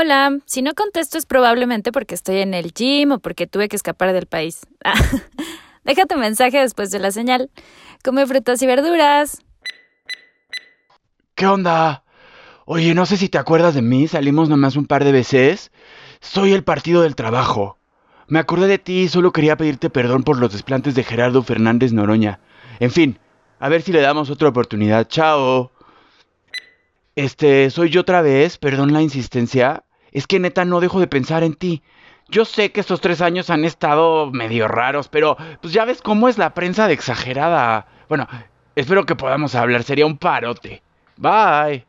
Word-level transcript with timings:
Hola, 0.00 0.38
si 0.46 0.62
no 0.62 0.72
contesto 0.72 1.18
es 1.18 1.26
probablemente 1.26 1.92
porque 1.92 2.14
estoy 2.14 2.38
en 2.38 2.54
el 2.54 2.72
gym 2.72 3.12
o 3.12 3.18
porque 3.18 3.46
tuve 3.46 3.68
que 3.68 3.76
escapar 3.76 4.14
del 4.14 4.24
país. 4.24 4.66
Deja 5.84 6.06
tu 6.06 6.16
mensaje 6.16 6.58
después 6.58 6.90
de 6.90 7.00
la 7.00 7.10
señal. 7.10 7.50
Come 8.02 8.26
frutas 8.26 8.62
y 8.62 8.66
verduras. 8.66 9.42
¿Qué 11.34 11.46
onda? 11.46 12.02
Oye, 12.64 12.94
no 12.94 13.04
sé 13.04 13.18
si 13.18 13.28
te 13.28 13.36
acuerdas 13.36 13.74
de 13.74 13.82
mí, 13.82 14.08
salimos 14.08 14.48
nomás 14.48 14.76
un 14.76 14.86
par 14.86 15.04
de 15.04 15.12
veces. 15.12 15.70
Soy 16.22 16.54
el 16.54 16.64
partido 16.64 17.02
del 17.02 17.14
trabajo. 17.14 17.76
Me 18.26 18.38
acordé 18.38 18.68
de 18.68 18.78
ti 18.78 19.00
y 19.00 19.08
solo 19.08 19.32
quería 19.32 19.58
pedirte 19.58 19.90
perdón 19.90 20.22
por 20.22 20.38
los 20.38 20.50
desplantes 20.50 20.94
de 20.94 21.04
Gerardo 21.04 21.42
Fernández 21.42 21.92
Noroña. 21.92 22.40
En 22.78 22.90
fin, 22.90 23.18
a 23.58 23.68
ver 23.68 23.82
si 23.82 23.92
le 23.92 24.00
damos 24.00 24.30
otra 24.30 24.48
oportunidad. 24.48 25.08
Chao. 25.08 25.72
Este, 27.16 27.68
soy 27.68 27.90
yo 27.90 28.00
otra 28.00 28.22
vez, 28.22 28.56
perdón 28.56 28.94
la 28.94 29.02
insistencia. 29.02 29.84
Es 30.12 30.26
que 30.26 30.38
neta 30.40 30.64
no 30.64 30.80
dejo 30.80 31.00
de 31.00 31.06
pensar 31.06 31.42
en 31.42 31.54
ti. 31.54 31.82
Yo 32.28 32.44
sé 32.44 32.70
que 32.70 32.80
estos 32.80 33.00
tres 33.00 33.20
años 33.20 33.50
han 33.50 33.64
estado 33.64 34.30
medio 34.30 34.68
raros, 34.68 35.08
pero 35.08 35.36
pues 35.60 35.72
ya 35.72 35.84
ves 35.84 36.00
cómo 36.00 36.28
es 36.28 36.38
la 36.38 36.54
prensa 36.54 36.86
de 36.86 36.94
exagerada. 36.94 37.86
Bueno, 38.08 38.28
espero 38.76 39.04
que 39.04 39.16
podamos 39.16 39.54
hablar, 39.54 39.82
sería 39.82 40.06
un 40.06 40.16
parote. 40.16 40.82
Bye. 41.16 41.84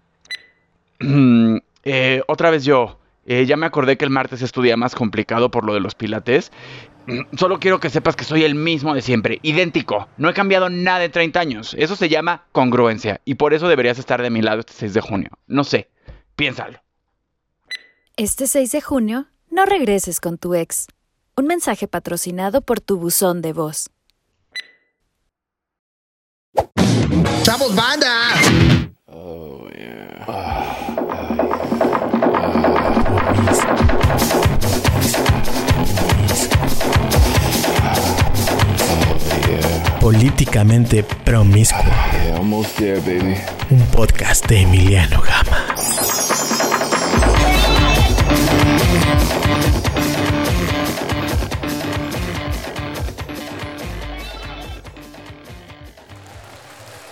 eh, 1.84 2.22
otra 2.27 2.49
vez 2.49 2.63
yo. 2.66 2.98
Eh, 3.26 3.46
ya 3.46 3.55
me 3.55 3.68
acordé 3.68 3.98
que 3.98 4.05
el 4.05 4.10
martes 4.12 4.41
es 4.41 4.52
tu 4.52 4.62
día 4.63 4.76
más 4.77 4.96
complicado 4.96 5.52
por 5.52 5.63
lo 5.63 5.74
de 5.76 5.80
los 5.80 5.94
pilates. 5.94 6.52
Mm, 7.05 7.38
Solo 7.38 7.60
quiero 7.60 7.80
que 7.80 7.90
sepas 7.91 8.16
que 8.16 8.24
soy 8.24 8.44
el 8.44 8.55
mismo 8.55 8.96
de 8.96 9.02
siempre, 9.04 9.40
idéntico. 9.44 10.08
No 10.18 10.27
he 10.30 10.34
cambiado 10.34 10.70
nada 10.70 11.04
en 11.04 11.12
30 11.12 11.40
años. 11.40 11.76
Eso 11.77 11.96
se 11.96 12.10
llama 12.10 12.46
congruencia. 12.52 13.22
Y 13.26 13.35
por 13.35 13.54
eso 13.54 13.68
deberías 13.68 13.99
estar 13.99 14.22
de 14.24 14.32
mi 14.32 14.41
lado 14.41 14.62
este 14.62 14.74
6 14.74 14.94
de 14.96 15.02
junio. 15.02 15.30
No 15.48 15.63
sé. 15.63 15.90
Piénsalo. 16.35 16.80
Este 18.18 18.46
6 18.46 18.72
de 18.74 18.82
junio, 18.82 19.28
no 19.50 19.66
regreses 19.66 20.20
con 20.20 20.38
tu 20.38 20.54
ex. 20.54 20.88
Un 21.38 21.46
mensaje 21.46 21.88
patrocinado 21.88 22.62
por 22.62 22.82
tu 22.82 22.98
buzón 22.98 23.41
de 23.41 23.54
voz. 23.54 23.90
¡Chavos, 27.44 27.74
banda! 27.74 28.10
Políticamente 40.02 41.04
promiscuo. 41.04 41.80
Yeah, 41.85 42.38
almost 42.38 42.76
there, 42.78 43.00
baby. 43.00 43.38
Un 43.70 43.85
podcast 43.91 44.46
de 44.48 44.62
Emiliano 44.62 45.22
Gama. 45.22 45.91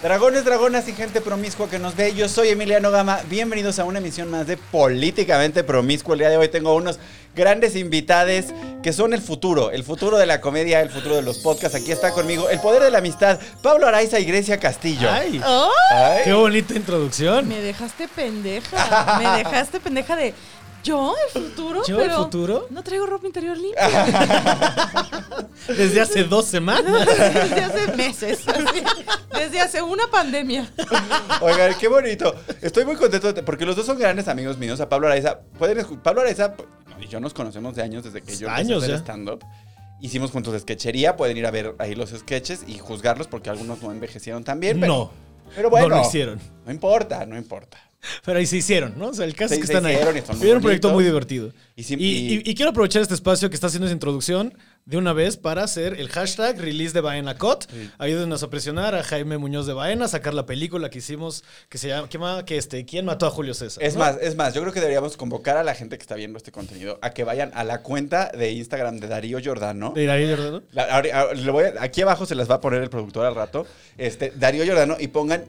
Dragones, 0.01 0.45
dragonas 0.45 0.87
y 0.87 0.93
gente 0.93 1.19
promiscua 1.19 1.69
que 1.69 1.77
nos 1.77 1.93
ve, 1.93 2.13
yo 2.13 2.29
soy 2.29 2.47
Emiliano 2.47 2.89
Gama. 2.89 3.19
Bienvenidos 3.29 3.79
a 3.79 3.83
una 3.83 3.99
emisión 3.99 4.31
más 4.31 4.47
de 4.47 4.55
Políticamente 4.55 5.61
Promiscuo. 5.61 6.13
El 6.13 6.19
día 6.19 6.29
de 6.29 6.37
hoy 6.37 6.47
tengo 6.47 6.73
unos 6.73 6.99
grandes 7.35 7.75
invitados 7.75 8.45
que 8.81 8.93
son 8.93 9.13
el 9.13 9.21
futuro, 9.21 9.71
el 9.71 9.83
futuro 9.83 10.17
de 10.17 10.25
la 10.25 10.39
comedia, 10.39 10.79
el 10.79 10.89
futuro 10.89 11.17
de 11.17 11.21
los 11.21 11.39
podcasts. 11.39 11.75
Aquí 11.75 11.91
está 11.91 12.11
conmigo 12.11 12.49
el 12.49 12.61
poder 12.61 12.81
de 12.81 12.91
la 12.91 12.99
amistad, 12.99 13.41
Pablo 13.61 13.87
Araiza 13.87 14.21
y 14.21 14.23
Grecia 14.23 14.57
Castillo. 14.57 15.09
¡Ay! 15.11 15.41
Ay. 15.43 16.21
¡Qué 16.23 16.31
bonita 16.31 16.75
introducción! 16.75 17.45
Me 17.49 17.59
dejaste 17.59 18.07
pendeja. 18.07 19.19
Me 19.19 19.43
dejaste 19.43 19.81
pendeja 19.81 20.15
de. 20.15 20.33
¿Yo, 20.83 21.13
el 21.35 21.41
futuro? 21.43 21.81
¿Yo, 21.85 21.99
el 21.99 22.07
Pero 22.07 22.23
futuro? 22.23 22.67
No 22.69 22.83
traigo 22.83 23.05
ropa 23.05 23.27
interior 23.27 23.57
limpia. 23.57 23.87
Desde 25.67 26.01
hace 26.01 26.23
dos 26.23 26.45
semanas. 26.45 27.05
Desde 27.05 27.63
hace 27.63 27.95
meses. 27.95 28.47
así. 28.47 28.83
Desde 29.33 29.61
hace 29.61 29.81
una 29.81 30.07
pandemia. 30.09 30.71
Oigan, 31.41 31.73
qué 31.79 31.87
bonito. 31.87 32.33
Estoy 32.61 32.85
muy 32.85 32.95
contento 32.95 33.31
de- 33.33 33.43
porque 33.43 33.65
los 33.65 33.75
dos 33.75 33.85
son 33.85 33.99
grandes 33.99 34.27
amigos 34.27 34.57
míos. 34.57 34.79
A 34.79 34.89
Pablo 34.89 35.07
Araiza, 35.07 35.39
pueden 35.57 35.85
Pablo 36.01 36.21
Araiza 36.21 36.53
y 36.99 37.07
yo 37.07 37.19
nos 37.19 37.33
conocemos 37.33 37.75
de 37.75 37.81
años 37.83 38.03
desde 38.03 38.21
que 38.21 38.35
yo 38.35 38.47
empecé 38.47 38.61
Años 38.61 38.83
stand-up. 39.01 39.43
Hicimos 40.01 40.31
juntos 40.31 40.59
sketchería, 40.61 41.17
pueden 41.17 41.35
ir 41.37 41.45
a 41.45 41.51
ver 41.51 41.75
ahí 41.77 41.93
los 41.93 42.11
sketches 42.11 42.63
y 42.67 42.77
juzgarlos 42.79 43.27
porque 43.27 43.49
algunos 43.49 43.81
no 43.81 43.91
envejecieron 43.91 44.43
tan 44.45 44.59
bien. 44.59 44.79
Pero, 44.79 44.93
No. 44.93 45.28
Pero 45.55 45.69
bueno, 45.69 45.89
No 45.89 45.95
lo 45.97 46.01
hicieron. 46.01 46.39
No 46.65 46.71
importa, 46.71 47.25
no 47.25 47.37
importa. 47.37 47.77
Pero 48.23 48.39
ahí 48.39 48.45
se 48.45 48.55
hicieron, 48.57 48.93
¿no? 48.97 49.07
O 49.07 49.13
sea, 49.13 49.25
el 49.25 49.35
caso 49.35 49.49
Se- 49.49 49.55
es 49.55 49.61
que 49.61 49.67
se 49.67 49.73
están 49.73 49.85
ahí. 49.85 49.93
hicieron 49.95 50.17
y 50.17 50.21
son 50.21 50.37
muy 50.39 50.51
un 50.51 50.61
proyecto 50.61 50.89
muy 50.91 51.03
divertido. 51.03 51.51
Y- 51.75 52.49
y 52.49 52.55
quiero 52.55 52.71
aprovechar 52.71 53.01
este 53.01 53.13
espacio 53.13 53.49
que 53.49 53.55
está 53.55 53.67
haciendo 53.67 53.87
esa 53.87 53.93
introducción 53.93 54.53
de 54.89 54.97
una 54.97 55.13
vez 55.13 55.37
para 55.37 55.63
hacer 55.63 55.99
el 55.99 56.09
hashtag 56.09 56.57
release 56.59 56.93
de 56.93 57.01
Baena 57.01 57.37
Cot. 57.37 57.71
Ayúdenos 57.99 58.41
a 58.41 58.49
presionar 58.49 58.95
a 58.95 59.03
Jaime 59.03 59.37
Muñoz 59.37 59.67
de 59.67 59.73
Baena 59.73 60.05
a 60.05 60.07
sacar 60.07 60.33
la 60.33 60.47
película 60.47 60.89
que 60.89 60.97
hicimos 60.97 61.43
que 61.69 61.77
se 61.77 61.89
llama, 61.89 62.07
¿quién, 62.09 62.21
ma- 62.21 62.43
que 62.43 62.57
este, 62.57 62.83
¿quién 62.85 63.05
mató 63.05 63.27
a 63.27 63.29
Julio 63.29 63.53
César? 63.53 63.83
Es 63.83 63.93
¿no? 63.93 63.99
más, 63.99 64.17
es 64.19 64.35
más, 64.35 64.55
yo 64.55 64.61
creo 64.61 64.73
que 64.73 64.79
deberíamos 64.79 65.15
convocar 65.15 65.57
a 65.57 65.63
la 65.63 65.75
gente 65.75 65.95
que 65.99 66.01
está 66.01 66.15
viendo 66.15 66.37
este 66.37 66.51
contenido 66.51 66.97
a 67.03 67.11
que 67.11 67.23
vayan 67.23 67.51
a 67.53 67.63
la 67.63 67.83
cuenta 67.83 68.31
de 68.35 68.49
Instagram 68.53 68.97
de 68.99 69.07
Darío 69.07 69.37
Giordano. 69.37 69.91
De 69.93 70.07
Darío 70.07 70.25
Giordano. 70.35 70.63
La- 70.71 70.89
ahori- 70.99 71.11
ahor- 71.13 71.35
le 71.35 71.51
voy 71.51 71.65
a- 71.65 71.83
aquí 71.83 72.01
abajo 72.01 72.25
se 72.25 72.33
las 72.33 72.49
va 72.49 72.55
a 72.55 72.59
poner 72.61 72.81
el 72.81 72.89
productor 72.89 73.27
al 73.27 73.35
rato. 73.35 73.67
Este, 73.95 74.33
Darío 74.35 74.63
Giordano 74.63 74.97
y 74.99 75.09
pongan 75.09 75.45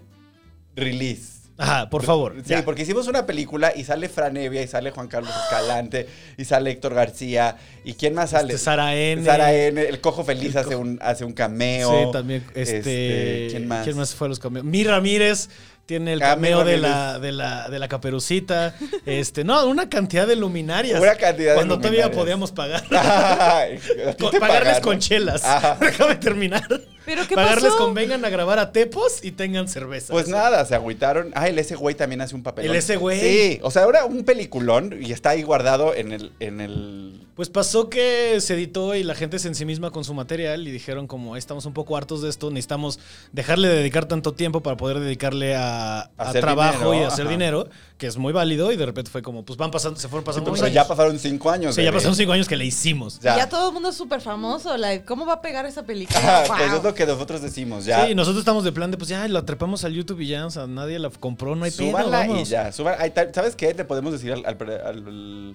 release. 0.77 1.40
Ajá, 1.60 1.91
por 1.91 2.03
favor. 2.04 2.34
Sí, 2.43 2.50
ya. 2.50 2.65
porque 2.65 2.82
hicimos 2.82 3.06
una 3.06 3.26
película 3.26 3.72
y 3.76 3.84
sale 3.84 4.09
Fran 4.09 4.34
Evia 4.38 4.62
y 4.62 4.66
sale 4.66 4.91
Juan 4.93 5.09
Carlos 5.09 5.31
Escalante 5.44 6.09
y 6.38 6.44
sale 6.47 6.71
Héctor 6.71 6.94
García 6.94 7.56
y 7.84 7.93
quién 7.93 8.15
más 8.15 8.31
sale. 8.31 8.54
Este, 8.54 8.65
Sara 8.65 8.97
N. 8.97 9.22
Sara 9.22 9.53
N. 9.53 9.81
El 9.81 10.00
Cojo 10.00 10.25
Feliz 10.25 10.54
El 10.54 10.59
hace 10.59 10.75
un 10.76 10.98
hace 11.03 11.25
un 11.26 11.34
cameo. 11.34 12.06
Sí, 12.06 12.12
también. 12.12 12.44
Este, 12.54 12.78
Este, 12.78 13.48
¿quién 13.50 13.69
más? 13.69 14.15
fue 14.15 14.26
a 14.26 14.31
los 14.31 14.38
cameos? 14.38 14.65
Mi 14.65 14.84
Ramírez 14.84 15.50
tiene 15.91 16.12
el 16.12 16.21
cameo 16.21 16.62
de 16.62 16.78
la, 16.78 17.19
de, 17.19 17.33
la, 17.33 17.69
de 17.69 17.81
la 17.81 17.89
caperucita. 17.89 18.77
Este, 19.06 19.43
no, 19.43 19.67
una 19.67 19.89
cantidad 19.91 20.25
de 20.25 20.37
luminarias. 20.37 21.01
Una 21.01 21.17
cantidad 21.17 21.51
de 21.51 21.55
Cuando 21.56 21.78
todavía 21.78 22.12
podíamos 22.12 22.53
pagar. 22.53 22.84
Ay, 22.93 23.81
¿a 24.09 24.12
ti 24.12 24.23
Con- 24.23 24.31
te 24.31 24.39
pagarles 24.39 24.75
pagaron? 24.75 24.83
con 24.83 24.99
chelas. 25.01 25.45
Ajá. 25.45 25.77
Déjame 25.81 26.15
terminar. 26.15 26.62
¿Pero 27.05 27.27
qué 27.27 27.34
Pagarles 27.34 27.73
pasó? 27.73 27.78
con 27.78 27.95
vengan 27.95 28.25
a 28.25 28.28
grabar 28.28 28.61
a 28.61 28.71
Tepos 28.71 29.25
y 29.25 29.33
tengan 29.33 29.67
cerveza. 29.67 30.12
Pues 30.12 30.28
nada, 30.28 30.65
se 30.65 30.77
agüitaron. 30.77 31.33
Ah, 31.34 31.49
el 31.49 31.59
ese 31.59 31.75
güey 31.75 31.97
también 31.97 32.21
hace 32.21 32.37
un 32.37 32.45
papel. 32.45 32.67
El 32.67 32.77
ese 32.77 32.95
güey. 32.95 33.19
Sí, 33.21 33.59
o 33.62 33.72
sea, 33.72 33.83
ahora 33.83 34.05
un 34.05 34.22
peliculón 34.25 34.97
y 35.01 35.11
está 35.11 35.31
ahí 35.31 35.43
guardado 35.43 35.93
en 35.93 36.12
el, 36.12 36.31
en 36.39 36.61
el. 36.61 37.27
Pues 37.41 37.49
pasó 37.49 37.89
que 37.89 38.39
se 38.43 38.53
editó 38.53 38.95
y 38.95 39.03
la 39.03 39.15
gente 39.15 39.39
se 39.39 39.49
ensimisma 39.49 39.91
con 39.91 40.05
su 40.05 40.12
material 40.12 40.69
y 40.69 40.71
dijeron 40.71 41.06
como 41.06 41.39
estamos 41.39 41.65
un 41.65 41.73
poco 41.73 41.97
hartos 41.97 42.21
de 42.21 42.28
esto, 42.28 42.51
necesitamos 42.51 42.99
dejarle 43.33 43.67
de 43.69 43.77
dedicar 43.77 44.05
tanto 44.05 44.34
tiempo 44.34 44.62
para 44.62 44.77
poder 44.77 45.01
dedicarle 45.01 45.56
a, 45.56 46.11
trabajo 46.39 46.91
dinero, 46.91 46.95
y 46.97 47.05
a 47.05 47.09
hacer 47.09 47.23
ajá. 47.25 47.31
dinero, 47.33 47.67
que 47.97 48.09
es 48.09 48.19
muy 48.19 48.34
válido 48.34 48.73
y 48.73 48.77
de 48.77 48.84
repente 48.84 49.11
fue 49.11 49.23
como, 49.23 49.43
pues 49.43 49.56
van 49.56 49.71
pasando, 49.71 49.99
se 49.99 50.06
fueron 50.09 50.23
pasando 50.23 50.53
Pero 50.53 50.65
años. 50.65 50.75
ya 50.75 50.87
pasaron 50.87 51.19
cinco 51.19 51.49
años. 51.49 51.75
Sí, 51.77 51.83
ya 51.83 51.91
pasaron 51.91 52.15
cinco 52.15 52.33
años 52.33 52.47
que 52.47 52.56
le 52.56 52.67
hicimos. 52.67 53.19
Ya. 53.21 53.39
Ya 53.39 53.49
todo 53.49 53.69
el 53.69 53.72
mundo 53.72 53.89
es 53.89 53.97
súper 53.97 54.21
famoso. 54.21 54.77
like, 54.77 55.07
¿Cómo 55.07 55.25
va 55.25 55.33
a 55.33 55.41
pegar 55.41 55.65
esa 55.65 55.83
película? 55.87 56.19
Ajá, 56.19 56.45
Wow. 56.47 56.57
Pues 56.59 56.72
es 56.75 56.83
lo 56.84 56.95
que 56.95 57.07
nosotros 57.07 57.41
decimos, 57.41 57.87
ya. 57.87 58.07
Sí, 58.07 58.15
nosotros 58.15 58.41
estamos 58.41 58.65
de 58.65 58.72
plan 58.72 58.91
de, 58.91 58.99
pues 58.99 59.09
ya, 59.09 59.27
la 59.28 59.47
trepamos 59.47 59.83
al 59.84 59.95
YouTube 59.95 60.21
y 60.21 60.27
ya, 60.27 60.45
o 60.45 60.51
sea, 60.51 60.67
nadie 60.67 60.99
la 60.99 61.09
compró, 61.09 61.57
no 61.57 61.65
hay 61.65 61.71
pedo, 61.71 61.87
Súbanla 61.89 62.27
y 62.27 62.28
vamos. 62.28 62.51
ya. 62.51 62.71
Suban, 62.71 62.97
¿Sabes 63.33 63.57
qué? 63.57 63.72
Le 63.72 63.87
podemos 63.87 64.12
decir 64.12 64.31
al, 64.34 64.45
al 64.45 64.59
pre- 64.59 64.83
al 64.83 65.55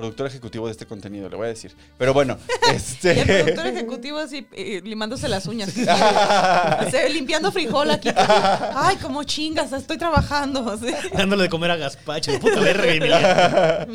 productor 0.00 0.26
ejecutivo 0.26 0.66
de 0.66 0.72
este 0.72 0.86
contenido, 0.86 1.28
le 1.28 1.36
voy 1.36 1.46
a 1.46 1.48
decir. 1.50 1.74
Pero 1.98 2.12
bueno, 2.14 2.38
Y 2.66 2.70
el 2.70 2.76
este. 2.76 3.24
productor 3.24 3.66
ejecutivo 3.66 4.18
así, 4.18 4.46
eh, 4.52 4.80
limándose 4.84 5.28
las 5.28 5.46
uñas. 5.46 5.70
Así, 5.78 6.96
limpiando 7.12 7.52
frijol 7.52 7.90
aquí. 7.90 8.08
Ay, 8.16 8.96
como 8.96 9.22
chingas, 9.24 9.72
estoy 9.72 9.98
trabajando. 9.98 10.68
así. 10.70 10.92
Dándole 11.16 11.44
de 11.44 11.48
comer 11.48 11.70
a 11.72 11.76
gazpacho, 11.76 12.38
puta 12.40 12.60
verga. 12.60 13.86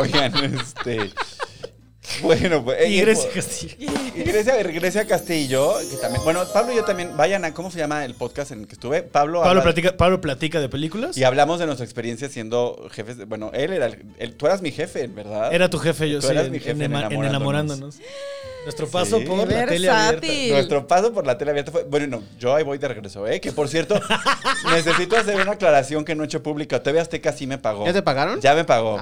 Oigan, 0.00 0.34
este. 0.54 1.10
Bueno, 2.22 2.64
pues. 2.64 2.88
Y 2.88 3.00
Grecia 3.00 3.28
Castillo. 3.34 3.74
Y 4.16 4.22
Grecia, 4.22 4.56
Grecia 4.62 5.06
Castillo, 5.06 5.74
que 5.90 5.96
también. 5.98 6.22
Bueno, 6.24 6.42
Pablo 6.52 6.72
y 6.72 6.76
yo 6.76 6.84
también. 6.84 7.16
Vayan 7.16 7.44
a. 7.44 7.52
¿Cómo 7.52 7.70
se 7.70 7.78
llama 7.78 8.04
el 8.04 8.14
podcast 8.14 8.50
en 8.52 8.60
el 8.60 8.66
que 8.66 8.74
estuve? 8.74 9.02
Pablo. 9.02 9.42
Pablo 9.42 9.62
platica, 9.62 9.96
Pablo 9.96 10.20
platica 10.20 10.60
de 10.60 10.68
películas. 10.68 11.16
Y 11.18 11.24
hablamos 11.24 11.58
de 11.58 11.66
nuestra 11.66 11.84
experiencia 11.84 12.28
siendo 12.28 12.88
jefes. 12.90 13.18
de- 13.18 13.24
bueno, 13.24 13.50
él 13.52 13.72
era. 13.72 13.90
el- 14.18 14.34
tú 14.36 14.46
eras 14.46 14.62
mi 14.62 14.70
jefe, 14.72 15.06
¿verdad? 15.08 15.52
Era 15.52 15.68
tu 15.68 15.78
jefe, 15.78 16.08
yo 16.08 16.20
Tú 16.20 16.26
sí, 16.28 16.32
eras 16.32 16.46
en, 16.46 16.52
mi 16.52 16.58
jefe 16.60 16.70
en 16.70 16.82
en 16.82 16.92
Enamorándonos. 16.92 17.28
enamorándonos. 17.28 17.96
Nuestro 18.66 18.88
paso 18.88 19.18
Sí. 19.20 19.24
por 19.24 19.38
la 19.48 19.66
tele 19.66 19.88
abierta. 19.88 20.26
Nuestro 20.50 20.86
paso 20.88 21.12
por 21.12 21.24
la 21.24 21.38
tele 21.38 21.52
abierta 21.52 21.70
fue. 21.70 21.84
Bueno, 21.84 22.18
no, 22.18 22.22
yo 22.36 22.52
ahí 22.56 22.64
voy 22.64 22.78
de 22.78 22.88
regreso, 22.88 23.24
¿eh? 23.28 23.40
Que 23.40 23.52
por 23.52 23.68
cierto, 23.68 23.94
necesito 24.72 25.16
hacer 25.16 25.40
una 25.40 25.52
aclaración 25.52 26.04
que 26.04 26.16
no 26.16 26.24
he 26.24 26.26
hecho 26.26 26.42
pública. 26.42 26.82
TV 26.82 26.98
Azteca 26.98 27.32
sí 27.32 27.46
me 27.46 27.58
pagó. 27.58 27.86
¿Ya 27.86 27.92
te 27.92 28.02
pagaron? 28.02 28.40
Ya 28.40 28.54
me 28.56 28.64
pagó. 28.64 29.00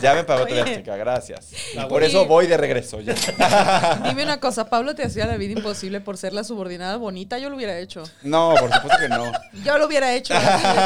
Ya 0.00 0.14
me 0.14 0.22
pagó 0.22 0.46
TV 0.46 0.62
Oye. 0.62 0.70
Azteca, 0.70 0.96
gracias. 0.96 1.48
Y 1.74 1.78
Ah, 1.78 1.88
por 1.88 2.04
eso 2.04 2.26
voy 2.26 2.46
de 2.46 2.56
regreso 2.56 3.00
ya. 3.00 3.14
Dime 4.04 4.22
una 4.22 4.38
cosa, 4.38 4.68
Pablo 4.70 4.94
te 4.94 5.02
hacía 5.04 5.26
la 5.26 5.36
vida 5.36 5.52
imposible 5.52 6.00
por 6.00 6.16
ser 6.16 6.32
la 6.32 6.44
subordinada 6.44 6.96
bonita, 6.96 7.38
yo 7.38 7.50
lo 7.50 7.56
hubiera 7.56 7.76
hecho. 7.78 8.04
No, 8.22 8.54
por 8.58 8.72
supuesto 8.72 8.98
que 9.00 9.08
no. 9.08 9.32
Yo 9.64 9.78
lo 9.78 9.86
hubiera 9.86 10.14
hecho. 10.14 10.34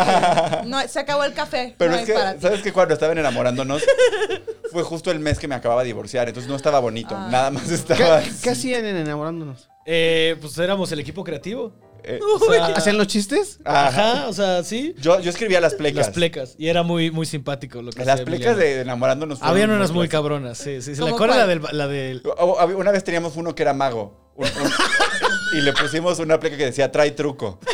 no, 0.64 0.80
se 0.88 1.00
acabó 1.00 1.24
el 1.24 1.34
café. 1.34 1.74
Pero 1.76 1.90
no 1.92 1.96
es 1.98 2.06
que. 2.06 2.14
¿sabes 2.40 2.62
que 2.62 2.72
Cuando 2.72 2.94
estaban 2.94 3.18
enamorándonos, 3.18 3.82
fue 4.72 4.82
justo 4.82 5.10
el 5.10 5.18
mes 5.20 5.38
que 5.38 5.48
me 5.48 5.54
acababa 5.54 5.82
de 5.82 5.88
divorciar. 5.88 6.28
Entonces 6.28 6.48
no 6.48 6.56
estaba 6.56 6.78
bonito. 6.80 7.14
Ah. 7.16 7.28
Nada 7.30 7.50
más 7.50 7.64
¿Qué, 7.64 7.74
estaba. 7.74 7.98
qué 7.98 8.04
hacían 8.50 8.84
en 8.84 8.96
enamorándonos? 8.96 9.68
Eh, 9.86 10.36
pues 10.40 10.56
éramos 10.58 10.90
el 10.92 11.00
equipo 11.00 11.22
creativo. 11.24 11.72
Eh, 12.04 12.20
O 12.40 12.52
sea, 12.52 12.66
¿Hacían 12.66 12.98
los 12.98 13.06
chistes? 13.08 13.58
ajá. 13.64 13.86
Ajá, 14.12 14.28
o 14.28 14.32
sea, 14.32 14.62
sí. 14.62 14.94
Yo, 15.00 15.18
yo 15.20 15.30
escribía 15.30 15.60
las 15.60 15.74
plecas. 15.74 16.06
Las 16.06 16.14
plecas. 16.14 16.54
Y 16.58 16.68
era 16.68 16.82
muy, 16.84 17.10
muy 17.10 17.26
simpático 17.26 17.82
lo 17.82 17.90
que 17.90 18.04
Las 18.04 18.14
hacía 18.14 18.24
plecas 18.24 18.52
Emiliano. 18.52 18.74
de 18.76 18.80
enamorándonos. 18.82 19.42
Habían 19.42 19.70
unas 19.70 19.90
muy 19.92 20.08
cabronas, 20.08 20.58
sí, 20.58 20.80
sí. 20.82 20.94
sí. 20.94 21.00
¿Cómo 21.00 21.12
¿La 21.12 21.16
cuál 21.18 21.30
era 21.30 21.38
la 21.40 21.46
del, 21.46 21.62
la 21.72 21.88
del- 21.88 22.22
Una 22.76 22.90
vez 22.92 23.02
teníamos 23.04 23.36
uno 23.36 23.54
que 23.54 23.62
era 23.62 23.72
mago. 23.74 24.32
Un- 24.36 24.46
un- 24.46 25.58
y 25.58 25.62
le 25.62 25.72
pusimos 25.72 26.18
una 26.18 26.38
pleca 26.38 26.56
que 26.56 26.66
decía 26.66 26.90
trae 26.92 27.10
truco. 27.12 27.58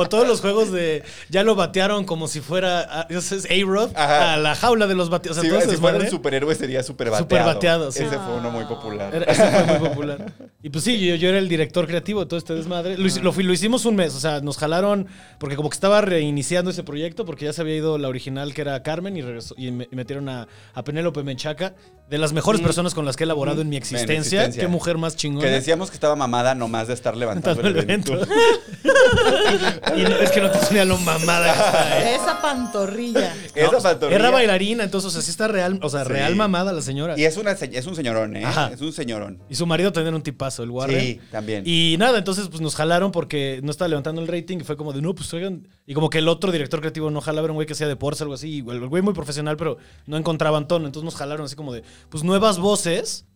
O 0.00 0.08
todos 0.08 0.26
los 0.26 0.40
juegos 0.40 0.72
de. 0.72 1.02
Ya 1.28 1.42
lo 1.42 1.54
batearon 1.54 2.04
como 2.04 2.26
si 2.28 2.40
fuera. 2.40 2.80
ah, 2.90 3.06
A-Rod. 3.10 3.90
Ajá. 3.94 4.34
A 4.34 4.36
la 4.38 4.54
jaula 4.54 4.86
de 4.86 4.94
los 4.94 5.10
bateados. 5.10 5.38
O 5.38 5.42
sea, 5.42 5.58
ese 5.58 5.70
si 5.70 5.76
fuera 5.76 5.98
un 5.98 6.08
superhéroe 6.08 6.54
sería 6.54 6.82
super 6.82 7.10
bateado. 7.10 7.24
Súper 7.24 7.42
bateado, 7.44 7.92
sí. 7.92 8.02
Ese 8.04 8.18
fue 8.18 8.34
uno 8.36 8.50
muy 8.50 8.64
popular. 8.64 9.14
Era- 9.14 9.26
ese 9.26 9.46
fue 9.50 9.64
muy 9.78 9.88
popular. 9.88 10.32
Y 10.62 10.70
pues 10.70 10.84
sí, 10.84 10.98
yo, 10.98 11.14
yo 11.16 11.28
era 11.28 11.38
el 11.38 11.48
director 11.48 11.86
creativo 11.86 12.20
de 12.20 12.26
todo 12.26 12.38
este 12.38 12.54
desmadre. 12.54 12.96
Lo, 12.98 13.32
lo 13.32 13.52
hicimos 13.52 13.84
un 13.84 13.96
mes, 13.96 14.14
o 14.14 14.20
sea, 14.20 14.40
nos 14.40 14.56
jalaron, 14.58 15.06
porque 15.38 15.56
como 15.56 15.68
que 15.70 15.74
estaba 15.74 16.00
reiniciando 16.00 16.70
ese 16.70 16.82
proyecto, 16.82 17.24
porque 17.24 17.44
ya 17.46 17.52
se 17.52 17.60
había 17.62 17.76
ido 17.76 17.98
la 17.98 18.08
original 18.08 18.54
que 18.54 18.60
era 18.62 18.82
Carmen 18.82 19.16
y, 19.16 19.22
regresó, 19.22 19.54
y, 19.58 19.70
me- 19.70 19.88
y 19.90 19.96
metieron 19.96 20.28
a, 20.28 20.48
a 20.74 20.84
Penélope 20.84 21.22
Menchaca, 21.22 21.74
de 22.08 22.18
las 22.18 22.32
mejores 22.32 22.60
personas 22.60 22.94
con 22.94 23.04
las 23.04 23.16
que 23.16 23.24
he 23.24 23.26
elaborado 23.26 23.60
en 23.62 23.68
mi 23.68 23.76
existencia. 23.76 24.16
existencia. 24.16 24.60
Qué 24.62 24.68
mujer 24.68 24.98
más 24.98 25.16
chingona. 25.16 25.46
Que 25.46 25.52
decíamos 25.52 25.90
que 25.90 25.94
estaba 25.94 26.16
mamada 26.16 26.54
nomás 26.54 26.88
de 26.88 26.94
estar 26.94 27.16
levantando 27.16 27.66
el 27.68 27.76
evento. 27.78 28.18
y 29.96 30.02
no- 30.02 30.16
es 30.16 30.30
que 30.30 30.40
no 30.40 30.50
te 30.50 30.58
sonía 30.64 30.84
lo 30.84 30.96
mamada 30.98 31.44
que 31.52 31.58
está, 31.58 32.00
¿eh? 32.10 32.14
Esa 32.16 32.40
pantorrilla. 32.40 33.34
Esa 33.54 33.72
No, 33.72 33.78
pantorrilla. 33.78 34.18
Era 34.18 34.30
bailarina, 34.30 34.84
entonces, 34.84 35.08
o 35.08 35.10
sea, 35.10 35.22
sí 35.22 35.30
está 35.30 35.48
real, 35.48 35.78
o 35.82 35.88
sea, 35.88 36.04
Sí. 36.04 36.10
real 36.10 36.36
mamada 36.36 36.72
la 36.72 36.82
señora. 36.82 37.18
Y 37.18 37.24
es, 37.24 37.36
una, 37.36 37.52
es 37.52 37.86
un 37.86 37.94
señorón, 37.96 38.36
¿eh? 38.36 38.44
Ajá. 38.44 38.70
Es 38.72 38.80
un 38.80 38.92
señorón. 38.92 39.42
Y 39.48 39.54
su 39.54 39.66
marido 39.66 39.92
también 39.92 40.08
era 40.08 40.16
un 40.16 40.22
tipazo, 40.22 40.62
el 40.62 40.70
Warren. 40.70 41.00
Sí, 41.00 41.20
también. 41.30 41.62
Y 41.66 41.96
nada, 41.98 42.18
entonces 42.18 42.48
pues 42.48 42.60
nos 42.60 42.74
jalaron 42.74 43.12
porque 43.12 43.60
no 43.62 43.70
estaba 43.70 43.88
levantando 43.88 44.20
el 44.20 44.28
rating 44.28 44.58
y 44.60 44.64
fue 44.64 44.76
como 44.76 44.92
de, 44.92 45.02
no, 45.02 45.14
pues 45.14 45.28
traigan... 45.28 45.68
Y 45.86 45.94
como 45.94 46.08
que 46.10 46.18
el 46.18 46.28
otro 46.28 46.52
director 46.52 46.80
creativo 46.80 47.10
no 47.10 47.20
jalaba, 47.20 47.46
era 47.46 47.52
un 47.52 47.56
güey 47.56 47.66
que 47.66 47.72
hacía 47.72 47.88
deportes, 47.88 48.22
algo 48.22 48.34
así. 48.34 48.48
y 48.64 48.70
El 48.70 48.86
güey 48.88 49.02
muy 49.02 49.12
profesional, 49.14 49.56
pero 49.56 49.76
no 50.06 50.16
encontraban 50.16 50.68
tono. 50.68 50.86
Entonces 50.86 51.04
nos 51.04 51.16
jalaron 51.16 51.46
así 51.46 51.56
como 51.56 51.72
de, 51.72 51.82
pues 52.08 52.22
nuevas 52.24 52.58
voces. 52.58 53.26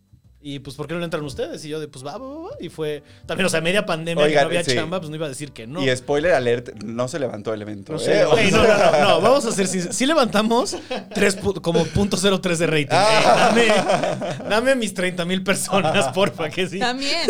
Y 0.47 0.59
pues, 0.59 0.75
¿por 0.75 0.85
qué 0.85 0.93
no 0.93 0.99
le 0.99 1.05
entran 1.05 1.23
ustedes? 1.23 1.65
Y 1.65 1.69
yo 1.69 1.79
de, 1.79 1.87
pues 1.87 2.05
va, 2.05 2.19
va, 2.19 2.27
va. 2.27 2.49
Y 2.59 2.69
fue 2.69 3.01
también, 3.25 3.47
o 3.47 3.49
sea, 3.49 3.61
media 3.61 3.83
pandemia, 3.83 4.27
que 4.27 4.35
no 4.35 4.41
había 4.41 4.63
sí. 4.63 4.75
chamba, 4.75 4.99
pues 4.99 5.09
no 5.09 5.15
iba 5.15 5.25
a 5.25 5.29
decir 5.29 5.51
que 5.51 5.65
no. 5.65 5.83
Y 5.83 5.97
spoiler 5.97 6.33
alert, 6.33 6.83
no 6.83 7.07
se 7.07 7.17
levantó 7.17 7.51
el 7.51 7.63
evento. 7.63 7.93
No 7.93 7.97
¿eh? 7.97 8.01
sé, 8.01 8.25
O 8.25 8.35
no, 8.35 8.67
no, 8.67 8.91
no, 8.91 8.99
no, 8.99 9.21
vamos 9.21 9.43
a 9.47 9.49
hacer 9.49 9.65
sinceros. 9.65 9.95
Sí 9.95 10.05
levantamos 10.05 10.77
tres 11.15 11.35
como 11.63 11.83
punto 11.85 12.15
cero 12.15 12.41
tres 12.41 12.59
de 12.59 12.67
rating. 12.67 12.89
Ah. 12.91 13.55
Eh, 13.57 13.67
dame, 13.67 14.49
dame 14.49 14.75
mis 14.75 14.93
30 14.93 15.25
mil 15.25 15.43
personas, 15.43 16.09
porfa, 16.13 16.47
que 16.51 16.67
sí. 16.67 16.77
También. 16.77 17.27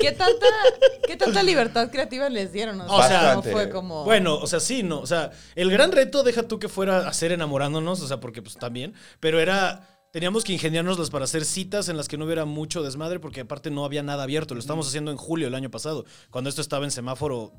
¿Qué 0.00 0.10
tanta, 0.10 0.46
¿Qué 1.06 1.16
tanta 1.16 1.40
libertad 1.44 1.88
creativa 1.90 2.28
les 2.28 2.52
dieron? 2.52 2.80
O 2.80 3.02
sea, 3.02 3.36
no 3.36 3.42
fue 3.44 3.70
como. 3.70 4.02
Bueno, 4.02 4.34
o 4.34 4.46
sea, 4.48 4.58
sí, 4.58 4.82
no. 4.82 4.98
O 4.98 5.06
sea, 5.06 5.30
el 5.54 5.70
gran 5.70 5.92
reto, 5.92 6.24
deja 6.24 6.42
tú 6.42 6.58
que 6.58 6.68
fuera 6.68 7.06
hacer 7.06 7.30
enamorándonos, 7.30 8.00
o 8.00 8.08
sea, 8.08 8.18
porque 8.18 8.42
pues 8.42 8.56
también, 8.56 8.92
pero 9.20 9.38
era. 9.38 9.88
Teníamos 10.14 10.44
que 10.44 10.52
ingeniárnoslas 10.52 11.10
para 11.10 11.24
hacer 11.24 11.44
citas 11.44 11.88
en 11.88 11.96
las 11.96 12.06
que 12.06 12.16
no 12.16 12.24
hubiera 12.24 12.44
mucho 12.44 12.84
desmadre, 12.84 13.18
porque 13.18 13.40
aparte 13.40 13.72
no 13.72 13.84
había 13.84 14.04
nada 14.04 14.22
abierto. 14.22 14.54
Lo 14.54 14.60
estábamos 14.60 14.86
haciendo 14.86 15.10
en 15.10 15.16
julio 15.16 15.48
del 15.48 15.56
año 15.56 15.72
pasado, 15.72 16.04
cuando 16.30 16.48
esto 16.48 16.60
estaba 16.60 16.84
en 16.84 16.92
semáforo. 16.92 17.50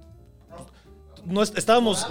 No 1.26 1.42
est- 1.44 1.58
estábamos. 1.58 2.06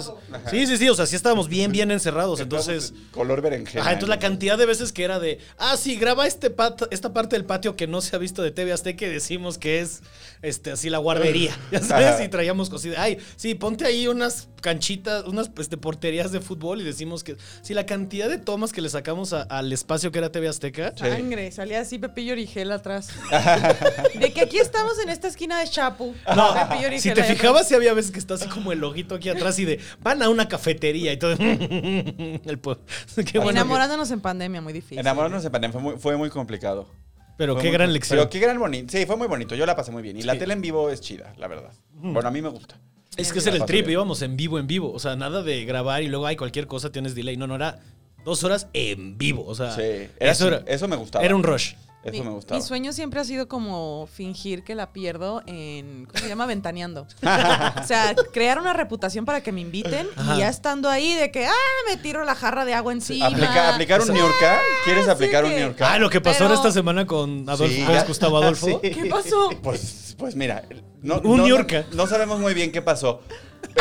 Sí, 0.50 0.66
sí, 0.66 0.76
sí. 0.76 0.88
O 0.88 0.94
sea, 0.94 1.06
sí 1.06 1.16
estábamos 1.16 1.48
bien, 1.48 1.72
bien 1.72 1.90
encerrados. 1.90 2.40
Entonces. 2.40 2.92
Color 3.12 3.40
berenjena. 3.42 3.82
Ajá, 3.82 3.92
entonces 3.92 4.08
la 4.08 4.18
cantidad 4.18 4.58
de 4.58 4.66
veces 4.66 4.92
que 4.92 5.04
era 5.04 5.18
de, 5.20 5.38
ah, 5.58 5.76
sí, 5.76 5.96
graba 5.96 6.26
este 6.26 6.50
pat- 6.50 6.88
esta 6.90 7.12
parte 7.12 7.36
del 7.36 7.44
patio 7.44 7.76
que 7.76 7.86
no 7.86 8.00
se 8.00 8.14
ha 8.16 8.18
visto 8.18 8.42
de 8.42 8.50
TV 8.50 8.72
Azteca 8.72 9.06
y 9.06 9.08
decimos 9.10 9.58
que 9.58 9.80
es 9.80 10.02
este, 10.42 10.72
así 10.72 10.90
la 10.90 10.98
guardería. 10.98 11.56
Ya 11.70 11.80
sabes, 11.80 12.06
Ajá. 12.14 12.24
y 12.24 12.28
traíamos 12.28 12.70
cositas. 12.70 12.98
Ay, 12.98 13.18
sí, 13.36 13.54
ponte 13.54 13.84
ahí 13.86 14.06
unas 14.08 14.48
canchitas, 14.60 15.24
unas 15.24 15.50
este, 15.58 15.76
porterías 15.76 16.32
de 16.32 16.40
fútbol 16.40 16.80
y 16.80 16.84
decimos 16.84 17.22
que. 17.24 17.36
Sí, 17.62 17.74
la 17.74 17.86
cantidad 17.86 18.28
de 18.28 18.38
tomas 18.38 18.72
que 18.72 18.80
le 18.80 18.88
sacamos 18.88 19.32
a- 19.32 19.42
al 19.42 19.72
espacio 19.72 20.10
que 20.12 20.18
era 20.18 20.30
TV 20.32 20.48
Azteca. 20.48 20.92
Sangre, 20.96 21.50
salía 21.52 21.80
así 21.80 21.98
Pepillo 21.98 22.32
Origel 22.32 22.72
atrás. 22.72 23.08
de 24.18 24.32
que 24.32 24.40
aquí 24.42 24.58
estamos 24.58 24.98
en 25.02 25.08
esta 25.10 25.28
esquina 25.28 25.60
de 25.60 25.68
Chapu. 25.68 26.14
No, 26.36 26.54
Pepillo 26.54 26.86
Origel 26.88 27.00
si 27.00 27.12
te 27.12 27.24
fijabas, 27.24 27.68
sí 27.68 27.74
había 27.74 27.92
veces 27.94 28.10
que 28.10 28.18
está 28.18 28.34
así 28.34 28.48
como 28.48 28.72
el 28.72 28.82
aquí 29.12 29.28
atrás 29.28 29.58
y 29.58 29.64
de 29.64 29.80
van 30.02 30.22
a 30.22 30.28
una 30.28 30.48
cafetería 30.48 31.12
y 31.12 31.16
todo. 31.18 31.32
el 31.38 32.58
po- 32.60 32.78
Qué 33.14 33.38
bueno 33.38 33.44
que- 33.44 33.48
Enamorándonos 33.50 34.10
en 34.10 34.20
pandemia, 34.20 34.60
muy 34.60 34.72
difícil. 34.72 34.98
Enamorarnos 34.98 35.44
en 35.44 35.52
pandemia 35.52 35.72
fue 35.72 35.82
muy, 35.82 35.98
fue 35.98 36.16
muy 36.16 36.30
complicado. 36.30 36.88
Pero 37.36 37.54
Fue 37.54 37.62
qué 37.64 37.70
gran 37.72 37.92
lección. 37.92 38.16
Pero 38.18 38.30
qué 38.30 38.38
gran 38.38 38.58
bonito. 38.58 38.92
Sí, 38.96 39.06
fue 39.06 39.16
muy 39.16 39.26
bonito. 39.26 39.54
Yo 39.56 39.66
la 39.66 39.74
pasé 39.74 39.90
muy 39.90 40.02
bien. 40.02 40.16
Y 40.16 40.22
la 40.22 40.38
tele 40.38 40.52
en 40.54 40.60
vivo 40.60 40.88
es 40.90 41.00
chida, 41.00 41.32
la 41.36 41.48
verdad. 41.48 41.72
Bueno, 41.92 42.28
a 42.28 42.30
mí 42.30 42.40
me 42.40 42.48
gusta. 42.48 42.78
Es 43.16 43.32
que 43.32 43.40
ese 43.40 43.50
era 43.50 43.58
el 43.58 43.64
trip, 43.66 43.86
bien. 43.86 43.92
íbamos 43.92 44.22
en 44.22 44.36
vivo, 44.36 44.58
en 44.58 44.66
vivo. 44.68 44.92
O 44.92 44.98
sea, 45.00 45.16
nada 45.16 45.42
de 45.42 45.64
grabar 45.64 46.02
y 46.02 46.08
luego 46.08 46.26
hay 46.26 46.36
cualquier 46.36 46.66
cosa, 46.68 46.90
tienes 46.92 47.14
delay. 47.14 47.36
No, 47.36 47.46
no, 47.46 47.56
era 47.56 47.80
dos 48.24 48.42
horas 48.44 48.68
en 48.72 49.18
vivo. 49.18 49.44
O 49.46 49.54
sea, 49.54 49.72
Sí, 49.74 49.82
era 49.82 50.32
eso, 50.32 50.46
era, 50.48 50.62
eso 50.66 50.86
me 50.88 50.96
gustaba. 50.96 51.24
Era 51.24 51.34
un 51.34 51.42
rush. 51.42 51.74
Eso 52.04 52.12
Mi- 52.12 52.20
me 52.28 52.30
gustaba. 52.30 52.60
Mi 52.60 52.66
sueño 52.66 52.92
siempre 52.92 53.20
ha 53.20 53.24
sido 53.24 53.48
como 53.48 54.06
fingir 54.12 54.62
que 54.62 54.74
la 54.74 54.92
pierdo 54.92 55.42
en. 55.46 56.06
¿Cómo 56.06 56.18
se 56.18 56.28
llama? 56.28 56.46
Ventaneando. 56.46 57.06
o 57.82 57.86
sea, 57.86 58.14
crear 58.32 58.58
una 58.58 58.72
reputación 58.74 59.24
para 59.24 59.42
que 59.42 59.52
me 59.52 59.60
inviten 59.62 60.06
Ajá. 60.16 60.34
y 60.36 60.38
ya 60.40 60.48
estando 60.48 60.88
ahí 60.90 61.14
de 61.14 61.30
que, 61.30 61.46
ah, 61.46 61.52
me 61.88 61.96
tiro 61.96 62.24
la 62.24 62.34
jarra 62.34 62.64
de 62.64 62.74
agua 62.74 62.92
encima. 62.92 63.26
Aplica- 63.26 63.74
aplicar 63.74 64.00
un 64.02 64.08
Niurka. 64.12 64.58
¿Quieres 64.84 65.04
sí 65.04 65.10
aplicar 65.10 65.44
un 65.44 65.50
que- 65.50 65.58
Niurka? 65.60 65.92
Ah, 65.92 65.98
lo 65.98 66.10
que 66.10 66.20
pasó 66.20 66.44
Pero- 66.44 66.54
esta 66.54 66.70
semana 66.72 67.06
con 67.06 67.48
Adolfo, 67.48 67.72
Sí, 67.74 67.80
¿cómo 67.82 67.94
es 67.96 68.02
ya- 68.02 68.06
Gustavo 68.08 68.36
Adolfo. 68.36 68.80
¿Qué 68.82 69.06
pasó? 69.10 69.50
Pues, 69.62 70.14
pues 70.18 70.36
mira, 70.36 70.62
no, 71.02 71.20
Un 71.20 71.38
no- 71.38 71.44
Niurka. 71.44 71.84
No, 71.92 72.06
sabemos 72.06 72.38
muy 72.40 72.54
bien 72.54 72.70
qué 72.70 72.82
pasó. 72.82 73.22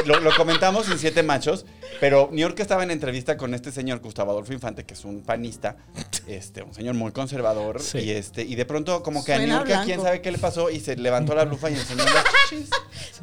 Lo, 0.06 0.20
lo 0.20 0.36
comentamos 0.36 0.90
en 0.90 1.00
Siete 1.00 1.24
Machos, 1.24 1.66
pero 2.00 2.30
Niurka 2.32 2.62
estaba 2.62 2.84
en 2.84 2.92
entrevista 2.92 3.38
con 3.38 3.54
este 3.54 3.72
señor 3.72 4.00
Gustavo 4.00 4.32
Adolfo 4.32 4.52
Infante, 4.54 4.86
que 4.86 4.94
es 4.94 5.06
un 5.06 5.22
panista, 5.24 5.78
este, 6.28 6.62
un 6.64 6.74
señor 6.74 6.96
muy 6.96 7.12
conservador, 7.12 7.82
Sí. 7.82 8.00
y 8.00 8.12
este, 8.12 8.42
y 8.44 8.56
de 8.56 8.66
pronto 8.66 9.02
como 9.04 9.24
que 9.24 9.34
a 9.34 9.38
Suena 9.38 9.56
Niurka, 9.64 9.84
quién 9.86 10.02
sabe 10.02 10.22
qué 10.22 10.32
le 10.32 10.38
pasó, 10.40 10.70
y 10.70 10.80
se 10.80 10.96
levantó 10.98 11.36
la 11.36 11.46
blufa 11.46 11.70
y 11.70 11.76
enseñó 11.76 12.04
las 12.04 12.24
chichis. 12.50 12.70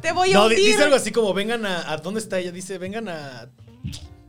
Te 0.01 0.11
voy 0.11 0.31
a 0.31 0.33
No, 0.35 0.43
hundir. 0.45 0.57
dice 0.59 0.83
algo 0.83 0.95
así 0.95 1.11
como 1.11 1.33
vengan 1.33 1.65
a, 1.65 1.91
a- 1.91 1.97
¿Dónde 1.97 2.19
está 2.19 2.39
ella? 2.39 2.51
Dice, 2.51 2.77
vengan 2.77 3.09
a. 3.09 3.49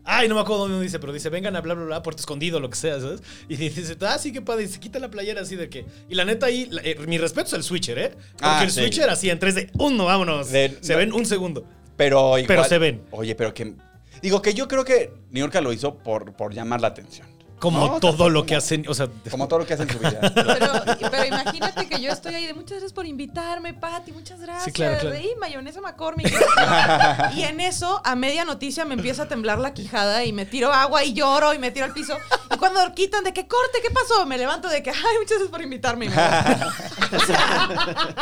Ay, 0.04 0.26
no 0.28 0.34
me 0.34 0.40
acuerdo 0.40 0.66
dónde 0.66 0.82
dice, 0.82 0.98
pero 0.98 1.12
dice, 1.12 1.28
vengan 1.28 1.54
a 1.54 1.60
bla, 1.60 1.74
bla, 1.74 1.84
bla, 1.84 2.02
Puerto 2.02 2.18
Escondido, 2.20 2.58
lo 2.58 2.68
que 2.68 2.76
sea, 2.76 3.00
¿sabes? 3.00 3.20
Y 3.48 3.56
dice, 3.56 3.96
ah, 4.00 4.18
sí, 4.18 4.32
qué 4.32 4.42
padre. 4.42 4.64
Y 4.64 4.68
se 4.68 4.80
quita 4.80 4.98
la 4.98 5.10
playera 5.10 5.42
así 5.42 5.54
de 5.56 5.68
que. 5.70 5.86
Y 6.08 6.16
la 6.16 6.24
neta 6.24 6.46
ahí, 6.46 6.66
la- 6.70 6.82
eh, 6.82 6.96
mi 7.06 7.18
respeto 7.18 7.46
es 7.48 7.52
el 7.54 7.62
switcher, 7.62 7.98
¿eh? 7.98 8.10
Porque 8.32 8.40
Ah, 8.42 8.62
el 8.64 8.70
sí. 8.70 8.80
switcher 8.80 9.08
así 9.08 9.30
en 9.30 9.38
3 9.38 9.54
de 9.54 9.70
uno, 9.78 10.04
vámonos. 10.06 10.50
De- 10.50 10.76
se 10.80 10.92
no. 10.92 10.98
ven 10.98 11.12
un 11.12 11.24
segundo. 11.24 11.64
Pero 11.96 12.38
igual- 12.38 12.44
Pero 12.46 12.64
se 12.64 12.78
ven. 12.78 13.02
Oye, 13.10 13.34
pero 13.34 13.52
que... 13.54 13.74
Digo 14.20 14.40
que 14.42 14.54
yo 14.54 14.68
creo 14.68 14.84
que 14.84 15.12
Niurka 15.30 15.60
lo 15.60 15.72
hizo 15.72 15.96
por, 15.98 16.32
por 16.34 16.52
llamar 16.54 16.80
la 16.80 16.88
atención. 16.88 17.26
Como 17.58 17.86
No, 17.86 18.00
todo 18.00 18.28
lo 18.28 18.40
como- 18.40 18.46
que 18.46 18.56
hacen, 18.56 18.84
o 18.88 18.94
sea, 18.94 19.06
Como 19.30 19.46
todo 19.46 19.60
lo 19.60 19.66
que 19.66 19.74
hace 19.74 19.84
en 19.84 19.90
su 19.90 19.98
vida. 20.00 20.20
Pero, 20.34 20.72
pero 21.12 21.24
imagínate 21.26 21.86
que 21.88 22.00
yo 22.00 22.10
estoy 22.10 22.34
ahí 22.34 22.46
de 22.46 22.54
muchas 22.54 22.70
gracias 22.70 22.92
por 22.92 23.06
invitarme, 23.06 23.72
Pati, 23.72 24.10
muchas 24.10 24.40
gracias. 24.40 24.74
claro, 24.74 24.98
claro. 24.98 25.16
Y 25.16 25.36
mayonesa 25.38 25.80
McCormick. 25.80 26.26
y 27.36 27.42
en 27.42 27.60
eso, 27.60 28.00
a 28.04 28.16
media 28.16 28.44
noticia, 28.44 28.84
me 28.84 28.94
empieza 28.94 29.24
a 29.24 29.28
temblar 29.28 29.58
la 29.60 29.72
quijada 29.74 30.24
y 30.24 30.32
me 30.32 30.44
tiro 30.44 30.72
agua 30.72 31.04
y 31.04 31.12
lloro 31.12 31.54
y 31.54 31.58
me 31.60 31.70
tiro 31.70 31.86
al 31.86 31.92
piso. 31.92 32.16
Y 32.52 32.56
cuando 32.58 32.80
quitan 32.94 33.24
de 33.24 33.32
que 33.32 33.46
corte, 33.46 33.78
¿qué 33.82 33.90
pasó? 33.90 34.26
Me 34.26 34.36
levanto 34.38 34.68
de 34.68 34.82
que, 34.82 34.90
ay, 34.90 34.96
muchas 35.18 35.30
gracias 35.38 35.48
por 35.50 35.62
invitarme. 35.62 36.08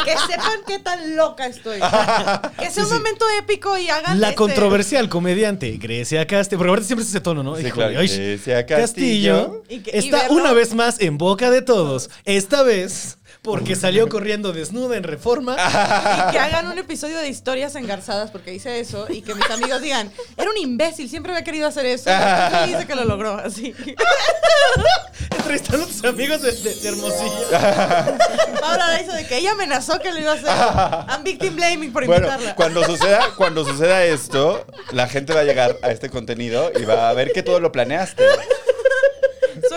que 0.04 0.12
sepan 0.26 0.60
qué 0.66 0.78
tan 0.78 1.16
loca 1.16 1.46
estoy. 1.46 1.80
Que 2.58 2.70
sea 2.70 2.84
un 2.84 2.90
momento 2.92 3.24
épico 3.38 3.76
y 3.78 3.88
hagan 3.88 4.20
la 4.20 4.28
este- 4.28 4.36
controversial 4.36 5.08
comediante 5.08 5.70
Grecia 5.78 6.26
Castillo. 6.26 6.58
Porque 6.58 6.70
ahorita 6.70 6.86
siempre 6.86 7.04
es 7.04 7.10
ese 7.10 7.20
tono, 7.20 7.42
¿no? 7.42 7.56
Sí, 7.56 7.62
Híjole, 7.66 7.72
claro, 7.88 8.00
ay, 8.00 8.08
Grecia 8.08 8.66
Castillo. 8.66 9.62
Y 9.68 9.80
que- 9.80 9.90
y 9.94 9.98
está 9.98 10.22
verlo- 10.28 10.32
una 10.36 10.52
vez 10.52 10.74
más 10.74 11.00
en 11.00 11.18
boca 11.18 11.50
de 11.50 11.62
todos. 11.62 12.10
Esta 12.24 12.62
vez 12.62 13.18
porque 13.42 13.74
salió 13.74 14.08
corriendo 14.08 14.52
desnuda 14.52 14.96
en 14.96 15.02
reforma. 15.04 15.54
Y 15.54 16.32
que 16.32 16.38
hagan 16.38 16.66
un 16.68 16.78
episodio 16.78 17.18
de 17.18 17.28
historias 17.28 17.74
engarzadas 17.74 18.30
porque 18.30 18.52
hice 18.54 18.80
eso 18.80 19.06
y 19.08 19.22
que 19.22 19.34
mis 19.34 19.48
amigos 19.50 19.80
digan, 19.80 20.10
era 20.36 20.50
un 20.50 20.56
imbécil, 20.58 21.08
siempre 21.08 21.32
había 21.32 21.44
querido 21.44 21.66
hacer 21.68 21.86
eso. 21.86 22.10
Y 22.64 22.68
dice 22.72 22.86
que 22.86 22.94
lo 22.94 23.04
logró, 23.04 23.34
así. 23.38 23.74
Entrevistando 25.30 25.84
a 25.84 25.86
tus 25.88 26.04
amigos 26.04 26.42
de, 26.42 26.52
de- 26.52 26.74
de 26.74 26.88
Hermosillo. 26.88 27.46
Ahora 28.62 29.00
hizo 29.02 29.12
de 29.12 29.26
que 29.26 29.38
ella 29.38 29.52
amenazó 29.52 29.98
que 30.00 30.12
lo 30.12 30.18
iba 30.20 30.32
a 30.32 30.34
hacer. 30.34 31.08
I'm 31.16 31.24
victim 31.24 31.56
blaming 31.56 31.92
por 31.92 32.04
Bueno, 32.06 32.26
invitarla. 32.26 32.54
cuando 32.54 32.84
suceda, 32.84 33.24
cuando 33.36 33.64
suceda 33.64 34.04
esto, 34.04 34.64
la 34.92 35.08
gente 35.08 35.32
va 35.32 35.40
a 35.40 35.44
llegar 35.44 35.76
a 35.82 35.90
este 35.90 36.08
contenido 36.10 36.70
y 36.78 36.84
va 36.84 37.08
a 37.08 37.12
ver 37.14 37.32
que 37.32 37.42
todo 37.42 37.58
lo 37.60 37.72
planeaste. 37.72 38.22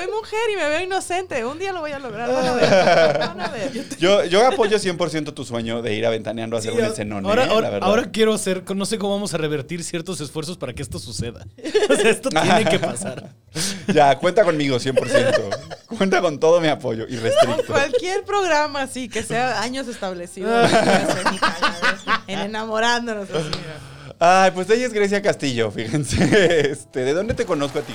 Soy 0.04 0.12
mujer 0.14 0.40
y 0.52 0.56
me 0.58 0.70
veo 0.70 0.82
inocente. 0.82 1.46
Un 1.46 1.60
día 1.60 1.72
lo 1.72 1.80
voy 1.80 1.92
a 1.92 2.00
lograr. 2.00 2.32
Van 2.32 2.46
a 2.48 2.52
ver. 2.54 2.70
Van 3.20 3.42
a 3.42 3.48
ver. 3.50 3.72
Yo, 4.00 4.24
yo 4.26 4.46
apoyo 4.46 4.78
100% 4.78 5.34
tu 5.34 5.46
sueño 5.46 5.82
de 5.82 5.94
ir 5.94 6.06
aventaneando 6.06 6.56
a 6.56 6.60
hacer 6.60 6.74
Sí, 6.74 6.80
un 6.80 6.86
escenón. 6.86 7.26
ahora, 7.26 8.10
quiero 8.12 8.34
hacer, 8.34 8.64
no 8.76 8.86
sé 8.86 8.98
cómo 8.98 9.14
vamos 9.14 9.34
a 9.34 9.38
revertir 9.38 9.84
ciertos 9.84 10.20
esfuerzos 10.22 10.58
para 10.58 10.74
que 10.74 10.82
esto 10.82 11.00
suceda. 11.00 11.46
O 11.90 11.96
sea, 11.96 12.10
esto 12.10 12.30
tiene 12.30 12.66
que 12.66 12.80
pasar. 12.86 13.30
Ya, 13.94 14.18
cuenta 14.18 14.44
conmigo 14.44 14.78
100%. 14.78 15.58
Cuenta 15.98 16.22
con 16.22 16.40
todo 16.40 16.60
mi 16.60 16.68
apoyo 16.68 17.06
y 17.08 17.16
Con 17.16 17.24
restricto. 17.24 17.64
cualquier 17.74 18.24
programa 18.24 18.82
así, 18.82 19.08
que 19.10 19.24
sea 19.24 19.62
años 19.62 19.88
establecidos. 19.88 20.70
en 22.28 22.40
enamorándonos. 22.40 23.30
así. 23.30 23.50
Ay, 24.20 24.52
pues 24.52 24.70
ella 24.70 24.86
es 24.88 24.94
Grecia 24.94 25.22
Castillo, 25.22 25.70
fíjense. 25.72 26.72
Este, 26.72 27.02
¿De 27.02 27.14
dónde 27.14 27.34
te 27.34 27.46
conozco 27.46 27.80
a 27.80 27.82
ti? 27.84 27.94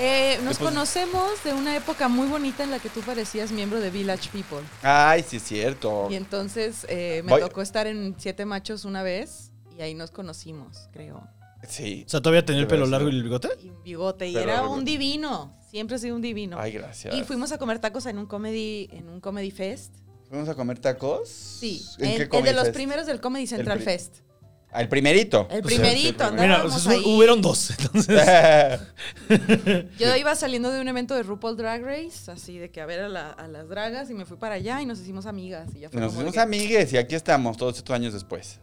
Eh, 0.00 0.36
nos 0.38 0.50
Después- 0.50 0.70
conocemos 0.70 1.44
de 1.44 1.52
una 1.52 1.76
época 1.76 2.08
muy 2.08 2.26
bonita 2.28 2.64
en 2.64 2.70
la 2.70 2.78
que 2.78 2.88
tú 2.88 3.00
parecías 3.00 3.52
miembro 3.52 3.80
de 3.80 3.90
Village 3.90 4.30
People. 4.32 4.66
Ay, 4.82 5.22
sí 5.26 5.36
es 5.36 5.42
cierto. 5.42 6.08
Y 6.10 6.14
entonces 6.14 6.86
eh, 6.88 7.22
me 7.24 7.32
Voy- 7.32 7.40
tocó 7.42 7.60
estar 7.60 7.86
en 7.86 8.14
Siete 8.18 8.44
Machos 8.46 8.84
una 8.86 9.02
vez 9.02 9.52
y 9.78 9.82
ahí 9.82 9.94
nos 9.94 10.10
conocimos, 10.10 10.88
creo. 10.92 11.22
Sí. 11.68 12.04
O 12.06 12.08
sea, 12.10 12.20
todavía 12.22 12.44
tenía 12.44 12.62
el 12.62 12.66
pelo 12.68 12.86
largo 12.86 13.08
y 13.10 13.12
el 13.12 13.22
bigote. 13.22 13.50
Y 13.62 13.68
un 13.68 13.82
bigote. 13.82 14.26
Y 14.28 14.32
Pero 14.32 14.44
era 14.50 14.60
bigote. 14.62 14.78
un 14.78 14.84
divino. 14.86 15.56
Siempre 15.70 15.96
ha 15.96 15.98
sido 15.98 16.16
un 16.16 16.22
divino. 16.22 16.56
Ay, 16.58 16.72
gracias. 16.72 17.14
y 17.14 17.22
fuimos 17.22 17.52
a 17.52 17.58
comer 17.58 17.78
tacos 17.78 18.06
en 18.06 18.16
un 18.18 18.24
comedy, 18.26 18.88
en 18.92 19.08
un 19.08 19.20
comedy 19.20 19.50
fest. 19.50 19.94
¿Fuimos 20.30 20.48
a 20.48 20.54
comer 20.54 20.78
tacos? 20.78 21.28
Sí, 21.28 21.84
¿En 21.98 22.06
en- 22.06 22.16
qué 22.16 22.22
el 22.22 22.28
Comedy 22.30 22.48
de 22.48 22.54
los 22.54 22.62
Fest? 22.64 22.74
primeros 22.74 23.06
del 23.06 23.20
Comedy 23.20 23.46
Central 23.46 23.80
Fest. 23.80 24.18
El 24.72 24.88
primerito. 24.88 25.48
El 25.50 25.62
Pues, 25.62 25.74
primerito, 25.74 26.30
Mira, 26.32 26.62
o 26.64 26.70
sea, 26.70 26.92
ahí. 26.92 27.02
hubieron 27.04 27.42
dos. 27.42 27.70
Entonces, 27.70 28.80
Yo 29.98 30.16
iba 30.16 30.34
saliendo 30.36 30.70
de 30.70 30.80
un 30.80 30.86
evento 30.88 31.14
de 31.16 31.22
RuPaul 31.24 31.56
Drag 31.56 31.82
Race, 31.84 32.30
así 32.30 32.58
de 32.58 32.70
que 32.70 32.80
a 32.80 32.86
ver 32.86 33.00
a, 33.00 33.08
la- 33.08 33.30
a 33.32 33.48
las 33.48 33.68
dragas, 33.68 34.10
y 34.10 34.14
me 34.14 34.24
fui 34.26 34.36
para 34.36 34.54
allá 34.54 34.80
y 34.80 34.86
nos 34.86 35.00
hicimos 35.00 35.26
amigas. 35.26 35.68
Y 35.74 35.80
ya 35.80 35.90
fue 35.90 36.00
Nos 36.00 36.12
hicimos 36.14 36.32
que- 36.34 36.40
amigues 36.40 36.92
y 36.92 36.98
aquí 36.98 37.14
estamos 37.16 37.56
todos 37.56 37.76
estos 37.78 37.94
años 37.94 38.12
después. 38.12 38.46
Sí, 38.46 38.58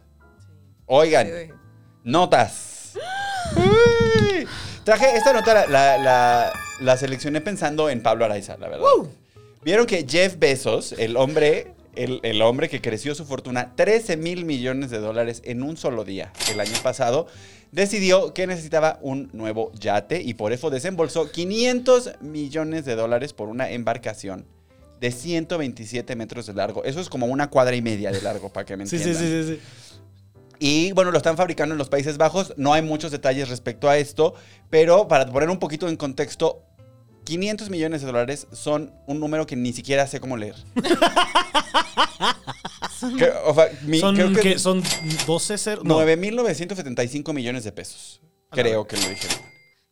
Oigan, 0.86 1.28
notas. 2.04 2.94
Uy. 3.56 4.46
Traje 4.84 5.14
esta 5.16 5.32
nota, 5.34 5.52
la, 5.52 5.66
la, 5.66 5.98
la- 5.98 6.52
la 6.80 6.96
seleccioné 6.96 7.40
pensando 7.42 7.90
en 7.90 8.02
Pablo 8.02 8.24
Araiza, 8.24 8.56
la 8.56 8.68
verdad. 8.68 8.86
Vieron 9.62 9.84
que 9.86 10.06
Jeff 10.08 10.38
Bezos, 10.38 10.92
el 10.92 11.16
hombre, 11.16 11.74
el, 11.98 12.20
el 12.22 12.40
hombre 12.42 12.68
que 12.68 12.80
creció 12.80 13.14
su 13.14 13.24
fortuna 13.24 13.72
13 13.74 14.16
mil 14.16 14.44
millones 14.44 14.90
de 14.90 14.98
dólares 14.98 15.42
en 15.44 15.62
un 15.62 15.76
solo 15.76 16.04
día 16.04 16.32
el 16.50 16.60
año 16.60 16.76
pasado, 16.82 17.26
decidió 17.72 18.32
que 18.32 18.46
necesitaba 18.46 18.98
un 19.02 19.30
nuevo 19.32 19.72
yate 19.74 20.22
y 20.22 20.34
por 20.34 20.52
eso 20.52 20.70
desembolsó 20.70 21.30
500 21.30 22.20
millones 22.20 22.84
de 22.84 22.94
dólares 22.94 23.32
por 23.32 23.48
una 23.48 23.70
embarcación 23.70 24.46
de 25.00 25.10
127 25.10 26.16
metros 26.16 26.46
de 26.46 26.54
largo. 26.54 26.84
Eso 26.84 27.00
es 27.00 27.08
como 27.08 27.26
una 27.26 27.50
cuadra 27.50 27.76
y 27.76 27.82
media 27.82 28.10
de 28.10 28.22
largo, 28.22 28.48
para 28.48 28.64
que 28.64 28.76
me 28.76 28.86
sí, 28.86 28.98
sí, 28.98 29.10
entiendan. 29.10 29.44
sí, 29.44 29.48
sí, 29.48 29.54
sí. 29.56 29.60
Y 30.60 30.92
bueno, 30.92 31.12
lo 31.12 31.18
están 31.18 31.36
fabricando 31.36 31.74
en 31.74 31.78
los 31.78 31.88
Países 31.88 32.16
Bajos. 32.18 32.52
No 32.56 32.72
hay 32.72 32.82
muchos 32.82 33.12
detalles 33.12 33.48
respecto 33.48 33.88
a 33.88 33.96
esto, 33.96 34.34
pero 34.70 35.06
para 35.06 35.26
poner 35.26 35.50
un 35.50 35.58
poquito 35.58 35.88
en 35.88 35.96
contexto, 35.96 36.64
500 37.28 37.68
millones 37.68 38.00
de 38.00 38.06
dólares 38.06 38.46
son 38.52 38.90
un 39.06 39.20
número 39.20 39.46
que 39.46 39.54
ni 39.54 39.72
siquiera 39.74 40.06
sé 40.06 40.18
cómo 40.18 40.36
leer. 40.38 40.54
Que, 43.18 43.30
o 43.44 43.54
sea, 43.54 43.68
mi- 43.82 44.00
Son, 44.00 44.14
creo 44.16 44.32
que 44.32 44.40
que, 44.40 44.58
son 44.58 44.82
12 45.26 45.58
ceros. 45.58 45.84
No. 45.84 46.00
9.975 46.02 47.32
millones 47.32 47.64
de 47.64 47.72
pesos. 47.72 48.20
Creo 48.50 48.86
que 48.86 48.96
lo 48.96 49.08
dijeron. 49.08 49.36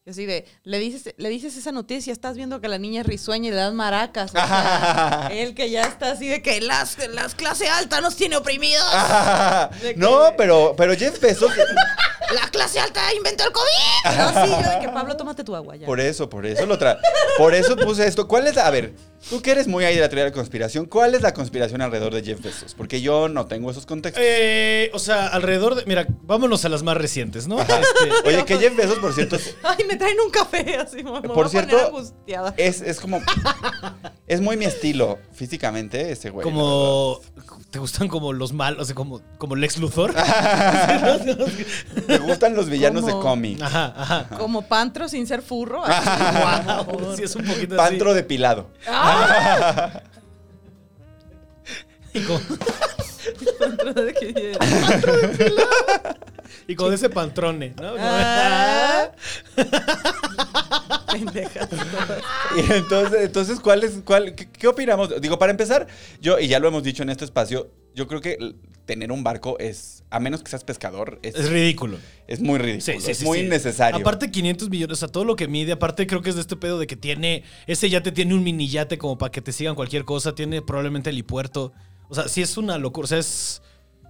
Yo 0.06 0.12
así 0.12 0.24
de, 0.24 0.44
le 0.62 0.78
dices, 0.78 1.14
le 1.16 1.28
dices 1.28 1.56
esa 1.56 1.72
noticia, 1.72 2.12
estás 2.12 2.36
viendo 2.36 2.60
que 2.60 2.68
la 2.68 2.78
niña 2.78 3.02
risueña 3.02 3.48
y 3.48 3.50
le 3.50 3.56
das 3.56 3.74
maracas. 3.74 4.30
O 4.30 4.34
sea, 4.34 5.28
él 5.32 5.54
que 5.54 5.68
ya 5.70 5.82
está 5.82 6.12
así 6.12 6.26
de 6.28 6.42
que 6.42 6.60
las, 6.60 6.96
las 7.08 7.34
clase 7.34 7.68
alta 7.68 8.00
nos 8.00 8.16
tiene 8.16 8.36
oprimidos. 8.36 8.84
De 9.82 9.94
que- 9.94 10.00
no, 10.00 10.32
pero, 10.36 10.74
pero 10.76 10.94
Jeff 10.96 11.20
Bezos, 11.20 11.52
La 12.34 12.48
clase 12.50 12.80
alta 12.80 13.00
inventó 13.14 13.44
el 13.44 13.52
COVID. 13.52 14.18
No, 14.18 14.28
sí, 14.44 14.50
yo 14.64 14.70
de 14.70 14.78
que 14.80 14.88
Pablo, 14.88 15.16
tómate 15.16 15.44
tu 15.44 15.54
agua 15.54 15.76
ya. 15.76 15.86
por 15.86 16.00
eso, 16.00 16.28
por 16.28 16.46
eso 16.46 16.66
lo 16.66 16.78
tra 16.78 16.98
por 17.38 17.54
eso 17.54 17.76
puse 17.76 18.06
esto. 18.06 18.26
¿Cuál 18.26 18.46
es 18.46 18.56
la, 18.56 18.66
a 18.66 18.70
ver, 18.70 18.94
tú 19.30 19.40
que 19.42 19.50
eres 19.52 19.68
muy 19.68 19.84
ahí 19.84 19.94
de 19.94 20.00
la 20.00 20.08
teoría 20.08 20.24
de 20.24 20.30
la 20.30 20.34
conspiración, 20.34 20.86
¿cuál 20.86 21.14
es 21.14 21.22
la 21.22 21.32
conspiración 21.34 21.82
alrededor 21.82 22.14
de 22.14 22.22
Jeff 22.24 22.40
Bezos? 22.42 22.74
Porque 22.74 23.00
yo 23.00 23.28
no 23.28 23.46
tengo 23.46 23.70
esos 23.70 23.86
contextos. 23.86 24.22
Eh, 24.26 24.90
o 24.94 24.98
sea, 24.98 25.28
alrededor 25.28 25.74
de. 25.76 25.84
Mira, 25.86 26.06
vámonos 26.22 26.64
a 26.64 26.68
las 26.68 26.82
más 26.82 26.96
recientes, 26.96 27.46
¿no? 27.46 27.60
Este, 27.60 27.76
Oye, 28.28 28.44
que 28.44 28.58
Jeff 28.58 28.74
Bezos, 28.76 28.98
por 28.98 29.12
cierto, 29.12 29.36
es- 29.36 29.54
Ay, 29.62 29.84
me 29.86 29.96
traen 29.96 30.18
un 30.20 30.30
café 30.30 30.76
así, 30.78 31.02
voy 31.02 31.18
a 31.18 31.22
Por 31.22 31.48
cierto, 31.48 31.70
poner 31.76 31.86
angustiada. 31.86 32.54
es, 32.56 32.80
es 32.80 32.98
como. 33.00 33.20
Es 34.26 34.40
muy 34.40 34.56
mi 34.56 34.64
estilo 34.64 35.18
físicamente, 35.32 36.10
ese 36.10 36.30
güey. 36.30 36.42
como. 36.42 37.20
¿Te 37.70 37.78
gustan 37.80 38.08
como 38.08 38.32
los 38.32 38.52
malos? 38.52 38.82
O 38.82 38.84
sea, 38.86 38.94
como, 38.94 39.20
como 39.38 39.54
Lex 39.56 39.76
Luthor. 39.78 40.14
Me 42.18 42.26
gustan 42.26 42.54
los 42.54 42.68
villanos 42.68 43.06
de 43.06 43.12
cómic. 43.12 43.60
Ajá, 43.62 43.94
ajá. 43.96 44.28
Como 44.38 44.62
pantro 44.62 45.08
sin 45.08 45.26
ser 45.26 45.42
furro. 45.42 45.82
así. 45.84 46.86
Wow, 46.86 47.16
sí, 47.16 47.22
es 47.24 47.36
un 47.36 47.44
poquito 47.44 47.76
Pantro 47.76 48.14
depilado. 48.14 48.70
¡Ah! 48.86 49.90
así. 52.12 52.18
Y 52.18 52.20
como, 52.22 52.40
Pantro 53.58 53.92
de 53.92 54.14
que- 54.14 54.56
y 56.68 56.74
de 56.74 56.94
ese 56.96 57.08
pantrone, 57.10 57.74
¿no? 57.80 57.94
Ah. 57.98 59.08
Y 62.56 62.72
entonces, 62.72 63.20
entonces 63.22 63.60
¿cuál 63.60 63.84
es, 63.84 64.00
cuál, 64.04 64.34
qué, 64.34 64.50
qué 64.50 64.68
opinamos? 64.68 65.20
Digo, 65.20 65.38
para 65.38 65.50
empezar, 65.50 65.86
yo, 66.20 66.38
y 66.38 66.48
ya 66.48 66.58
lo 66.58 66.68
hemos 66.68 66.82
dicho 66.82 67.02
en 67.02 67.10
este 67.10 67.24
espacio, 67.24 67.68
yo 67.96 68.06
creo 68.06 68.20
que 68.20 68.54
tener 68.84 69.10
un 69.10 69.24
barco 69.24 69.58
es, 69.58 70.04
a 70.10 70.20
menos 70.20 70.42
que 70.42 70.50
seas 70.50 70.62
pescador, 70.62 71.18
es, 71.22 71.34
Es 71.34 71.50
ridículo. 71.50 71.98
es 72.28 72.40
muy 72.40 72.58
ridículo. 72.58 72.82
Sí, 72.82 73.00
sí, 73.00 73.10
es 73.10 73.18
sí, 73.18 73.24
muy 73.24 73.38
innecesario. 73.40 73.98
Aparte 73.98 74.30
500 74.30 74.68
millones, 74.70 74.98
o 74.98 75.00
sea, 75.00 75.08
todo 75.08 75.24
lo 75.24 75.34
que 75.34 75.48
mide, 75.48 75.72
aparte 75.72 76.06
creo 76.06 76.22
que 76.22 76.28
es 76.28 76.36
de 76.36 76.42
este 76.42 76.56
pedo 76.56 76.78
de 76.78 76.86
que 76.86 76.94
tiene, 76.94 77.42
ese 77.66 77.88
yate 77.90 78.12
tiene 78.12 78.34
un 78.34 78.44
mini 78.44 78.68
yate 78.68 78.98
como 78.98 79.18
para 79.18 79.32
que 79.32 79.40
te 79.40 79.50
sigan 79.50 79.74
cualquier 79.74 80.04
cosa, 80.04 80.34
tiene 80.34 80.62
probablemente 80.62 81.10
helipuerto. 81.10 81.72
O 82.08 82.14
sea, 82.14 82.28
sí 82.28 82.42
es 82.42 82.56
una 82.56 82.78
locura, 82.78 83.06
o 83.06 83.08
sea, 83.08 83.18
es... 83.18 83.62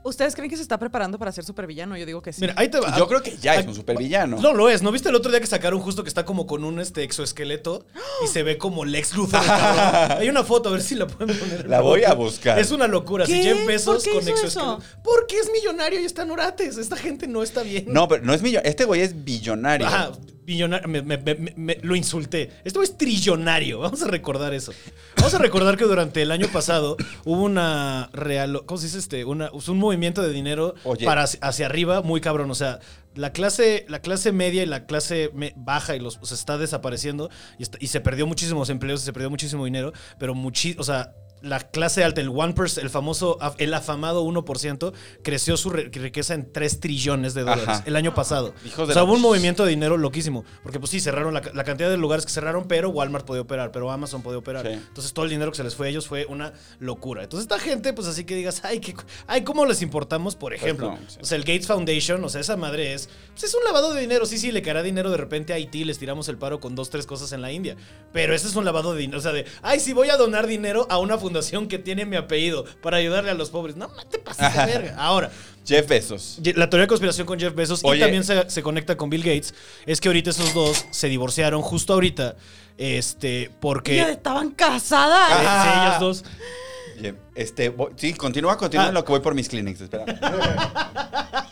¿Ustedes 0.07 0.35
creen 0.35 0.49
que 0.49 0.57
se 0.57 0.63
está 0.63 0.79
preparando 0.79 1.19
para 1.19 1.33
ser 1.33 1.45
supervillano? 1.45 1.97
Yo 1.97 2.07
digo 2.07 2.23
que 2.23 2.33
sí. 2.33 2.41
Mira, 2.41 2.55
ahí 2.57 2.69
te 2.69 2.79
va. 2.81 2.97
yo 2.97 3.07
creo 3.09 3.23
que 3.23 3.37
ya 3.37 3.57
es 3.57 3.67
un 3.67 3.75
supervillano. 3.75 4.39
No 4.41 4.55
lo 4.55 4.69
es, 4.71 4.83
¿no 4.83 4.93
viste 4.93 5.09
el 5.09 5.15
otro 5.15 5.31
día 5.31 5.41
que 5.41 5.47
sacaron 5.47 5.81
justo 5.81 6.03
que 6.03 6.09
está 6.09 6.25
como 6.25 6.47
con 6.47 6.65
un 6.65 6.79
este 6.81 7.03
exoesqueleto 7.03 7.85
y 8.25 8.29
se 8.29 8.43
ve 8.43 8.57
como 8.59 8.85
Lex 8.85 9.15
Luthor? 9.17 9.45
cabrón? 9.45 10.19
Hay 10.21 10.29
una 10.29 10.45
foto, 10.45 10.69
a 10.69 10.73
ver 10.73 10.83
si 10.83 10.95
la 10.95 11.07
pueden 11.07 11.37
poner. 11.39 11.69
La 11.69 11.81
voy 11.81 12.05
a 12.05 12.15
buscar. 12.15 12.59
Es 12.59 12.71
una 12.71 12.87
locura. 12.87 13.27
Si 13.27 13.33
¿Qué? 13.33 13.43
Jeff 13.43 13.67
Bezos 13.67 13.97
¿Por 13.97 14.05
qué 14.05 14.11
con 14.11 14.21
hizo 14.23 14.31
exoesqueleto. 14.31 14.79
eso? 14.83 15.01
Porque 15.03 15.39
es 15.39 15.51
millonario 15.53 16.01
y 16.01 16.05
está 16.05 16.23
en 16.23 16.31
Orates. 16.31 16.77
Esta 16.79 16.97
gente 16.97 17.27
no 17.27 17.43
está 17.43 17.63
bien. 17.63 17.85
No, 17.89 18.07
pero 18.09 18.23
no 18.25 18.33
es 18.33 18.43
millonario. 18.43 18.71
Este 18.71 18.85
güey 18.85 19.01
es 19.01 19.25
billonario. 19.25 19.87
Ajá, 19.87 20.13
billonario. 20.45 20.87
Me, 20.89 21.03
me- 21.03 21.17
me- 21.19 21.53
me- 21.57 21.79
lo 21.83 21.97
insulté. 21.97 22.51
Esto 22.65 22.83
es 22.83 22.97
trillonario. 22.97 23.81
Vamos 23.81 24.03
a 24.03 24.07
recordar 24.09 24.55
eso. 24.55 24.73
Vamos 25.17 25.35
a 25.35 25.39
recordar 25.39 25.77
que 25.77 25.85
durante 25.85 26.23
el 26.23 26.31
año 26.31 26.47
pasado 26.53 26.97
hubo 27.25 27.43
una 27.43 28.11
real. 28.13 28.63
¿Cómo 28.67 28.79
se 28.79 28.87
dice 28.87 28.99
este? 28.99 29.25
Una, 29.25 29.51
un 29.53 29.79
movimiento 29.79 29.96
de 30.23 30.33
dinero 30.33 30.75
Oye. 30.85 31.05
para 31.05 31.23
hacia, 31.25 31.67
arriba 31.67 32.03
muy 32.03 32.21
cabrón. 32.21 32.51
O 32.51 32.55
sea, 32.55 32.79
la 33.15 33.33
clase, 33.33 33.85
la 33.89 34.01
clase 34.01 34.33
media 34.33 34.63
y 34.63 34.67
la 34.67 34.87
clase 34.87 35.31
me- 35.35 35.53
baja 35.57 35.97
y 35.97 36.01
los 36.01 36.19
se 36.23 36.35
está 36.35 36.59
desapareciendo 36.59 37.31
y, 37.59 37.63
está- 37.63 37.79
y 37.81 37.87
se 37.89 38.01
perdió 38.01 38.27
muchísimos 38.27 38.71
empleos 38.71 39.03
y 39.03 39.05
se 39.07 39.13
perdió 39.13 39.31
muchísimo 39.31 39.65
dinero. 39.65 39.93
Pero 40.19 40.35
muchi, 40.35 40.77
o 40.79 40.85
sea. 40.85 41.13
La 41.43 41.61
clase 41.61 42.03
alta, 42.03 42.21
el 42.23 42.31
1%, 42.31 42.79
el 42.81 42.89
famoso, 42.91 43.39
el 43.59 43.73
afamado 43.75 44.25
1%, 44.25 44.93
creció 45.23 45.57
su 45.57 45.71
ri- 45.71 45.93
riqueza 45.93 46.35
en 46.35 46.51
3 46.51 46.81
trillones 46.81 47.35
de 47.35 47.43
dólares 47.43 47.69
Ajá. 47.69 47.83
el 47.87 47.95
año 47.95 48.15
pasado. 48.15 48.55
Hijos 48.65 48.89
de 48.89 48.93
o 48.93 48.95
sea, 48.95 48.97
la- 48.97 49.05
hubo 49.05 49.13
un 49.13 49.21
movimiento 49.21 49.65
de 49.65 49.71
dinero 49.71 49.97
loquísimo. 49.99 50.45
Porque, 50.63 50.81
pues 50.81 50.91
sí, 50.91 50.99
cerraron 50.99 51.35
la, 51.35 51.43
la 51.53 51.65
cantidad 51.65 51.91
de 51.91 51.99
lugares 51.99 52.25
que 52.25 52.33
cerraron, 52.33 52.67
pero 52.67 52.89
Walmart 52.89 53.27
podía 53.27 53.43
operar, 53.43 53.71
pero 53.71 53.91
Amazon 53.91 54.23
podía 54.23 54.39
operar. 54.39 54.67
Sí. 54.67 54.73
Entonces, 54.73 55.13
todo 55.13 55.27
el 55.27 55.31
dinero 55.31 55.51
que 55.51 55.59
se 55.59 55.65
les 55.65 55.75
fue 55.77 55.87
a 55.89 55.91
ellos 55.91 56.07
fue 56.09 56.25
una 56.27 56.55
locura. 56.81 57.23
Entonces, 57.25 57.45
esta 57.45 57.59
gente, 57.59 57.93
pues 57.93 58.09
así 58.09 58.25
que 58.25 58.35
digas, 58.35 58.63
ay, 58.65 58.81
¿qué, 58.81 58.95
ay 59.27 59.45
¿cómo 59.45 59.67
les 59.67 59.83
importamos? 59.83 60.37
Por 60.37 60.55
ejemplo, 60.55 60.93
no, 60.93 60.99
sí. 61.07 61.19
o 61.21 61.25
sea, 61.25 61.37
el 61.37 61.45
Gates 61.45 61.67
Foundation, 61.67 62.25
o 62.25 62.29
sea, 62.31 62.41
esa 62.41 62.57
madre 62.57 62.95
es, 62.95 63.11
pues 63.33 63.45
es 63.45 63.55
un 63.55 63.63
lavado 63.63 63.93
de 63.93 64.01
dinero. 64.01 64.25
Sí, 64.25 64.39
sí, 64.39 64.51
le 64.53 64.63
caerá 64.63 64.83
dinero 64.83 65.11
de 65.11 65.19
repente 65.19 65.53
a 65.53 65.57
Haití, 65.57 65.85
les 65.85 65.99
tiramos 65.99 66.29
el 66.31 66.39
paro 66.39 66.61
con 66.61 66.75
dos, 66.75 66.89
tres 66.89 67.05
cosas 67.07 67.31
en 67.33 67.43
la 67.43 67.53
India. 67.53 67.77
Pero 68.13 68.35
ese 68.35 68.49
es 68.49 68.57
un 68.57 68.65
lavado 68.65 68.95
de 68.95 69.01
dinero. 69.01 69.19
O 69.19 69.23
sea, 69.23 69.33
de, 69.33 69.45
ay, 69.63 69.81
sí, 69.81 69.93
voy 69.93 70.09
a 70.09 70.17
donar 70.17 70.47
dinero 70.47 70.87
a 70.89 70.97
una 70.99 71.13
fundación 71.19 71.26
que 71.69 71.79
tiene 71.79 72.05
mi 72.07 72.17
apellido 72.17 72.65
para 72.83 72.97
ayudarle 72.99 73.31
a 73.31 73.35
los 73.35 73.51
pobres. 73.51 73.77
No, 73.77 73.89
te 74.11 74.19
pases 74.19 74.53
de 74.55 74.67
verga. 74.67 74.95
Ahora, 74.99 75.31
Jeff 75.67 75.89
Bezos. 75.89 76.39
La 76.55 76.69
teoría 76.71 76.83
de 76.85 76.89
conspiración 76.89 77.27
con 77.27 77.39
Jeff 77.41 77.55
Bezos 77.55 77.81
Oye. 77.83 77.99
y 77.99 78.01
también 78.03 78.25
se, 78.25 78.49
se 78.51 78.63
conecta 78.63 78.97
con 78.97 79.11
Bill 79.11 79.23
Gates 79.23 79.55
es 79.87 80.01
que 80.01 80.09
ahorita 80.09 80.31
esos 80.31 80.55
dos 80.55 80.85
se 80.91 81.09
divorciaron 81.09 81.63
justo 81.63 81.93
ahorita. 81.93 82.37
Este, 82.79 83.51
porque. 83.61 83.97
Ya 83.97 84.11
estaban 84.11 84.51
casadas. 84.51 85.31
Eh, 85.31 85.45
Ah. 85.47 85.65
sí, 85.65 85.81
ellos 85.89 86.01
dos. 86.01 86.25
Este, 87.35 87.69
voy- 87.69 87.93
sí, 87.97 88.15
continúa, 88.15 88.57
continúa 88.57 88.87
Ah. 88.87 88.89
en 88.89 88.95
lo 88.95 89.05
que 89.05 89.13
voy 89.13 89.21
por 89.21 89.35
mis 89.35 89.49
clinics, 89.49 89.81
espera. 89.83 90.05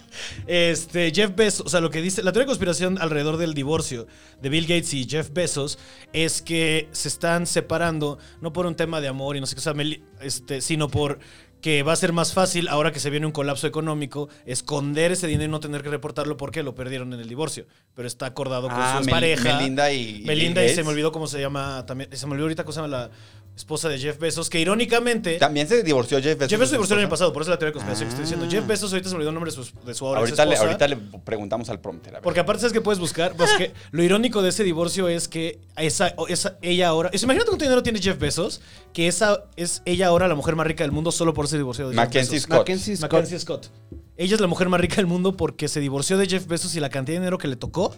Este, 0.46 1.10
Jeff 1.14 1.34
Bezos, 1.34 1.66
o 1.66 1.68
sea, 1.70 1.80
lo 1.80 1.90
que 1.90 2.02
dice, 2.02 2.22
la 2.22 2.32
teoría 2.32 2.44
de 2.44 2.48
conspiración 2.48 2.98
alrededor 3.00 3.36
del 3.38 3.54
divorcio 3.54 4.06
de 4.42 4.48
Bill 4.50 4.64
Gates 4.66 4.92
y 4.94 5.08
Jeff 5.08 5.30
Bezos 5.32 5.78
es 6.12 6.42
que 6.42 6.88
se 6.92 7.08
están 7.08 7.46
separando, 7.46 8.18
no 8.40 8.52
por 8.52 8.66
un 8.66 8.74
tema 8.74 9.00
de 9.00 9.08
amor 9.08 9.36
y 9.36 9.40
no 9.40 9.46
sé 9.46 9.54
qué, 9.54 9.60
o 9.60 9.62
sea, 9.62 9.74
este, 10.20 10.60
sino 10.60 10.88
por 10.88 11.18
que 11.62 11.82
va 11.82 11.94
a 11.94 11.96
ser 11.96 12.12
más 12.12 12.34
fácil, 12.34 12.68
ahora 12.68 12.92
que 12.92 13.00
se 13.00 13.08
viene 13.08 13.24
un 13.24 13.32
colapso 13.32 13.66
económico, 13.66 14.28
esconder 14.44 15.12
ese 15.12 15.26
dinero 15.26 15.44
y 15.48 15.50
no 15.50 15.60
tener 15.60 15.82
que 15.82 15.88
reportarlo 15.88 16.36
porque 16.36 16.62
lo 16.62 16.74
perdieron 16.74 17.10
en 17.14 17.20
el 17.20 17.26
divorcio. 17.26 17.66
Pero 17.94 18.06
está 18.06 18.26
acordado 18.26 18.68
con 18.68 18.76
Ah, 18.78 18.96
su 18.98 19.04
Mel- 19.06 19.10
pareja. 19.14 19.56
Melinda 19.56 19.90
y- 19.90 20.22
Melinda 20.26 20.62
y 20.62 20.68
se 20.74 20.82
me 20.82 20.90
olvidó 20.90 21.10
cómo 21.10 21.26
se 21.26 21.40
llama 21.40 21.86
también. 21.86 22.10
Se 22.14 22.26
me 22.26 22.32
olvidó 22.32 22.44
ahorita 22.44 22.64
cómo 22.64 22.72
se 22.74 22.80
llama 22.82 22.88
la 22.88 23.10
esposa 23.56 23.88
de 23.88 23.98
Jeff 23.98 24.18
Bezos, 24.18 24.50
que 24.50 24.58
irónicamente. 24.60 25.36
También 25.38 25.68
se 25.68 25.82
divorció 25.82 26.18
Jeff 26.20 26.38
Bezos. 26.38 26.50
Jeff 26.50 26.58
Bezos 26.58 26.70
se 26.70 26.74
divorció 26.76 26.94
el 26.96 27.02
año 27.02 27.08
pasado, 27.08 27.32
por 27.32 27.42
eso 27.42 27.50
es 27.50 27.54
la 27.54 27.58
teoría 27.58 27.70
de 27.70 27.72
conspiración 27.74 28.08
que 28.08 28.10
estoy 28.14 28.24
diciendo. 28.24 28.46
Ah. 28.46 28.50
Jeff 28.50 28.66
Bezos, 28.66 28.92
ahorita 28.92 29.08
se 29.08 29.14
me 29.14 29.16
olvidó 29.18 29.30
el 29.30 29.34
nombre 29.34 29.50
de 29.50 29.56
su, 29.56 29.64
de 29.86 29.94
su 29.94 30.06
ahora 30.06 30.20
Ahorita 30.20 30.44
le, 30.44 30.54
esposa. 30.54 30.66
ahorita 30.70 30.88
le 30.88 30.96
preguntamos 31.24 31.68
al 31.70 31.80
prompter. 31.80 32.14
a 32.14 32.16
ver. 32.18 32.22
Porque 32.22 32.40
aparte, 32.40 32.60
¿sabes 32.60 32.72
qué 32.72 32.80
puedes 32.80 32.98
buscar? 32.98 33.34
Pues 33.36 33.50
que 33.52 33.72
lo 33.92 34.02
irónico 34.02 34.42
de 34.42 34.48
ese 34.48 34.64
divorcio 34.64 35.08
es 35.08 35.28
que 35.28 35.60
esa, 35.76 36.14
esa- 36.28 36.58
ella 36.62 36.88
ahora. 36.88 37.10
sea, 37.12 37.20
imagínate 37.22 37.48
cuánto 37.50 37.64
dinero 37.64 37.82
tiene 37.82 38.00
Jeff 38.00 38.18
Bezos, 38.18 38.60
que 38.92 39.06
esa 39.06 39.44
es 39.56 39.82
ella 39.84 40.08
ahora 40.08 40.26
la 40.28 40.34
mujer 40.34 40.56
más 40.56 40.66
rica 40.66 40.82
del 40.84 40.92
mundo 40.92 41.12
solo 41.12 41.32
por 41.32 41.44
ese 41.44 41.56
divorcio 41.56 41.86
de 41.88 41.94
Jeff 41.94 41.96
Mackenzie 42.04 42.32
Bezos. 42.34 42.42
Scott. 42.46 42.58
Mackenzie 42.58 42.96
Scott. 42.96 43.12
Mackenzie 43.12 43.38
Scott. 43.38 43.70
Ella 44.16 44.34
es 44.34 44.40
la 44.40 44.46
mujer 44.46 44.68
más 44.68 44.80
rica 44.80 44.96
del 44.96 45.06
mundo 45.06 45.36
porque 45.36 45.68
se 45.68 45.80
divorció 45.80 46.16
de 46.18 46.26
Jeff 46.26 46.46
Bezos 46.46 46.74
y 46.76 46.80
la 46.80 46.88
cantidad 46.90 47.16
de 47.16 47.20
dinero 47.20 47.38
que 47.38 47.48
le 47.48 47.56
tocó 47.56 47.94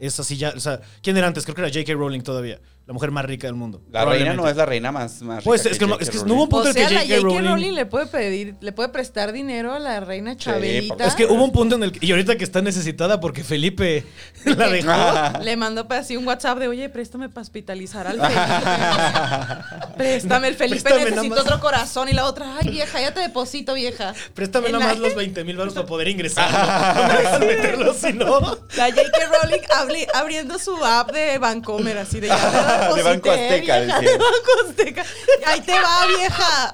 es 0.00 0.18
así 0.18 0.36
ya. 0.36 0.52
O 0.56 0.60
sea, 0.60 0.80
¿quién 1.02 1.16
era 1.16 1.26
antes? 1.26 1.44
Creo 1.44 1.54
que 1.54 1.60
era 1.60 1.68
J.K. 1.70 1.92
Rowling 1.92 2.22
todavía. 2.22 2.58
La 2.90 2.94
mujer 2.94 3.12
más 3.12 3.24
rica 3.24 3.46
del 3.46 3.54
mundo. 3.54 3.80
La 3.92 4.04
reina 4.04 4.34
no 4.34 4.48
es 4.48 4.56
la 4.56 4.66
reina 4.66 4.90
más, 4.90 5.22
más 5.22 5.44
Pues 5.44 5.62
rica 5.62 5.74
es 5.74 5.78
que, 5.78 6.02
es 6.02 6.10
que 6.10 6.26
no 6.26 6.34
hubo 6.34 6.42
un 6.42 6.48
punto 6.48 6.70
O 6.70 6.70
en 6.72 6.76
el 6.76 6.88
sea, 6.88 6.88
que 6.88 6.94
la 6.94 7.00
J.K. 7.02 7.20
Rowling. 7.22 7.48
Rowling 7.48 7.72
le 7.74 7.86
puede 7.86 8.06
pedir, 8.06 8.56
le 8.60 8.72
puede 8.72 8.88
prestar 8.88 9.30
dinero 9.30 9.72
a 9.72 9.78
la 9.78 10.00
reina 10.00 10.36
Chabelita. 10.36 11.04
Es 11.04 11.14
que 11.14 11.24
hubo 11.26 11.44
un 11.44 11.52
punto 11.52 11.76
en 11.76 11.84
el 11.84 11.92
que. 11.92 12.04
Y 12.04 12.10
ahorita 12.10 12.34
que 12.34 12.42
está 12.42 12.62
necesitada 12.62 13.20
porque 13.20 13.44
Felipe 13.44 14.04
la 14.44 14.68
dejó. 14.68 15.38
Le 15.44 15.56
mandó 15.56 15.86
pues, 15.86 16.00
así 16.00 16.16
un 16.16 16.26
WhatsApp 16.26 16.58
de, 16.58 16.66
oye, 16.66 16.88
préstame 16.88 17.28
para 17.28 17.42
hospitalizar 17.42 18.08
al 18.08 18.20
Felipe. 18.20 18.40
préstame, 19.96 20.48
el 20.48 20.56
Felipe 20.56 20.82
Préstame 20.82 21.10
necesita 21.12 21.34
más. 21.36 21.44
otro 21.44 21.60
corazón. 21.60 22.08
Y 22.08 22.12
la 22.12 22.24
otra, 22.24 22.56
ay, 22.60 22.70
vieja, 22.70 23.00
ya 23.00 23.14
te 23.14 23.20
deposito, 23.20 23.74
vieja. 23.74 24.14
Préstame 24.34 24.66
En 24.66 24.72
nada 24.72 24.86
la- 24.86 24.90
más 24.94 24.98
los 24.98 25.14
20 25.14 25.44
mil 25.44 25.56
baros 25.56 25.74
para 25.74 25.86
poder 25.86 26.08
ingresar. 26.08 26.50
No 26.96 27.06
me 27.06 27.18
dejas 27.20 27.38
meterlo, 27.40 27.94
si 27.94 28.12
no. 28.14 28.40
La 28.76 28.86
J.K. 28.90 29.18
Rowling 29.42 29.62
abri- 29.78 30.08
abriendo 30.12 30.58
su 30.58 30.74
app 30.84 31.12
de 31.12 31.38
Bancomer, 31.38 31.96
así 31.98 32.18
de 32.18 32.26
ya 32.26 32.79
deposité, 32.80 33.02
De 33.02 33.02
Banco 33.10 33.30
Azteca, 33.30 33.80
vieja, 33.80 34.00
de 34.00 34.18
Banco 34.18 34.68
Azteca. 34.68 35.04
Ahí 35.46 35.60
te 35.60 35.72
va, 35.72 36.06
vieja. 36.06 36.72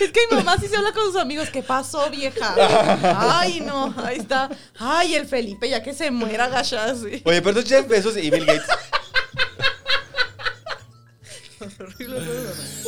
Es 0.00 0.10
que 0.10 0.20
mi 0.30 0.36
mamá 0.36 0.56
sí 0.58 0.66
se 0.68 0.76
habla 0.76 0.92
con 0.92 1.04
sus 1.04 1.16
amigos. 1.16 1.48
¿Qué 1.50 1.62
pasó, 1.62 2.08
vieja? 2.10 2.54
Ay, 3.40 3.60
no, 3.60 3.94
ahí 4.04 4.18
está. 4.18 4.50
Ay, 4.78 5.14
el 5.14 5.26
Felipe, 5.26 5.68
ya 5.68 5.82
que 5.82 5.94
se 5.94 6.10
muera, 6.10 6.48
gacha. 6.48 6.92
Oye, 6.94 7.20
pero 7.22 7.36
entonces 7.50 7.68
Jeff 7.68 7.86
Bezos 7.88 8.16
y 8.16 8.30
Bill 8.30 8.44
Gates. 8.46 8.66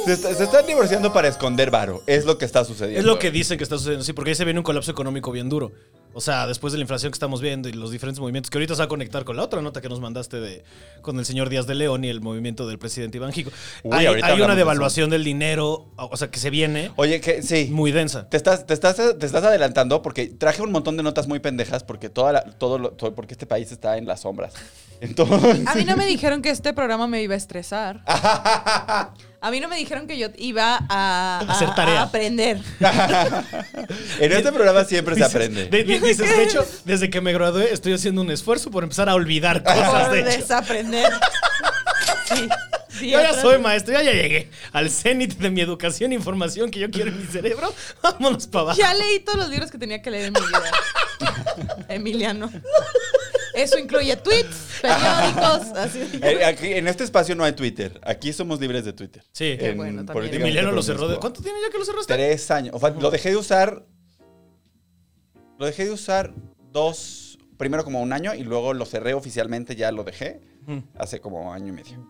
se, 0.04 0.12
está- 0.12 0.34
se 0.34 0.44
están 0.44 0.66
divorciando 0.66 1.12
para 1.12 1.28
esconder 1.28 1.70
varo. 1.70 2.02
Es 2.06 2.24
lo 2.24 2.38
que 2.38 2.44
está 2.44 2.64
sucediendo. 2.64 3.00
Es 3.00 3.06
lo 3.06 3.18
que 3.18 3.30
dicen 3.30 3.56
que 3.58 3.64
está 3.64 3.76
sucediendo, 3.78 4.04
sí, 4.04 4.12
porque 4.12 4.30
ahí 4.30 4.34
se 4.34 4.44
viene 4.44 4.58
un 4.60 4.64
colapso 4.64 4.90
económico 4.90 5.30
bien 5.30 5.48
duro. 5.48 5.72
O 6.14 6.20
sea, 6.20 6.46
después 6.46 6.72
de 6.72 6.78
la 6.78 6.82
inflación 6.82 7.10
que 7.12 7.16
estamos 7.16 7.40
viendo 7.40 7.68
y 7.68 7.72
los 7.72 7.90
diferentes 7.90 8.20
movimientos, 8.20 8.48
que 8.50 8.58
ahorita 8.58 8.74
se 8.74 8.78
va 8.78 8.84
a 8.84 8.88
conectar 8.88 9.24
con 9.24 9.36
la 9.36 9.42
otra 9.42 9.60
nota 9.62 9.80
que 9.80 9.88
nos 9.88 10.00
mandaste 10.00 10.40
de 10.40 10.64
con 11.02 11.18
el 11.18 11.24
señor 11.26 11.48
Díaz 11.50 11.66
de 11.66 11.74
León 11.74 12.04
y 12.04 12.08
el 12.08 12.20
movimiento 12.20 12.66
del 12.66 12.78
presidente 12.78 13.18
Iván 13.18 13.32
Jico. 13.32 13.50
Uy, 13.82 14.06
hay 14.06 14.40
una 14.40 14.54
de 14.54 14.56
devaluación 14.56 15.10
del 15.10 15.24
dinero, 15.24 15.90
o 15.96 16.16
sea, 16.16 16.30
que 16.30 16.38
se 16.38 16.50
viene 16.50 16.92
Oye, 16.96 17.20
que 17.20 17.42
sí. 17.42 17.68
muy 17.70 17.92
densa. 17.92 18.28
Te 18.28 18.36
estás, 18.36 18.64
te, 18.66 18.72
estás, 18.74 18.96
te 18.96 19.26
estás 19.26 19.44
adelantando 19.44 20.00
porque 20.02 20.26
traje 20.28 20.62
un 20.62 20.72
montón 20.72 20.96
de 20.96 21.02
notas 21.02 21.26
muy 21.28 21.40
pendejas 21.40 21.84
porque 21.84 22.08
toda 22.08 22.32
la- 22.32 22.42
todo, 22.44 22.78
lo- 22.78 22.90
todo- 22.92 23.14
porque 23.14 23.34
este 23.34 23.46
país 23.46 23.70
está 23.72 23.98
en 23.98 24.06
las 24.06 24.20
sombras. 24.20 24.54
Entonces, 25.00 25.66
A 25.66 25.74
mí 25.74 25.84
no 25.84 25.96
me 25.96 26.06
dijeron 26.06 26.40
que 26.40 26.50
este 26.50 26.72
programa 26.72 27.06
me 27.08 27.22
iba 27.22 27.34
a 27.34 27.36
estresar. 27.36 28.02
A 29.44 29.50
mí 29.50 29.60
no 29.60 29.68
me 29.68 29.76
dijeron 29.76 30.06
que 30.06 30.16
yo 30.16 30.28
iba 30.38 30.78
a, 30.88 31.38
a- 31.38 31.52
Hacer 31.52 31.74
tarea. 31.74 32.00
a 32.00 32.02
aprender. 32.04 32.58
en 34.18 34.32
este 34.32 34.50
programa 34.52 34.84
siempre 34.84 35.14
se 35.16 35.22
aprende. 35.24 35.66
de- 35.66 35.84
de- 35.84 36.00
dices, 36.00 36.18
de 36.36 36.42
hecho, 36.44 36.66
desde 36.86 37.10
que 37.10 37.20
me 37.20 37.30
gradué 37.34 37.70
estoy 37.70 37.92
haciendo 37.92 38.22
un 38.22 38.30
esfuerzo 38.30 38.70
por 38.70 38.84
empezar 38.84 39.06
a 39.10 39.14
olvidar 39.14 39.62
cosas, 39.62 40.06
Por 40.08 40.12
de 40.16 40.22
desaprender. 40.24 41.12
Sí. 42.24 42.48
sí, 42.88 43.10
Yo 43.10 43.20
ya 43.20 43.34
soy 43.38 43.58
maestro, 43.58 43.92
ya, 43.92 44.02
ya 44.02 44.12
llegué 44.12 44.48
al 44.72 44.88
cenit 44.88 45.34
de 45.36 45.50
mi 45.50 45.60
educación 45.60 46.12
e 46.12 46.14
información 46.14 46.70
que 46.70 46.80
yo 46.80 46.90
quiero 46.90 47.10
en 47.10 47.20
mi 47.20 47.26
cerebro. 47.26 47.70
Vámonos 48.02 48.46
para 48.46 48.62
abajo. 48.62 48.78
Ya 48.78 48.94
leí 48.94 49.20
todos 49.20 49.38
los 49.40 49.50
libros 49.50 49.70
que 49.70 49.76
tenía 49.76 50.00
que 50.00 50.10
leer 50.10 50.26
en 50.28 50.32
mi 50.32 50.40
vida. 50.40 51.84
Emiliano. 51.90 52.50
Eso 53.54 53.78
incluye 53.78 54.16
tweets, 54.16 54.80
periódicos, 54.82 55.76
así. 55.76 56.00
Eh, 56.22 56.44
aquí, 56.44 56.72
en 56.72 56.88
este 56.88 57.04
espacio 57.04 57.34
no 57.34 57.44
hay 57.44 57.52
Twitter. 57.52 58.00
Aquí 58.02 58.32
somos 58.32 58.60
libres 58.60 58.84
de 58.84 58.92
Twitter. 58.92 59.22
Sí. 59.32 59.56
Qué 59.58 59.70
En 59.70 59.76
bueno, 59.76 60.04
también. 60.04 60.34
Emiliano 60.34 60.72
lo 60.72 60.82
cerró. 60.82 61.08
De. 61.08 61.18
¿Cuánto 61.18 61.40
tiene 61.42 61.58
ya 61.62 61.70
que 61.70 61.78
lo 61.78 61.84
cerraste? 61.84 62.14
Tres 62.14 62.50
años. 62.50 62.74
O 62.74 62.80
sea, 62.80 62.90
lo 62.90 63.10
dejé 63.10 63.30
de 63.30 63.36
usar. 63.36 63.86
Lo 65.58 65.66
dejé 65.66 65.84
de 65.84 65.92
usar 65.92 66.34
dos. 66.72 67.38
Primero 67.56 67.84
como 67.84 68.02
un 68.02 68.12
año 68.12 68.34
y 68.34 68.42
luego 68.42 68.74
lo 68.74 68.84
cerré 68.84 69.14
oficialmente, 69.14 69.76
ya 69.76 69.92
lo 69.92 70.02
dejé. 70.02 70.40
Hace 70.98 71.20
como 71.20 71.52
año 71.52 71.68
y 71.68 71.72
medio. 71.72 72.04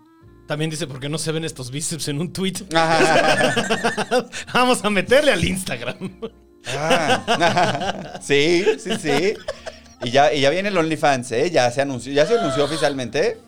También 0.46 0.70
dice, 0.70 0.86
¿por 0.86 1.00
qué 1.00 1.08
no 1.08 1.18
se 1.18 1.32
ven 1.32 1.44
estos 1.44 1.70
bíceps 1.70 2.08
en 2.08 2.20
un 2.20 2.32
tweet? 2.32 2.54
Ah, 2.74 4.24
Vamos 4.52 4.84
a 4.84 4.90
meterle 4.90 5.32
al 5.32 5.44
Instagram. 5.44 6.20
Ah. 6.66 8.18
sí, 8.22 8.64
sí, 8.78 8.90
sí. 8.98 9.34
Y 10.04 10.10
ya, 10.10 10.32
y 10.32 10.40
ya 10.40 10.50
viene 10.50 10.68
el 10.68 10.76
OnlyFans, 10.76 11.32
¿eh? 11.32 11.50
Ya 11.50 11.70
se 11.70 11.80
anunció, 11.82 12.12
ya 12.12 12.26
se 12.26 12.38
anunció 12.38 12.64
oficialmente. 12.64 13.38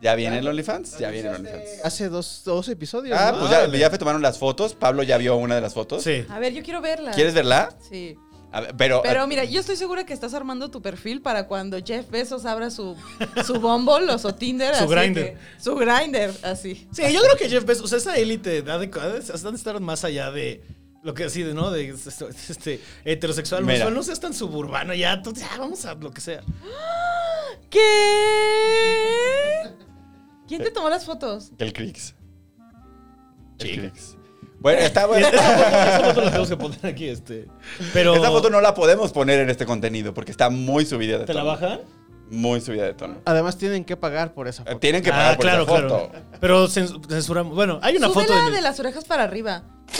Ya 0.00 0.14
viene 0.14 0.38
el 0.38 0.46
OnlyFans. 0.46 0.98
Ya 0.98 1.10
viene 1.10 1.28
el 1.28 1.34
OnlyFans. 1.36 1.84
Hace 1.84 2.08
dos, 2.08 2.42
dos 2.44 2.68
episodios. 2.68 3.18
Ah, 3.18 3.32
¿no? 3.32 3.40
pues 3.40 3.50
ya, 3.50 3.66
ya 3.90 3.90
tomaron 3.98 4.22
las 4.22 4.38
fotos. 4.38 4.74
Pablo 4.74 5.02
ya 5.02 5.18
vio 5.18 5.36
una 5.36 5.56
de 5.56 5.60
las 5.60 5.74
fotos. 5.74 6.04
Sí. 6.04 6.24
A 6.28 6.38
ver, 6.38 6.52
yo 6.52 6.62
quiero 6.62 6.80
verla. 6.80 7.10
¿Quieres 7.10 7.34
verla? 7.34 7.70
Sí. 7.88 8.16
A 8.50 8.60
ver, 8.62 8.74
pero. 8.76 9.02
Pero 9.02 9.26
mira, 9.26 9.44
yo 9.44 9.60
estoy 9.60 9.76
segura 9.76 10.06
que 10.06 10.14
estás 10.14 10.34
armando 10.34 10.70
tu 10.70 10.80
perfil 10.80 11.20
para 11.20 11.46
cuando 11.48 11.78
Jeff 11.84 12.08
Bezos 12.10 12.46
abra 12.46 12.70
su, 12.70 12.96
su 13.44 13.60
Bumble 13.60 14.10
o 14.12 14.18
su 14.18 14.32
Tinder. 14.32 14.74
Su 14.76 14.88
que- 14.88 15.36
Su 15.60 15.74
Grinder, 15.74 16.32
así. 16.42 16.88
Sí, 16.92 17.02
yo 17.12 17.20
creo 17.20 17.36
que 17.36 17.48
Jeff 17.48 17.64
Bezos, 17.64 17.84
o 17.84 17.88
sea, 17.88 17.98
esa 17.98 18.16
élite 18.16 18.62
de- 18.62 18.72
ha 18.72 18.78
de 18.78 19.56
estar 19.56 19.80
más 19.80 20.04
allá 20.04 20.30
de 20.30 20.62
lo 21.08 21.14
que 21.14 21.24
así, 21.24 21.42
de, 21.42 21.54
¿no? 21.54 21.70
De 21.70 21.88
este, 21.88 22.80
heterosexual, 23.02 23.62
Mira. 23.62 23.86
homosexual, 23.86 23.94
no 23.94 24.02
seas 24.02 24.20
tan 24.20 24.34
suburbano, 24.34 24.92
ya, 24.92 25.22
tú, 25.22 25.32
ya, 25.32 25.48
vamos 25.58 25.86
a 25.86 25.94
lo 25.94 26.10
que 26.10 26.20
sea. 26.20 26.42
¿Qué? 27.70 27.80
¿Quién 30.46 30.62
te 30.62 30.70
tomó 30.70 30.90
las 30.90 31.06
fotos? 31.06 31.50
El 31.56 31.72
Crix. 31.72 32.14
El. 33.58 33.90
Crix. 33.90 34.18
Bueno, 34.58 34.80
está 34.80 35.06
bueno. 35.10 35.28
Esa 35.28 36.04
foto, 36.04 36.20
la 36.20 36.26
tenemos 36.26 36.48
que 36.50 36.56
poner 36.58 36.84
aquí, 36.84 37.08
este. 37.08 37.46
Pero. 37.94 38.14
Esta 38.14 38.28
foto 38.28 38.50
no 38.50 38.60
la 38.60 38.74
podemos 38.74 39.10
poner 39.10 39.40
en 39.40 39.48
este 39.48 39.64
contenido 39.64 40.12
porque 40.12 40.30
está 40.30 40.50
muy 40.50 40.84
subida 40.84 41.16
de 41.20 41.24
¿Te 41.24 41.32
la 41.32 41.42
bajan? 41.42 41.80
Muy 42.30 42.60
subida 42.60 42.84
de 42.84 42.94
tono. 42.94 43.16
Además 43.24 43.56
tienen 43.56 43.84
que 43.84 43.96
pagar 43.96 44.34
por 44.34 44.48
esa 44.48 44.62
Eh, 44.62 44.66
foto. 44.66 44.78
Tienen 44.80 45.02
que 45.02 45.10
pagar 45.10 45.32
Ah, 45.32 45.36
por 45.36 45.44
claro, 45.44 45.62
esa 45.64 45.72
foto. 45.72 46.08
claro. 46.10 46.24
Pero 46.40 46.66
cens- 46.68 47.08
censuramos. 47.08 47.54
Bueno, 47.54 47.78
hay 47.82 47.96
una 47.96 48.08
foto 48.10 48.34
de. 48.34 48.42
mi- 48.50 48.50
de 48.56 48.60
las 48.62 48.78
orejas 48.80 49.04
para 49.04 49.24
arriba. 49.24 49.62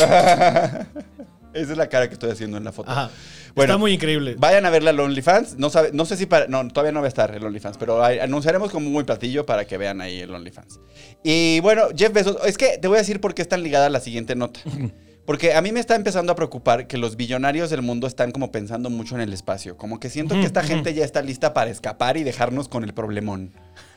Esa 1.55 1.73
es 1.73 1.79
la 1.79 1.89
cara 1.89 2.07
que 2.09 2.13
estoy 2.13 2.31
haciendo 2.31 2.59
en 2.59 2.65
la 2.65 2.73
foto. 2.73 2.91
Ajá. 2.91 3.11
Bueno, 3.55 3.73
Está 3.73 3.79
muy 3.79 3.93
increíble. 3.93 4.37
Vayan 4.39 4.67
a 4.67 4.71
verla 4.71 4.91
al 4.91 5.01
OnlyFans. 5.01 5.57
No, 5.59 5.71
sabe, 5.71 5.91
no 5.93 6.05
sé 6.05 6.17
si 6.17 6.27
para. 6.27 6.47
No, 6.47 6.69
todavía 6.69 6.93
no 6.93 7.01
va 7.01 7.07
a 7.07 7.09
estar 7.09 7.35
el 7.35 7.43
OnlyFans, 7.45 7.79
pero 7.79 8.05
anunciaremos 8.05 8.71
como 8.71 8.91
muy 8.91 9.03
platillo 9.05 9.47
para 9.47 9.65
que 9.67 9.79
vean 9.79 10.01
ahí 10.03 10.21
el 10.21 10.33
OnlyFans. 10.33 10.79
Y 11.25 11.59
bueno, 11.61 11.85
Jeff 11.97 12.13
Bezos. 12.13 12.37
Es 12.45 12.59
que 12.59 12.77
te 12.79 12.87
voy 12.87 12.97
a 12.97 13.01
decir 13.01 13.21
por 13.21 13.35
qué 13.35 13.43
es 13.43 13.49
tan 13.49 13.63
ligada 13.63 13.87
a 13.87 13.91
la 13.91 14.01
siguiente 14.01 14.37
nota. 14.37 14.61
Porque 15.29 15.53
a 15.53 15.61
mí 15.61 15.73
me 15.73 15.81
está 15.81 15.95
empezando 15.95 16.33
a 16.33 16.35
preocupar 16.37 16.87
que 16.87 16.97
los 16.97 17.17
billonarios 17.17 17.69
del 17.69 17.83
mundo 17.83 18.07
están 18.07 18.33
como 18.33 18.51
pensando 18.51 18.89
mucho 18.89 19.15
en 19.15 19.21
el 19.21 19.35
espacio. 19.35 19.77
Como 19.77 20.01
que 20.01 20.09
siento 20.09 20.35
que 20.35 20.47
esta 20.47 20.63
gente 20.63 20.95
ya 20.95 21.05
está 21.05 21.21
lista 21.21 21.53
para 21.53 21.69
escapar 21.69 22.17
y 22.17 22.25
dejarnos 22.25 22.67
con 22.67 22.83
el 22.83 22.95
problemón. 22.95 23.53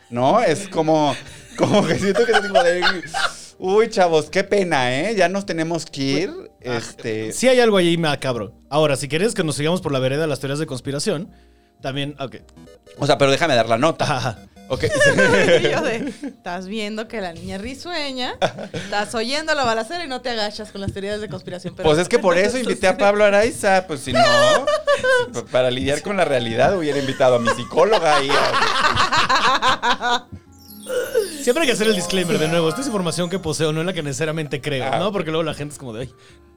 ¿No? 0.10 0.42
Es 0.42 0.68
como. 0.68 1.16
Como 1.58 1.88
que 1.88 1.98
siento 1.98 2.26
que 2.26 2.34
es 2.34 2.42
como 2.42 2.62
de. 2.62 2.84
Uy, 3.60 3.90
chavos, 3.90 4.30
qué 4.30 4.44
pena, 4.44 4.94
¿eh? 4.94 5.16
Ya 5.16 5.30
nos 5.30 5.46
tenemos 5.46 5.86
que 5.86 6.02
ir. 6.02 6.34
Este. 6.60 7.32
Sí 7.32 7.48
hay 7.48 7.62
algo 7.62 7.78
ahí 7.78 7.98
macabro. 7.98 8.52
Ahora, 8.70 8.98
si 8.98 9.08
quieres 9.08 9.34
que 9.34 9.46
nos 9.46 9.56
sigamos 9.56 9.80
por 9.80 9.94
la 9.94 10.00
vereda 10.00 10.24
de 10.24 10.28
las 10.28 10.42
teorías 10.42 10.60
de 10.60 10.66
conspiración, 10.66 11.32
también. 11.80 12.14
Ok. 12.20 12.40
O 12.98 13.08
sea, 13.08 13.18
pero 13.18 13.32
déjame 13.32 13.56
dar 13.56 13.70
la 13.70 13.78
nota. 13.78 14.50
Ok. 14.72 14.86
Y 15.62 15.70
yo 15.70 15.82
de, 15.84 16.14
estás 16.24 16.66
viendo 16.68 17.08
que 17.10 17.20
la 17.20 17.34
niña 17.34 17.58
es 17.58 17.62
risueña, 17.62 18.36
estás 18.72 19.14
oyendo 19.16 19.54
la 19.54 19.66
balacera 19.66 20.06
y 20.06 20.08
no 20.08 20.22
te 20.22 20.30
agachas 20.30 20.72
con 20.72 20.80
las 20.82 20.94
teorías 20.94 21.20
de 21.20 21.28
conspiración. 21.28 21.76
pero- 21.76 21.90
Pues 21.90 22.00
es 22.00 22.08
que 22.08 22.20
por 22.20 22.38
eso 22.38 22.58
invité 22.58 22.88
a 22.88 22.98
Pablo 22.98 23.26
Araiza, 23.26 23.86
pues 23.86 24.00
si 24.00 24.14
no, 24.14 24.22
para 25.52 25.70
lidiar 25.72 26.02
con 26.02 26.16
la 26.18 26.24
realidad 26.26 26.78
hubiera 26.78 27.00
invitado 27.00 27.36
a 27.36 27.40
mi 27.40 27.50
psicóloga 27.50 28.24
y 28.24 28.30
a- 28.30 30.26
Siempre 31.42 31.62
hay 31.64 31.68
que 31.68 31.74
hacer 31.74 31.88
el 31.88 31.96
disclaimer 31.96 32.38
de 32.40 32.48
nuevo. 32.48 32.70
Esta 32.70 32.82
es 32.82 32.88
información 32.88 33.30
que 33.30 33.40
poseo, 33.40 33.72
no 33.74 33.80
es 33.82 33.86
la 33.86 33.94
que 33.94 34.04
necesariamente 34.04 34.62
creo, 34.62 34.86
Ah. 34.92 35.00
¿no? 35.00 35.12
Porque 35.12 35.32
luego 35.32 35.44
la 35.44 35.54
gente 35.54 35.74
es 35.74 35.80
como 35.80 35.94
de, 35.94 36.04
ay, 36.04 36.14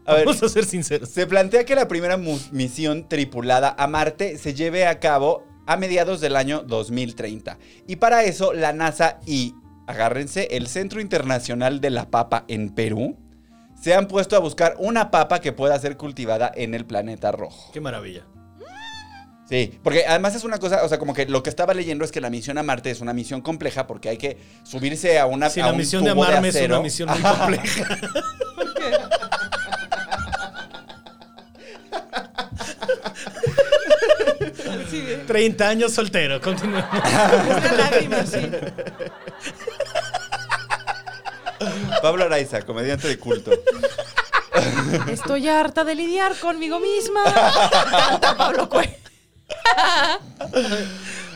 A 0.06 0.14
ver. 0.14 0.24
vamos 0.26 0.42
a 0.42 0.48
ser 0.48 0.64
sinceros. 0.64 1.08
Se 1.08 1.26
plantea 1.26 1.64
que 1.64 1.74
la 1.74 1.88
primera 1.88 2.16
misión 2.16 3.08
tripulada 3.08 3.74
a 3.78 3.86
Marte 3.86 4.38
se 4.38 4.54
lleve 4.54 4.86
a 4.86 4.98
cabo 5.00 5.44
a 5.66 5.76
mediados 5.76 6.20
del 6.20 6.36
año 6.36 6.62
2030. 6.66 7.58
Y 7.86 7.96
para 7.96 8.24
eso 8.24 8.52
la 8.52 8.72
NASA 8.72 9.20
y, 9.26 9.54
agárrense, 9.86 10.48
el 10.52 10.66
Centro 10.68 11.00
Internacional 11.00 11.80
de 11.80 11.90
la 11.90 12.10
Papa 12.10 12.44
en 12.48 12.70
Perú 12.70 13.16
se 13.80 13.94
han 13.94 14.08
puesto 14.08 14.36
a 14.36 14.38
buscar 14.38 14.76
una 14.78 15.10
papa 15.10 15.40
que 15.40 15.52
pueda 15.52 15.78
ser 15.78 15.96
cultivada 15.96 16.50
en 16.54 16.74
el 16.74 16.86
planeta 16.86 17.32
rojo. 17.32 17.70
Qué 17.72 17.80
maravilla. 17.80 18.24
Sí, 19.46 19.78
porque 19.82 20.06
además 20.06 20.34
es 20.34 20.44
una 20.44 20.56
cosa, 20.56 20.82
o 20.84 20.88
sea, 20.88 20.98
como 20.98 21.12
que 21.12 21.26
lo 21.26 21.42
que 21.42 21.50
estaba 21.50 21.74
leyendo 21.74 22.02
es 22.02 22.10
que 22.10 22.22
la 22.22 22.30
misión 22.30 22.56
a 22.56 22.62
Marte 22.62 22.90
es 22.90 23.02
una 23.02 23.12
misión 23.12 23.42
compleja 23.42 23.86
porque 23.86 24.08
hay 24.08 24.16
que 24.16 24.38
subirse 24.62 25.18
a 25.18 25.26
una 25.26 25.50
Sí, 25.50 25.60
a 25.60 25.66
la 25.66 25.72
un 25.72 25.76
misión 25.78 26.02
de 26.02 26.12
tubo 26.12 26.24
amarme 26.24 26.48
es 26.48 26.56
acero. 26.56 26.76
una 26.76 26.82
misión 26.82 27.10
muy 27.10 27.20
compleja. 27.20 27.98
¿Por 28.56 28.74
qué? 28.74 28.90
Sí, 34.90 35.00
de- 35.02 35.16
30 35.18 35.68
años 35.68 35.92
soltero, 35.92 36.40
continuemos. 36.40 36.88
una 36.92 37.72
lágrima, 37.72 38.26
sí. 38.26 38.38
Pablo 42.02 42.24
Araiza, 42.24 42.62
comediante 42.62 43.08
de 43.08 43.18
culto. 43.18 43.50
Estoy 45.10 45.48
harta 45.48 45.84
de 45.84 45.94
lidiar 45.94 46.34
conmigo 46.38 46.78
misma. 46.80 47.22
Canta 47.90 48.36
Pablo 48.36 48.68
Cue. 48.68 48.98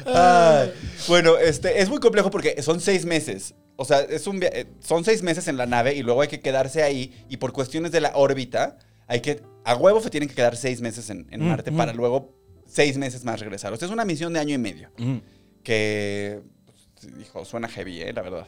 Ay, 0.07 0.73
bueno, 1.07 1.37
este 1.39 1.81
es 1.81 1.89
muy 1.89 1.99
complejo 2.01 2.31
porque 2.31 2.63
son 2.63 2.81
seis 2.81 3.05
meses. 3.05 3.55
O 3.77 3.85
sea, 3.85 4.01
es 4.01 4.27
un 4.27 4.43
eh, 4.43 4.67
son 4.81 5.05
seis 5.05 5.23
meses 5.23 5.47
en 5.49 5.57
la 5.57 5.67
nave 5.67 5.95
y 5.95 6.03
luego 6.03 6.23
hay 6.23 6.29
que 6.29 6.41
quedarse 6.41 6.83
ahí. 6.83 7.25
Y 7.29 7.37
por 7.39 7.53
cuestiones 7.53 7.93
de 7.93 8.01
la 8.01 8.13
órbita, 8.15 8.79
hay 9.07 9.21
que. 9.21 9.43
A 9.65 9.77
huevo 9.77 10.01
se 10.01 10.11
tienen 10.11 10.29
que 10.29 10.35
quedar 10.35 10.57
seis 10.57 10.81
meses 10.81 11.11
en, 11.11 11.27
en 11.31 11.47
Marte 11.47 11.71
para 11.73 11.93
luego 11.93 12.35
seis 12.69 12.97
meses 12.97 13.25
más 13.25 13.41
regresar. 13.41 13.73
O 13.73 13.77
sea, 13.77 13.87
es 13.87 13.93
una 13.93 14.05
misión 14.05 14.33
de 14.33 14.39
año 14.39 14.55
y 14.55 14.59
medio. 14.59 14.91
Que. 15.65 16.41
pues, 16.65 17.13
Hijo, 17.21 17.45
suena 17.45 17.69
heavy, 17.69 18.03
¿eh? 18.03 18.13
La 18.13 18.23
verdad. 18.23 18.47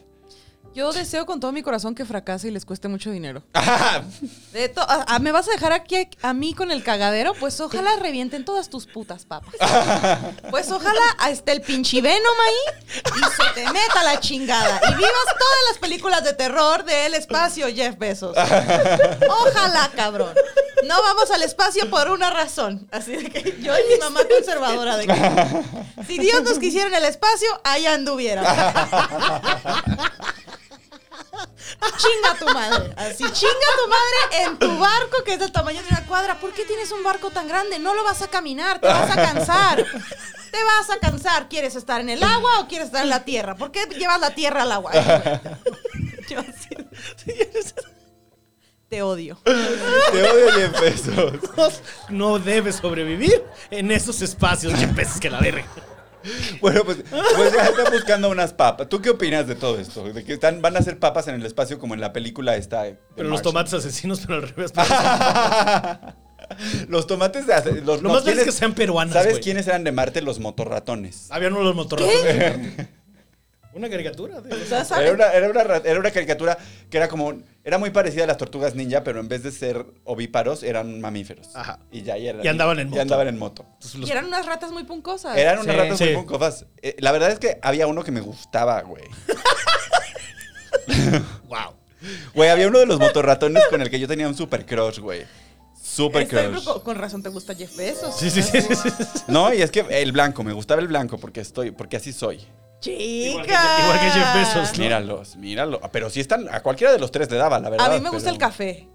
Yo 0.72 0.92
deseo 0.92 1.26
con 1.26 1.40
todo 1.40 1.50
mi 1.50 1.62
corazón 1.64 1.96
que 1.96 2.04
fracase 2.04 2.46
y 2.46 2.50
les 2.52 2.64
cueste 2.64 2.86
mucho 2.86 3.10
dinero. 3.10 3.42
De 4.52 4.68
to- 4.68 4.80
a- 4.82 5.04
a- 5.08 5.18
¿Me 5.18 5.32
vas 5.32 5.48
a 5.48 5.50
dejar 5.50 5.72
aquí 5.72 5.96
a, 5.96 6.28
a 6.28 6.32
mí 6.32 6.54
con 6.54 6.70
el 6.70 6.84
cagadero? 6.84 7.34
Pues 7.34 7.60
ojalá 7.60 7.96
revienten 7.96 8.44
todas 8.44 8.70
tus 8.70 8.86
putas 8.86 9.24
papas. 9.24 9.54
Pues 10.50 10.70
ojalá 10.72 11.00
esté 11.28 11.52
el 11.52 11.60
pinche 11.62 12.00
Venom 12.00 12.34
ahí 12.46 12.90
y 13.16 13.20
se 13.20 13.54
te 13.54 13.64
meta 13.72 14.02
la 14.04 14.18
chingada. 14.20 14.80
Y 14.90 14.94
vivas 14.94 15.24
todas 15.26 15.58
las 15.70 15.78
películas 15.80 16.24
de 16.24 16.32
terror 16.34 16.84
del 16.84 17.14
espacio, 17.14 17.66
Jeff 17.68 17.96
Bezos. 17.98 18.36
Ojalá, 18.36 19.90
cabrón. 19.94 20.34
No 20.86 21.00
vamos 21.02 21.30
al 21.30 21.42
espacio 21.42 21.88
por 21.90 22.10
una 22.10 22.30
razón. 22.30 22.88
Así 22.90 23.12
de 23.16 23.30
que 23.30 23.60
yo 23.62 23.74
y 23.78 23.92
mi 23.92 23.98
mamá 24.00 24.20
conservadora 24.28 24.96
de 24.96 25.06
que 25.06 26.04
si 26.06 26.18
Dios 26.18 26.42
nos 26.42 26.58
quisiera 26.58 26.88
en 26.88 26.94
el 26.94 27.04
espacio, 27.04 27.48
allá 27.64 27.94
anduviera. 27.94 28.42
Chinga 31.98 32.34
tu 32.38 32.46
madre. 32.46 32.92
Así, 32.96 33.24
chinga 33.32 33.70
tu 33.82 33.88
madre 33.88 34.44
en 34.44 34.58
tu 34.58 34.78
barco 34.78 35.22
que 35.24 35.34
es 35.34 35.38
del 35.40 35.52
tamaño 35.52 35.80
de 35.82 35.88
una 35.88 36.04
cuadra. 36.06 36.38
¿Por 36.40 36.52
qué 36.52 36.64
tienes 36.64 36.90
un 36.92 37.02
barco 37.02 37.30
tan 37.30 37.46
grande? 37.48 37.78
No 37.78 37.94
lo 37.94 38.02
vas 38.04 38.22
a 38.22 38.28
caminar, 38.28 38.80
te 38.80 38.86
vas 38.86 39.10
a 39.10 39.14
cansar. 39.16 39.84
Te 40.50 40.64
vas 40.64 40.90
a 40.90 40.98
cansar. 40.98 41.48
¿Quieres 41.48 41.76
estar 41.76 42.00
en 42.00 42.08
el 42.10 42.22
agua 42.22 42.60
o 42.60 42.68
quieres 42.68 42.86
estar 42.88 43.02
en 43.02 43.10
la 43.10 43.24
tierra? 43.24 43.54
¿Por 43.54 43.70
qué 43.70 43.86
llevas 43.98 44.20
la 44.20 44.34
tierra 44.34 44.62
al 44.62 44.72
agua? 44.72 44.92
Yo 46.28 46.40
así- 46.40 46.76
Te 48.88 49.02
odio. 49.02 49.38
Te 49.44 49.50
odio, 50.30 50.52
Jeff 50.52 50.80
Bezos. 50.80 51.80
No 52.08 52.38
debes 52.40 52.76
sobrevivir 52.76 53.44
en 53.70 53.90
esos 53.92 54.20
espacios, 54.22 54.76
che, 54.78 54.88
peces 54.88 55.20
que 55.20 55.30
la 55.30 55.38
verga. 55.38 55.64
Bueno, 56.60 56.82
pues, 56.84 56.98
pues 57.36 57.52
ya 57.52 57.64
están 57.66 57.92
buscando 57.92 58.28
unas 58.30 58.52
papas. 58.52 58.88
¿Tú 58.88 59.00
qué 59.00 59.10
opinas 59.10 59.46
de 59.46 59.54
todo 59.54 59.78
esto? 59.78 60.02
De 60.04 60.24
que 60.24 60.34
están, 60.34 60.60
van 60.60 60.76
a 60.76 60.80
hacer 60.80 60.98
papas 60.98 61.28
en 61.28 61.36
el 61.36 61.46
espacio 61.46 61.78
como 61.78 61.94
en 61.94 62.00
la 62.00 62.12
película 62.12 62.56
esta. 62.56 62.84
Pero 63.16 63.28
los 63.28 63.42
tomates 63.42 63.72
asesinos, 63.74 64.20
pero 64.26 64.36
al 64.40 64.48
revés. 64.48 64.72
los 66.88 67.06
tomates 67.06 67.46
de 67.46 67.54
hace- 67.54 67.80
los, 67.82 68.02
Lo 68.02 68.08
no, 68.08 68.14
más 68.14 68.18
es 68.18 68.24
¿quiénes- 68.24 68.44
que 68.44 68.52
sean 68.52 68.74
peruanas, 68.74 69.14
¿Sabes 69.14 69.38
quiénes 69.38 69.66
eran 69.66 69.84
de 69.84 69.92
Marte? 69.92 70.20
Los 70.22 70.40
motorratones. 70.40 71.26
Habían 71.30 71.54
unos 71.54 71.74
motorratones. 71.74 72.88
Una 73.72 73.88
caricatura. 73.88 74.40
de- 74.40 74.52
O 74.54 74.64
sea, 74.66 74.84
¿sabes? 74.84 75.04
Era 75.06 75.14
una, 75.14 75.32
era, 75.32 75.48
una, 75.50 75.64
ra- 75.64 75.82
era 75.84 75.98
una 76.00 76.10
caricatura 76.10 76.58
que 76.90 76.96
era 76.96 77.08
como. 77.08 77.34
Era 77.62 77.78
muy 77.78 77.90
parecida 77.90 78.24
a 78.24 78.26
las 78.26 78.36
tortugas 78.36 78.74
ninja, 78.74 79.04
pero 79.04 79.20
en 79.20 79.28
vez 79.28 79.42
de 79.42 79.52
ser 79.52 79.84
ovíparos, 80.04 80.62
eran 80.62 81.00
mamíferos. 81.00 81.54
Ajá. 81.54 81.78
Y 81.92 82.02
ya 82.02 82.18
y 82.18 82.28
eran, 82.28 82.44
Y 82.44 82.48
andaban 82.48 82.78
en 82.80 82.88
y 82.88 82.90
moto. 82.90 83.02
andaban 83.02 83.28
en 83.28 83.38
moto. 83.38 83.66
Entonces, 83.74 84.00
los- 84.00 84.08
Y 84.08 84.12
eran 84.12 84.26
unas 84.26 84.46
ratas 84.46 84.72
muy 84.72 84.84
puncosas. 84.84 85.36
Eran 85.36 85.60
unas 85.60 85.74
Sí, 85.74 85.80
ratas 85.80 85.98
sí. 85.98 86.04
muy 86.04 86.14
puncosas. 86.14 86.66
Eh, 86.82 86.96
la 86.98 87.12
verdad 87.12 87.30
es 87.30 87.38
que 87.38 87.58
había 87.62 87.86
uno 87.86 88.02
que 88.02 88.10
me 88.10 88.20
gustaba, 88.20 88.80
güey. 88.82 89.04
Wow. 91.48 91.74
Güey, 92.34 92.48
había 92.50 92.68
uno 92.68 92.78
de 92.78 92.86
los 92.86 92.98
motorratones 92.98 93.64
con 93.68 93.82
el 93.82 93.90
que 93.90 93.98
yo 94.00 94.08
tenía 94.08 94.26
un 94.28 94.34
super 94.34 94.64
crush, 94.64 94.98
güey. 95.00 95.26
Super 95.82 96.22
Este, 96.22 96.48
crush. 96.48 96.64
con, 96.64 96.80
con 96.80 96.96
razón 96.96 97.22
te 97.22 97.28
gusta 97.28 97.54
Jeff 97.54 97.76
Bezos. 97.76 98.16
Sí, 98.18 98.30
sí, 98.30 98.42
sí. 98.42 98.60
sí, 98.62 98.74
sí. 98.74 98.88
No, 99.28 99.52
y 99.52 99.60
es 99.62 99.70
que 99.70 99.84
el 99.90 100.12
blanco, 100.12 100.42
me 100.44 100.52
gustaba 100.52 100.80
el 100.80 100.88
blanco 100.88 101.18
porque 101.18 101.40
estoy, 101.40 101.72
porque 101.72 101.96
así 101.96 102.12
soy. 102.12 102.40
Chica. 102.80 103.02
Igual 103.02 103.46
que- 103.46 103.52
igual 103.52 104.00
que 104.00 104.10
Jeff 104.10 104.34
Bezos, 104.34 104.72
¿no? 104.78 104.84
Míralos, 104.84 105.36
míralo. 105.36 105.80
Pero 105.92 106.10
sí 106.10 106.18
están, 106.20 106.48
a 106.52 106.60
cualquiera 106.62 106.92
de 106.92 106.98
los 106.98 107.12
tres 107.12 107.30
le 107.30 107.36
daba, 107.36 107.60
la 107.60 107.70
verdad. 107.70 107.86
A 107.86 107.90
mí 107.94 108.00
me 108.00 108.10
gusta 108.10 108.30
pero- 108.30 108.34
el 108.34 108.38
café. 108.38 108.88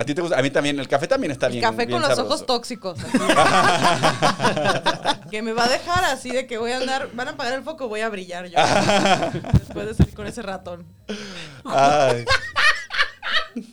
A 0.00 0.04
ti 0.04 0.14
te 0.14 0.22
gusta, 0.22 0.38
a 0.38 0.42
mí 0.42 0.50
también. 0.50 0.80
El 0.80 0.88
café 0.88 1.06
también 1.06 1.32
está 1.32 1.48
El 1.48 1.52
bien. 1.52 1.62
café 1.64 1.84
bien 1.84 2.00
con 2.00 2.08
los 2.08 2.18
ojos 2.18 2.46
tóxicos. 2.46 2.98
que 5.30 5.42
me 5.42 5.52
va 5.52 5.64
a 5.64 5.68
dejar 5.68 6.02
así 6.06 6.30
de 6.30 6.46
que 6.46 6.56
voy 6.56 6.72
a 6.72 6.78
andar, 6.78 7.10
van 7.12 7.28
a 7.28 7.32
apagar 7.32 7.52
el 7.52 7.62
foco, 7.62 7.88
voy 7.88 8.00
a 8.00 8.08
brillar 8.08 8.46
yo. 8.46 8.56
Después 9.52 9.86
de 9.88 9.94
salir 9.94 10.14
con 10.14 10.26
ese 10.26 10.40
ratón. 10.40 10.86
Ay. 11.66 12.24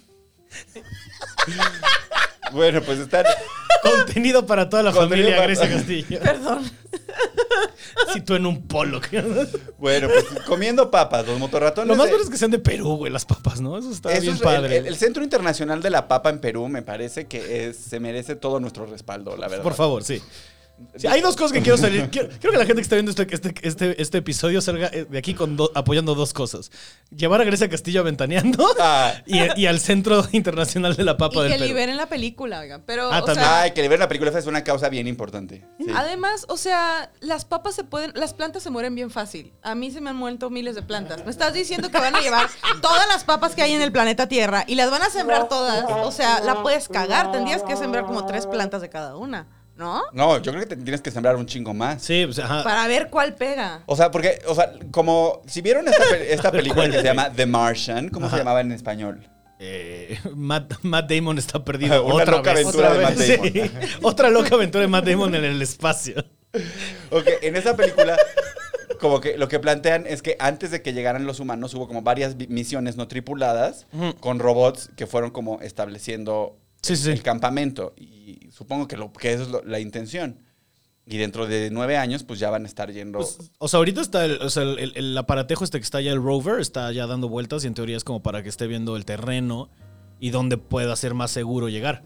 bueno, 2.51 2.81
pues 2.81 2.99
están. 2.99 3.25
Contenido 3.81 4.45
para 4.45 4.67
toda 4.69 4.83
la 4.83 4.91
Contenido 4.91 5.29
familia 5.29 5.35
para- 5.37 5.47
Grecia 5.47 5.69
Castillo. 5.69 6.19
Perdón. 6.23 6.69
Si 8.13 8.21
tú 8.21 8.35
en 8.35 8.45
un 8.45 8.67
polo. 8.67 9.01
Bueno, 9.77 10.07
pues 10.07 10.25
comiendo 10.45 10.89
papas, 10.89 11.27
los 11.27 11.37
motorratones. 11.37 11.87
Lo 11.89 11.95
más 11.95 12.05
de- 12.07 12.11
bueno 12.13 12.23
es 12.23 12.29
que 12.29 12.37
sean 12.37 12.49
de 12.51 12.59
Perú, 12.59 12.95
güey, 12.97 13.11
las 13.11 13.25
papas, 13.25 13.61
¿no? 13.61 13.77
Eso 13.77 13.91
está 13.91 14.11
Eso 14.11 14.21
bien 14.21 14.33
es 14.35 14.39
el- 14.39 14.43
padre. 14.43 14.77
El, 14.77 14.87
el 14.87 14.95
Centro 14.95 15.23
Internacional 15.23 15.81
de 15.81 15.89
la 15.89 16.07
Papa 16.07 16.29
en 16.29 16.39
Perú 16.39 16.67
me 16.69 16.81
parece 16.81 17.27
que 17.27 17.67
es- 17.67 17.77
se 17.77 17.99
merece 17.99 18.35
todo 18.35 18.59
nuestro 18.59 18.85
respaldo, 18.85 19.35
la 19.37 19.47
verdad. 19.47 19.63
Por 19.63 19.73
favor, 19.75 20.03
sí. 20.03 20.21
Sí, 20.97 21.07
hay 21.07 21.21
dos 21.21 21.35
cosas 21.35 21.51
que 21.53 21.61
quiero 21.61 21.77
salir. 21.77 22.09
Quiero, 22.09 22.29
quiero 22.29 22.51
que 22.51 22.57
la 22.57 22.65
gente 22.65 22.75
que 22.75 22.81
está 22.81 22.95
viendo 22.95 23.11
este, 23.11 23.27
este, 23.33 23.53
este, 23.61 24.01
este 24.01 24.17
episodio 24.17 24.61
salga 24.61 24.87
eh, 24.91 25.05
de 25.09 25.17
aquí 25.17 25.33
con 25.33 25.55
do- 25.55 25.71
apoyando 25.75 26.15
dos 26.15 26.33
cosas. 26.33 26.71
Llevar 27.15 27.41
a 27.41 27.43
Grecia 27.43 27.69
Castillo 27.69 28.01
aventaneando 28.01 28.67
Ah. 28.79 29.13
y, 29.25 29.61
y 29.61 29.65
al 29.67 29.79
Centro 29.79 30.25
Internacional 30.31 30.95
de 30.95 31.03
la 31.03 31.17
Papa 31.17 31.39
y 31.39 31.43
del 31.43 31.51
que 31.53 31.57
Perú. 31.59 31.67
liberen 31.67 31.97
la 31.97 32.07
película, 32.07 32.59
oigan. 32.59 32.83
Pero, 32.85 33.11
Ah, 33.11 33.19
o 33.21 33.25
también. 33.25 33.45
sea, 33.45 33.61
Ay, 33.61 33.71
que 33.71 33.81
le 33.81 33.87
vean 33.87 33.99
la 33.99 34.07
película 34.07 34.29
esa 34.29 34.39
es 34.39 34.45
una 34.47 34.63
causa 34.63 34.89
bien 34.89 35.07
importante. 35.07 35.65
Sí. 35.79 35.85
Además, 35.95 36.45
o 36.49 36.57
sea, 36.57 37.11
las 37.21 37.45
papas 37.45 37.75
se 37.75 37.83
pueden, 37.83 38.11
las 38.15 38.33
plantas 38.33 38.63
se 38.63 38.69
mueren 38.69 38.95
bien 38.95 39.11
fácil. 39.11 39.53
A 39.61 39.75
mí 39.75 39.91
se 39.91 40.01
me 40.01 40.09
han 40.09 40.15
muerto 40.15 40.49
miles 40.49 40.75
de 40.75 40.81
plantas. 40.81 41.23
Me 41.25 41.31
estás 41.31 41.53
diciendo 41.53 41.89
que 41.91 41.97
van 41.99 42.15
a 42.15 42.21
llevar 42.21 42.47
todas 42.81 43.07
las 43.07 43.23
papas 43.23 43.55
que 43.55 43.61
hay 43.61 43.73
en 43.73 43.81
el 43.81 43.91
planeta 43.91 44.27
Tierra 44.27 44.63
y 44.67 44.75
las 44.75 44.89
van 44.91 45.01
a 45.03 45.09
sembrar 45.09 45.47
todas. 45.49 45.85
O 46.03 46.11
sea, 46.11 46.39
la 46.41 46.61
puedes 46.61 46.87
cagar. 46.89 47.31
Tendrías 47.31 47.63
que 47.63 47.75
sembrar 47.75 48.05
como 48.05 48.25
tres 48.25 48.47
plantas 48.47 48.81
de 48.81 48.89
cada 48.89 49.15
una, 49.15 49.47
¿no? 49.79 50.03
No, 50.13 50.37
yo 50.39 50.51
creo 50.51 50.63
que 50.67 50.75
te 50.75 50.81
tienes 50.83 51.01
que 51.01 51.09
sembrar 51.09 51.35
un 51.37 51.45
chingo 51.47 51.73
más. 51.73 52.03
Sí, 52.03 52.23
pues, 52.25 52.37
ajá. 52.37 52.63
Para 52.63 52.85
ver 52.87 53.09
cuál 53.09 53.33
pega. 53.33 53.81
O 53.87 53.95
sea, 53.95 54.11
porque, 54.11 54.39
o 54.45 54.53
sea, 54.53 54.73
como 54.91 55.41
si 55.47 55.61
vieron 55.61 55.87
esta, 55.87 56.03
pe- 56.03 56.33
esta 56.33 56.51
película 56.51 56.83
¿Cuál, 56.83 56.91
que 56.91 56.97
se 56.97 57.03
llama 57.03 57.31
The 57.31 57.45
Martian, 57.47 58.09
¿cómo 58.09 58.29
se 58.29 58.37
llamaba 58.37 58.61
en 58.61 58.71
español? 58.73 59.27
Eh, 59.57 60.19
Matt, 60.35 60.73
Matt 60.83 61.09
Damon 61.11 61.37
está 61.37 61.63
perdido 61.65 62.03
Una 62.05 62.15
otra 62.23 62.37
loca 62.37 62.53
vez. 62.53 62.65
aventura 62.67 62.89
Otra 62.91 62.99
de 62.99 63.05
Matt. 63.15 63.17
Damon. 63.17 63.51
Sí. 63.53 63.95
Otra 64.03 64.29
loca 64.29 64.55
aventura 64.55 64.81
de 64.83 64.87
Matt 64.89 65.05
Damon 65.05 65.33
en 65.35 65.43
el 65.45 65.61
espacio. 65.61 66.23
Ok, 67.11 67.25
en 67.41 67.55
esa 67.55 67.75
película, 67.75 68.17
como 68.99 69.21
que 69.21 69.37
lo 69.37 69.47
que 69.47 69.59
plantean 69.59 70.05
es 70.07 70.21
que 70.21 70.35
antes 70.39 70.71
de 70.71 70.81
que 70.81 70.93
llegaran 70.93 71.25
los 71.25 71.39
humanos 71.39 71.73
hubo 71.73 71.87
como 71.87 72.01
varias 72.01 72.35
misiones 72.49 72.95
no 72.97 73.07
tripuladas 73.07 73.85
con 74.19 74.39
robots 74.39 74.89
que 74.97 75.07
fueron 75.07 75.29
como 75.31 75.61
estableciendo 75.61 76.57
Sí, 76.81 76.95
sí, 76.95 77.03
sí. 77.03 77.11
el 77.11 77.21
campamento. 77.23 77.93
Y 77.97 78.49
supongo 78.51 78.87
que, 78.87 78.97
lo, 78.97 79.11
que 79.13 79.33
es 79.33 79.47
lo- 79.49 79.63
la 79.63 79.79
intención. 79.79 80.39
Y 81.05 81.17
dentro 81.17 81.47
de 81.47 81.69
nueve 81.71 81.97
años, 81.97 82.23
pues 82.23 82.39
ya 82.39 82.49
van 82.51 82.65
a 82.65 82.67
estar 82.67 82.91
yendo. 82.91 83.17
Pues, 83.19 83.51
o 83.57 83.67
sea, 83.67 83.79
ahorita 83.79 83.99
está 84.01 84.25
el, 84.25 84.33
o 84.41 84.49
sea, 84.49 84.63
el, 84.63 84.77
el- 84.79 84.91
el 84.95 85.17
aparatejo 85.17 85.63
este 85.63 85.79
que 85.79 85.83
está 85.83 86.01
ya 86.01 86.11
el 86.11 86.21
rover, 86.21 86.59
está 86.59 86.91
ya 86.91 87.07
dando 87.07 87.27
vueltas 87.29 87.63
y 87.63 87.67
en 87.67 87.73
teoría 87.73 87.97
es 87.97 88.03
como 88.03 88.21
para 88.21 88.43
que 88.43 88.49
esté 88.49 88.67
viendo 88.67 88.95
el 88.95 89.05
terreno 89.05 89.69
y 90.19 90.29
dónde 90.29 90.57
pueda 90.57 90.95
ser 90.95 91.15
más 91.15 91.31
seguro 91.31 91.67
llegar. 91.69 92.03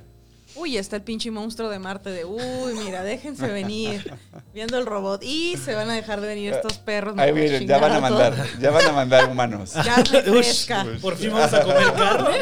Uy, 0.56 0.78
está 0.78 0.96
el 0.98 1.02
pinche 1.02 1.32
monstruo 1.32 1.70
de 1.70 1.80
Marte 1.80 2.12
de, 2.12 2.26
uy, 2.26 2.74
mira, 2.86 3.02
déjense 3.04 3.48
venir. 3.48 4.14
Viendo 4.54 4.78
el 4.78 4.86
robot. 4.86 5.24
Y 5.24 5.58
se 5.58 5.74
van 5.74 5.90
a 5.90 5.94
dejar 5.94 6.22
de 6.22 6.28
venir 6.28 6.54
estos 6.54 6.78
perros. 6.78 7.16
Ahí 7.18 7.32
vienen, 7.32 7.68
ya 7.68 7.80
van 7.80 7.94
a 7.94 8.00
mandar, 8.00 8.36
ya 8.60 8.70
van 8.70 8.86
a 8.86 8.92
mandar 8.92 9.30
humanos. 9.30 9.72
Carne 9.84 10.30
Ush, 10.32 10.68
por 11.02 11.16
fin 11.16 11.32
vamos 11.32 11.54
a 11.54 11.64
comer 11.64 11.94
carne 11.94 12.38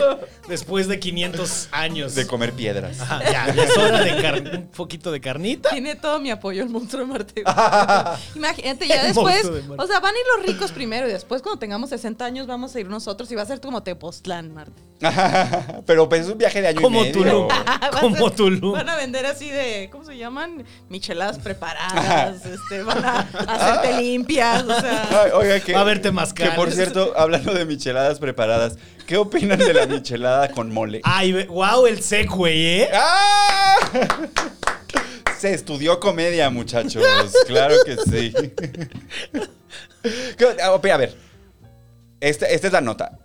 después 0.50 0.88
de 0.88 1.00
500 1.00 1.70
años. 1.72 2.16
De 2.16 2.28
comer 2.28 2.52
piedras. 2.54 3.00
Ajá, 3.00 3.22
ya, 3.24 3.54
ya 3.54 3.64
es 3.64 3.78
hora 3.78 4.02
de 4.02 4.22
car- 4.22 4.42
un 4.58 4.68
poquito 4.68 5.12
de 5.12 5.22
carnita. 5.22 5.70
Tiene 5.70 5.96
todo 5.96 6.20
mi 6.20 6.32
apoyo 6.32 6.64
el 6.64 6.70
monstruo 6.70 7.06
de 7.06 7.12
Marte. 7.12 7.44
Imagínate, 8.36 8.88
ya 8.88 9.04
después, 9.06 9.44
de 9.44 9.64
o 9.78 9.88
sea, 9.88 10.00
van 10.02 10.14
a 10.16 10.18
ir 10.20 10.26
los 10.38 10.46
ricos 10.48 10.72
primero 10.72 11.08
y 11.08 11.12
después 11.14 11.42
cuando 11.42 11.60
tengamos 11.60 11.90
60 11.92 12.26
años 12.26 12.48
vamos 12.48 12.76
a 12.76 12.80
ir 12.80 12.90
nosotros 12.90 13.32
y 13.32 13.36
va 13.36 13.44
a 13.44 13.46
ser 13.46 13.62
como 13.62 13.84
Tepoztlán, 13.84 14.54
Marte. 14.54 14.82
Pero 15.86 16.08
pues 16.08 16.22
es 16.22 16.28
un 16.32 16.38
viaje 16.38 16.62
de 16.62 16.68
año 16.68 16.82
Como 16.82 17.00
y 17.00 17.08
medio. 17.08 17.14
Tulum. 17.24 17.48
Como 18.02 18.32
Tulum. 18.32 18.74
Van 18.74 18.90
a 18.90 18.96
vender 18.96 19.26
así 19.26 19.50
de, 19.50 19.90
¿cómo 19.92 20.04
se 20.04 20.18
llaman? 20.18 20.66
Micheladas 20.90 21.40
preparadas, 21.40 22.46
este, 22.46 22.84
van 22.84 23.04
a 23.06 23.20
hacerte 23.48 24.02
limpias, 24.02 24.64
o 24.64 24.80
sea. 24.80 25.08
Ay, 25.24 25.32
oiga, 25.34 25.60
que, 25.60 25.74
Va 25.74 25.80
a 25.80 25.82
haber 25.84 25.98
que 25.98 26.04
temazcales. 26.04 26.56
por 26.56 26.72
cierto, 26.72 27.14
hablando 27.18 27.54
de 27.54 27.66
micheladas 27.66 28.20
preparadas, 28.20 28.78
¿qué 29.08 29.18
opinan 29.18 29.60
de 29.60 29.74
la 29.74 29.86
michelada 29.88 30.50
con 30.52 30.72
mole? 30.74 31.02
Ay, 31.04 31.46
wow, 31.46 31.86
el 31.88 32.02
Segway, 32.02 32.82
¿eh? 32.82 32.90
¡Ah! 32.94 33.76
Se 35.38 35.54
estudió 35.54 36.00
comedia, 36.00 36.50
muchachos. 36.50 37.04
Claro 37.48 37.76
que 37.86 37.98
sí. 37.98 38.32
¿Qué- 40.38 40.62
A 40.62 40.98
ver, 40.98 41.16
este- 42.20 42.54
esta 42.54 42.68
es 42.68 42.74
la 42.74 42.82
nota. 42.82 43.18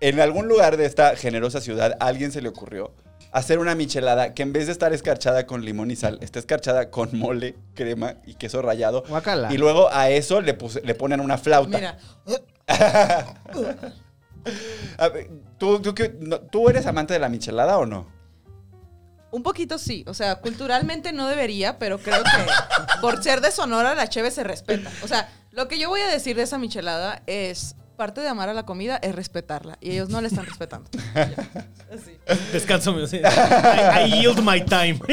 En 0.00 0.20
algún 0.20 0.48
lugar 0.48 0.76
de 0.76 0.84
esta 0.86 1.16
generosa 1.16 1.60
ciudad, 1.62 1.96
a 2.00 2.06
alguien 2.06 2.32
se 2.32 2.42
le 2.42 2.48
ocurrió 2.50 2.92
hacer 3.34 3.58
una 3.58 3.74
michelada 3.74 4.32
que 4.32 4.42
en 4.42 4.52
vez 4.52 4.66
de 4.66 4.72
estar 4.72 4.92
escarchada 4.92 5.46
con 5.46 5.64
limón 5.64 5.90
y 5.90 5.96
sal, 5.96 6.18
está 6.22 6.38
escarchada 6.38 6.90
con 6.90 7.18
mole, 7.18 7.56
crema 7.74 8.14
y 8.24 8.34
queso 8.34 8.62
rallado. 8.62 9.02
Guácala. 9.08 9.52
Y 9.52 9.58
luego 9.58 9.88
a 9.92 10.08
eso 10.08 10.40
le, 10.40 10.56
puse- 10.56 10.82
le 10.82 10.94
ponen 10.94 11.20
una 11.20 11.36
flauta. 11.36 11.76
Mira, 11.78 11.98
A 14.98 15.08
ver, 15.08 15.30
¿tú, 15.58 15.80
tú, 15.80 15.94
qué- 15.94 16.14
no- 16.20 16.40
¿Tú 16.40 16.68
eres 16.68 16.86
amante 16.86 17.14
de 17.14 17.20
la 17.20 17.28
michelada 17.28 17.78
o 17.78 17.86
no? 17.86 18.12
un 19.30 19.42
poquito 19.42 19.78
sí, 19.78 20.04
o 20.06 20.14
sea, 20.14 20.36
culturalmente 20.36 21.12
no 21.12 21.26
debería, 21.26 21.76
pero 21.80 21.98
creo 21.98 22.22
que 22.22 23.00
por 23.00 23.20
ser 23.20 23.40
de 23.40 23.50
Sonora 23.50 23.96
la 23.96 24.08
cheve 24.08 24.30
se 24.30 24.44
respeta. 24.44 24.88
O 25.02 25.08
sea, 25.08 25.28
lo 25.50 25.66
que 25.66 25.76
yo 25.76 25.88
voy 25.88 26.00
a 26.02 26.06
decir 26.06 26.36
de 26.36 26.42
esa 26.44 26.56
michelada 26.56 27.20
es 27.26 27.74
parte 27.96 28.20
de 28.20 28.28
amar 28.28 28.48
a 28.48 28.54
la 28.54 28.64
comida 28.64 28.96
es 28.96 29.14
respetarla 29.14 29.78
y 29.80 29.92
ellos 29.92 30.08
no 30.08 30.20
la 30.20 30.28
están 30.28 30.46
respetando. 30.46 30.90
Así. 31.92 32.16
Descanso. 32.52 32.94
I, 32.98 33.20
I 34.06 34.20
yield 34.20 34.40
my 34.42 34.64
time. 34.64 35.00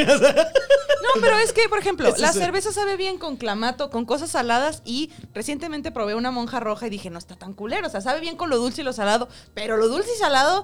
No, 1.01 1.19
pero 1.19 1.35
es 1.39 1.51
que, 1.51 1.67
por 1.67 1.79
ejemplo, 1.79 2.13
la 2.17 2.31
cerveza 2.31 2.71
sabe 2.71 2.95
bien 2.95 3.17
con 3.17 3.35
clamato, 3.35 3.89
con 3.89 4.05
cosas 4.05 4.29
saladas 4.29 4.81
y 4.85 5.09
recientemente 5.33 5.91
probé 5.91 6.13
una 6.15 6.29
monja 6.31 6.59
roja 6.59 6.87
y 6.87 6.89
dije, 6.91 7.09
no 7.09 7.17
está 7.17 7.35
tan 7.35 7.53
culero, 7.53 7.87
o 7.87 7.89
sea, 7.89 8.01
sabe 8.01 8.19
bien 8.19 8.37
con 8.37 8.49
lo 8.49 8.57
dulce 8.57 8.81
y 8.81 8.83
lo 8.83 8.93
salado, 8.93 9.27
pero 9.53 9.77
lo 9.77 9.87
dulce 9.87 10.09
y 10.15 10.19
salado, 10.19 10.63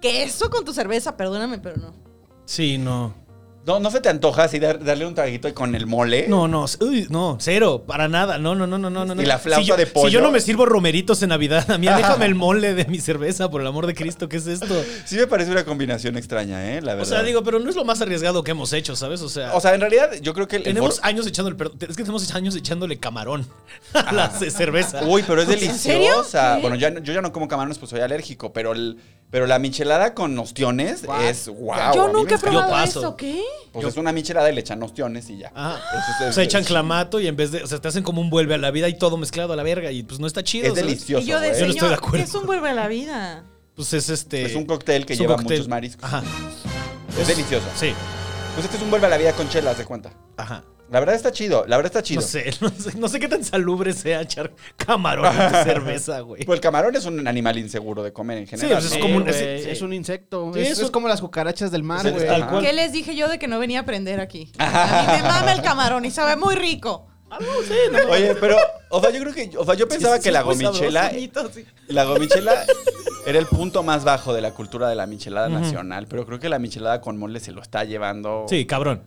que 0.00 0.24
eso 0.24 0.50
con 0.50 0.64
tu 0.66 0.74
cerveza, 0.74 1.16
perdóname, 1.16 1.58
pero 1.58 1.76
no. 1.78 1.94
Sí, 2.44 2.78
no. 2.78 3.14
¿No, 3.68 3.80
no 3.80 3.90
se 3.90 4.00
te 4.00 4.08
antoja 4.08 4.44
así 4.44 4.58
dar- 4.58 4.82
darle 4.82 5.04
un 5.04 5.14
traguito 5.14 5.52
con 5.52 5.74
el 5.74 5.86
mole? 5.86 6.26
No, 6.26 6.48
no, 6.48 6.64
uy, 6.80 7.06
no, 7.10 7.36
cero, 7.38 7.84
para 7.86 8.08
nada. 8.08 8.38
No, 8.38 8.54
no, 8.54 8.66
no, 8.66 8.78
no, 8.78 8.88
no, 8.88 9.04
no. 9.04 9.20
Y 9.22 9.26
la 9.26 9.38
flauta 9.38 9.62
si 9.62 9.68
yo, 9.68 9.76
de 9.76 9.86
pollo. 9.86 10.08
Si 10.08 10.14
yo 10.14 10.22
no 10.22 10.30
me 10.30 10.40
sirvo 10.40 10.64
romeritos 10.64 11.22
en 11.22 11.28
Navidad, 11.28 11.70
a 11.70 11.76
mí 11.76 11.86
déjame 11.86 12.24
el 12.24 12.34
mole 12.34 12.72
de 12.72 12.86
mi 12.86 12.98
cerveza, 12.98 13.50
por 13.50 13.60
el 13.60 13.66
amor 13.66 13.86
de 13.86 13.94
Cristo, 13.94 14.26
¿qué 14.26 14.38
es 14.38 14.46
esto? 14.46 14.74
Sí 15.04 15.16
me 15.16 15.26
parece 15.26 15.50
una 15.50 15.66
combinación 15.66 16.16
extraña, 16.16 16.72
¿eh? 16.76 16.80
La 16.80 16.94
O 16.94 16.96
verdad. 16.96 17.10
sea, 17.10 17.22
digo, 17.22 17.42
pero 17.44 17.58
no 17.58 17.68
es 17.68 17.76
lo 17.76 17.84
más 17.84 18.00
arriesgado 18.00 18.42
que 18.42 18.52
hemos 18.52 18.72
hecho, 18.72 18.96
¿sabes? 18.96 19.20
O 19.20 19.28
sea, 19.28 19.54
O 19.54 19.60
sea, 19.60 19.74
en 19.74 19.82
realidad 19.82 20.12
yo 20.22 20.32
creo 20.32 20.48
que 20.48 20.56
el 20.56 20.62
tenemos 20.62 21.00
años 21.02 21.26
echándole, 21.26 21.54
perdón, 21.56 21.76
es 21.80 21.88
que 21.94 22.02
tenemos 22.04 22.34
años 22.34 22.56
echándole 22.56 22.98
camarón 22.98 23.46
a 23.92 24.12
la 24.14 24.30
ce- 24.30 24.50
cerveza. 24.50 25.02
Uy, 25.04 25.22
pero 25.26 25.42
es 25.42 25.48
¿En 25.50 25.60
deliciosa. 25.60 26.56
Bueno, 26.62 26.76
ya 26.76 26.90
no- 26.90 27.00
yo 27.00 27.12
ya 27.12 27.20
no 27.20 27.32
como 27.34 27.48
camarones, 27.48 27.78
pues 27.78 27.90
soy 27.90 28.00
alérgico, 28.00 28.50
pero 28.52 28.72
el 28.72 28.96
pero 29.30 29.46
la 29.46 29.58
michelada 29.58 30.14
con 30.14 30.38
ostiones 30.38 31.02
es 31.22 31.48
wow. 31.48 31.74
yo 31.94 32.08
nunca 32.10 32.36
he 32.36 32.38
probado 32.38 32.70
paso. 32.70 33.00
eso, 33.00 33.16
¿qué? 33.16 33.42
Pues 33.72 33.86
es 33.86 33.96
una 33.96 34.12
michelada 34.12 34.50
y 34.50 34.54
le 34.54 34.60
echan 34.60 34.82
ostiones 34.82 35.28
y 35.30 35.38
ya. 35.38 35.52
Ajá. 35.54 35.78
Eso 35.90 36.24
es- 36.24 36.30
O 36.30 36.32
sea, 36.32 36.44
echan 36.44 36.62
es- 36.62 36.66
clamato 36.66 37.20
y 37.20 37.26
en 37.26 37.36
vez 37.36 37.50
de, 37.52 37.62
o 37.62 37.66
sea, 37.66 37.78
te 37.80 37.88
hacen 37.88 38.02
como 38.02 38.20
un 38.20 38.30
vuelve 38.30 38.54
a 38.54 38.58
la 38.58 38.70
vida 38.70 38.88
y 38.88 38.96
todo 38.98 39.16
mezclado 39.16 39.52
a 39.52 39.56
la 39.56 39.62
verga 39.62 39.90
y 39.92 40.02
pues 40.02 40.18
no 40.20 40.26
está 40.26 40.42
chido. 40.42 40.64
Es 40.66 40.70
¿sabes? 40.70 40.84
delicioso. 40.84 41.22
y 41.24 41.26
yo 41.26 41.40
de 41.40 41.48
güey. 41.48 41.60
Yo 41.60 41.66
no 41.66 41.72
estoy 41.72 41.88
de 41.88 41.94
acuerdo. 41.94 42.16
¿qué 42.16 42.22
es 42.22 42.34
un 42.34 42.46
vuelve 42.46 42.70
a 42.70 42.74
la 42.74 42.88
vida? 42.88 43.44
Pues 43.76 43.92
es 43.92 44.08
este. 44.08 44.44
Es 44.44 44.54
un 44.56 44.64
cóctel 44.66 45.06
que 45.06 45.12
es 45.12 45.20
un 45.20 45.24
lleva 45.26 45.36
cóctel. 45.36 45.58
muchos 45.58 45.68
mariscos. 45.68 46.04
Ajá. 46.04 46.22
Es 47.20 47.28
delicioso. 47.28 47.66
Sí. 47.76 47.92
Pues 48.54 48.64
este 48.64 48.76
es 48.78 48.82
un 48.82 48.90
vuelve 48.90 49.06
a 49.06 49.10
la 49.10 49.18
vida 49.18 49.32
con 49.34 49.48
chelas, 49.48 49.78
de 49.78 49.84
cuenta. 49.84 50.10
Ajá. 50.36 50.64
La 50.90 51.00
verdad 51.00 51.14
está 51.16 51.30
chido, 51.32 51.64
la 51.66 51.76
verdad 51.76 51.92
está 51.92 52.02
chido. 52.02 52.20
No 52.20 52.26
sé, 52.26 52.50
no 52.60 52.70
sé, 52.70 52.96
no 52.98 53.08
sé 53.08 53.20
qué 53.20 53.28
tan 53.28 53.44
salubre 53.44 53.92
sea 53.92 54.22
echar 54.22 54.52
camarón 54.76 55.26
en 55.26 55.48
tu 55.52 55.56
cerveza, 55.64 56.20
güey. 56.20 56.44
Pues 56.44 56.56
el 56.56 56.60
camarón 56.62 56.96
es 56.96 57.04
un 57.04 57.26
animal 57.28 57.58
inseguro 57.58 58.02
de 58.02 58.12
comer 58.12 58.38
en 58.38 58.46
general. 58.46 58.72
pues 58.80 58.86
es 58.86 58.94
¿no? 58.98 59.00
como 59.02 59.16
un- 59.16 59.28
es- 59.28 59.36
sí. 59.64 59.70
es 59.70 59.82
un 59.82 59.92
insecto. 59.92 60.50
Sí, 60.54 60.60
es, 60.60 60.70
eso- 60.70 60.84
es 60.86 60.90
como 60.90 61.08
las 61.08 61.20
cucarachas 61.20 61.70
del 61.70 61.82
mar, 61.82 62.02
Sí, 62.02 62.10
güey. 62.10 62.26
tal 62.26 62.42
Ajá. 62.42 62.50
cual. 62.52 62.64
¿Qué 62.64 62.72
les 62.72 62.92
dije 62.92 63.14
yo 63.14 63.28
de 63.28 63.38
que 63.38 63.48
no 63.48 63.58
venía 63.58 63.80
a 63.80 63.82
aprender 63.82 64.20
aquí? 64.20 64.50
A 64.58 65.12
mí 65.16 65.22
me 65.22 65.28
mama 65.28 65.52
el 65.52 65.62
camarón 65.62 66.04
y 66.04 66.10
sabe 66.10 66.36
muy 66.36 66.54
rico. 66.54 67.06
Oye, 68.10 68.34
pero, 68.40 68.56
o 68.88 69.00
sea, 69.02 69.10
yo 69.10 69.20
creo 69.20 69.34
que, 69.34 69.50
o 69.58 69.64
sea, 69.64 69.74
yo 69.74 69.86
pensaba 69.86 70.16
sí, 70.16 70.22
que 70.22 70.30
la 70.32 70.40
gomichela, 70.42 71.10
sí. 71.10 71.30
la 71.88 72.04
gomichela 72.04 72.64
era 73.26 73.38
el 73.38 73.44
punto 73.44 73.82
más 73.82 74.02
bajo 74.04 74.32
de 74.32 74.40
la 74.40 74.52
cultura 74.52 74.88
de 74.88 74.94
la 74.94 75.06
michelada 75.06 75.48
nacional, 75.50 76.06
pero 76.08 76.24
creo 76.24 76.38
que 76.38 76.48
la 76.48 76.58
michelada 76.58 77.02
con 77.02 77.18
mole 77.18 77.38
se 77.40 77.52
lo 77.52 77.60
está 77.60 77.84
llevando. 77.84 78.46
Sí, 78.48 78.64
cabrón. 78.64 79.02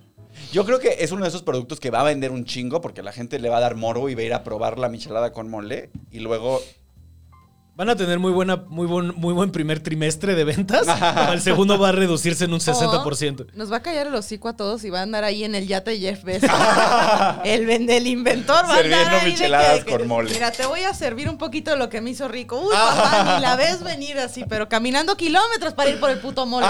Yo 0.51 0.65
creo 0.65 0.79
que 0.79 0.97
es 0.99 1.11
uno 1.11 1.23
de 1.23 1.29
esos 1.29 1.43
productos 1.43 1.79
que 1.79 1.89
va 1.91 2.01
a 2.01 2.03
vender 2.03 2.31
un 2.31 2.45
chingo 2.45 2.81
porque 2.81 3.01
la 3.01 3.11
gente 3.11 3.39
le 3.39 3.49
va 3.49 3.57
a 3.57 3.61
dar 3.61 3.75
moro 3.75 4.09
y 4.09 4.15
va 4.15 4.21
a 4.21 4.25
ir 4.25 4.33
a 4.33 4.43
probar 4.43 4.77
la 4.79 4.89
michelada 4.89 5.31
con 5.31 5.49
mole 5.49 5.91
y 6.11 6.19
luego 6.19 6.61
Van 7.73 7.89
a 7.89 7.95
tener 7.95 8.19
muy 8.19 8.31
buena, 8.33 8.57
muy 8.67 8.85
buen, 8.85 9.07
muy 9.15 9.33
buen 9.33 9.51
primer 9.51 9.79
trimestre 9.79 10.35
de 10.35 10.43
ventas. 10.43 10.85
el 11.31 11.41
segundo 11.41 11.79
va 11.79 11.89
a 11.89 11.91
reducirse 11.93 12.45
en 12.45 12.53
un 12.53 12.59
60%. 12.59 13.41
O 13.41 13.57
Nos 13.57 13.71
va 13.71 13.77
a 13.77 13.81
callar 13.81 14.07
el 14.07 14.13
hocico 14.13 14.49
a 14.49 14.55
todos 14.57 14.83
y 14.83 14.89
va 14.89 14.99
a 14.99 15.01
andar 15.03 15.23
ahí 15.23 15.45
en 15.45 15.55
el 15.55 15.67
yate 15.67 15.97
Jeff 15.97 16.23
Bezos. 16.23 16.49
el, 17.45 17.69
el 17.89 18.07
inventor 18.07 18.65
va 18.65 18.73
a 18.73 18.77
Sirviendo 18.77 19.05
andar 19.05 19.21
ahí 19.21 19.31
micheladas 19.31 19.83
que- 19.85 19.91
con 19.97 20.07
mole. 20.07 20.31
Mira, 20.31 20.51
te 20.51 20.65
voy 20.65 20.81
a 20.81 20.93
servir 20.93 21.29
un 21.29 21.37
poquito 21.37 21.71
de 21.71 21.77
lo 21.77 21.87
que 21.89 22.01
me 22.01 22.09
hizo 22.09 22.27
rico. 22.27 22.59
Uy, 22.59 22.71
papá, 22.71 23.35
ni 23.37 23.41
la 23.41 23.55
ves 23.55 23.81
venir 23.81 24.19
así, 24.19 24.43
pero 24.47 24.67
caminando 24.67 25.15
kilómetros 25.15 25.73
para 25.73 25.89
ir 25.89 25.99
por 25.99 26.09
el 26.09 26.19
puto 26.19 26.45
mole. 26.45 26.67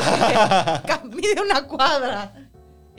Mide 1.06 1.42
una 1.42 1.64
cuadra. 1.64 2.51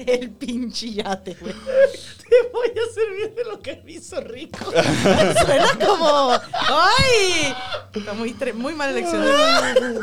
El 0.06 0.30
pinche 0.30 0.92
yate, 0.92 1.36
güey. 1.40 1.52
Te 1.52 2.48
voy 2.52 2.68
a 2.68 2.94
servir 2.94 3.34
de 3.34 3.44
lo 3.44 3.60
que 3.60 3.82
me 3.84 3.92
hizo 3.92 4.20
rico. 4.20 4.58
Suena 5.44 5.78
como. 5.84 6.32
¡Ay! 6.52 7.54
Está 7.94 8.12
muy, 8.14 8.34
muy 8.54 8.74
mala 8.74 8.92
elección. 8.92 9.22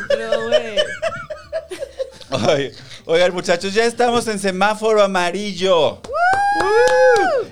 Pero, 0.07 0.47
güey. 0.47 0.75
Ay, 2.31 2.71
oigan, 3.05 3.33
muchachos, 3.33 3.73
ya 3.73 3.85
estamos 3.85 4.27
en 4.27 4.38
semáforo 4.38 5.01
amarillo. 5.01 5.99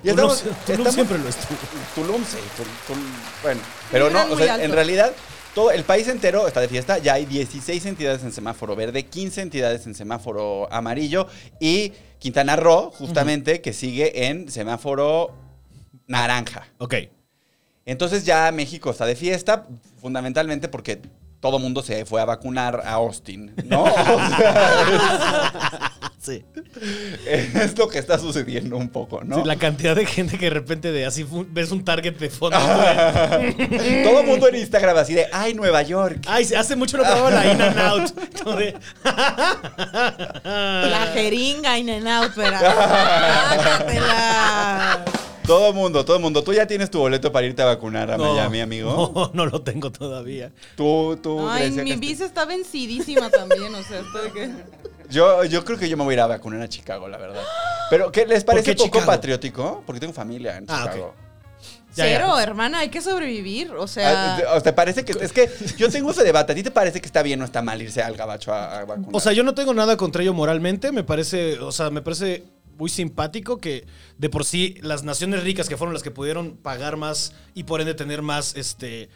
Ya 0.04 0.14
Tulum, 0.14 0.32
estamos, 0.32 0.42
Tulum 0.42 0.56
estamos- 0.88 0.94
siempre 0.94 1.18
lo 1.18 1.30
estuvo. 1.30 1.58
Tulum, 1.96 2.24
sí. 2.24 2.38
Tul- 2.56 2.68
Tul- 2.96 3.04
bueno, 3.42 3.62
pero 3.92 4.10
no, 4.12 4.32
o 4.32 4.38
sea, 4.38 4.64
en 4.64 4.72
realidad, 4.72 5.12
todo 5.58 5.72
el 5.72 5.84
país 5.86 6.08
entero 6.08 6.48
está 6.48 6.62
de 6.62 6.68
fiesta. 6.68 7.00
Ya 7.00 7.16
hay 7.16 7.26
16 7.26 7.88
entidades 7.88 8.22
en 8.22 8.32
semáforo 8.32 8.76
verde, 8.76 9.08
15 9.08 9.42
entidades 9.42 9.88
en 9.88 9.96
semáforo 9.96 10.72
amarillo 10.72 11.26
y 11.60 11.94
Quintana 12.20 12.56
Roo, 12.56 12.92
justamente, 12.92 13.60
que 13.60 13.74
sigue 13.74 14.28
en 14.28 14.52
semáforo 14.52 15.34
naranja. 16.06 16.68
Ok. 16.78 16.94
Entonces 17.88 18.24
ya 18.24 18.52
México 18.52 18.92
está 18.92 19.08
de 19.08 19.16
fiesta, 19.16 19.66
fundamentalmente 20.00 20.68
porque 20.68 21.02
todo 21.40 21.58
mundo 21.58 21.82
se 21.82 22.06
fue 22.06 22.22
a 22.22 22.26
vacunar 22.26 22.84
a 22.86 22.92
Austin, 22.92 23.56
¿no? 23.66 23.84
O 23.86 23.90
sea, 23.90 25.92
Sí. 26.28 26.44
es 27.26 27.78
lo 27.78 27.88
que 27.88 28.00
está 28.00 28.20
sucediendo 28.20 28.76
un 28.76 28.90
poco, 28.90 29.24
¿no? 29.24 29.38
Sí, 29.38 29.42
la 29.46 29.56
cantidad 29.56 29.96
de 29.96 30.06
gente 30.06 30.38
que 30.38 30.46
de 30.46 30.52
repente 30.52 30.92
de 30.92 31.06
así 31.06 31.26
ves 31.50 31.72
un 31.72 31.86
target 31.86 32.18
de 32.18 32.30
fondo. 32.30 32.58
güey. 32.60 33.56
Todo 34.04 34.20
el 34.20 34.26
mundo 34.28 34.48
en 34.50 34.56
Instagram 34.56 34.98
así 34.98 35.14
de, 35.14 35.28
ay, 35.32 35.54
Nueva 35.54 35.84
York. 35.84 36.20
Ay, 36.28 36.44
se- 36.44 36.58
hace 36.58 36.76
mucho 36.76 36.98
no 36.98 37.04
probaba 37.04 37.32
la 37.32 37.52
In 37.52 37.62
and 37.62 37.80
Out. 37.80 38.12
La 40.44 41.12
jeringa 41.14 41.78
in 41.78 41.90
and 41.90 42.08
out. 42.08 42.34
Sácatela. 43.78 45.06
Todo 45.46 45.70
el 45.70 45.74
mundo, 45.76 46.04
todo 46.04 46.18
el 46.18 46.22
mundo. 46.22 46.44
Tú 46.44 46.52
ya 46.54 46.68
tienes 46.68 46.92
tu 46.92 47.00
boleto 47.00 47.32
para 47.32 47.46
irte 47.48 47.62
a 47.62 47.66
vacunar 47.66 48.12
a 48.12 48.18
No, 48.18 48.34
Miami, 48.34 48.60
amigo. 48.60 49.12
No, 49.16 49.32
no 49.34 49.46
lo 49.46 49.62
tengo 49.62 49.92
todavía. 49.92 50.52
Tú, 50.76 51.18
tú, 51.24 51.48
Ay, 51.48 51.72
Grecia, 51.72 51.84
mi 51.84 51.96
visa 51.96 52.26
está 52.26 52.44
vencidísima 52.46 53.30
también, 53.30 53.74
o 53.74 53.82
sea, 53.84 54.02
estoy 54.02 54.32
que... 54.32 54.50
Yo, 55.10 55.44
yo 55.46 55.64
creo 55.64 55.78
que 55.78 55.88
yo 55.90 55.98
me 55.98 56.04
voy 56.04 56.14
a 56.14 56.16
ir 56.16 56.20
a 56.22 56.28
vacunar 56.28 56.62
a 56.62 56.68
Chicago, 56.68 57.08
la 57.08 57.18
verdad. 57.18 57.44
Pero, 57.90 58.12
¿qué 58.12 58.26
les 58.26 58.44
parece 58.44 58.72
qué 58.72 58.76
poco 58.76 58.86
Chicago? 58.90 59.06
patriótico? 59.06 59.84
Porque 59.86 60.00
tengo 60.00 60.14
familia 60.14 60.58
en 60.58 60.66
Ah, 60.68 60.84
ok. 60.86 60.92
Chicago. 60.92 61.16
Ya, 61.96 62.06
ya. 62.06 62.12
Cero, 62.20 62.40
hermana, 62.40 62.80
hay 62.80 62.90
que 62.90 63.02
sobrevivir. 63.02 63.72
O 63.72 63.84
Ah, 63.84 63.88
sea, 63.88 64.40
¿O 64.56 64.62
te 64.62 64.72
parece 64.74 65.04
que 65.04 65.14
es 65.14 65.32
que 65.34 65.50
yo 65.78 65.90
tengo 65.90 66.12
ese 66.12 66.24
debate? 66.24 66.52
¿A 66.52 66.56
ti 66.56 66.62
te 66.64 66.70
parece 66.72 67.00
que 67.02 67.08
está 67.08 67.24
bien 67.24 67.42
o 67.42 67.46
está 67.46 67.62
mal 67.62 67.82
irse 67.82 68.04
al 68.04 68.16
gabacho 68.16 68.54
a, 68.54 68.80
a 68.80 68.86
vacunar? 68.86 69.12
O 69.14 69.20
sea, 69.20 69.34
yo 69.34 69.44
no 69.44 69.56
tengo 69.56 69.74
nada 69.74 69.98
contra 69.98 70.22
ello 70.22 70.34
moralmente. 70.34 70.92
Me 70.92 71.04
parece, 71.04 71.58
o 71.60 71.72
sea, 71.72 71.90
me 71.90 72.02
parece 72.04 72.44
muy 72.78 72.90
simpático 72.92 73.58
que 73.58 73.88
de 74.20 74.30
por 74.30 74.46
sí 74.46 74.76
las 74.82 75.02
naciones 75.04 75.42
ricas 75.44 75.68
que 75.68 75.78
fueron 75.78 75.94
las 75.96 76.04
que 76.04 76.12
pudieron 76.12 76.58
pagar 76.58 76.98
más 76.98 77.34
y 77.56 77.64
por 77.64 77.82
ende 77.82 77.96
tener 77.96 78.22
más 78.22 78.56
este, 78.56 79.10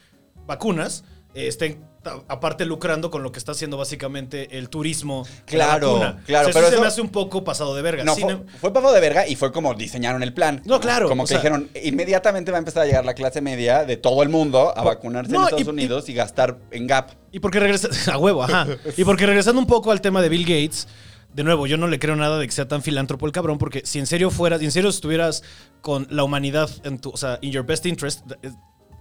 vacunas 0.48 1.04
eh, 1.36 1.46
estén 1.48 1.84
aparte 2.28 2.66
lucrando 2.66 3.12
con 3.12 3.22
lo 3.24 3.32
que 3.32 3.40
está 3.40 3.52
haciendo 3.52 3.78
básicamente 3.78 4.58
el 4.58 4.70
turismo. 4.70 5.24
de 5.26 5.58
la 5.58 5.66
Claro, 5.66 5.94
vacuna. 5.94 6.24
claro, 6.26 6.50
O 6.50 6.52
sea, 6.52 6.54
pero 6.60 6.68
eso 6.68 6.76
se 6.78 6.82
me 6.82 6.88
hace 6.88 7.02
un 7.02 7.10
poco 7.10 7.44
pasado 7.44 7.76
de 7.76 7.82
verga. 7.82 8.04
No, 8.04 8.16
Sin 8.16 8.24
fue, 8.24 8.34
em- 8.34 8.46
fue 8.60 8.74
pasado 8.74 8.94
de 8.94 9.00
verga 9.02 9.28
y 9.28 9.36
fue 9.36 9.52
como 9.52 9.74
diseñaron 9.76 10.24
el 10.24 10.34
plan. 10.34 10.62
No, 10.66 10.80
claro, 10.80 11.08
Como 11.08 11.24
que 11.24 11.30
sea- 11.30 11.38
dijeron, 11.38 11.70
inmediatamente 11.84 12.52
va 12.52 12.58
a 12.58 12.60
empezar 12.60 12.84
a 12.84 12.86
llegar 12.86 13.06
la 13.06 13.14
clase 13.14 13.42
media 13.42 13.86
de 13.86 13.98
todo 13.98 14.24
el 14.24 14.30
mundo 14.30 14.74
a 14.76 14.84
vacunarse 14.84 15.32
No, 15.32 15.40
en 15.42 15.44
Estados 15.46 15.66
y- 15.68 15.70
Unidos 15.70 16.10
y, 16.10 16.14
gastar 16.14 16.58
en 16.72 16.88
Gap. 16.88 17.12
Y 17.32 17.40
porque 17.40 17.60
regresa. 17.60 17.90
A 18.12 18.18
huevo, 18.18 18.44
ajá. 18.44 18.68
Y 18.98 19.04
porque 19.04 19.26
regresando 19.26 19.60
un 19.60 19.68
poco 19.68 19.92
al 19.92 20.02
tema 20.02 20.22
de 20.22 20.30
Bill 20.30 20.44
Gates. 20.44 20.88
De 21.34 21.46
nuevo, 21.46 21.66
yo 21.66 21.78
no 21.78 21.88
le 21.88 21.98
creo 21.98 22.18
nada 22.18 22.38
de 22.40 22.46
que 22.46 22.52
sea 22.52 22.68
tan 22.68 22.82
filántropo 22.82 23.26
el 23.26 23.32
cabrón, 23.32 23.58
porque 23.58 23.84
si 23.86 24.00
en 24.00 24.06
serio 24.06 24.32
fueras, 24.32 24.60
si 24.60 24.66
en 24.66 24.72
serio 24.74 24.90
estuvieras 24.90 25.44
con 25.80 26.06
la 26.10 26.26
humanidad 26.26 26.70
en 26.84 27.00
tu, 27.00 27.10
o 27.10 27.16
sea, 27.16 27.40
in 27.42 27.52
your 27.54 27.66
best 27.66 27.86
interest, 27.86 28.26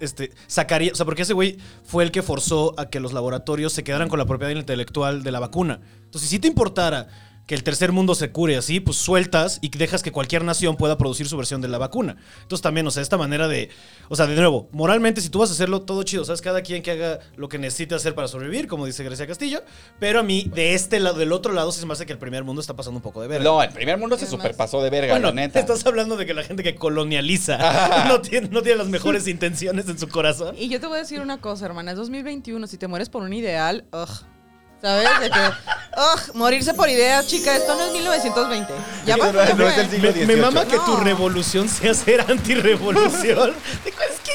este, 0.01 0.33
sacaría, 0.47 0.93
o 0.93 0.95
sea, 0.95 1.05
porque 1.07 1.23
ese 1.23 1.33
güey 1.33 1.59
fue 1.85 2.05
el 2.05 2.11
que 2.11 2.23
forzó 2.23 2.75
a 2.79 2.91
que 2.91 3.01
los 3.01 3.13
laboratorios 3.13 3.73
se 3.73 3.85
quedaran 3.85 4.09
con 4.09 4.19
la 4.19 4.27
propiedad 4.27 4.53
intelectual 4.53 5.23
de 5.23 5.31
la 5.31 5.41
vacuna. 5.41 5.81
Entonces, 6.05 6.29
si 6.29 6.39
te 6.39 6.49
importara 6.49 7.09
que 7.51 7.57
el 7.57 7.65
tercer 7.65 7.91
mundo 7.91 8.15
se 8.15 8.31
cure 8.31 8.57
así, 8.57 8.79
pues 8.79 8.97
sueltas 8.97 9.59
y 9.61 9.71
dejas 9.71 10.05
que 10.05 10.13
cualquier 10.13 10.45
nación 10.45 10.77
pueda 10.77 10.97
producir 10.97 11.27
su 11.27 11.37
versión 11.37 11.61
de 11.61 11.67
la 11.67 11.79
vacuna. 11.79 12.15
Entonces 12.43 12.63
también, 12.63 12.87
o 12.87 12.93
sea, 12.93 13.03
esta 13.03 13.19
manera 13.19 13.49
de, 13.49 13.71
o 14.09 14.15
sea, 14.15 14.29
de 14.29 14.37
nuevo, 14.37 14.69
moralmente, 14.71 15.21
si 15.21 15.31
tú 15.31 15.41
vas 15.41 15.51
a 15.51 15.55
hacerlo 15.55 15.83
todo 15.83 16.05
chido, 16.05 16.25
sabes, 16.25 16.43
cada 16.43 16.63
quien 16.63 16.81
que 16.81 16.93
haga 16.93 17.19
lo 17.35 17.49
que 17.49 17.59
necesite 17.59 17.97
hacer 17.97 18.15
para 18.15 18.29
sobrevivir, 18.29 18.69
como 18.69 18.87
dice 18.87 19.03
Grecia 19.03 19.27
Castillo, 19.27 19.65
pero 19.99 20.21
a 20.21 20.23
mí, 20.23 20.49
de 20.55 20.75
este 20.75 21.01
lado, 21.01 21.19
del 21.19 21.33
otro 21.33 21.53
lado, 21.53 21.73
sí 21.73 21.81
se 21.81 21.87
me 21.87 21.93
hace 21.93 22.07
que 22.07 22.13
el 22.13 22.21
primer 22.21 22.45
mundo 22.45 22.61
está 22.61 22.77
pasando 22.77 22.99
un 22.99 23.03
poco 23.03 23.21
de 23.21 23.27
verga. 23.27 23.43
No, 23.43 23.61
el 23.65 23.71
primer 23.71 23.99
mundo 23.99 24.17
se 24.17 24.27
Además- 24.27 24.43
superpasó 24.45 24.81
de 24.81 24.91
verga, 24.91 25.15
bueno, 25.15 25.31
la 25.31 25.35
neta. 25.35 25.59
estás 25.59 25.85
hablando 25.85 26.17
de 26.17 26.27
que 26.27 26.35
la 26.35 26.45
gente 26.45 26.63
que 26.63 26.77
colonializa 26.77 27.59
no, 28.07 28.21
tiene, 28.21 28.49
no 28.49 28.63
tiene 28.63 28.79
las 28.79 28.87
mejores 28.87 29.27
intenciones 29.27 29.89
en 29.89 29.99
su 29.99 30.07
corazón. 30.07 30.55
y 30.57 30.69
yo 30.69 30.79
te 30.79 30.87
voy 30.87 30.99
a 30.99 31.01
decir 31.01 31.21
una 31.21 31.41
cosa, 31.41 31.67
hermana. 31.67 31.91
Es 31.91 31.97
2021. 31.97 32.65
Si 32.69 32.79
te 32.79 32.87
mueres 32.87 33.09
por 33.09 33.25
un 33.25 33.33
ideal, 33.33 33.87
ugh. 33.93 34.09
¿Sabes? 34.81 35.09
De 35.21 35.29
que, 35.31 35.37
ugh, 36.01 36.35
morirse 36.35 36.75
por 36.75 36.89
ideas, 36.89 37.27
chica. 37.27 37.57
Esto 37.57 37.75
no 37.77 37.85
es 37.87 37.93
1920. 37.93 38.73
Ya 39.07 39.17
No, 39.17 39.21
pasó, 39.25 39.33
no, 39.35 39.45
ya 39.45 39.55
no 39.55 39.69
es 39.69 39.79
el 39.79 39.91
siglo 39.91 40.11
Me, 40.13 40.19
me 40.19 40.25
XVIII. 40.27 40.41
mama 40.41 40.65
que 40.67 40.77
tu 40.79 40.93
No. 40.99 41.01
revolución 41.01 41.69
sea 41.69 41.95
ser 41.95 42.21
antirrevolución. 42.23 43.55
¿De 43.85 43.91
es 43.91 44.21
que? 44.25 44.31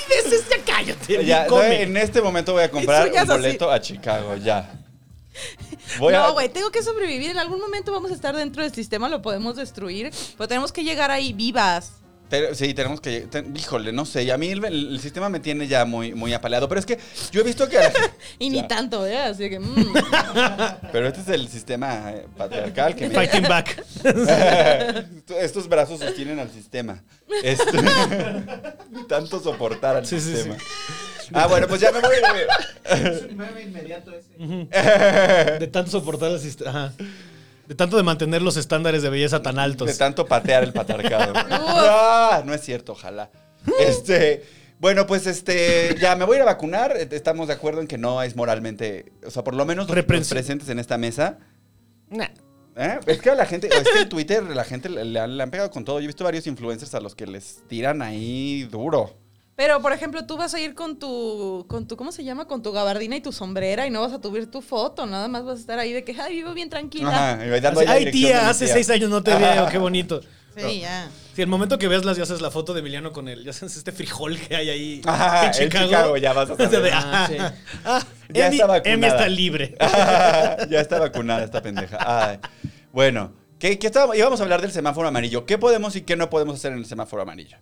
Ya 0.58 0.64
cállate. 0.66 1.26
Ya, 1.26 1.48
come. 1.48 1.82
en 1.84 1.98
este 1.98 2.22
momento 2.22 2.54
voy 2.54 2.64
a 2.64 2.72
comprar 2.72 3.06
ya 3.12 3.12
un 3.12 3.16
es 3.18 3.30
así. 3.30 3.42
boleto 3.42 3.72
a 3.72 3.80
Chicago, 3.82 4.36
ya. 4.38 4.72
Voy 6.00 6.14
a- 6.14 6.20
No, 6.20 6.34
güey, 6.34 6.50
tengo 6.50 6.72
que 6.72 6.82
sobrevivir. 6.84 7.32
En 7.32 7.38
algún 7.38 7.60
momento 7.60 7.92
vamos 7.92 8.12
a 8.12 8.14
estar 8.14 8.36
dentro 8.36 8.64
del 8.64 8.74
sistema, 8.74 9.10
lo 9.10 9.22
podemos 9.22 9.56
destruir, 9.56 10.12
pero 10.38 10.48
tenemos 10.48 10.72
que 10.72 10.84
llegar 10.84 11.12
ahí 11.12 11.34
vivas. 11.34 11.92
Sí, 12.54 12.74
tenemos 12.74 13.00
que. 13.02 13.28
híjole, 13.56 13.92
no 13.92 14.06
sé. 14.06 14.32
A 14.32 14.38
mí 14.38 14.50
el, 14.50 14.66
el 14.66 15.00
sistema 15.00 15.30
me 15.30 15.40
tiene 15.40 15.68
ya 15.68 15.86
muy, 15.86 16.14
muy 16.14 16.34
apaleado. 16.34 16.68
Pero 16.68 16.80
es 16.80 16.86
que 16.86 16.98
yo 17.32 17.42
he 17.42 17.44
visto 17.44 17.70
que. 17.70 17.78
Y 18.40 18.50
Ya. 18.52 18.62
ni 18.62 18.68
tanto, 18.68 19.06
¿eh? 19.06 19.18
Así 19.18 19.50
que. 19.50 19.60
mm. 19.60 19.94
Pero 20.92 21.08
este 21.08 21.22
es 21.22 21.28
el 21.30 21.48
sistema 21.48 22.12
eh, 22.12 22.26
patriarcal 22.38 22.96
que 22.96 23.08
me. 23.10 23.14
Fighting 23.16 23.44
back. 23.44 23.84
Estos 25.40 25.68
brazos 25.70 26.00
sostienen 26.00 26.40
al 26.40 26.50
sistema. 26.52 27.04
Este- 27.44 27.78
Tanto 29.08 29.40
soportar 29.40 29.96
al 29.98 30.06
Sí, 30.06 30.20
sí, 30.20 30.34
sistema. 30.34 30.58
Ah, 31.34 31.48
bueno, 31.48 31.68
pues 31.68 31.82
ya 31.82 31.92
me 31.92 32.00
voy. 32.02 32.16
De 35.60 35.68
tanto 35.68 35.92
soportar 35.92 36.32
el 36.32 36.40
sistema. 36.40 36.70
Ajá. 36.70 36.94
De 37.68 37.76
tanto 37.76 37.98
de 37.98 38.04
mantener 38.04 38.42
los 38.42 38.58
estándares 38.58 39.02
de 39.02 39.10
belleza 39.10 39.42
tan 39.42 39.60
altos. 39.60 39.88
De 39.88 39.96
tanto 39.96 40.26
patear 40.26 40.64
el 40.64 40.74
patriarcado. 40.74 41.34
Ah, 41.48 42.44
no 42.46 42.54
es 42.54 42.62
cierto, 42.62 42.94
ojalá. 42.94 43.30
Este. 43.80 44.44
Bueno, 44.80 45.08
pues 45.08 45.26
este, 45.26 45.96
ya 46.00 46.16
me 46.16 46.26
voy 46.26 46.36
a 46.36 46.38
ir 46.38 46.42
a 46.42 46.46
vacunar. 46.46 46.98
Estamos 46.98 47.48
de 47.48 47.54
acuerdo 47.54 47.82
en 47.82 47.88
que 47.88 47.98
no 47.98 48.22
es 48.22 48.36
moralmente, 48.36 49.14
o 49.26 49.32
sea, 49.32 49.44
por 49.44 49.56
lo 49.56 49.66
menos 49.66 49.88
los, 49.88 50.06
presentes 50.06 50.68
en 50.70 50.80
esta 50.80 50.98
mesa. 50.98 51.38
Nah. 52.10 52.28
¿eh? 52.76 53.00
Es 53.06 53.22
que 53.22 53.30
a 53.30 53.36
la 53.36 53.46
gente, 53.46 53.68
es 53.68 53.90
que 53.90 54.02
en 54.02 54.10
Twitter 54.10 54.44
la 54.44 54.64
gente 54.64 54.90
le, 54.90 55.06
le 55.06 55.20
han, 55.20 55.38
le 55.38 55.44
han 55.44 55.52
pegado 55.52 55.72
con 55.72 55.86
todo. 55.86 56.00
Yo 56.00 56.04
he 56.04 56.08
visto 56.08 56.24
varios 56.24 56.46
influencers 56.48 56.94
a 56.94 57.00
los 57.00 57.16
que 57.16 57.26
les 57.26 57.64
tiran 57.68 58.02
ahí 58.02 58.68
duro. 58.70 59.16
Pero, 59.56 59.82
por 59.82 59.94
ejemplo, 59.94 60.26
tú 60.26 60.36
vas 60.36 60.54
a 60.54 60.60
ir 60.60 60.74
con 60.76 61.00
tu, 61.00 61.66
con 61.70 61.88
tu, 61.88 61.96
¿cómo 61.96 62.12
se 62.12 62.24
llama? 62.26 62.46
Con 62.46 62.62
tu 62.62 62.74
gabardina 62.74 63.16
y 63.16 63.22
tu 63.22 63.32
sombrera 63.32 63.88
y 63.88 63.90
no 63.90 64.02
vas 64.02 64.12
a 64.12 64.22
subir 64.22 64.52
tu 64.52 64.62
foto, 64.62 65.06
nada 65.06 65.30
más 65.30 65.46
vas 65.46 65.58
a 65.58 65.60
estar 65.62 65.80
ahí 65.80 65.94
de 65.94 66.04
que, 66.04 66.14
ay, 66.20 66.36
vivo 66.36 66.54
bien 66.54 66.70
tranquila. 66.70 67.34
Ajá, 67.36 67.46
y 67.46 67.50
Así, 67.66 67.86
Ay, 67.88 68.12
tía, 68.12 68.50
hace 68.50 68.66
tía". 68.66 68.74
seis 68.74 68.90
años 68.90 69.10
no 69.10 69.24
te 69.24 69.34
veo, 69.36 69.68
qué 69.70 69.78
bonito. 69.78 70.20
Sí, 70.58 70.82
ya. 70.82 71.10
Sí, 71.36 71.42
el 71.42 71.48
momento 71.50 71.78
que 71.78 71.88
veas 71.90 72.06
las, 72.06 72.16
ya 72.18 72.24
haces 72.24 72.40
la 72.42 72.50
foto 72.52 72.74
de 72.74 72.80
Emiliano 72.80 73.12
con 73.12 73.28
él, 73.28 73.44
ya 73.44 73.52
sabes 73.54 73.76
este 73.76 73.92
frijol 73.92 74.38
que 74.38 74.56
hay 74.56 74.70
ahí 74.70 75.02
Ajá, 75.06 75.42
en 75.42 75.46
en 75.48 75.52
Chicago. 75.70 75.86
Chicago, 75.88 76.18
ya 76.18 76.34
vas 76.34 76.50
a 76.50 76.56
saber. 76.58 76.82
de, 76.82 76.92
Ah, 76.94 77.02
ah, 77.14 77.28
sí. 77.30 77.38
ah, 77.86 78.04
Ya 78.34 78.48
Emi- 78.50 78.54
está 78.54 78.66
vacunada. 78.68 78.94
Emi 78.94 79.08
está 79.08 79.28
libre. 79.30 79.76
ya 80.70 80.80
está 80.82 81.00
vacunada 81.00 81.44
esta 81.44 81.62
pendeja. 81.62 81.98
Ay. 82.00 82.40
Bueno, 82.94 83.34
¿qué, 83.60 83.78
qué 83.80 83.88
estábamos- 83.88 84.16
íbamos 84.18 84.40
a 84.40 84.44
hablar 84.44 84.62
del 84.62 84.72
semáforo 84.72 85.08
amarillo. 85.10 85.46
¿Qué 85.46 85.58
podemos 85.58 85.96
y 85.98 86.02
qué 86.02 86.16
no 86.16 86.30
podemos 86.30 86.56
hacer 86.56 86.72
en 86.72 86.78
el 86.80 86.86
semáforo 86.86 87.22
amarillo? 87.22 87.58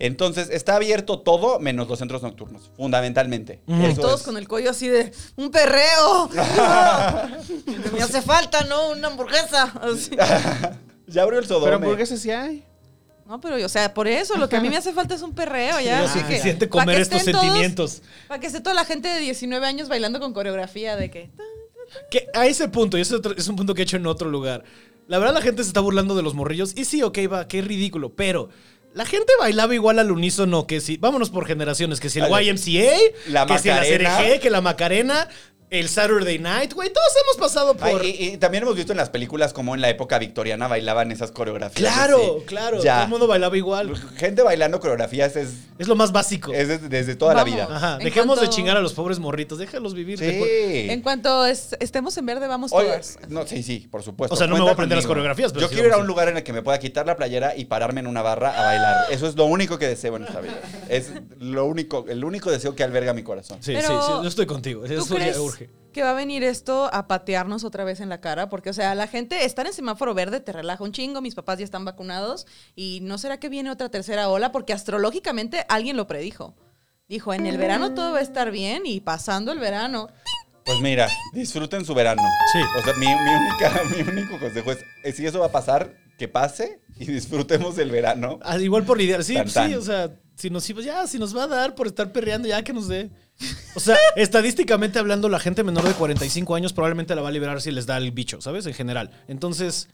Entonces, 0.00 0.48
está 0.50 0.76
abierto 0.76 1.20
todo 1.20 1.60
menos 1.60 1.86
los 1.86 1.98
centros 1.98 2.22
nocturnos, 2.22 2.70
fundamentalmente. 2.76 3.60
Eso 3.68 4.00
Todos 4.00 4.20
es. 4.20 4.26
con 4.26 4.36
el 4.38 4.48
cuello 4.48 4.70
así 4.70 4.88
de, 4.88 5.12
¡un 5.36 5.50
perreo! 5.50 6.28
Me 7.92 8.02
hace 8.02 8.22
falta, 8.22 8.64
¿no? 8.64 8.90
Una 8.90 9.08
hamburguesa. 9.08 9.64
Así. 9.80 10.16
Ya 11.06 11.22
abrió 11.22 11.40
el 11.40 11.46
Sodome. 11.46 11.64
Pero 11.66 11.76
hamburguesas 11.76 12.20
sí 12.20 12.30
hay. 12.30 12.64
No, 13.26 13.40
pero, 13.40 13.56
o 13.64 13.68
sea, 13.68 13.92
por 13.92 14.06
eso, 14.06 14.36
lo 14.36 14.48
que 14.48 14.54
a 14.56 14.60
mí 14.60 14.70
me 14.70 14.76
hace 14.76 14.92
falta 14.92 15.16
es 15.16 15.22
un 15.22 15.34
perreo, 15.34 15.80
ya. 15.80 16.02
Que, 16.02 16.20
suficiente 16.20 16.68
pa' 16.68 16.80
comer 16.80 16.96
que 16.96 17.02
estos 17.02 17.22
sentimientos. 17.22 18.02
Para 18.28 18.40
que 18.40 18.46
esté 18.46 18.60
toda 18.60 18.74
la 18.74 18.84
gente 18.84 19.08
de 19.08 19.18
19 19.18 19.66
años 19.66 19.88
bailando 19.88 20.20
con 20.20 20.32
coreografía 20.32 20.96
de 20.96 21.10
que... 21.10 21.30
Que 22.12 22.28
a 22.32 22.46
ese 22.46 22.68
punto, 22.68 22.96
y 22.96 23.00
ese 23.00 23.16
otro- 23.16 23.36
es 23.36 23.48
un 23.48 23.56
punto 23.56 23.74
que 23.74 23.82
he 23.82 23.84
hecho 23.84 23.96
en 23.96 24.06
otro 24.06 24.30
lugar. 24.30 24.62
La 25.08 25.18
verdad, 25.18 25.34
la 25.34 25.42
gente 25.42 25.64
se 25.64 25.68
está 25.68 25.80
burlando 25.80 26.14
de 26.14 26.22
los 26.22 26.34
morrillos. 26.34 26.72
Y 26.76 26.84
sí, 26.84 27.02
ok, 27.02 27.18
va, 27.32 27.48
qué 27.48 27.60
ridículo. 27.60 28.14
Pero 28.14 28.50
la 28.92 29.04
gente 29.04 29.32
bailaba 29.38 29.74
igual 29.74 29.98
al 29.98 30.10
unísono 30.10 30.66
que 30.66 30.80
si. 30.80 30.96
Vámonos 30.96 31.30
por 31.30 31.46
generaciones. 31.46 32.00
Que 32.00 32.10
si 32.10 32.20
el 32.20 32.26
YMCA, 32.26 32.96
La 33.28 33.46
que 33.46 33.58
si 33.58 33.68
la. 33.68 33.82
CRG, 33.82 34.40
que 34.40 34.50
la 34.50 34.60
Macarena, 34.60 35.28
el 35.70 35.88
Saturday 35.88 36.38
Night, 36.38 36.72
güey. 36.74 36.92
Todos 36.92 37.06
hemos 37.24 37.36
pasado 37.48 37.76
Ay, 37.80 37.92
por. 37.92 38.04
y, 38.04 38.08
y 38.10 38.36
también 38.38 38.64
hemos 38.64 38.74
visto 38.76 38.92
en 38.92 38.96
las 38.98 39.08
películas 39.10 39.52
como 39.52 39.74
en 39.74 39.80
la 39.80 39.88
época 39.88 40.18
victoriana 40.18 40.66
bailaban 40.68 41.12
esas 41.12 41.30
coreografías. 41.30 41.92
claro, 41.94 42.16
así. 42.38 42.46
claro. 42.46 42.78
Todo 42.80 43.02
el 43.02 43.08
mundo 43.08 43.26
bailaba 43.26 43.56
igual. 43.56 43.94
Gente 44.16 44.42
bailando 44.42 44.80
coreografías 44.80 45.36
es, 45.36 45.50
Es 45.78 45.86
lo 45.88 45.94
más 45.96 46.10
básico. 46.12 46.52
es 46.52 46.66
desde, 46.68 46.88
desde 46.88 47.14
toda 47.14 47.34
Vamos. 47.34 47.50
la 47.50 47.66
vida. 47.66 47.76
Ajá. 47.76 47.98
Dejemos 47.98 48.36
cuanto- 48.38 48.42
de 48.42 48.48
chingar 48.56 48.76
a 48.76 48.80
los 48.80 48.94
pobres 48.94 49.18
morritos. 49.20 49.58
Déjalos 49.58 49.94
vivir. 49.94 50.18
Sí. 50.18 50.26
En 50.90 51.02
cuanto 51.02 51.46
es- 51.46 51.76
estemos 51.78 52.16
en 52.18 52.26
verde, 52.26 52.46
vamos 52.48 52.72
Oye, 52.72 52.88
todas. 52.88 53.18
no, 53.28 53.46
sí, 53.46 53.62
sí, 53.62 53.86
por 53.90 54.02
supuesto. 54.02 54.34
O 54.34 54.36
sea, 54.36 54.46
no 54.48 54.54
me 54.56 54.60
voy 54.62 54.70
a 54.70 54.72
aprender 54.72 54.96
las 54.96 55.06
coreografías, 55.06 55.52
pero 55.52 55.62
Yo 55.62 55.68
sí 55.68 55.74
quiero 55.74 55.88
ir 55.88 55.94
a 55.94 55.98
un 55.98 56.06
lugar 56.06 56.28
en 56.28 56.36
el 56.36 56.42
que 56.42 56.52
me 56.52 56.62
pueda 56.62 56.78
quitar 56.80 57.06
la 57.06 57.16
playera 57.16 57.54
y 57.56 57.66
pararme 57.66 58.00
en 58.00 58.08
una 58.08 58.22
barra 58.22 58.50
a 58.60 58.64
bailar. 58.64 59.06
Eso 59.12 59.28
es 59.28 59.36
lo 59.36 59.44
único 59.44 59.78
que 59.78 59.86
deseo 59.86 60.16
en 60.16 60.24
esta 60.24 60.40
vida. 60.40 60.58
Es 60.88 61.12
lo 61.38 61.66
único, 61.66 62.06
el 62.08 62.24
único 62.24 62.50
deseo 62.50 62.74
que 62.74 62.82
alberga 62.82 63.12
mi 63.14 63.22
corazón. 63.22 63.58
Sí, 63.60 63.72
Pero, 63.74 63.86
sí, 63.88 63.94
sí. 64.06 64.12
Yo 64.22 64.28
estoy 64.28 64.46
contigo. 64.46 64.82
¿Tú 64.84 64.92
Eso 64.92 65.14
crees 65.14 65.36
ya 65.36 65.40
urge. 65.42 65.59
Que 65.92 66.02
va 66.02 66.10
a 66.10 66.14
venir 66.14 66.44
esto 66.44 66.88
a 66.92 67.08
patearnos 67.08 67.64
otra 67.64 67.84
vez 67.84 68.00
en 68.00 68.08
la 68.08 68.20
cara? 68.20 68.48
Porque, 68.48 68.70
o 68.70 68.72
sea, 68.72 68.94
la 68.94 69.06
gente, 69.06 69.44
estar 69.44 69.66
en 69.66 69.72
semáforo 69.72 70.14
verde 70.14 70.40
te 70.40 70.52
relaja 70.52 70.84
un 70.84 70.92
chingo, 70.92 71.20
mis 71.20 71.34
papás 71.34 71.58
ya 71.58 71.64
están 71.64 71.84
vacunados, 71.84 72.46
y 72.76 73.00
¿no 73.02 73.18
será 73.18 73.38
que 73.38 73.48
viene 73.48 73.70
otra 73.70 73.88
tercera 73.88 74.28
ola? 74.28 74.52
Porque 74.52 74.72
astrológicamente 74.72 75.64
alguien 75.68 75.96
lo 75.96 76.06
predijo. 76.06 76.54
Dijo, 77.08 77.34
en 77.34 77.46
el 77.46 77.58
verano 77.58 77.94
todo 77.94 78.12
va 78.12 78.18
a 78.18 78.22
estar 78.22 78.50
bien, 78.50 78.82
y 78.86 79.00
pasando 79.00 79.52
el 79.52 79.58
verano... 79.58 80.08
Pues 80.64 80.80
mira, 80.80 81.08
disfruten 81.32 81.84
su 81.84 81.94
verano. 81.94 82.22
Sí. 82.52 82.60
O 82.78 82.82
sea, 82.82 82.94
mi, 82.94 83.06
mi 83.06 83.34
única, 83.34 83.82
mi 83.96 84.02
único 84.02 84.38
consejo 84.38 84.70
es, 84.72 84.78
eh, 85.02 85.12
si 85.12 85.26
eso 85.26 85.40
va 85.40 85.46
a 85.46 85.52
pasar, 85.52 85.96
que 86.20 86.28
pase 86.28 86.82
y 86.98 87.06
disfrutemos 87.06 87.78
el 87.78 87.90
verano. 87.90 88.38
Ah, 88.42 88.58
igual 88.58 88.84
por 88.84 88.98
lidiar. 88.98 89.24
Sí, 89.24 89.34
Tan, 89.34 89.48
sí, 89.48 89.74
o 89.74 89.80
sea, 89.80 90.10
si 90.40 90.48
nos 90.50 90.68
iba, 90.70 90.80
ya, 90.82 91.06
si 91.06 91.18
nos 91.18 91.36
va 91.36 91.44
a 91.44 91.46
dar 91.46 91.74
por 91.74 91.86
estar 91.86 92.10
perreando, 92.12 92.48
ya 92.48 92.62
que 92.64 92.72
nos 92.72 92.88
dé. 92.88 93.10
O 93.74 93.80
sea, 93.80 93.96
estadísticamente 94.16 94.98
hablando, 94.98 95.28
la 95.28 95.38
gente 95.38 95.62
menor 95.62 95.84
de 95.84 95.92
45 95.92 96.54
años 96.54 96.72
probablemente 96.72 97.14
la 97.14 97.22
va 97.22 97.28
a 97.28 97.32
liberar 97.32 97.60
si 97.60 97.70
les 97.70 97.84
da 97.86 97.98
el 97.98 98.10
bicho, 98.10 98.40
¿sabes? 98.40 98.64
En 98.66 98.74
general. 98.74 99.10
Entonces. 99.28 99.88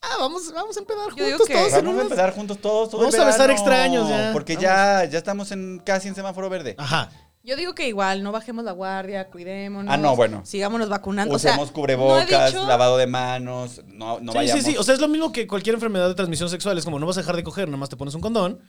Ah, 0.00 0.14
vamos, 0.20 0.52
vamos 0.54 0.76
a 0.76 0.80
empezar 0.80 1.10
juntos 1.10 1.46
que- 1.48 1.54
todos 1.54 1.72
en 1.72 1.84
Vamos 1.84 1.98
a 2.00 2.02
empezar 2.04 2.32
juntos 2.32 2.58
todos. 2.58 2.92
Vamos 2.92 3.14
a 3.16 3.24
besar 3.24 3.50
extraños 3.50 4.08
ya. 4.08 4.30
Porque 4.32 4.54
Vamos. 4.54 4.62
ya, 4.62 5.04
ya 5.06 5.18
estamos 5.18 5.50
en, 5.50 5.82
casi 5.84 6.06
en 6.06 6.14
semáforo 6.14 6.48
verde. 6.48 6.76
Ajá. 6.78 7.10
Yo 7.48 7.56
digo 7.56 7.74
que 7.74 7.88
igual, 7.88 8.22
no 8.22 8.30
bajemos 8.30 8.62
la 8.62 8.72
guardia, 8.72 9.26
cuidémonos. 9.30 9.90
Ah, 9.90 9.96
no, 9.96 10.14
bueno. 10.14 10.42
Sigámonos 10.44 10.90
vacunando. 10.90 11.34
O 11.34 11.38
sea, 11.38 11.52
Usemos 11.52 11.68
no 11.68 11.72
cubrebocas, 11.72 12.52
dicho- 12.52 12.66
lavado 12.68 12.98
de 12.98 13.06
manos, 13.06 13.80
no, 13.86 14.20
no 14.20 14.32
sí, 14.32 14.36
vayamos. 14.38 14.64
sí, 14.64 14.72
sí. 14.72 14.76
O 14.76 14.82
sea, 14.82 14.92
es 14.92 15.00
lo 15.00 15.08
mismo 15.08 15.32
que 15.32 15.46
cualquier 15.46 15.72
enfermedad 15.72 16.08
de 16.08 16.14
transmisión 16.14 16.50
sexual. 16.50 16.76
Es 16.76 16.84
como 16.84 16.98
no 16.98 17.06
vas 17.06 17.16
a 17.16 17.20
dejar 17.20 17.36
de 17.36 17.42
coger, 17.42 17.66
nada 17.68 17.78
más 17.78 17.88
te 17.88 17.96
pones 17.96 18.14
un 18.14 18.20
condón. 18.20 18.60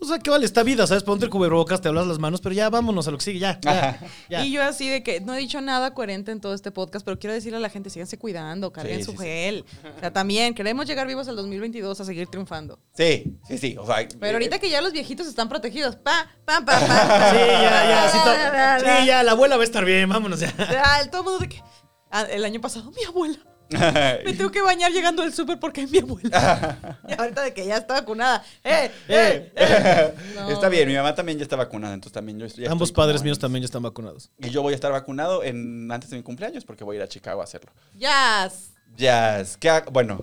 O 0.00 0.06
sea, 0.06 0.18
¿qué 0.18 0.28
vale 0.28 0.44
esta 0.44 0.62
vida? 0.64 0.86
¿Sabes? 0.86 1.02
Ponte 1.04 1.24
el 1.24 1.30
cubrebocas, 1.30 1.80
te 1.80 1.88
hablas 1.88 2.06
las 2.06 2.18
manos, 2.18 2.40
pero 2.40 2.52
ya 2.54 2.68
vámonos 2.68 3.06
a 3.08 3.10
lo 3.12 3.16
que 3.18 3.24
sigue, 3.24 3.38
ya. 3.38 3.58
ya, 3.62 3.98
ya. 4.28 4.44
Y 4.44 4.50
yo 4.52 4.62
así 4.62 4.88
de 4.88 5.02
que 5.02 5.20
no 5.20 5.32
he 5.34 5.38
dicho 5.38 5.60
nada 5.60 5.94
coherente 5.94 6.30
en 6.32 6.40
todo 6.40 6.52
este 6.52 6.70
podcast, 6.72 7.04
pero 7.04 7.18
quiero 7.18 7.32
decirle 7.32 7.56
a 7.58 7.60
la 7.60 7.70
gente, 7.70 7.88
síganse 7.90 8.18
cuidando, 8.18 8.72
carguen 8.72 8.98
Sí, 8.98 9.04
su 9.04 9.12
sí, 9.12 9.16
sí. 9.18 9.22
gel. 9.24 9.64
O 9.96 10.00
sea, 10.00 10.12
también 10.12 10.52
queremos 10.54 10.86
llegar 10.86 11.06
vivos 11.06 11.28
al 11.28 11.36
2022 11.36 12.00
a 12.00 12.04
seguir 12.04 12.26
triunfando. 12.26 12.78
Sí, 12.94 13.38
sí, 13.48 13.56
sí. 13.56 13.76
O 13.78 13.86
sea, 13.86 14.06
Pero 14.08 14.26
eh, 14.26 14.32
ahorita 14.32 14.58
que 14.58 14.68
ya 14.68 14.80
los 14.82 14.92
viejitos 14.92 15.26
están 15.26 15.48
protegidos, 15.48 15.96
pa, 15.96 16.28
pam, 16.44 16.64
pam, 16.66 16.80
pam. 16.86 16.98
Sí, 17.30 17.38
ya, 17.38 17.88
ya. 17.88 18.08
Sí, 18.10 18.18
to- 18.24 18.84
sí, 19.00 19.06
ya, 19.06 19.22
la 19.22 19.32
abuela 19.32 19.56
va 19.56 19.62
a 19.62 19.64
estar 19.64 19.84
bien, 19.84 20.08
vámonos 20.10 20.40
ya. 20.40 20.52
Ah, 20.84 21.00
todo 21.10 21.20
el 21.22 21.24
mundo 21.24 21.38
de 21.38 21.48
que 21.48 21.62
ah, 22.10 22.22
el 22.30 22.44
año 22.44 22.60
pasado 22.60 22.90
mi 22.90 23.04
abuela. 23.04 23.38
Me 24.24 24.32
tengo 24.34 24.50
que 24.50 24.62
bañar 24.62 24.92
llegando 24.92 25.22
al 25.22 25.32
súper 25.32 25.58
porque 25.58 25.82
es 25.82 25.90
mi 25.90 25.98
abuela. 25.98 26.98
y 27.08 27.12
ahorita 27.12 27.42
de 27.42 27.54
que 27.54 27.66
ya 27.66 27.78
está 27.78 27.94
vacunada. 27.94 28.44
¡Eh! 28.64 28.90
¡Eh! 29.08 29.52
eh! 29.56 30.14
No. 30.34 30.50
Está 30.50 30.68
bien, 30.68 30.88
mi 30.88 30.94
mamá 30.94 31.14
también 31.14 31.38
ya 31.38 31.44
está 31.44 31.56
vacunada, 31.56 31.94
entonces 31.94 32.12
también 32.12 32.38
yo 32.38 32.46
estoy. 32.46 32.66
Ambos 32.66 32.92
padres 32.92 33.22
míos 33.22 33.38
también 33.38 33.62
ya 33.62 33.66
están 33.66 33.82
vacunados. 33.82 34.30
Y 34.38 34.50
yo 34.50 34.62
voy 34.62 34.72
a 34.72 34.74
estar 34.76 34.92
vacunado 34.92 35.42
en, 35.42 35.90
antes 35.90 36.10
de 36.10 36.16
mi 36.16 36.22
cumpleaños 36.22 36.64
porque 36.64 36.84
voy 36.84 36.96
a 36.96 36.98
ir 36.98 37.02
a 37.02 37.08
Chicago 37.08 37.40
a 37.40 37.44
hacerlo. 37.44 37.72
Ya. 37.94 38.50
Ya, 38.96 39.40
es 39.40 39.56
que, 39.56 39.68
ha- 39.68 39.84
bueno, 39.90 40.20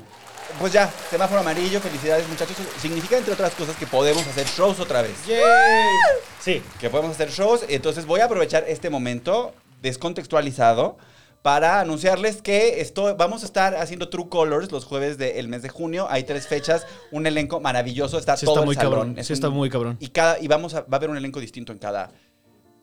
pues 0.60 0.72
ya, 0.72 0.90
semáforo 1.10 1.42
amarillo, 1.42 1.82
felicidades 1.82 2.28
muchachos. 2.28 2.56
Significa, 2.82 3.18
entre 3.18 3.34
otras 3.34 3.54
cosas, 3.54 3.76
que 3.76 3.86
podemos 3.88 4.26
hacer 4.28 4.46
shows 4.48 4.80
otra 4.80 5.02
vez. 5.02 5.14
Sí. 6.40 6.62
Que 6.80 6.90
podemos 6.90 7.12
hacer 7.12 7.30
shows. 7.30 7.66
Entonces 7.68 8.06
voy 8.06 8.22
a 8.22 8.26
aprovechar 8.26 8.64
este 8.68 8.90
momento 8.90 9.54
descontextualizado 9.82 10.98
para 11.42 11.80
anunciarles 11.80 12.42
que 12.42 12.82
esto, 12.82 13.16
vamos 13.18 13.42
a 13.44 13.46
estar 13.46 13.76
haciendo 13.76 14.10
True 14.10 14.30
Colors 14.30 14.72
los 14.72 14.86
jueves 14.86 15.18
del 15.18 15.48
mes 15.48 15.62
de 15.64 15.70
junio. 15.70 16.06
Hay 16.10 16.24
tres 16.24 16.48
fechas, 16.48 16.86
un 17.12 17.26
elenco 17.26 17.60
maravilloso, 17.60 18.18
está 18.20 18.38
Sí 18.38 18.46
todo 18.46 18.56
está 18.56 18.62
el 18.62 18.66
muy 18.68 18.76
salón. 18.76 18.92
cabrón. 18.92 19.20
Es 19.20 19.28
Sí 19.28 19.34
un- 19.34 19.36
está 19.36 19.50
muy 19.50 19.70
cabrón. 19.70 19.98
Y, 20.00 20.10
cada, 20.10 20.40
y 20.40 20.48
vamos 20.48 20.74
a, 20.76 20.82
va 20.82 20.88
a 20.92 20.96
haber 20.98 21.10
un 21.10 21.18
elenco 21.18 21.40
distinto 21.40 21.72
en 21.72 21.80
cada, 21.80 22.12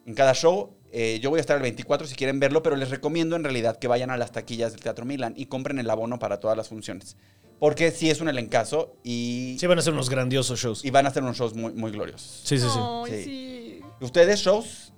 en 0.06 0.14
cada 0.14 0.34
show. 0.34 0.74
Eh, 0.90 1.20
yo 1.22 1.30
voy 1.30 1.38
a 1.38 1.40
estar 1.40 1.56
el 1.56 1.62
24 1.62 2.06
si 2.06 2.14
quieren 2.16 2.40
verlo, 2.40 2.62
pero 2.62 2.74
les 2.74 2.90
recomiendo 2.90 3.36
en 3.36 3.44
realidad 3.44 3.78
que 3.78 3.86
vayan 3.88 4.10
a 4.10 4.16
las 4.16 4.32
taquillas 4.32 4.72
del 4.72 4.80
Teatro 4.80 5.04
Milan 5.04 5.34
y 5.36 5.46
compren 5.46 5.78
el 5.78 5.88
abono 5.88 6.18
para 6.18 6.40
todas 6.40 6.56
las 6.56 6.68
funciones. 6.68 7.16
Porque 7.60 7.90
sí 7.90 8.08
es 8.08 8.20
un 8.20 8.28
elencazo 8.28 8.96
y, 9.04 9.56
Sí 9.60 9.66
van 9.66 9.78
a 9.78 9.82
ser 9.82 9.92
unos 9.92 10.08
grandiosos 10.10 10.58
shows. 10.60 10.84
y 10.84 10.90
van 10.90 11.06
a 11.06 11.10
hacer 11.10 11.22
unos 11.22 11.36
shows 11.36 11.54
muy, 11.54 11.72
muy 11.72 11.90
gloriosos. 11.90 12.40
Sí, 12.44 12.56
sí, 12.58 12.66
sí. 12.72 12.78
Ay, 12.80 13.12
Sí. 13.12 13.24
sí. 13.24 13.80
¿Ustedes 14.00 14.40
shows? 14.40 14.92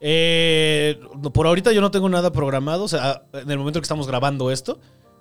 Eh, 0.00 1.00
por 1.32 1.46
ahorita 1.46 1.72
yo 1.72 1.80
no 1.80 1.90
tengo 1.90 2.08
nada 2.08 2.32
programado. 2.32 2.84
O 2.84 2.88
sea, 2.88 3.22
en 3.32 3.50
el 3.50 3.58
momento 3.58 3.80
que 3.80 3.84
estamos 3.84 4.06
grabando 4.06 4.50
esto, 4.50 4.78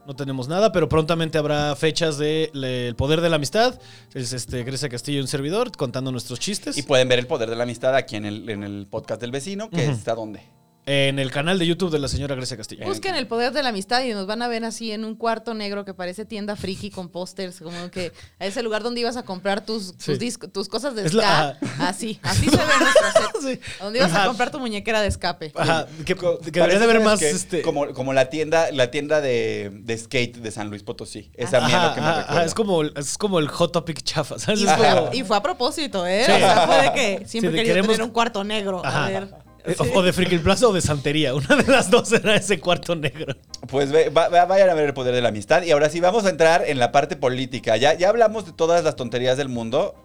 no 0.08 0.16
tenemos 0.16 0.48
nada, 0.48 0.72
pero 0.72 0.88
prontamente 0.88 1.38
habrá 1.38 1.76
fechas 1.76 2.18
de 2.18 2.52
le- 2.54 2.90
El 2.90 2.96
Poder 2.96 3.22
de 3.22 3.30
la 3.30 3.38
Amistad. 3.38 3.80
Es 4.14 4.34
este 4.34 4.64
Grecia 4.64 4.88
Castillo 4.90 5.18
y 5.20 5.22
un 5.22 5.28
servidor 5.28 5.72
contando 5.76 6.12
nuestros 6.12 6.40
chistes. 6.40 6.78
Y 6.78 6.84
pueden 6.84 7.08
ver 7.08 7.20
el 7.20 7.28
poder 7.28 7.50
de 7.50 7.56
la 7.56 7.64
amistad 7.64 7.96
aquí 7.96 8.16
en 8.16 8.26
el, 8.26 8.48
en 8.50 8.64
el 8.64 8.88
podcast 8.88 9.20
del 9.22 9.32
vecino, 9.32 9.70
que 9.70 9.86
está 9.88 10.14
donde. 10.14 10.42
En 10.88 11.18
el 11.20 11.32
canal 11.32 11.58
de 11.58 11.66
YouTube 11.66 11.92
de 11.92 11.98
la 12.00 12.08
señora 12.08 12.36
Grecia 12.36 12.56
Castillo. 12.58 12.86
Busquen 12.86 13.16
el 13.16 13.26
poder 13.28 13.52
de 13.54 13.64
la 13.64 13.70
amistad 13.70 14.04
y 14.04 14.14
nos 14.14 14.28
van 14.28 14.42
a 14.42 14.48
ver 14.48 14.64
así 14.66 14.92
en 14.92 15.04
un 15.04 15.16
cuarto 15.16 15.54
negro 15.54 15.84
que 15.86 15.94
parece 15.94 16.26
tienda 16.26 16.56
friki 16.56 16.92
con 16.92 17.10
pósters, 17.10 17.60
como 17.60 17.90
que 17.90 18.12
a 18.40 18.46
ese 18.46 18.62
lugar 18.62 18.84
donde 18.84 19.02
ibas 19.02 19.18
a 19.18 19.24
comprar 19.24 19.66
tus, 19.66 19.98
tus, 19.98 20.06
Sí. 20.06 20.14
discos- 20.14 20.52
tus 20.52 20.70
cosas 20.70 20.94
de 20.96 21.06
Es 21.06 21.14
la- 21.14 21.58
ska. 21.60 21.88
Así, 21.88 22.20
así 22.24 22.46
se 22.50 22.58
ve 22.58 22.64
nuestro 22.80 23.12
set. 23.12 23.22
Sí. 23.46 23.60
Donde 23.80 24.00
ibas 24.00 24.14
a 24.14 24.26
comprar 24.26 24.50
tu 24.52 24.60
muñequera 24.60 25.02
de 25.02 25.08
escape. 25.08 25.52
Ajá, 25.56 25.88
que, 26.06 26.16
que 26.16 26.22
debería 26.52 26.80
de 26.80 26.86
¿sabes 26.88 27.04
más. 27.04 27.22
Este, 27.22 27.62
Como, 27.62 27.94
como 27.94 28.14
la 28.14 28.30
tienda, 28.30 28.72
la 28.72 28.92
tienda 28.92 29.22
de, 29.22 29.72
de 29.74 29.98
skate 29.98 30.38
de 30.38 30.52
San 30.52 30.70
Luis 30.70 30.84
Potosí. 30.84 31.32
Esa 31.36 31.58
Ajá, 31.58 31.68
mierda 31.68 31.94
que 31.96 32.02
me 32.02 32.08
ajá, 32.08 32.16
recuerda. 32.20 32.40
ajá, 32.40 32.46
es, 32.46 32.54
como, 32.54 32.84
es 32.84 33.18
como 33.18 33.40
el 33.40 33.48
Hot 33.50 33.72
Topic 33.72 34.02
chafa, 34.04 34.40
¿sabes? 34.40 34.62
Y 34.62 34.66
Es 34.68 34.72
fue, 34.74 34.88
como- 34.90 35.14
y 35.14 35.24
fue 35.24 35.38
a 35.38 35.42
propósito, 35.44 36.06
¿eh? 36.08 36.24
Sí. 36.26 36.32
O 36.32 36.38
sea, 36.38 36.66
fue 36.68 36.82
de 36.82 36.94
que 36.94 37.28
siempre 37.28 37.52
de 37.52 37.58
quería 37.58 37.74
queremos- 37.74 37.92
tener 37.92 38.04
un 38.04 38.12
cuarto 38.12 38.44
negro. 38.44 38.82
Ajá. 38.86 39.06
A 39.06 39.10
ver. 39.10 39.45
Sí. 39.68 39.92
O 39.94 40.02
de 40.02 40.14
Freaking 40.14 40.42
Plaza 40.42 40.68
o 40.68 40.74
de 40.74 40.82
Santería. 40.82 41.34
Una 41.34 41.56
de 41.56 41.72
las 41.72 41.90
dos 41.90 42.12
era 42.12 42.36
ese 42.36 42.60
cuarto 42.60 42.96
negro. 42.96 43.36
Pues 43.68 43.92
ve- 43.92 44.10
va- 44.10 44.30
va- 44.30 44.46
vayan 44.46 44.70
a 44.70 44.74
ver 44.74 44.86
el 44.86 44.94
poder 44.94 45.14
de 45.16 45.22
la 45.22 45.30
amistad. 45.30 45.64
Y 45.64 45.72
ahora 45.72 45.90
sí, 45.90 46.00
vamos 46.00 46.26
a 46.26 46.30
entrar 46.30 46.64
en 46.68 46.78
la 46.80 46.92
parte 46.92 47.16
política. 47.16 47.78
Ya, 47.78 47.94
ya 47.94 48.10
hablamos 48.10 48.46
de 48.46 48.52
todas 48.54 48.84
las 48.84 48.96
tonterías 48.96 49.38
del 49.38 49.50
mundo 49.50 49.96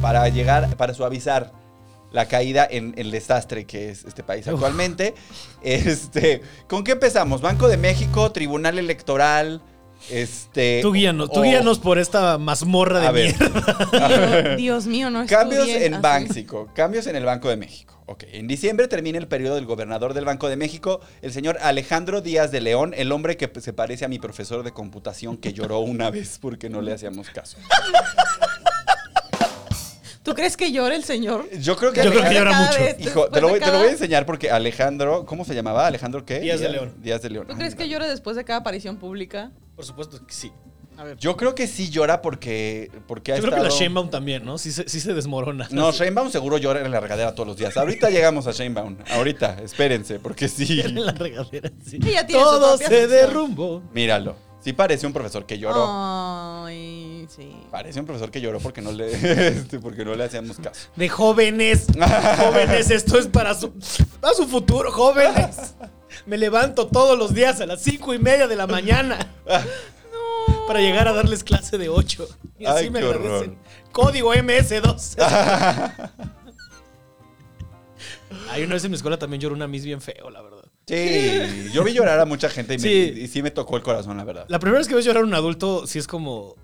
para 0.00 0.28
llegar, 0.28 0.76
para 0.76 0.94
suavizar 0.94 1.52
la 2.10 2.26
caída 2.26 2.66
en 2.70 2.92
el 2.98 3.10
desastre 3.10 3.64
que 3.64 3.90
es 3.90 4.04
este 4.04 4.22
país 4.22 4.46
actualmente. 4.48 5.14
Este, 5.62 6.42
¿Con 6.68 6.84
qué 6.84 6.92
empezamos? 6.92 7.40
Banco 7.40 7.68
de 7.68 7.76
México, 7.76 8.32
Tribunal 8.32 8.78
Electoral. 8.78 9.62
Este, 10.10 10.80
Tú 10.82 10.92
guíanos, 10.92 11.30
tú 11.30 11.42
guíanos 11.42 11.78
por 11.78 11.98
esta 11.98 12.36
mazmorra 12.36 12.98
de 13.00 13.06
A 13.06 13.12
ver. 13.12 13.34
mierda. 13.38 14.56
Dios, 14.56 14.56
Dios 14.56 14.86
mío, 14.86 15.10
no 15.10 15.24
Cambios 15.26 15.68
en. 15.68 16.02
Banxico, 16.02 16.68
cambios 16.74 17.06
en 17.06 17.14
el 17.16 17.24
Banco 17.24 17.48
de 17.48 17.56
México. 17.56 18.01
Ok, 18.12 18.24
en 18.30 18.46
diciembre 18.46 18.88
termina 18.88 19.16
el 19.16 19.26
periodo 19.26 19.54
del 19.54 19.64
gobernador 19.64 20.12
del 20.12 20.26
Banco 20.26 20.50
de 20.50 20.56
México, 20.56 21.00
el 21.22 21.32
señor 21.32 21.56
Alejandro 21.62 22.20
Díaz 22.20 22.50
de 22.52 22.60
León, 22.60 22.92
el 22.94 23.10
hombre 23.10 23.38
que 23.38 23.50
se 23.58 23.72
parece 23.72 24.04
a 24.04 24.08
mi 24.08 24.18
profesor 24.18 24.62
de 24.64 24.70
computación 24.72 25.38
que 25.38 25.54
lloró 25.54 25.78
una 25.78 26.10
vez 26.10 26.38
porque 26.38 26.68
no 26.68 26.82
le 26.82 26.92
hacíamos 26.92 27.30
caso. 27.30 27.56
¿Tú 30.22 30.34
crees 30.34 30.58
que 30.58 30.70
llora 30.72 30.94
el 30.94 31.04
señor? 31.04 31.48
Yo 31.58 31.74
creo 31.76 31.92
que 31.92 32.04
Yo 32.04 32.10
creo 32.10 32.22
que 32.22 32.34
llora 32.34 32.52
mucho. 32.66 32.78
vez, 32.80 33.00
Hijo, 33.00 33.28
te 33.30 33.40
lo, 33.40 33.48
voy, 33.48 33.58
te 33.60 33.64
lo 33.64 33.72
cada- 33.72 33.78
voy 33.78 33.88
a 33.88 33.92
enseñar 33.92 34.26
porque 34.26 34.50
Alejandro, 34.50 35.24
¿cómo 35.24 35.46
se 35.46 35.54
llamaba? 35.54 35.86
¿Alejandro 35.86 36.26
qué? 36.26 36.38
Díaz 36.40 36.60
de 36.60 36.68
León. 36.68 36.94
Díaz 36.98 37.22
de 37.22 37.30
León. 37.30 37.46
¿Tú 37.48 37.54
crees 37.56 37.74
que 37.74 37.88
llora 37.88 38.06
después 38.06 38.36
de 38.36 38.44
cada 38.44 38.58
aparición 38.60 38.98
pública? 38.98 39.50
Por 39.74 39.86
supuesto 39.86 40.24
que 40.26 40.34
sí. 40.34 40.52
Yo 41.18 41.36
creo 41.36 41.54
que 41.54 41.66
sí 41.66 41.90
llora 41.90 42.22
porque, 42.22 42.90
porque 43.06 43.32
ha 43.32 43.36
Yo 43.36 43.42
creo 43.42 43.56
que 43.56 43.62
la 43.62 43.68
Sheinbaum 43.70 44.10
también, 44.10 44.44
¿no? 44.44 44.58
Sí 44.58 44.72
se, 44.72 44.88
sí 44.88 45.00
se 45.00 45.14
desmorona. 45.14 45.68
No, 45.70 45.90
Sheinbaum 45.90 46.30
seguro 46.30 46.58
llora 46.58 46.84
en 46.84 46.90
la 46.90 47.00
regadera 47.00 47.34
todos 47.34 47.46
los 47.46 47.56
días. 47.56 47.76
Ahorita 47.76 48.10
llegamos 48.10 48.46
a 48.46 48.52
Sheinbaum. 48.52 48.96
Ahorita, 49.10 49.58
espérense, 49.62 50.18
porque 50.18 50.48
sí. 50.48 50.80
en 50.84 51.04
la 51.04 51.12
regadera, 51.12 51.70
sí. 51.84 51.98
Ella 52.04 52.26
tiene 52.26 52.42
su 52.42 52.48
Todo 52.48 52.78
se 52.78 53.06
derrumbó. 53.06 53.82
Míralo. 53.92 54.36
Sí 54.62 54.72
parece 54.72 55.08
un 55.08 55.12
profesor 55.12 55.44
que 55.44 55.58
lloró. 55.58 55.84
Ay, 55.88 57.26
sí. 57.28 57.50
Parece 57.68 57.98
un 57.98 58.06
profesor 58.06 58.30
que 58.30 58.40
lloró 58.40 58.60
porque 58.60 58.80
no 58.80 58.92
le, 58.92 59.10
este, 59.48 59.80
porque 59.80 60.04
no 60.04 60.14
le 60.14 60.22
hacíamos 60.24 60.58
caso. 60.58 60.88
De 60.94 61.08
jóvenes. 61.08 61.86
jóvenes, 62.38 62.90
esto 62.90 63.18
es 63.18 63.26
para 63.26 63.54
su, 63.54 63.72
para 64.20 64.34
su 64.34 64.46
futuro, 64.46 64.92
jóvenes. 64.92 65.74
Me 66.26 66.38
levanto 66.38 66.86
todos 66.86 67.18
los 67.18 67.34
días 67.34 67.60
a 67.60 67.66
las 67.66 67.82
cinco 67.82 68.14
y 68.14 68.20
media 68.20 68.46
de 68.46 68.54
la 68.54 68.68
mañana. 68.68 69.18
Para 70.66 70.80
llegar 70.80 71.08
a 71.08 71.12
darles 71.12 71.42
clase 71.44 71.76
de 71.78 71.88
8. 71.88 72.28
Y 72.58 72.64
así 72.66 72.84
Ay, 72.84 72.90
me 72.90 73.00
qué 73.00 73.06
agradecen. 73.06 73.30
horror. 73.50 73.56
Código 73.92 74.34
MS2. 74.34 75.16
Hay 78.50 78.62
una 78.64 78.74
vez 78.74 78.84
en 78.84 78.90
mi 78.90 78.96
escuela 78.96 79.18
también 79.18 79.40
lloró 79.40 79.54
una 79.54 79.66
Miss 79.66 79.84
bien 79.84 80.00
feo, 80.00 80.30
la 80.30 80.40
verdad. 80.42 80.64
Sí, 80.86 81.70
yo 81.72 81.84
vi 81.84 81.92
llorar 81.92 82.18
a 82.20 82.24
mucha 82.24 82.48
gente 82.48 82.74
y, 82.74 82.78
me- 82.78 82.82
Sí. 82.82 83.12
y 83.22 83.28
sí 83.28 83.42
me 83.42 83.50
tocó 83.50 83.76
el 83.76 83.82
corazón, 83.82 84.16
la 84.16 84.24
verdad. 84.24 84.46
La 84.48 84.58
primera 84.58 84.78
vez 84.78 84.88
que 84.88 84.94
ves 84.94 85.04
llorar 85.04 85.22
a 85.22 85.26
un 85.26 85.34
adulto, 85.34 85.86
sí 85.86 85.98
es 85.98 86.06
como. 86.06 86.56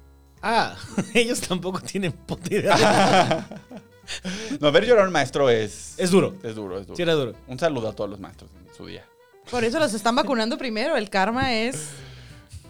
Ah, 0.42 0.76
ellos 1.14 1.40
tampoco 1.40 1.80
tienen 1.80 2.12
puta 2.12 2.54
idea. 2.54 3.46
de- 3.50 4.58
No, 4.60 4.72
ver 4.72 4.86
llorar 4.86 5.04
a 5.04 5.06
un 5.08 5.12
maestro 5.12 5.50
es... 5.50 5.94
Es 5.98 6.10
duro. 6.10 6.34
Es 6.42 6.54
duro, 6.54 6.78
es 6.78 6.86
duro. 6.86 6.96
Sí, 6.96 7.02
era 7.02 7.12
duro. 7.12 7.34
Un 7.46 7.58
saludo 7.58 7.88
a 7.90 7.92
todos 7.92 8.08
los 8.08 8.18
maestros 8.18 8.50
en 8.58 8.74
su 8.74 8.86
día. 8.86 9.04
Por 9.50 9.64
eso 9.64 9.78
los 9.78 9.92
están 9.92 10.16
vacunando 10.16 10.56
primero. 10.56 10.96
El 10.96 11.10
karma 11.10 11.54
es. 11.54 11.88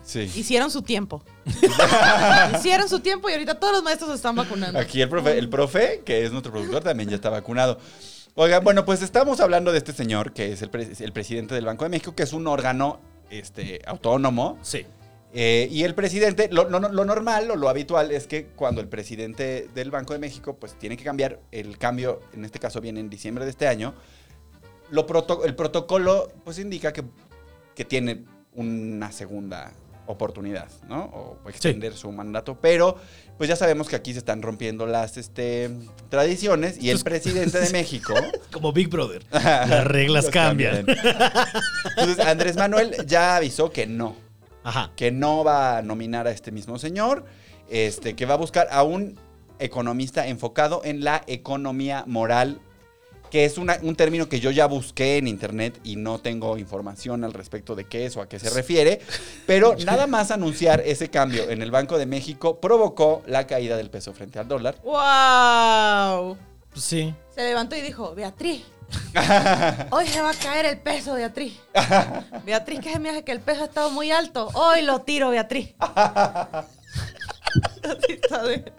Sí. 0.09 0.21
Hicieron 0.37 0.71
su 0.71 0.81
tiempo. 0.81 1.23
Hicieron 2.55 2.89
su 2.89 3.01
tiempo 3.01 3.29
y 3.29 3.33
ahorita 3.33 3.59
todos 3.61 3.75
los 3.75 3.83
maestros 3.83 4.09
se 4.11 4.17
están 4.17 4.35
vacunando. 4.37 4.79
Aquí 4.79 5.03
el 5.03 5.09
profe, 5.11 5.39
el 5.39 5.49
profe, 5.51 6.03
que 6.05 6.25
es 6.25 6.33
nuestro 6.33 6.51
productor, 6.51 6.83
también 6.83 7.11
ya 7.11 7.17
está 7.17 7.29
vacunado. 7.29 7.79
Oigan, 8.35 8.65
bueno, 8.65 8.87
pues 8.87 9.03
estamos 9.03 9.39
hablando 9.41 9.71
de 9.71 9.79
este 9.79 9.93
señor, 9.93 10.33
que 10.33 10.53
es 10.53 10.63
el, 10.63 10.71
pre- 10.71 10.89
el 10.99 11.13
presidente 11.13 11.55
del 11.55 11.67
Banco 11.67 11.85
de 11.85 11.91
México, 11.91 12.15
que 12.15 12.23
es 12.23 12.33
un 12.33 12.47
órgano 12.47 13.01
este, 13.29 13.83
autónomo. 13.87 14.59
Sí. 14.63 14.87
Eh, 15.35 15.69
y 15.71 15.83
el 15.83 15.95
presidente, 15.95 16.49
lo, 16.51 16.71
lo- 16.71 16.81
lo 16.81 17.05
normal 17.05 17.51
o 17.51 17.57
lo 17.57 17.69
habitual 17.69 18.11
es 18.11 18.27
que 18.27 18.47
cuando 18.47 18.81
el 18.81 18.89
presidente 18.89 19.69
del 19.75 19.91
Banco 19.91 20.15
de 20.15 20.21
México 20.21 20.57
pues 20.57 20.73
tiene 20.79 20.97
que 20.97 21.05
cambiar, 21.05 21.41
el 21.53 21.77
cambio 21.77 22.21
en 22.33 22.47
este 22.47 22.59
caso 22.59 22.81
viene 22.81 23.01
en 23.01 23.11
diciembre 23.11 23.45
de 23.45 23.51
este 23.51 23.69
año, 23.69 23.93
lo 24.91 25.07
proto- 25.07 25.45
el 25.45 25.55
protocolo 25.55 26.33
pues 26.45 26.59
indica 26.59 26.95
que, 26.95 27.05
que 27.75 27.85
tiene 27.85 28.25
una 28.55 29.13
segunda 29.13 29.73
oportunidad, 30.09 30.69
¿no? 30.89 31.05
O 31.45 31.49
extender 31.49 31.95
su 31.95 32.11
mandato, 32.11 32.59
pero 32.61 32.97
pues 33.37 33.49
ya 33.49 33.57
sabemos 33.57 33.89
que 33.89 33.95
aquí 33.95 34.13
se 34.13 34.19
están 34.19 34.43
rompiendo 34.43 34.87
las 34.87 35.17
este, 35.17 35.71
tradiciones 36.09 36.83
y 36.83 36.91
el 36.91 37.01
presidente 37.01 37.61
de 37.61 37.71
México... 37.73 38.15
Como 38.53 38.73
Big 38.73 38.89
Brother. 38.89 39.23
Las 39.31 39.85
reglas 39.87 40.25
Las 40.25 40.33
cambian. 40.33 40.87
Entonces 40.89 42.27
Andrés 42.27 42.57
Manuel 42.57 42.97
ya 43.07 43.37
avisó 43.37 43.71
que 43.71 43.87
no, 43.87 44.17
Ajá. 44.65 44.91
que 44.97 45.13
no 45.13 45.45
va 45.45 45.79
a 45.79 45.83
nominar 45.83 46.27
a 46.27 46.31
este 46.31 46.51
mismo 46.51 46.79
señor, 46.79 47.27
este, 47.69 48.17
que 48.17 48.25
va 48.25 48.35
a 48.35 48.39
buscar 48.39 48.67
a 48.71 48.83
un 48.83 49.21
economista 49.59 50.27
enfocado 50.27 50.81
en 50.85 51.05
la 51.05 51.23
economía 51.27 52.05
moral 52.07 52.61
que 53.31 53.45
es 53.45 53.59
una- 53.59 53.79
un 53.83 53.97
término 53.97 54.29
que 54.29 54.41
yo 54.41 54.51
ya 54.51 54.67
busqué 54.67 55.19
en 55.19 55.29
internet 55.29 55.79
y 55.85 55.97
no 55.97 56.19
tengo 56.19 56.57
información 56.59 57.25
al 57.25 57.33
respecto 57.33 57.75
de 57.75 57.85
qué 57.85 58.07
es 58.07 58.17
o 58.17 58.23
a 58.23 58.29
qué 58.29 58.39
se 58.39 58.51
refiere, 58.51 59.01
pero 59.47 59.75
nada 59.85 60.07
más 60.07 60.31
anunciar 60.31 60.83
ese 60.85 61.09
cambio 61.11 61.51
en 61.51 61.63
el 61.63 61.71
Banco 61.71 61.99
de 61.99 62.07
México 62.07 62.61
provocó 62.61 63.23
la 63.27 63.47
caída 63.47 63.77
del 63.77 63.91
peso 63.91 64.13
frente 64.13 64.39
al 64.39 64.49
dólar. 64.49 64.77
¡Wow! 64.85 66.37
Pues 66.71 66.85
sí. 66.85 67.15
Se 67.35 67.43
levantó 67.45 67.77
y 67.77 67.81
dijo, 67.81 68.15
Beatriz, 68.15 68.63
hoy 69.91 70.07
se 70.07 70.21
va 70.23 70.31
a 70.31 70.35
caer 70.35 70.67
el 70.67 70.79
peso, 70.79 71.15
Beatriz. 71.15 71.59
Beatriz, 72.45 72.81
que 72.81 72.93
se 72.93 72.99
me 72.99 73.11
hace 73.11 73.25
que 73.25 73.33
el 73.33 73.41
peso 73.41 73.63
ha 73.63 73.67
estado 73.67 73.91
muy 73.91 74.11
alto. 74.11 74.49
Hoy 74.55 74.83
lo 74.83 75.01
tiro, 75.03 75.31
Beatriz. 75.31 75.75
Así 75.81 76.67
está 78.13 78.43
de- 78.45 78.73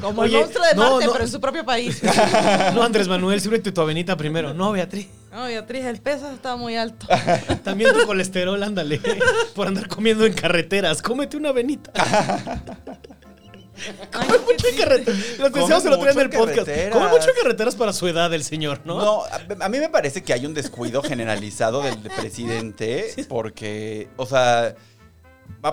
Como 0.00 0.22
Oye, 0.22 0.34
el 0.36 0.40
monstruo 0.42 0.64
de 0.66 0.74
no, 0.74 0.90
Marte, 0.92 1.06
no. 1.06 1.12
pero 1.12 1.24
en 1.24 1.30
su 1.30 1.40
propio 1.40 1.64
país. 1.64 2.00
No, 2.74 2.82
Andrés 2.82 3.08
Manuel, 3.08 3.40
sírvete 3.40 3.72
tu 3.72 3.80
avenita 3.80 4.16
primero. 4.16 4.54
No, 4.54 4.72
Beatriz. 4.72 5.08
No, 5.32 5.44
Beatriz, 5.44 5.84
el 5.84 6.00
peso 6.00 6.30
está 6.30 6.56
muy 6.56 6.76
alto. 6.76 7.06
También 7.64 7.92
tu 7.92 8.06
colesterol, 8.06 8.60
ándale. 8.62 9.00
Por 9.54 9.68
andar 9.68 9.88
comiendo 9.88 10.24
en 10.26 10.32
carreteras. 10.32 11.02
Cómete 11.02 11.36
una 11.36 11.50
avenita. 11.50 11.90
Ay, 11.94 12.74
Come 14.12 14.38
mucho 14.40 14.66
en 14.68 14.76
carreteras. 14.76 15.20
Lo 15.38 15.50
Come 15.50 15.60
decíamos 15.60 15.84
el 15.86 15.92
otro 15.94 16.02
día 16.02 16.10
en 16.10 16.16
mucho 16.16 16.20
el 16.20 16.32
en 16.32 16.38
podcast. 16.38 16.58
carreteras. 16.66 16.92
Come 16.98 17.08
mucho 17.08 17.28
en 17.30 17.36
carreteras 17.42 17.74
para 17.76 17.92
su 17.94 18.08
edad 18.08 18.34
el 18.34 18.44
señor, 18.44 18.80
¿no? 18.84 19.00
No, 19.00 19.22
a, 19.24 19.64
a 19.64 19.68
mí 19.70 19.78
me 19.78 19.88
parece 19.88 20.22
que 20.22 20.32
hay 20.34 20.44
un 20.44 20.52
descuido 20.54 21.02
generalizado 21.02 21.82
del 21.82 21.98
presidente 21.98 23.14
porque, 23.28 24.08
o 24.16 24.26
sea, 24.26 24.74
va- 25.64 25.70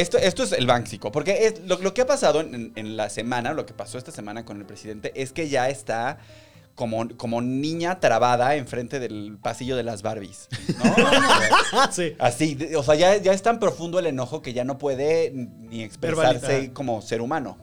esto, 0.00 0.18
esto 0.18 0.42
es 0.42 0.52
el 0.52 0.66
bánxico, 0.66 1.10
porque 1.12 1.46
es, 1.46 1.60
lo, 1.66 1.78
lo 1.78 1.94
que 1.94 2.02
ha 2.02 2.06
pasado 2.06 2.40
en, 2.40 2.72
en 2.74 2.96
la 2.96 3.10
semana, 3.10 3.52
lo 3.52 3.66
que 3.66 3.74
pasó 3.74 3.98
esta 3.98 4.12
semana 4.12 4.44
con 4.44 4.58
el 4.58 4.66
presidente, 4.66 5.12
es 5.14 5.32
que 5.32 5.48
ya 5.48 5.68
está 5.68 6.18
como, 6.78 7.08
como 7.16 7.42
niña 7.42 7.98
trabada 7.98 8.54
enfrente 8.54 9.00
del 9.00 9.36
pasillo 9.42 9.76
de 9.76 9.82
las 9.82 10.02
Barbies, 10.02 10.48
¿no? 10.78 10.94
Sí. 11.90 12.14
Así, 12.20 12.56
o 12.76 12.84
sea, 12.84 12.94
ya, 12.94 13.16
ya 13.16 13.32
es 13.32 13.42
tan 13.42 13.58
profundo 13.58 13.98
el 13.98 14.06
enojo 14.06 14.42
que 14.42 14.52
ya 14.52 14.64
no 14.64 14.78
puede 14.78 15.32
ni 15.32 15.82
expresarse 15.82 16.72
como 16.72 17.02
ser 17.02 17.20
humano. 17.20 17.58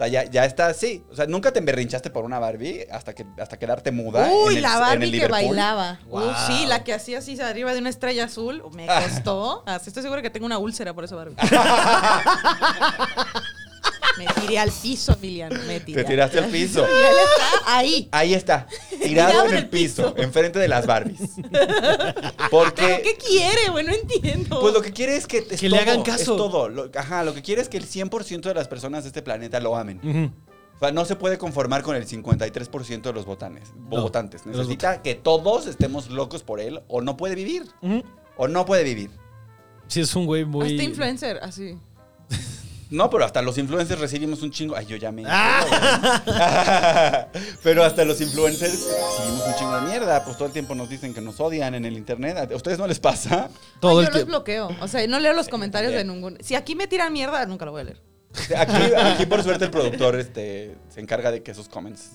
O 0.00 0.02
sea, 0.02 0.08
ya, 0.08 0.24
ya 0.30 0.46
está 0.46 0.68
así. 0.68 1.04
O 1.10 1.14
sea, 1.14 1.26
nunca 1.26 1.52
te 1.52 1.58
emberrinchaste 1.58 2.08
por 2.08 2.24
una 2.24 2.38
Barbie 2.38 2.86
hasta, 2.90 3.14
que, 3.14 3.26
hasta 3.38 3.58
quedarte 3.58 3.92
muda. 3.92 4.30
Uy, 4.32 4.54
en 4.54 4.56
el- 4.56 4.62
la 4.62 4.68
en 4.70 4.74
el 4.74 4.80
Barbie 4.80 5.04
que 5.04 5.10
Liverpool. 5.16 5.30
bailaba. 5.48 6.00
Wow. 6.08 6.30
Uh, 6.30 6.34
sí, 6.46 6.64
la 6.66 6.82
que 6.84 6.94
hacía 6.94 7.18
así 7.18 7.38
arriba 7.38 7.74
de 7.74 7.80
una 7.80 7.90
estrella 7.90 8.24
azul. 8.24 8.62
Me 8.72 8.86
costó. 9.12 9.62
Así 9.66 9.90
estoy 9.90 10.02
segura 10.02 10.22
que 10.22 10.30
tengo 10.30 10.46
una 10.46 10.56
úlcera 10.56 10.94
por 10.94 11.04
esa 11.04 11.16
Barbie. 11.16 11.36
me 14.24 14.40
tiré 14.40 14.58
al 14.58 14.70
piso, 14.70 15.12
Emiliano. 15.14 15.58
Me 15.66 15.80
tiré. 15.80 16.02
Te 16.02 16.08
tiraste 16.10 16.38
al 16.38 16.50
piso. 16.50 16.80
Y 16.80 16.84
él 16.84 17.16
está 17.34 17.76
ahí. 17.76 18.08
Ahí 18.12 18.34
está, 18.34 18.66
tirado 19.02 19.30
Tirado 19.32 19.46
en 19.48 19.54
el 19.56 19.68
piso, 19.68 20.14
enfrente 20.16 20.58
de 20.58 20.68
las 20.68 20.86
Barbies. 20.86 21.20
Porque, 22.50 22.82
¿Pero 22.82 23.02
qué 23.02 23.16
quiere, 23.16 23.70
güey? 23.70 23.86
No 23.86 23.92
entiendo. 23.92 24.60
pues 24.60 24.74
lo 24.74 24.82
que 24.82 24.92
quiere 24.92 25.16
es 25.16 25.26
que... 25.26 25.46
es 25.50 25.60
Que 25.60 25.68
le 25.68 25.78
hagan 25.78 26.02
caso. 26.02 26.18
Es 26.20 26.26
todo. 26.26 26.68
Lo- 26.68 26.90
ajá, 26.94 27.24
lo 27.24 27.34
que 27.34 27.42
quiere 27.42 27.62
es 27.62 27.68
que 27.68 27.76
el 27.78 27.86
100% 27.86 28.40
de 28.42 28.54
las 28.54 28.68
personas 28.68 29.04
de 29.04 29.08
este 29.08 29.22
planeta 29.22 29.60
lo 29.60 29.76
amen. 29.76 30.32
O 30.76 30.78
sea, 30.80 30.92
no 30.92 31.04
se 31.04 31.14
puede 31.16 31.36
conformar 31.36 31.82
con 31.82 31.94
el 31.96 32.06
53% 32.06 33.02
de 33.02 33.12
los 33.12 33.26
votanes, 33.26 33.68
No, 33.76 34.00
votantes. 34.02 34.46
Necesita 34.46 35.02
que 35.02 35.14
todos 35.14 35.66
estemos 35.66 36.08
locos 36.10 36.42
por 36.42 36.58
él 36.60 36.80
o 36.88 37.00
no 37.02 37.16
puede 37.16 37.34
vivir. 37.34 37.64
O 38.36 38.48
no 38.48 38.64
puede 38.64 38.84
vivir. 38.84 39.10
Sí, 39.88 40.00
es 40.00 40.14
un 40.14 40.24
güey 40.24 40.44
muy. 40.44 40.70
Hasta 40.70 40.82
influencer, 40.84 41.38
así. 41.42 41.76
No, 42.90 43.08
pero 43.08 43.24
hasta 43.24 43.40
los 43.40 43.56
influencers 43.56 44.00
recibimos 44.00 44.42
un 44.42 44.50
chingo. 44.50 44.74
Ay, 44.76 44.86
yo 44.86 44.96
ya 44.96 45.12
me. 45.12 45.22
Ah. 45.26 47.26
pero 47.62 47.84
hasta 47.84 48.04
los 48.04 48.20
influencers 48.20 48.72
recibimos 48.72 49.46
un 49.46 49.54
chingo 49.54 49.74
de 49.76 49.82
mierda. 49.82 50.24
Pues 50.24 50.36
todo 50.36 50.46
el 50.46 50.52
tiempo 50.52 50.74
nos 50.74 50.88
dicen 50.88 51.14
que 51.14 51.20
nos 51.20 51.38
odian 51.40 51.74
en 51.74 51.84
el 51.84 51.96
internet. 51.96 52.50
¿A 52.50 52.56
ustedes 52.56 52.78
no 52.78 52.86
les 52.86 52.98
pasa? 52.98 53.48
Todo 53.80 54.00
Ay, 54.00 54.06
el 54.06 54.12
yo 54.12 54.18
los 54.18 54.26
bloqueo. 54.26 54.70
O 54.80 54.88
sea, 54.88 55.06
no 55.06 55.20
leo 55.20 55.32
los 55.32 55.48
comentarios 55.48 55.92
de 55.92 56.04
ningún. 56.04 56.38
Si 56.40 56.54
aquí 56.54 56.74
me 56.74 56.88
tiran 56.88 57.12
mierda, 57.12 57.44
nunca 57.46 57.64
lo 57.64 57.72
voy 57.72 57.82
a 57.82 57.84
leer. 57.84 58.02
Aquí, 58.56 58.94
aquí 58.96 59.26
por 59.26 59.42
suerte, 59.42 59.64
el 59.66 59.70
productor 59.70 60.16
este, 60.16 60.76
se 60.88 61.00
encarga 61.00 61.32
de 61.32 61.42
que 61.42 61.50
esos 61.50 61.68
comments 61.68 62.12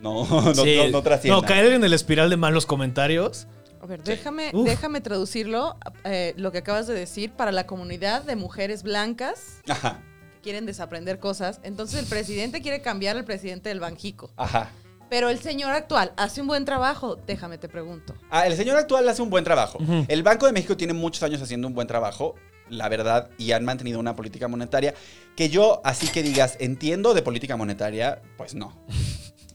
no, 0.00 0.26
no, 0.26 0.54
Sí. 0.54 0.76
no, 0.76 0.88
no 0.88 1.02
trasciendan. 1.02 1.40
No, 1.40 1.46
caer 1.46 1.72
en 1.72 1.84
el 1.84 1.92
espiral 1.92 2.30
de 2.30 2.36
malos 2.36 2.66
comentarios. 2.66 3.46
A 3.82 3.86
ver, 3.86 4.02
déjame, 4.04 4.50
Uf. 4.54 4.64
déjame 4.64 5.00
traducirlo, 5.00 5.76
eh, 6.04 6.34
lo 6.36 6.52
que 6.52 6.58
acabas 6.58 6.86
de 6.86 6.94
decir, 6.94 7.32
para 7.32 7.50
la 7.50 7.66
comunidad 7.66 8.22
de 8.22 8.36
mujeres 8.36 8.84
blancas 8.84 9.58
Ajá, 9.68 10.00
que 10.34 10.40
quieren 10.40 10.66
desaprender 10.66 11.18
cosas. 11.18 11.58
Entonces 11.64 12.00
el 12.00 12.06
presidente 12.06 12.62
quiere 12.62 12.80
cambiar 12.80 13.16
al 13.16 13.24
presidente 13.24 13.68
del 13.68 13.80
Banjico. 13.80 14.30
ajá. 14.36 14.70
Pero 15.10 15.28
el 15.28 15.40
señor 15.40 15.72
actual 15.72 16.14
hace 16.16 16.40
un 16.40 16.46
buen 16.46 16.64
trabajo. 16.64 17.16
Déjame, 17.26 17.58
te 17.58 17.68
pregunto. 17.68 18.14
Ah, 18.30 18.46
el 18.46 18.56
señor 18.56 18.78
actual 18.78 19.06
hace 19.10 19.20
un 19.20 19.28
buen 19.28 19.44
trabajo. 19.44 19.78
El 20.08 20.22
Banco 20.22 20.46
de 20.46 20.52
México 20.52 20.74
tiene 20.74 20.94
muchos 20.94 21.22
años 21.22 21.42
haciendo 21.42 21.68
un 21.68 21.74
buen 21.74 21.86
trabajo, 21.86 22.34
la 22.70 22.88
verdad, 22.88 23.28
y 23.36 23.52
han 23.52 23.62
mantenido 23.62 24.00
una 24.00 24.16
política 24.16 24.48
monetaria 24.48 24.94
que 25.36 25.50
yo, 25.50 25.82
así 25.84 26.08
que 26.08 26.22
digas, 26.22 26.56
entiendo 26.60 27.12
de 27.12 27.20
política 27.20 27.58
monetaria, 27.58 28.22
pues 28.38 28.54
no. 28.54 28.86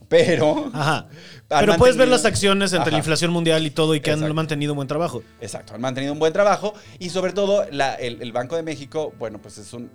Pero... 0.08 0.70
Ajá. 0.72 1.06
Pero 1.48 1.76
puedes 1.76 1.96
ver 1.96 2.08
las 2.08 2.24
acciones 2.24 2.72
entre 2.72 2.92
la 2.92 2.98
inflación 2.98 3.30
mundial 3.30 3.64
y 3.66 3.70
todo 3.70 3.94
y 3.94 4.00
que 4.00 4.10
han 4.10 4.34
mantenido 4.34 4.72
un 4.72 4.76
buen 4.76 4.88
trabajo. 4.88 5.22
Exacto, 5.40 5.74
han 5.74 5.80
mantenido 5.80 6.12
un 6.12 6.18
buen 6.18 6.32
trabajo 6.32 6.74
y 6.98 7.10
sobre 7.10 7.32
todo 7.32 7.64
la- 7.70 7.94
el, 7.94 8.20
el 8.22 8.32
Banco 8.32 8.56
de 8.56 8.62
México, 8.62 9.12
bueno, 9.18 9.38
pues 9.40 9.58
es 9.58 9.72
un... 9.72 9.90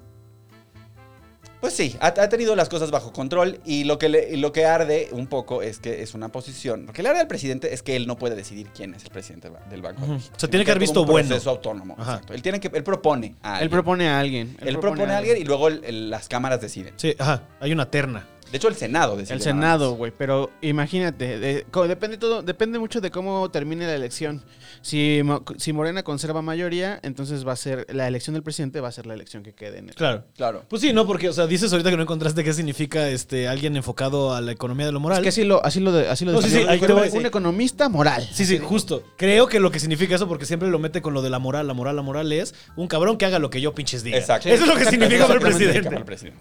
Pues 1.61 1.73
sí, 1.73 1.95
ha, 2.01 2.07
ha 2.07 2.27
tenido 2.29 2.57
las 2.57 2.67
cosas 2.67 2.91
bajo 2.91 3.13
control 3.13 3.61
y 3.63 3.85
lo, 3.85 3.97
que 3.97 4.09
le- 4.09 4.31
y 4.33 4.35
lo 4.37 4.51
que 4.51 4.65
arde 4.65 5.07
un 5.13 5.27
poco 5.27 5.61
es 5.61 5.79
que 5.79 6.01
es 6.03 6.13
una 6.13 6.27
posición... 6.27 6.85
Lo 6.87 6.91
que 6.91 7.01
le 7.03 7.09
arde 7.09 7.21
al 7.21 7.27
presidente 7.27 7.73
es 7.73 7.81
que 7.81 7.95
él 7.95 8.05
no 8.05 8.17
puede 8.17 8.35
decidir 8.35 8.67
quién 8.75 8.93
es 8.93 9.05
el 9.05 9.11
presidente 9.11 9.47
del 9.49 9.57
ba- 9.57 9.65
del 9.69 9.81
Banco 9.81 10.01
Ujú. 10.01 10.11
de 10.11 10.17
México. 10.17 10.33
O 10.35 10.39
sea, 10.41 10.49
tiene 10.49 10.65
que 10.65 10.71
haber 10.71 10.81
visto 10.81 11.01
un 11.01 11.07
bueno. 11.07 11.29
proceso 11.29 11.49
autónomo, 11.51 11.95
Ajá. 11.97 12.11
exacto. 12.15 12.33
Él, 12.33 12.41
tiene 12.41 12.59
que, 12.59 12.69
él 12.73 12.83
propone 12.83 13.35
a 13.41 13.47
Él 13.47 13.53
alguien. 13.53 13.69
propone 13.71 14.09
a 14.09 14.19
alguien. 14.19 14.57
Él 14.59 14.77
propone 14.79 15.13
a 15.13 15.17
alguien 15.17 15.37
y 15.37 15.45
luego 15.45 15.69
el- 15.69 15.85
el- 15.85 16.09
las 16.09 16.27
cámaras 16.27 16.59
deciden. 16.59 16.95
Sí, 16.97 17.15
ajá. 17.17 17.43
Hay 17.61 17.71
una 17.71 17.89
terna. 17.89 18.27
De 18.53 18.57
hecho, 18.57 18.67
el 18.67 18.75
Senado 18.75 19.17
decide. 19.17 19.33
El 19.33 19.41
Senado, 19.41 19.95
güey, 19.95 20.13
pero 20.15 20.51
imagínate, 20.61 21.39
de- 21.39 21.65
co- 21.71 21.87
depende 21.87 22.17
todo, 22.17 22.43
depende 22.43 22.77
mucho 22.77 23.01
de 23.01 23.09
cómo 23.09 23.49
termine 23.49 23.87
la 23.87 23.95
elección. 23.95 24.43
Si, 24.83 25.21
Mo- 25.25 25.43
si 25.57 25.73
Morena 25.73 26.03
conserva 26.03 26.43
mayoría, 26.43 26.99
entonces 27.01 27.47
va 27.47 27.53
a 27.53 27.55
ser 27.55 27.87
la 27.91 28.07
elección 28.07 28.35
del 28.35 28.43
presidente 28.43 28.79
va 28.79 28.89
a 28.89 28.91
ser 28.91 29.07
la 29.07 29.15
elección 29.15 29.41
que 29.41 29.53
quede 29.53 29.79
en 29.79 29.89
el. 29.89 29.95
Claro. 29.95 30.25
Claro. 30.37 30.65
Pues 30.69 30.83
sí, 30.83 30.93
no, 30.93 31.07
porque, 31.07 31.29
o 31.29 31.33
sea, 31.33 31.47
dices 31.47 31.71
ahorita 31.71 31.89
que 31.89 31.97
no 31.97 32.03
encontraste 32.03 32.43
qué 32.43 32.53
significa 32.53 33.09
este 33.09 33.47
alguien 33.47 33.75
enfocado 33.75 34.35
a 34.35 34.39
la 34.41 34.51
economía 34.51 34.85
de 34.85 34.91
lo 34.91 34.99
Es 34.99 35.01
moral. 35.01 35.23
que 35.23 35.29
así 35.29 35.43
lo, 35.45 35.65
así 35.65 35.79
lo, 35.79 35.91
de- 35.91 36.07
así 36.07 36.23
lo 36.23 36.33
No, 36.33 36.37
sí, 36.43 36.49
definió. 36.49 36.67
sí, 36.67 36.71
ahí 36.73 36.79
te 36.79 36.93
voy, 36.93 37.07
un 37.11 37.21
sí. 37.21 37.25
economista 37.25 37.89
moral. 37.89 38.29
Sí, 38.31 38.45
sí, 38.45 38.59
justo. 38.59 39.01
Creo 39.17 39.47
que 39.47 39.59
lo 39.59 39.71
que 39.71 39.79
significa 39.79 40.13
eso, 40.13 40.27
porque 40.27 40.45
siempre 40.45 40.69
lo 40.69 40.77
mete 40.77 41.01
con 41.01 41.15
lo 41.15 41.23
de 41.23 41.31
la 41.31 41.39
moral. 41.39 41.65
La 41.67 41.73
moral, 41.73 41.95
la 41.95 42.03
moral 42.03 42.31
es 42.31 42.53
un 42.75 42.87
cabrón 42.87 43.17
que 43.17 43.25
haga 43.25 43.39
lo 43.39 43.49
que 43.49 43.61
yo 43.61 43.73
pinches 43.73 44.03
diga. 44.03 44.17
Exacto. 44.19 44.47
Eso 44.47 44.61
es 44.65 44.69
lo 44.69 44.75
que 44.75 44.85
significa 44.85 45.25
para 45.25 45.39
el 45.39 45.45
Exactamente, 45.47 45.57
presidente. 45.65 45.83
para 45.89 45.97
el 45.97 46.05
presidente. 46.05 46.39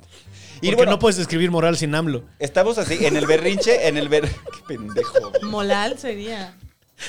Y 0.62 0.70
Y 0.70 0.74
bueno, 0.76 0.92
no 0.92 0.98
puedes 0.98 1.18
escribir 1.18 1.50
moral 1.50 1.76
sin 1.76 1.94
AMLO. 1.94 2.24
estamos 2.38 2.78
así 2.78 3.04
en 3.04 3.16
el 3.16 3.26
berrinche, 3.26 3.86
en 3.88 3.98
el 3.98 4.08
ber... 4.08 4.22
Qué 4.28 4.60
pendejo. 4.68 5.32
Molal 5.42 5.98
sería. 5.98 6.54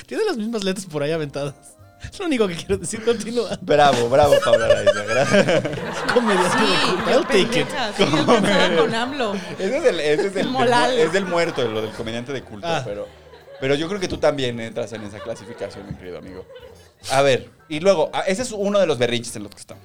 Tiene 0.06 0.24
las 0.24 0.36
mismas 0.36 0.62
letras 0.64 0.84
por 0.86 1.02
ahí 1.02 1.12
aventadas. 1.12 1.54
Es 2.02 2.18
lo 2.18 2.26
único 2.26 2.46
que 2.48 2.54
quiero 2.56 2.76
decir. 2.76 3.02
Continúa. 3.04 3.56
Bravo, 3.62 4.10
bravo, 4.10 4.34
Pablo 4.44 4.64
Araiza. 4.66 5.04
gracias. 5.04 5.64
Comediante 6.12 6.58
Sí, 6.58 6.66
de 6.66 6.92
culto. 6.92 7.10
yo 7.10 7.16
I'll 7.18 7.26
take 7.26 7.60
it. 7.60 7.66
sí, 7.96 8.04
yo 8.04 8.26
pensaba 8.26 8.76
con 8.76 8.94
AMLO. 8.94 9.34
Ese 9.58 9.78
es 9.78 9.84
el, 9.86 10.00
ese 10.00 10.26
es 10.26 10.36
el- 10.36 10.48
Molal. 10.48 10.98
es 10.98 11.12
del 11.12 11.24
muerto, 11.24 11.66
lo 11.66 11.80
del 11.80 11.92
comediante 11.92 12.32
de 12.34 12.42
culto, 12.42 12.66
Ah. 12.68 12.82
pero, 12.84 13.08
pero 13.60 13.74
yo 13.76 13.88
creo 13.88 14.00
que 14.00 14.08
tú 14.08 14.18
también 14.18 14.60
entras 14.60 14.92
en 14.92 15.02
esa 15.04 15.20
clasificación, 15.20 15.86
mi 15.86 15.94
querido 15.94 16.18
amigo. 16.18 16.44
A 17.10 17.22
ver, 17.22 17.48
y 17.70 17.80
luego, 17.80 18.10
ah, 18.12 18.24
ese 18.26 18.42
es 18.42 18.52
uno 18.52 18.78
de 18.80 18.86
los 18.86 18.98
berrinches 18.98 19.34
en 19.36 19.44
los 19.44 19.52
que 19.54 19.60
estamos. 19.60 19.84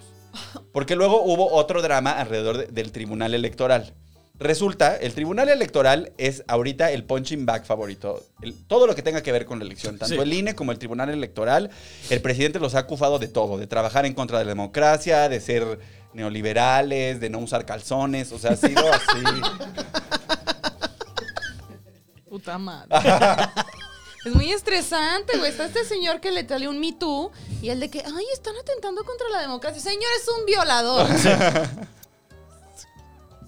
Porque 0.71 0.95
luego 0.95 1.23
hubo 1.23 1.51
otro 1.53 1.82
drama 1.82 2.11
alrededor 2.11 2.57
de- 2.57 2.67
del 2.67 2.91
Tribunal 2.91 3.34
Electoral. 3.34 3.93
Resulta, 4.41 4.95
el 4.95 5.13
Tribunal 5.13 5.49
Electoral 5.49 6.13
es 6.17 6.45
ahorita 6.47 6.91
el 6.91 7.03
punching 7.03 7.45
bag 7.45 7.65
favorito. 7.65 8.23
El- 8.41 8.53
todo 8.67 8.88
lo 8.88 8.95
que 8.95 9.01
tenga 9.01 9.21
que 9.21 9.34
ver 9.34 9.45
con 9.45 9.59
la 9.59 9.65
elección, 9.65 9.97
tanto 9.97 10.15
Sí. 10.15 10.21
el 10.21 10.32
INE 10.32 10.55
como 10.55 10.71
el 10.71 10.80
Tribunal 10.80 11.09
Electoral, 11.09 11.69
el 12.09 12.21
presidente 12.21 12.57
los 12.59 12.73
ha 12.75 12.80
acusado 12.80 13.19
de 13.19 13.27
todo, 13.27 13.57
de 13.57 13.67
trabajar 13.67 14.05
en 14.05 14.13
contra 14.13 14.39
de 14.39 14.45
la 14.45 14.49
democracia, 14.51 15.27
de 15.27 15.41
ser 15.41 15.80
neoliberales, 16.13 17.19
de 17.19 17.30
no 17.30 17.39
usar 17.39 17.65
calzones, 17.65 18.32
o 18.32 18.39
sea, 18.39 18.51
ha 18.51 18.55
sido 18.55 18.82
así. 18.93 19.23
Puta 22.30 22.57
madre. 22.57 22.88
Es 24.26 24.34
muy 24.36 24.51
estresante, 24.51 25.38
güey. 25.38 25.49
Está 25.51 25.65
este 25.65 25.86
señor 25.86 26.20
que 26.20 26.32
le 26.32 26.47
salió 26.47 26.70
un 26.70 26.80
Me 26.80 26.91
Too 26.93 27.32
y 27.61 27.70
el 27.70 27.80
de 27.80 27.89
que, 27.89 27.99
ay, 27.99 28.26
están 28.34 28.55
atentando 28.57 29.03
contra 29.05 29.30
la 29.30 29.41
democracia. 29.41 29.82
Señor, 29.82 30.09
es 30.22 30.28
un 30.28 30.45
violador. 30.45 31.07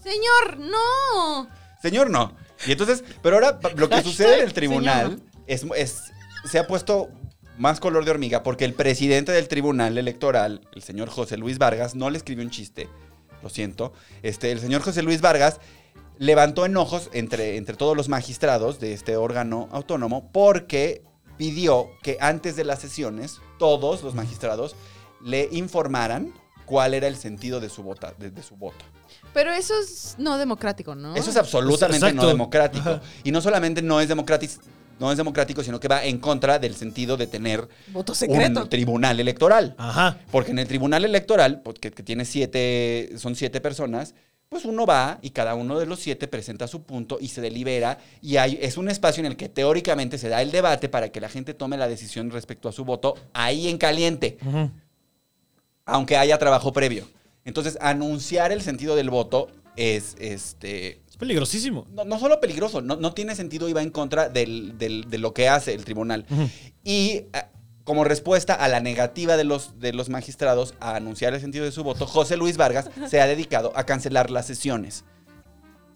Señor, 0.03 0.57
no. 0.59 1.47
Señor, 1.82 2.09
no. 2.09 2.36
Y 2.65 2.72
entonces, 2.72 3.03
pero 3.22 3.36
ahora 3.38 3.59
lo 3.76 3.89
que 3.89 4.01
sucede 4.03 4.36
en 4.39 4.45
el 4.45 4.53
tribunal 4.53 5.22
es, 5.47 5.63
es- 5.76 6.03
se 6.49 6.57
ha 6.59 6.65
puesto 6.67 7.09
más 7.57 7.80
color 7.80 8.03
de 8.05 8.11
hormiga 8.11 8.41
porque 8.41 8.65
el 8.65 8.74
presidente 8.74 9.32
del 9.32 9.47
tribunal 9.47 9.97
electoral, 9.97 10.67
el 10.74 10.82
señor 10.82 11.09
José 11.09 11.38
Luis 11.38 11.57
Vargas, 11.59 11.93
no 11.93 12.09
le 12.09 12.17
escribió 12.17 12.43
un 12.43 12.49
chiste, 12.49 12.89
lo 13.43 13.49
siento. 13.49 13.93
Este, 14.24 14.51
el 14.51 14.59
señor 14.59 14.82
José 14.82 15.03
Luis 15.03 15.22
Vargas 15.22 15.59
levantó 16.22 16.67
enojos 16.67 17.09
entre, 17.13 17.57
entre 17.57 17.76
todos 17.76 17.97
los 17.97 18.07
magistrados 18.07 18.80
de 18.80 18.93
este 18.93 19.17
órgano 19.17 19.67
autónomo 19.72 20.30
porque 20.32 21.01
pidió 21.36 21.89
que 22.03 22.17
antes 22.22 22.55
de 22.55 22.63
las 22.63 22.78
sesiones 22.78 23.39
todos 23.57 24.03
los 24.03 24.13
magistrados 24.13 24.76
le 25.26 25.49
informaran 25.51 26.32
cuál 26.67 26.93
era 26.93 27.07
el 27.07 27.15
sentido 27.15 27.59
de 27.59 27.69
su, 27.69 27.82
vota, 27.82 28.13
de, 28.19 28.30
de 28.30 28.43
su 28.43 28.55
voto. 28.55 28.86
Pero 29.34 29.51
eso 29.51 29.74
es 29.82 30.13
no 30.19 30.38
democrático, 30.38 30.93
¿no? 30.93 31.15
Eso 31.15 31.32
es 31.32 31.38
absolutamente 31.38 32.05
Exacto. 32.05 32.22
no 32.22 32.28
democrático. 32.28 32.88
Ajá. 32.88 33.01
Y 33.24 33.32
no 33.32 33.41
solamente 33.41 33.82
no 33.82 33.99
es, 33.99 34.07
democrático, 34.07 34.61
no 34.99 35.09
es 35.09 35.17
democrático, 35.17 35.63
sino 35.63 35.80
que 35.80 35.88
va 35.88 36.05
en 36.05 36.19
contra 36.19 36.59
del 36.59 36.76
sentido 36.76 37.17
de 37.17 37.26
tener 37.26 37.67
Voto 37.88 38.13
secreto. 38.13 38.61
un 38.61 38.69
tribunal 38.69 39.19
electoral. 39.19 39.74
Ajá. 39.80 40.19
Porque 40.32 40.51
en 40.51 40.59
el 40.59 40.67
tribunal 40.67 41.03
electoral, 41.03 41.63
pues, 41.63 41.80
que, 41.80 41.89
que 41.89 42.03
tiene 42.03 42.26
siete, 42.26 43.09
son 43.17 43.36
siete 43.36 43.59
personas, 43.59 44.13
pues 44.52 44.66
uno 44.66 44.86
va 44.86 45.18
y 45.22 45.30
cada 45.30 45.56
uno 45.56 45.80
de 45.80 45.86
los 45.86 46.02
siete 46.02 46.28
presenta 46.28 46.68
su 46.68 46.84
punto 46.84 47.18
y 47.22 47.30
se 47.30 47.39
delibera. 47.39 47.99
Y 48.22 48.36
hay, 48.36 48.60
es 48.62 48.76
un 48.76 48.89
espacio 48.89 49.22
en 49.22 49.28
el 49.28 49.38
que 49.38 49.47
teóricamente 49.47 50.18
se 50.18 50.28
da 50.28 50.41
el 50.41 50.52
debate 50.52 50.89
para 50.89 51.10
que 51.10 51.22
la 51.22 51.30
gente 51.30 51.54
tome 51.54 51.78
la 51.78 51.88
decisión 51.88 52.30
respecto 52.32 52.68
a 52.68 52.74
su 52.74 52.84
voto 52.84 53.16
ahí 53.32 53.70
en 53.70 53.78
caliente, 53.78 54.38
aunque 55.86 56.18
haya 56.18 56.38
trabajo 56.38 56.74
previo. 56.74 57.08
Entonces, 57.45 57.78
anunciar 57.80 58.52
el 58.52 58.62
sentido 58.62 58.97
del 58.97 59.10
voto 59.10 59.47
es 59.78 60.18
este. 60.20 60.99
Es 61.10 61.16
peligrosísimo. 61.16 61.88
No, 61.89 62.04
no 62.04 62.20
solo 62.20 62.41
peligroso, 62.41 62.82
no, 62.82 62.97
no 62.97 63.14
tiene 63.14 63.36
sentido 63.36 63.70
y 63.70 63.74
va 63.74 63.82
en 63.82 63.89
contra 63.89 64.28
del- 64.28 64.78
del- 64.78 65.10
de 65.10 65.18
lo 65.18 65.34
que 65.34 65.47
hace 65.47 65.74
el 65.74 65.86
tribunal. 65.86 66.26
Y 66.84 67.22
ah, 67.32 67.47
como 67.84 68.03
respuesta 68.03 68.53
a 68.53 68.67
la 68.67 68.79
negativa 68.79 69.38
de 69.38 69.43
los, 69.43 69.79
de 69.79 69.91
los 69.93 70.09
magistrados 70.09 70.75
a 70.79 70.95
anunciar 70.95 71.34
el 71.34 71.41
sentido 71.41 71.65
de 71.65 71.71
su 71.71 71.84
voto, 71.84 72.05
José 72.05 72.38
Luis 72.38 72.57
Vargas 72.57 72.89
se 73.09 73.21
ha 73.21 73.27
dedicado 73.27 73.71
a 73.75 73.86
cancelar 73.86 74.29
las 74.29 74.45
sesiones 74.45 75.03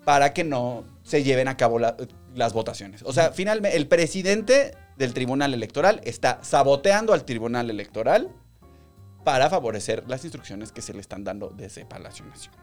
para 0.03 0.33
que 0.33 0.43
no 0.43 0.83
se 1.03 1.23
lleven 1.23 1.47
a 1.47 1.57
cabo 1.57 1.79
la- 1.79 1.95
las 2.33 2.53
votaciones. 2.53 3.01
O 3.03 3.13
sea, 3.13 3.31
finalmente, 3.31 3.77
el 3.77 3.87
presidente 3.87 4.75
del 4.97 5.13
Tribunal 5.13 5.53
Electoral 5.53 6.01
está 6.03 6.39
saboteando 6.43 7.13
al 7.13 7.23
Tribunal 7.25 7.69
Electoral 7.69 8.29
para 9.23 9.49
favorecer 9.49 10.03
las 10.07 10.23
instrucciones 10.23 10.71
que 10.71 10.81
se 10.81 10.93
le 10.93 11.01
están 11.01 11.23
dando 11.23 11.49
desde 11.49 11.85
Palacio 11.85 12.25
Nacional. 12.25 12.59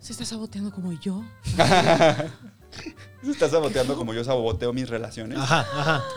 ¿Se 0.00 0.12
está 0.12 0.24
saboteando 0.24 0.70
como 0.70 0.92
yo? 0.92 1.24
Se 3.24 3.30
está 3.32 3.48
saboteando 3.48 3.96
como 3.96 4.14
yo 4.14 4.22
saboteo 4.22 4.72
mis 4.72 4.88
relaciones. 4.88 5.38
Ajá, 5.38 5.66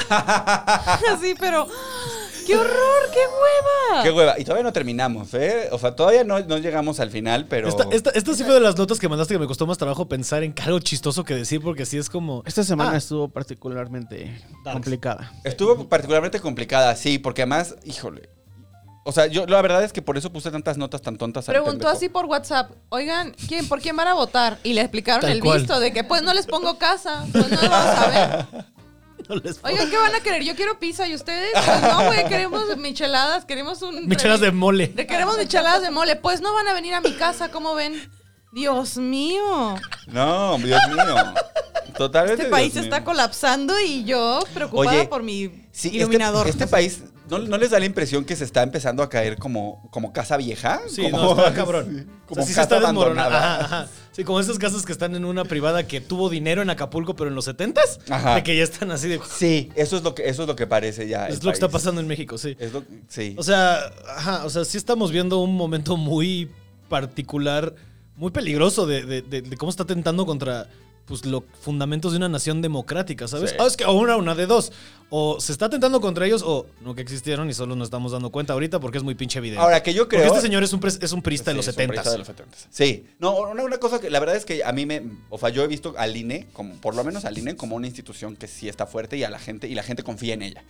ajá. 0.09 0.99
Así, 1.13 1.33
pero. 1.39 1.67
¡Qué 2.45 2.55
horror! 2.55 3.09
¡Qué 3.13 3.19
hueva! 3.19 4.03
Qué 4.03 4.11
hueva. 4.11 4.39
Y 4.39 4.43
todavía 4.43 4.63
no 4.63 4.73
terminamos, 4.73 5.33
¿eh? 5.35 5.69
O 5.71 5.77
sea, 5.77 5.95
todavía 5.95 6.23
no, 6.23 6.39
no 6.39 6.57
llegamos 6.57 6.99
al 6.99 7.11
final, 7.11 7.45
pero... 7.47 7.67
Esta, 7.67 7.83
esta, 7.91 8.09
esta 8.09 8.33
sí 8.33 8.43
fue 8.43 8.55
de 8.55 8.59
las 8.59 8.75
notas 8.75 8.97
que 8.99 9.07
mandaste 9.07 9.35
que 9.35 9.39
me 9.39 9.45
costó 9.45 9.67
más 9.67 9.77
trabajo 9.77 10.07
pensar 10.09 10.41
en 10.43 10.53
qué 10.53 10.63
algo 10.63 10.79
chistoso 10.79 11.23
que 11.23 11.35
decir, 11.35 11.61
porque 11.61 11.85
sí 11.85 11.97
es 11.97 12.09
como. 12.09 12.41
Esta 12.47 12.63
semana 12.63 12.91
Ah. 12.93 12.97
estuvo 12.97 13.27
particularmente 13.29 14.41
Darks. 14.65 14.73
complicada. 14.73 15.31
Estuvo 15.43 15.87
particularmente 15.87 16.39
complicada, 16.39 16.95
sí, 16.95 17.19
porque 17.19 17.43
además, 17.43 17.75
híjole. 17.85 18.29
O 19.05 19.11
sea, 19.11 19.25
yo 19.27 19.45
la 19.47 19.61
verdad 19.61 19.83
es 19.83 19.93
que 19.93 20.01
por 20.01 20.17
eso 20.17 20.31
puse 20.31 20.51
tantas 20.51 20.77
notas 20.77 21.01
tan 21.01 21.17
tontas 21.17 21.47
al 21.49 21.53
Preguntó 21.53 21.71
pendejo. 21.71 21.91
así 21.91 22.09
por 22.09 22.25
WhatsApp, 22.25 22.71
oigan, 22.89 23.33
¿quién, 23.47 23.67
¿por 23.67 23.81
quién 23.81 23.95
van 23.95 24.07
a 24.07 24.13
votar? 24.13 24.59
Y 24.63 24.73
le 24.73 24.81
explicaron 24.81 25.21
Tal 25.21 25.31
el 25.31 25.39
cual. 25.41 25.59
visto 25.59 25.79
de 25.79 25.91
que 25.93 26.03
pues 26.03 26.21
no 26.21 26.33
les 26.33 26.45
pongo 26.45 26.77
casa, 26.77 27.25
pues 27.31 27.49
no 27.49 27.61
lo 27.61 27.69
vamos 27.69 27.97
a 27.97 28.07
ver. 28.07 28.65
No 29.27 29.35
les 29.35 29.59
Oigan, 29.63 29.87
¿qué 29.91 29.97
van 29.97 30.15
a 30.15 30.21
querer? 30.21 30.43
Yo 30.43 30.55
quiero 30.55 30.79
pizza 30.79 31.07
y 31.07 31.13
ustedes, 31.13 31.51
pues 31.53 31.81
no, 31.83 32.05
güey, 32.07 32.27
queremos 32.27 32.75
micheladas, 32.77 33.45
queremos 33.45 33.79
un... 33.83 34.07
Michelas 34.07 34.39
de 34.39 34.51
mole. 34.51 34.87
de- 34.87 35.05
Queremos 35.05 35.37
micheladas 35.37 35.83
de 35.83 35.91
mole, 35.91 36.15
pues 36.15 36.41
no 36.41 36.51
van 36.51 36.67
a 36.67 36.73
venir 36.73 36.95
a 36.95 37.01
mi 37.01 37.13
casa, 37.13 37.49
¿cómo 37.51 37.75
ven? 37.75 38.09
Dios 38.53 38.97
mío, 38.97 39.75
No, 40.07 40.57
Dios 40.57 40.81
mío. 40.89 41.15
Totalmente. 41.95 42.41
este 42.41 42.49
país 42.51 42.73
Dios 42.73 42.85
está 42.85 42.97
mío. 43.01 43.05
colapsando 43.05 43.79
y 43.79 44.03
yo 44.03 44.39
preocupada 44.53 44.97
Oye, 44.97 45.07
por 45.07 45.21
mi 45.21 45.67
Sí, 45.71 45.89
iluminador. 45.95 46.47
este, 46.47 46.63
este 46.63 46.71
país, 46.71 47.03
¿no, 47.29 47.39
no 47.39 47.57
les 47.57 47.69
da 47.71 47.79
la 47.79 47.85
impresión 47.85 48.25
que 48.25 48.35
se 48.35 48.43
está 48.43 48.63
empezando 48.63 49.03
a 49.03 49.09
caer 49.09 49.37
como, 49.37 49.87
como 49.91 50.11
casa 50.13 50.35
vieja? 50.37 50.81
Sí, 50.87 51.03
como, 51.09 51.17
no, 51.35 51.37
está 51.37 51.53
cabrón. 51.53 52.07
Como 52.27 52.41
O 52.41 52.43
sea, 52.43 52.43
sí 52.43 52.49
se 52.49 52.55
casa 52.55 52.61
está 52.63 52.77
abandonada. 52.77 53.55
Ajá, 53.59 53.65
ajá. 53.65 53.87
Sí, 54.11 54.23
como 54.23 54.39
esas 54.39 54.59
casas 54.59 54.85
que 54.85 54.91
están 54.91 55.15
en 55.15 55.23
una 55.25 55.45
privada 55.45 55.87
que 55.87 56.01
tuvo 56.01 56.29
dinero 56.29 56.61
en 56.61 56.69
Acapulco, 56.69 57.15
pero 57.15 57.29
en 57.29 57.35
los 57.35 57.47
70s. 57.47 57.99
Ajá. 58.09 58.35
De 58.35 58.43
que 58.43 58.57
ya 58.57 58.63
están 58.63 58.91
así 58.91 59.07
de. 59.07 59.19
Sí, 59.29 59.71
eso 59.75 59.95
es 59.97 60.03
lo 60.03 60.13
que, 60.15 60.27
eso 60.27 60.41
es 60.43 60.47
lo 60.47 60.55
que 60.55 60.67
parece 60.67 61.07
ya. 61.07 61.27
Es 61.27 61.43
lo 61.43 61.51
que 61.51 61.55
está 61.55 61.69
pasando 61.69 62.01
en 62.01 62.07
México, 62.07 62.37
sí. 62.37 62.55
Es 62.59 62.73
lo, 62.73 62.83
sí. 63.07 63.35
O 63.37 63.43
sea, 63.43 63.79
ajá, 64.15 64.45
o 64.45 64.49
sea, 64.49 64.65
sí 64.65 64.77
estamos 64.77 65.11
viendo 65.11 65.37
un 65.39 65.55
momento 65.55 65.95
muy 65.97 66.49
particular, 66.89 67.73
muy 68.15 68.31
peligroso 68.31 68.85
de, 68.85 69.05
de- 69.05 69.21
de- 69.21 69.41
de 69.41 69.57
cómo 69.57 69.69
está 69.69 69.85
tentando 69.85 70.25
contra 70.25 70.67
pues, 71.09 71.25
los 71.25 71.43
fundamentos 71.59 72.13
de 72.13 72.17
una 72.19 72.29
nación 72.29 72.61
democrática, 72.61 73.27
¿sabes? 73.27 73.49
Sí. 73.49 73.55
Ah, 73.59 73.65
es 73.67 73.75
que 73.75 73.85
una, 73.85 74.15
una 74.15 74.33
de 74.35 74.45
dos. 74.45 74.71
O 75.09 75.41
se 75.41 75.51
está 75.51 75.69
tentando 75.71 75.99
contra 75.99 76.25
ellos 76.27 76.43
o 76.45 76.67
no 76.81 76.93
que 76.93 77.01
existieron 77.01 77.49
y 77.49 77.53
solo 77.55 77.75
nos 77.75 77.87
estamos 77.87 78.11
dando 78.11 78.29
cuenta 78.29 78.53
ahorita 78.53 78.79
porque 78.79 78.99
es 78.99 79.03
muy 79.03 79.15
pinche 79.15 79.39
evidente. 79.39 79.61
Ahora 79.61 79.81
que 79.81 79.91
yo 79.93 80.07
creo. 80.07 80.21
Porque 80.21 80.37
este 80.37 80.47
señor 80.47 80.63
es 80.63 80.71
un, 80.71 80.79
pres- 80.79 80.99
es 81.03 81.11
un 81.11 81.21
priista 81.23 81.49
de 81.51 81.57
los 81.57 81.67
es 81.67 81.73
un 81.75 81.81
70 81.81 82.03
periodista 82.03 82.11
de 82.11 82.17
los 82.19 82.29
70s. 82.29 82.67
Sí. 82.69 83.05
No, 83.17 83.35
una, 83.39 83.63
una 83.63 83.77
cosa 83.79 83.99
que 83.99 84.09
la 84.11 84.19
verdad 84.19 84.35
es 84.35 84.45
que 84.45 84.63
a 84.63 84.71
mí 84.71 84.85
me. 84.85 85.01
O 85.31 85.37
sea, 85.39 85.49
yo 85.49 85.63
he 85.63 85.67
visto 85.67 85.95
al 85.97 86.15
INE, 86.15 86.47
como, 86.53 86.75
por 86.75 86.95
lo 86.95 87.03
menos 87.03 87.25
al 87.25 87.35
INE, 87.37 87.55
como 87.55 87.75
una 87.75 87.87
institución 87.87 88.35
que 88.35 88.47
sí 88.47 88.69
está 88.69 88.85
fuerte 88.85 89.17
y 89.17 89.23
a 89.23 89.31
la 89.31 89.39
gente, 89.39 89.67
y 89.67 89.73
la 89.73 89.81
gente 89.83 90.03
confía 90.03 90.35
en 90.35 90.43
ella. 90.43 90.63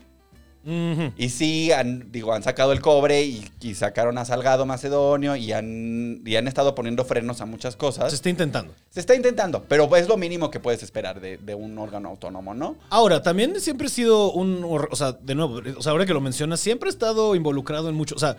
Y 0.66 1.30
sí, 1.30 1.72
han, 1.72 2.12
digo, 2.12 2.34
han 2.34 2.44
sacado 2.44 2.74
el 2.74 2.82
cobre 2.82 3.24
y, 3.24 3.50
y 3.62 3.76
sacaron 3.76 4.18
a 4.18 4.26
Salgado 4.26 4.66
Macedonio 4.66 5.36
y 5.36 5.52
han, 5.54 6.22
y 6.26 6.36
han 6.36 6.48
estado 6.48 6.76
poniendo 6.76 7.06
frenos 7.06 7.42
a 7.42 7.46
muchas 7.46 7.76
cosas. 7.76 8.10
Se 8.10 8.16
está 8.16 8.30
intentando. 8.30 8.74
Se 8.90 9.00
está 9.00 9.16
intentando, 9.16 9.64
pero 9.64 9.96
es 9.96 10.08
lo 10.08 10.18
mínimo 10.18 10.52
que 10.52 10.60
puedes 10.60 10.84
esperar 10.84 11.22
de, 11.22 11.38
de 11.38 11.56
un 11.56 11.78
órgano 11.78 12.10
autónomo, 12.10 12.54
¿no? 12.54 12.76
Ahora, 12.90 13.24
también 13.24 13.60
siempre 13.62 13.88
he 13.88 13.90
sido 13.90 14.32
un. 14.32 14.64
O 14.92 14.96
sea, 14.96 15.14
de 15.14 15.34
nuevo, 15.34 15.62
o 15.78 15.82
sea, 15.82 15.94
ahora 15.94 16.06
que 16.06 16.14
lo 16.14 16.22
mencionas, 16.22 16.60
siempre 16.60 16.90
he 16.90 16.92
estado 16.92 17.36
involucrado 17.36 17.90
en 17.90 17.96
mucho. 17.96 18.16
O 18.16 18.20
sea, 18.20 18.36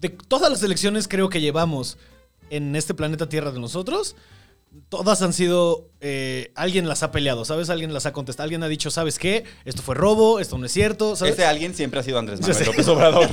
de 0.00 0.10
todas 0.10 0.50
las 0.50 0.62
elecciones 0.62 1.08
creo 1.08 1.28
que 1.28 1.40
llevamos 1.40 1.98
en 2.50 2.76
este 2.76 2.94
planeta 2.94 3.28
Tierra 3.28 3.52
de 3.52 3.60
nosotros, 3.60 4.16
todas 4.88 5.22
han 5.22 5.32
sido. 5.32 5.86
eh, 6.00 6.52
alguien 6.54 6.88
las 6.88 7.02
ha 7.02 7.10
peleado, 7.10 7.44
¿sabes? 7.44 7.70
Alguien 7.70 7.92
las 7.92 8.06
ha 8.06 8.12
contestado. 8.12 8.44
Alguien 8.44 8.62
ha 8.62 8.68
dicho, 8.68 8.90
¿sabes 8.90 9.18
qué? 9.18 9.44
Esto 9.64 9.82
fue 9.82 9.94
robo, 9.94 10.38
esto 10.40 10.56
no 10.58 10.66
es 10.66 10.72
cierto, 10.72 11.16
¿sabes? 11.16 11.34
Ese 11.34 11.44
alguien 11.46 11.74
siempre 11.74 12.00
ha 12.00 12.02
sido 12.02 12.18
Andrés 12.18 12.40
Manuel. 12.40 12.66
López 12.66 12.88
Obrador. 12.88 13.28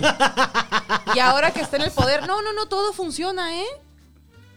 Y 1.16 1.20
ahora 1.20 1.52
que 1.52 1.62
está 1.62 1.78
en 1.78 1.84
el 1.84 1.92
poder, 1.92 2.26
no, 2.28 2.42
no, 2.42 2.54
no, 2.54 2.68
todo 2.68 2.92
funciona, 2.94 3.56
¿eh? 3.62 3.66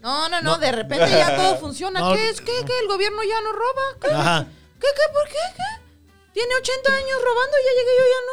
No, 0.03 0.29
no, 0.29 0.41
no, 0.41 0.53
No. 0.53 0.59
de 0.59 0.73
repente 0.73 1.11
ya 1.11 1.37
todo 1.37 1.57
funciona. 1.59 2.01
No. 2.09 2.15
¿Qué 2.15 2.31
es? 2.31 2.41
¿Qué? 2.41 2.53
¿Qué? 2.67 2.73
¿El 2.83 2.89
gobierno 2.89 3.19
ya 3.25 3.41
no 3.43 3.53
roba? 3.53 3.83
¿Qué? 4.01 4.11
Ajá. 4.15 4.47
¿Qué? 4.81 4.87
¿Qué? 4.95 5.13
¿Por 5.13 5.29
qué? 5.29 5.39
¿Qué? 5.57 5.88
Tiene 6.33 6.51
80 6.61 6.95
años 6.95 7.19
robando 7.25 7.57
y 7.59 7.65
ya 7.65 7.73
llegué 7.79 7.93
yo, 7.99 8.05
ya 8.15 8.21
no. 8.27 8.33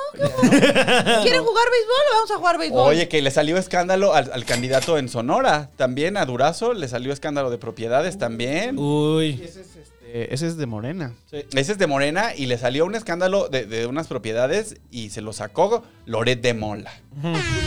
¿Qué? 1.15 1.19
¿Quieren 1.23 1.43
jugar 1.43 1.65
béisbol? 1.71 2.03
Vamos 2.13 2.31
a 2.31 2.37
jugar 2.37 2.57
béisbol. 2.57 2.89
Oye, 2.89 3.07
que 3.07 3.21
le 3.21 3.31
salió 3.31 3.57
escándalo 3.57 4.13
al, 4.13 4.31
al 4.31 4.45
candidato 4.45 4.97
en 4.97 5.09
Sonora. 5.09 5.69
También 5.75 6.17
a 6.17 6.25
Durazo 6.25 6.73
le 6.73 6.87
salió 6.87 7.13
escándalo 7.13 7.49
de 7.49 7.57
propiedades 7.57 8.17
también. 8.17 8.77
Uy. 8.77 9.41
Ese 9.43 9.61
es, 9.61 9.75
este, 9.75 10.33
ese 10.33 10.47
es 10.47 10.57
de 10.57 10.65
Morena. 10.65 11.13
Ese 11.31 11.71
es 11.71 11.77
de 11.77 11.87
Morena 11.87 12.35
y 12.35 12.45
le 12.45 12.57
salió 12.57 12.85
un 12.85 12.95
escándalo 12.95 13.49
de, 13.49 13.65
de 13.65 13.85
unas 13.85 14.07
propiedades 14.07 14.77
y 14.91 15.09
se 15.09 15.21
lo 15.21 15.33
sacó 15.33 15.83
Loret 16.05 16.41
de 16.41 16.53
Mola. 16.53 16.93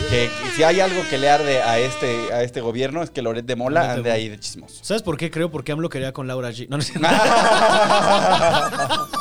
Que, 0.09 0.29
que 0.29 0.51
si 0.55 0.63
hay 0.63 0.79
algo 0.79 1.01
que 1.09 1.17
le 1.17 1.29
arde 1.29 1.61
a 1.61 1.79
este, 1.79 2.33
a 2.33 2.43
este 2.43 2.61
gobierno 2.61 3.03
es 3.03 3.09
que 3.09 3.21
Loret 3.21 3.45
de 3.45 3.55
Mola 3.55 3.93
ande 3.93 4.11
ahí 4.11 4.29
de 4.29 4.39
chismoso. 4.39 4.83
¿Sabes 4.83 5.03
por 5.03 5.17
qué 5.17 5.29
creo? 5.29 5.51
Porque 5.51 5.71
AMLO 5.71 5.89
quería 5.89 6.13
con 6.13 6.27
Laura 6.27 6.51
G. 6.51 6.67
No, 6.69 6.77
no 6.77 6.83
es 6.83 6.93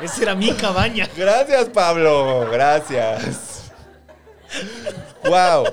Esa 0.00 0.22
era 0.22 0.34
mi 0.34 0.52
cabaña. 0.52 1.08
Gracias, 1.16 1.66
Pablo. 1.70 2.48
Gracias. 2.50 3.70
Wow. 5.24 5.64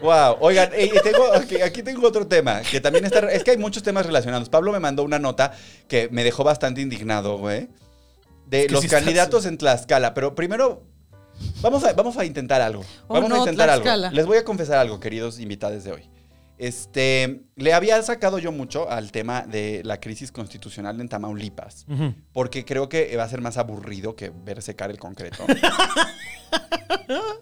Wow. 0.00 0.36
Oigan, 0.40 0.70
eh, 0.72 0.90
tengo, 1.02 1.32
aquí, 1.34 1.60
aquí 1.60 1.82
tengo 1.82 2.06
otro 2.06 2.26
tema 2.26 2.62
que 2.62 2.80
también 2.80 3.04
está. 3.04 3.20
Es 3.30 3.44
que 3.44 3.52
hay 3.52 3.58
muchos 3.58 3.82
temas 3.82 4.06
relacionados. 4.06 4.48
Pablo 4.48 4.72
me 4.72 4.80
mandó 4.80 5.02
una 5.02 5.18
nota 5.18 5.52
que 5.88 6.08
me 6.10 6.24
dejó 6.24 6.42
bastante 6.44 6.80
indignado, 6.80 7.38
güey. 7.38 7.68
De 8.46 8.62
Es 8.62 8.66
que 8.66 8.72
los 8.72 8.82
sí 8.82 8.88
candidatos 8.88 9.44
en 9.46 9.58
Tlaxcala. 9.58 10.14
Pero 10.14 10.34
primero, 10.34 10.82
vamos 11.60 11.84
a, 11.84 11.92
vamos 11.92 12.16
a 12.16 12.24
intentar 12.24 12.60
algo. 12.62 12.82
Oh, 13.08 13.14
Vamos 13.14 13.30
a 13.32 13.38
intentar 13.38 13.66
Tlaxcala. 13.68 14.06
algo. 14.08 14.16
Les 14.16 14.26
voy 14.26 14.38
a 14.38 14.44
confesar 14.44 14.78
algo, 14.78 14.98
queridos 14.98 15.38
invitados 15.38 15.84
de 15.84 15.92
hoy. 15.92 16.10
Este, 16.60 17.40
le 17.56 17.72
había 17.72 18.02
sacado 18.02 18.38
yo 18.38 18.52
mucho 18.52 18.90
al 18.90 19.12
tema 19.12 19.46
de 19.46 19.80
la 19.82 19.98
crisis 19.98 20.30
constitucional 20.30 21.00
en 21.00 21.08
Tamaulipas 21.08 21.86
porque 22.34 22.66
creo 22.66 22.90
que 22.90 23.16
va 23.16 23.24
a 23.24 23.28
ser 23.30 23.40
más 23.40 23.56
aburrido 23.56 24.14
que 24.14 24.30
ver 24.44 24.60
secar 24.60 24.90
el 24.90 24.98
concreto. 24.98 25.42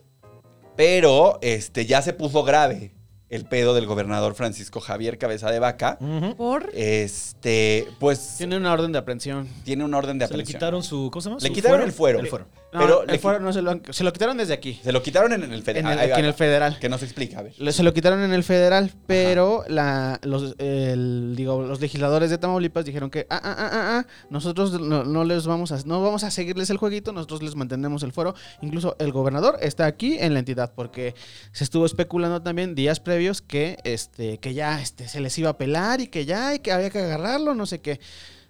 Pero 0.77 1.39
este 1.43 1.87
ya 1.87 2.03
se 2.03 2.13
puso 2.13 2.45
grave 2.45 2.95
el 3.29 3.45
pedo 3.45 3.75
del 3.75 3.87
gobernador 3.87 4.35
Francisco 4.35 4.81
Javier 4.81 5.19
Cabeza 5.19 5.51
de 5.51 5.59
Vaca. 5.59 5.99
¿Por? 6.37 6.71
Este, 6.73 7.87
pues 7.99 8.37
Tiene 8.39 8.57
una 8.57 8.73
orden 8.73 8.93
de 8.93 8.99
aprehensión. 8.99 9.49
tiene 9.65 9.85
un 9.85 9.93
orden 9.95 10.19
de 10.19 10.27
Se 10.27 10.33
le 10.33 10.37
aprehensión. 10.37 10.59
quitaron 10.59 10.83
su. 10.83 11.11
¿Cómo 11.13 11.21
se 11.21 11.29
llama? 11.29 11.41
Le 11.43 11.49
Su 11.49 11.55
quitaron 11.55 11.83
el 11.83 11.93
fuero. 11.93 12.21
El 12.21 12.29
fuero. 12.29 12.47
No, 12.71 12.81
pero 12.81 13.03
el 13.05 13.19
qui- 13.21 13.41
no 13.41 13.53
se 13.53 13.63
lo, 13.63 13.71
han- 13.71 13.83
se 13.91 14.05
lo 14.05 14.13
quitaron 14.13 14.37
desde 14.37 14.53
aquí. 14.53 14.79
se 14.85 14.93
lo 14.93 15.03
quitaron 15.03 15.33
en 15.33 15.43
el 15.43 15.53
En 15.55 15.63
federal. 15.63 15.93
el, 15.99 15.99
aquí 16.13 16.21
en 16.21 16.27
el 16.27 16.33
va. 16.33 16.37
federal. 16.37 16.79
Que 16.79 16.89
nos 16.91 17.03
explica, 17.03 17.39
a 17.39 17.43
ver. 17.43 17.73
Se 17.73 17.83
lo 17.83 17.95
quitaron 17.95 18.23
en 18.23 18.33
el 18.35 18.45
federal, 18.45 18.93
pero 19.07 19.65
la, 19.69 20.21
los, 20.23 20.55
el- 20.59 21.33
digo, 21.35 21.63
los 21.63 21.81
legisladores 21.81 22.29
de 22.29 22.37
Tamaulipas 22.37 22.85
dijeron 22.85 23.09
que 23.11 23.27
ah, 23.31 23.41
ah, 23.43 23.55
ah, 23.59 23.71
ah, 23.73 23.99
ah, 24.05 24.07
nosotros 24.29 24.79
no, 24.81 25.03
no 25.05 25.25
les 25.25 25.47
vamos 25.47 25.73
a, 25.73 25.79
no 25.87 26.03
vamos 26.03 26.25
a 26.25 26.31
seguirles 26.31 26.69
el 26.69 26.77
jueguito, 26.77 27.13
nosotros 27.13 27.43
les 27.43 27.55
mantenemos 27.55 28.03
el 28.03 28.13
fuero. 28.13 28.35
Incluso 28.61 28.97
el 28.99 29.13
gobernador 29.13 29.57
está 29.63 29.87
aquí 29.87 30.19
en 30.19 30.35
la 30.35 30.41
entidad 30.41 30.73
porque 30.75 31.15
se 31.53 31.65
estuvo 31.65 31.87
especulando 31.87 32.43
también 32.43 32.75
días 32.75 33.01
previos 33.01 33.41
que, 33.41 33.79
este, 33.85 34.39
que 34.39 34.53
ya 34.53 34.81
este, 34.83 35.09
se 35.09 35.21
les 35.21 35.39
iba 35.39 35.49
a 35.51 35.57
pelar 35.57 36.01
y 36.03 36.09
que 36.09 36.27
ya 36.27 36.55
y 36.55 36.59
que 36.59 36.73
había 36.73 36.91
que 36.91 36.99
agarrarlo, 36.99 37.55
no 37.55 37.65
sé 37.65 37.81
qué. 37.81 37.99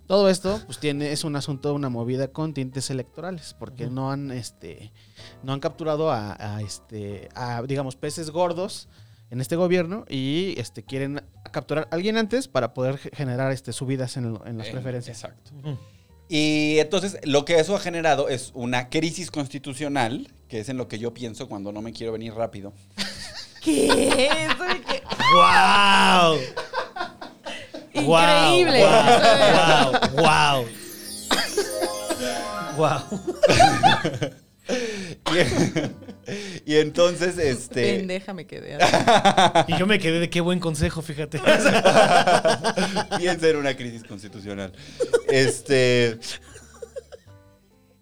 Todo 0.09 0.29
esto, 0.31 0.61
pues 0.67 0.79
tiene, 0.81 1.13
es 1.13 1.23
un 1.23 1.37
asunto, 1.37 1.73
una 1.75 1.91
movida 1.91 2.29
con 2.29 2.55
tintes 2.55 2.89
electorales, 2.91 3.55
porque 3.59 3.87
no 3.87 4.11
han, 4.11 4.31
este, 4.33 4.91
no 5.43 5.53
han 5.53 5.61
capturado 5.61 6.11
a, 6.11 6.35
a, 6.57 6.63
este, 6.63 7.29
a, 7.35 7.63
digamos, 7.63 7.95
peces 7.95 8.31
gordos 8.31 8.89
en 9.31 9.41
este 9.43 9.55
gobierno 9.55 10.07
y 10.09 10.55
este, 10.59 10.83
quieren 10.83 11.23
capturar 11.53 11.87
a 11.91 11.95
alguien 11.95 12.17
antes 12.17 12.49
para 12.49 12.73
poder 12.73 12.97
ge- 12.97 13.11
generar 13.15 13.53
este, 13.53 13.73
subidas 13.75 14.17
en, 14.17 14.33
las 14.57 14.69
Eh, 14.69 14.73
preferencias. 14.73 15.23
Exacto. 15.23 15.51
Y 16.31 16.79
entonces 16.79 17.19
lo 17.25 17.45
que 17.45 17.59
eso 17.61 17.77
ha 17.77 17.81
generado 17.81 18.31
es 18.31 18.51
una 18.55 18.89
crisis 18.89 19.31
constitucional, 19.31 20.33
que 20.49 20.61
es 20.61 20.71
en 20.71 20.79
lo 20.79 20.89
que 20.89 20.99
yo 20.99 21.13
pienso 21.13 21.49
cuando 21.49 21.71
no 21.73 21.83
me 21.83 21.93
quiero 21.93 22.13
venir 22.15 22.33
rápido. 22.33 22.73
¿Qué? 23.63 23.89
Que- 24.89 25.03
¡Wow! 25.35 26.39
Increíble. 28.03 28.85
¡Wow! 30.17 30.67
¡Wow! 30.67 30.67
¡Wow! 32.77 33.01
Y, 36.67 36.73
y 36.73 36.77
entonces, 36.77 37.39
este... 37.39 37.97
Pendeja 37.97 38.35
me 38.35 38.47
quedé. 38.47 38.75
así. 38.75 39.73
Y 39.73 39.79
yo 39.79 39.87
me 39.87 39.99
quedé 39.99 40.21
de 40.21 40.29
qué 40.31 40.41
buen 40.41 40.61
consejo, 40.61 41.01
fíjate. 41.03 41.39
Piensa 43.19 43.49
en 43.49 43.57
una 43.57 43.75
crisis 43.77 44.05
constitucional. 44.05 44.73
Este. 45.29 46.19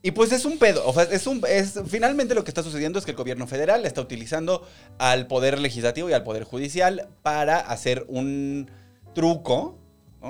Y 0.03 0.13
pues 0.13 0.33
es 0.33 0.45
un 0.45 0.59
pedo. 0.59 0.87
O 0.87 0.93
sea, 0.93 1.05
es 1.05 1.27
un. 1.27 1.43
Es, 1.49 1.81
finalmente 1.87 2.35
lo 2.35 2.45
que 2.45 2.51
está 2.51 2.63
sucediendo 2.63 2.99
es 2.99 3.05
que 3.05 3.13
el 3.13 3.17
gobierno 3.17 3.47
federal 3.47 3.87
está 3.87 4.01
utilizando 4.01 4.67
al 4.99 5.27
poder 5.27 5.61
legislativo 5.61 6.11
y 6.11 6.13
al 6.13 6.25
poder 6.25 6.45
judicial 6.45 7.09
para 7.23 7.59
hacer 7.59 8.05
un 8.09 8.71
truco. 9.15 9.79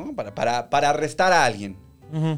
¿No? 0.05 0.15
Para, 0.15 0.35
para, 0.35 0.71
para 0.71 0.91
arrestar 0.91 1.33
a 1.33 1.45
alguien. 1.45 1.77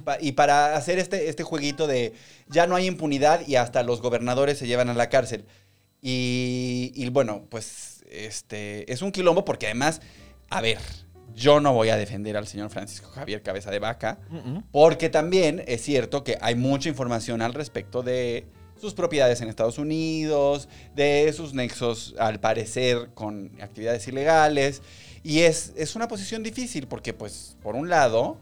Pa- 0.05 0.17
y 0.21 0.33
para 0.33 0.77
hacer 0.77 0.99
este, 0.99 1.29
este 1.29 1.43
jueguito 1.43 1.87
de 1.87 2.15
ya 2.49 2.67
no 2.67 2.75
hay 2.75 2.87
impunidad 2.87 3.47
y 3.47 3.57
hasta 3.57 3.83
los 3.83 4.01
gobernadores 4.01 4.59
se 4.59 4.67
llevan 4.67 4.89
a 4.89 4.95
la 4.95 5.09
cárcel. 5.11 5.45
Y, 6.01 6.93
y 6.95 7.09
bueno, 7.11 7.45
pues 7.51 8.05
este 8.11 8.91
es 8.91 9.03
un 9.03 9.13
quilombo 9.13 9.45
porque 9.45 9.67
además, 9.67 10.01
a 10.49 10.61
ver, 10.61 10.79
yo 11.35 11.61
no 11.61 11.73
voy 11.75 11.91
a 11.91 11.97
defender 11.97 12.37
al 12.37 12.47
señor 12.47 12.71
Francisco 12.71 13.11
Javier 13.11 13.43
Cabeza 13.43 13.71
de 13.71 13.79
Vaca, 13.79 14.19
porque 14.73 15.09
también 15.11 15.63
es 15.67 15.83
cierto 15.83 16.25
que 16.25 16.39
hay 16.41 16.55
mucha 16.55 16.89
información 16.89 17.43
al 17.43 17.53
respecto 17.53 18.03
de 18.03 18.47
sus 18.81 18.95
propiedades 18.95 19.41
en 19.41 19.49
Estados 19.49 19.77
Unidos, 19.79 20.69
de 20.95 21.33
sus 21.37 21.53
nexos, 21.53 22.15
al 22.19 22.41
parecer, 22.41 23.11
con 23.15 23.51
actividades 23.61 24.07
ilegales. 24.09 24.83
Y 25.23 25.41
es, 25.41 25.73
es 25.77 25.97
una 25.97 26.09
posición 26.09 26.43
difícil 26.43 26.87
porque, 26.87 27.13
pues, 27.13 27.57
por 27.63 27.75
un 27.75 27.89
lado, 27.89 28.39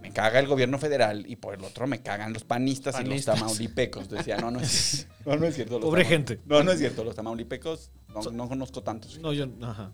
me 0.00 0.10
caga 0.12 0.40
el 0.40 0.46
gobierno 0.46 0.78
federal 0.78 1.24
y 1.28 1.36
por 1.36 1.54
el 1.54 1.64
otro 1.64 1.86
me 1.86 2.02
cagan 2.02 2.32
los 2.32 2.44
panistas, 2.44 2.94
y 2.96 3.04
Panistas. 3.04 3.40
los 3.40 3.48
tamaulipecos. 3.48 4.08
Decía, 4.08 4.36
no, 4.38 4.50
no 4.50 4.60
es, 4.60 5.06
no, 5.26 5.36
no 5.36 5.46
es 5.46 5.54
cierto. 5.54 5.74
los 5.74 5.84
Pobre 5.84 6.04
gente. 6.04 6.40
No, 6.46 6.62
no 6.62 6.72
es 6.72 6.78
cierto. 6.78 7.04
Los 7.04 7.14
tamaulipecos 7.14 7.90
no, 8.08 8.20
no 8.32 8.48
conozco 8.48 8.82
tantos. 8.82 9.18
No, 9.18 9.32
yo. 9.32 9.46
Ajá. 9.62 9.92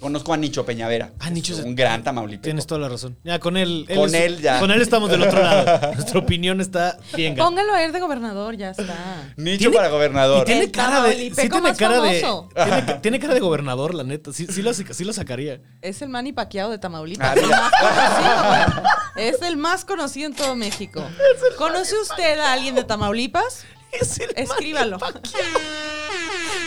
Conozco 0.00 0.32
a 0.34 0.36
Nicho 0.36 0.66
Peñavera. 0.66 1.12
Ah, 1.20 1.30
Nicho 1.30 1.54
es 1.54 1.60
un 1.60 1.74
gran 1.74 2.04
tamaulipeco. 2.04 2.42
Tienes 2.44 2.66
toda 2.66 2.80
la 2.82 2.88
razón. 2.88 3.16
Ya, 3.24 3.38
con 3.38 3.56
él. 3.56 3.86
Con 3.94 4.06
es- 4.08 4.14
él 4.14 4.40
ya. 4.42 4.60
Con 4.60 4.70
él 4.70 4.82
estamos 4.82 5.08
del 5.10 5.22
otro 5.22 5.42
lado. 5.42 5.92
Nuestra 5.94 6.18
opinión 6.20 6.60
está 6.60 6.98
bien. 7.14 7.34
gana. 7.34 7.48
Póngalo 7.48 7.72
a 7.74 7.82
ir 7.82 7.92
de 7.92 8.00
gobernador, 8.00 8.56
ya 8.56 8.70
está. 8.72 9.32
Nicho 9.36 9.58
Tiene- 9.58 9.76
para 9.76 9.88
gobernador. 9.88 10.42
Y 10.42 10.44
tiene 10.44 10.64
El 10.64 10.70
cara 10.70 11.02
de. 11.02 11.14
Sí 11.14 11.30
tiene 11.34 11.60
más 11.62 11.76
cara 11.78 12.00
de. 12.00 12.20
Tiene, 12.54 12.82
tiene 13.00 13.18
cara 13.20 13.34
de 13.34 13.40
gobernador, 13.40 13.94
la 13.94 14.04
neta. 14.04 14.32
Sí, 14.32 14.46
sí, 14.50 14.60
lo, 14.62 14.74
sí 14.74 15.04
lo 15.04 15.12
sacaría. 15.14 15.60
Es 15.80 16.02
el 16.02 16.10
Manny 16.10 16.32
Pacquiao 16.32 16.68
de 16.68 16.76
Ah, 16.76 16.80
Tamaulipas. 16.80 17.36
el 17.36 17.44
mira. 17.44 17.60
más 17.60 17.72
conocido, 17.80 18.48
güey. 19.14 19.28
es 19.28 19.42
el 19.42 19.56
más 19.56 19.84
conocido 19.86 20.26
en 20.26 20.34
todo 20.34 20.54
México. 20.56 21.02
¿Conoce 21.56 21.94
usted 22.02 22.38
a 22.38 22.52
alguien 22.52 22.74
de 22.74 22.84
Tamaulipas? 22.84 23.64
Es 23.92 24.20
el 24.20 24.30
Escríbalo. 24.36 24.98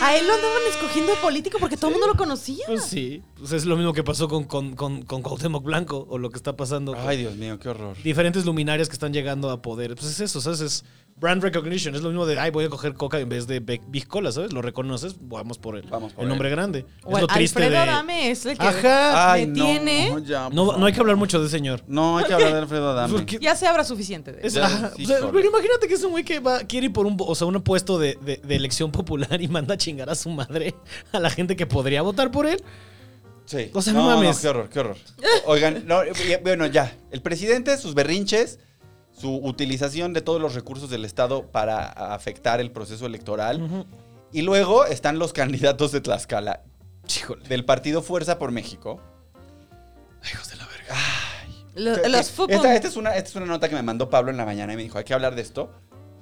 A 0.01 0.15
él 0.15 0.25
lo 0.27 0.33
andaban 0.33 0.61
escogiendo 0.69 1.11
de 1.13 1.17
político 1.19 1.57
porque 1.59 1.75
todo 1.77 1.87
el 1.87 1.93
mundo 1.93 2.07
lo 2.07 2.15
conocía. 2.17 2.65
Pues 2.67 2.85
sí. 2.85 3.21
Pues 3.37 3.51
es 3.51 3.65
lo 3.65 3.75
mismo 3.75 3.93
que 3.93 4.03
pasó 4.03 4.27
con, 4.27 4.45
con, 4.45 4.75
con, 4.75 5.03
con 5.03 5.21
Cuauhtémoc 5.21 5.63
Blanco 5.63 6.05
o 6.09 6.17
lo 6.17 6.29
que 6.29 6.37
está 6.37 6.55
pasando. 6.55 6.93
con 6.93 7.07
Ay, 7.07 7.17
Dios 7.17 7.35
mío, 7.35 7.59
qué 7.59 7.69
horror. 7.69 7.95
diferentes 8.03 8.45
luminarias 8.45 8.87
que 8.87 8.93
están 8.93 9.13
llegando 9.13 9.49
a 9.49 9.61
poder. 9.61 9.95
Pues 9.95 10.07
es 10.11 10.19
eso, 10.21 10.39
¿sabes? 10.41 10.61
Es 10.61 10.85
brand 11.19 11.43
recognition. 11.43 11.93
Es 11.95 12.01
lo 12.01 12.09
mismo 12.09 12.25
de, 12.25 12.39
ay, 12.39 12.49
voy 12.51 12.65
a 12.65 12.69
coger 12.69 12.93
coca 12.93 13.19
en 13.19 13.27
vez 13.29 13.45
de 13.47 13.59
Be- 13.59 13.81
Big 13.87 14.07
Cola, 14.07 14.31
¿sabes? 14.31 14.53
Lo 14.53 14.61
reconoces, 14.61 15.15
vamos 15.19 15.57
por 15.57 15.75
el, 15.75 15.83
Vamos 15.87 16.13
por 16.13 16.21
el 16.21 16.25
él. 16.25 16.29
nombre 16.29 16.49
grande. 16.49 16.85
O 17.03 17.15
es 17.15 17.21
lo 17.21 17.27
triste 17.27 17.59
Alfredo 17.63 17.83
de... 17.83 17.89
Adame 17.89 18.31
es 18.31 18.45
el 18.45 18.57
que 18.57 18.65
Ajá. 18.65 19.31
Ay, 19.33 19.45
me 19.47 19.57
no, 19.59 19.65
tiene. 19.65 20.09
no, 20.11 20.19
ya, 20.19 20.49
No, 20.49 20.77
no 20.77 20.85
hay 20.85 20.93
que 20.93 20.99
hablar 20.99 21.15
mucho 21.17 21.39
de 21.39 21.47
ese 21.47 21.57
señor. 21.57 21.83
No, 21.87 22.17
hay 22.17 22.25
que 22.25 22.33
hablar 22.33 22.53
de 22.53 22.59
Alfredo 22.59 22.89
Adame. 22.91 23.13
Porque- 23.13 23.39
Ya 23.41 23.55
se 23.55 23.67
habrá 23.67 23.83
suficiente 23.83 24.31
de 24.31 24.39
Es- 24.39 24.55
eso. 24.55 24.59
Ya, 24.61 24.65
ajá, 24.67 24.91
sí, 24.95 25.03
o 25.03 25.07
sea, 25.07 25.17
híjole. 25.17 25.33
pero 25.33 25.49
imagínate 25.49 25.87
que 25.87 25.93
es 25.95 26.03
un 26.03 26.11
güey 26.11 26.23
que 26.23 26.39
va, 26.39 26.59
quiere 26.59 26.85
ir 26.87 26.93
por 26.93 27.05
un, 27.05 27.17
o 27.19 27.35
sea, 27.35 27.47
un 27.47 27.61
puesto 27.61 27.99
de, 27.99 28.17
de- 28.21 28.37
de 28.43 28.55
elección 28.55 28.91
popular 28.91 29.41
y 29.41 29.47
manda 29.47 29.73
a 29.73 29.77
chingar 29.77 30.09
a 30.09 30.15
su 30.15 30.29
madre 30.29 30.73
a 31.11 31.19
la 31.19 31.29
gente 31.29 31.55
que 31.55 31.65
podría 31.67 32.01
votar 32.01 32.31
por 32.31 32.45
él. 32.47 32.63
Sí. 33.45 33.71
O 33.73 33.81
sea, 33.81 33.93
no 33.93 34.03
mames. 34.05 34.37
qué 34.39 34.47
horror, 34.47 34.69
qué 34.69 34.79
horror. 34.79 34.95
Oigan, 35.47 35.83
no, 35.87 36.01
bueno, 36.43 36.67
ya. 36.67 36.95
El 37.11 37.21
presidente, 37.23 37.75
sus 37.77 37.95
berrinches, 37.95 38.59
su 39.19 39.35
utilización 39.35 40.13
de 40.13 40.21
todos 40.21 40.39
los 40.41 40.55
recursos 40.55 40.89
del 40.89 41.03
Estado 41.03 41.43
para 41.51 41.87
afectar 42.13 42.59
el 42.61 42.71
proceso 42.71 43.05
electoral. 43.05 43.85
Y 44.31 44.43
luego 44.43 44.85
están 44.85 45.19
los 45.19 45.33
candidatos 45.33 45.91
de 45.91 46.01
Tlaxcala, 46.01 46.63
Híjole. 47.17 47.47
del 47.49 47.65
partido 47.65 48.01
Fuerza 48.01 48.39
por 48.39 48.51
México. 48.51 49.01
Hijos 50.31 50.49
de 50.49 50.55
la 50.57 50.67
verga. 50.67 50.95
Lo- 51.75 52.01
Que- 52.01 52.09
los 52.09 52.31
fútbol. 52.31 52.51
esta, 52.55 52.75
esta 52.75 52.87
es 52.87 52.95
una, 52.97 53.15
esta 53.15 53.29
es 53.29 53.35
una 53.35 53.45
nota 53.45 53.67
que 53.69 53.75
me 53.75 53.83
mandó 53.83 54.09
Pablo 54.09 54.31
en 54.31 54.37
la 54.37 54.45
mañana 54.45 54.73
y 54.73 54.75
me 54.77 54.83
dijo, 54.83 54.97
hay 54.97 55.03
que 55.03 55.13
hablar 55.13 55.35
de 55.35 55.41
esto. 55.41 55.71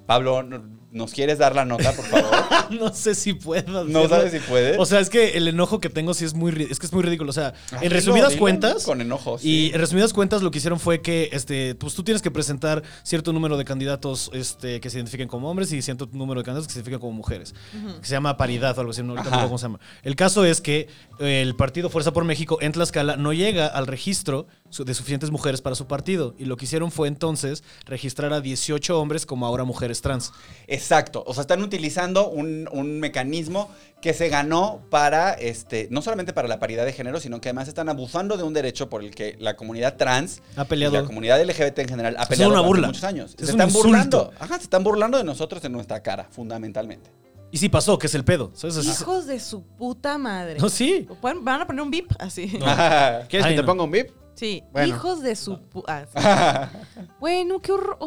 Pablo, 0.05 0.41
no- 0.43 0.63
¿nos 0.91 1.13
quieres 1.13 1.37
dar 1.37 1.55
la 1.55 1.65
nota, 1.65 1.91
por 1.93 2.05
favor? 2.05 2.31
No 2.69 2.93
sé 2.93 3.15
si 3.15 3.33
puedo. 3.33 3.85
No 3.85 3.99
hacerlo. 3.99 4.09
sabes 4.09 4.31
si 4.33 4.39
puedes. 4.39 4.77
O 4.77 4.85
sea, 4.85 4.99
es 4.99 5.09
que 5.09 5.37
el 5.37 5.47
enojo 5.47 5.79
que 5.79 5.89
tengo 5.89 6.13
sí 6.13 6.25
es 6.25 6.33
muy, 6.33 6.67
es 6.69 6.79
que 6.79 6.85
es 6.85 6.91
muy 6.91 7.01
ridículo. 7.01 7.29
O 7.29 7.33
sea, 7.33 7.53
Ah, 7.71 7.79
en 7.81 7.91
resumidas 7.91 8.35
cuentas. 8.35 8.83
Con 8.83 8.99
enojo, 8.99 9.37
sí. 9.37 9.49
Y 9.69 9.73
en 9.73 9.79
resumidas 9.79 10.11
cuentas, 10.11 10.41
lo 10.41 10.51
que 10.51 10.57
hicieron 10.57 10.77
fue 10.79 11.01
que, 11.01 11.29
este, 11.31 11.75
pues 11.75 11.93
tú 11.93 12.03
tienes 12.03 12.21
que 12.21 12.29
presentar 12.29 12.83
cierto 13.03 13.31
número 13.31 13.55
de 13.57 13.63
candidatos, 13.63 14.29
este, 14.33 14.81
que 14.81 14.89
se 14.89 14.97
identifiquen 14.97 15.29
como 15.29 15.49
hombres 15.49 15.71
y 15.71 15.81
cierto 15.81 16.09
número 16.11 16.41
de 16.41 16.45
candidatos 16.45 16.67
que 16.67 16.73
se 16.73 16.79
identifiquen 16.79 16.99
como 16.99 17.13
mujeres. 17.13 17.53
Que 18.01 18.05
se 18.05 18.11
llama 18.11 18.35
paridad 18.35 18.77
o 18.77 18.81
algo 18.81 18.91
así, 18.91 19.01
no 19.01 19.13
ahorita 19.13 19.29
no 19.29 19.43
cómo 19.43 19.57
se 19.57 19.63
llama. 19.63 19.79
El 20.03 20.15
caso 20.17 20.43
es 20.43 20.59
que 20.59 20.89
eh, 21.19 21.41
el 21.41 21.55
partido 21.55 21.89
Fuerza 21.89 22.11
por 22.11 22.25
México 22.25 22.57
en 22.59 22.73
Tlaxcala 22.73 23.15
no 23.15 23.31
llega 23.31 23.67
al 23.67 23.87
registro 23.87 24.47
de 24.77 24.93
suficientes 24.93 25.31
mujeres 25.31 25.61
para 25.61 25.75
su 25.77 25.87
partido. 25.87 26.35
Y 26.37 26.45
lo 26.45 26.57
que 26.57 26.65
hicieron 26.65 26.91
fue 26.91 27.07
entonces 27.07 27.63
registrar 27.85 28.33
a 28.33 28.41
18 28.41 28.99
hombres 28.99 29.25
como 29.25 29.45
ahora 29.45 29.63
mujeres 29.63 30.01
trans. 30.01 30.33
Exacto. 30.77 31.23
O 31.27 31.33
sea, 31.33 31.41
están 31.41 31.61
utilizando 31.63 32.29
un, 32.29 32.69
un 32.71 32.99
mecanismo 32.99 33.69
que 34.01 34.13
se 34.13 34.29
ganó 34.29 34.81
para, 34.91 35.33
este, 35.33 35.87
no 35.91 36.01
solamente 36.01 36.31
para 36.33 36.47
la 36.47 36.59
paridad 36.59 36.85
de 36.85 36.93
género, 36.93 37.19
sino 37.19 37.41
que 37.41 37.49
además 37.49 37.67
están 37.67 37.89
abusando 37.89 38.37
de 38.37 38.43
un 38.43 38.53
derecho 38.53 38.89
por 38.89 39.03
el 39.03 39.13
que 39.15 39.35
la 39.39 39.55
comunidad 39.55 39.95
trans 39.97 40.41
Ha 40.55 40.65
peleado. 40.65 40.95
y 40.95 40.99
la 41.01 41.05
comunidad 41.05 41.41
LGBT 41.43 41.79
en 41.79 41.87
general 41.89 42.15
ha 42.17 42.23
Es 42.23 42.27
peleado 42.29 42.51
una 42.51 42.59
durante 42.59 42.67
burla. 42.67 42.87
muchos 42.89 43.03
años. 43.03 43.31
Es 43.39 43.45
se 43.47 43.51
están 43.51 43.67
insulto. 43.69 43.87
burlando. 43.87 44.31
Ajá, 44.39 44.57
se 44.57 44.63
están 44.63 44.83
burlando 44.83 45.17
de 45.17 45.23
nosotros 45.23 45.63
en 45.65 45.71
nuestra 45.71 46.01
cara, 46.03 46.27
fundamentalmente. 46.29 47.09
Y 47.49 47.57
sí 47.57 47.69
pasó, 47.69 47.97
que 47.97 48.07
es 48.07 48.13
el 48.15 48.23
pedo. 48.25 48.51
¿sabes? 48.53 48.85
Hijos 48.85 49.25
de 49.25 49.39
su 49.39 49.63
puta 49.63 50.17
madre. 50.17 50.59
No, 50.59 50.69
sí. 50.69 51.07
Pueden- 51.21 51.43
Van 51.43 51.61
a 51.61 51.65
poner 51.65 51.81
un 51.81 51.89
bip 51.89 52.11
así. 52.19 52.47
¿Quieres 53.29 53.45
Ay, 53.45 53.55
que 53.55 53.61
te 53.61 53.63
ponga 53.63 53.83
un 53.83 53.91
bip? 53.91 54.09
Sí. 54.35 54.63
Bueno. 54.71 54.89
Hijos 54.89 55.23
de 55.23 55.35
su 55.35 55.57
pu- 55.57 55.83
ah, 55.87 56.05
sí. 56.13 57.07
bueno, 57.19 57.59
qué 57.59 57.71
horror. 57.71 57.97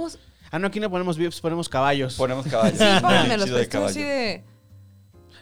O 0.51 0.53
sea, 0.53 0.57
Ah, 0.57 0.59
no, 0.59 0.67
aquí 0.67 0.81
no 0.81 0.91
ponemos 0.91 1.17
bips, 1.17 1.41
ponemos 1.41 1.69
caballos. 1.69 2.15
Ponemos 2.15 2.47
caballos. 2.47 2.79
Sí, 2.79 2.85
pónganmelos, 3.01 3.49
pues, 3.49 3.57
de 3.57 3.63
estoy 3.63 3.83
así 3.85 3.95
caballo. 4.01 4.01
de- 4.01 4.45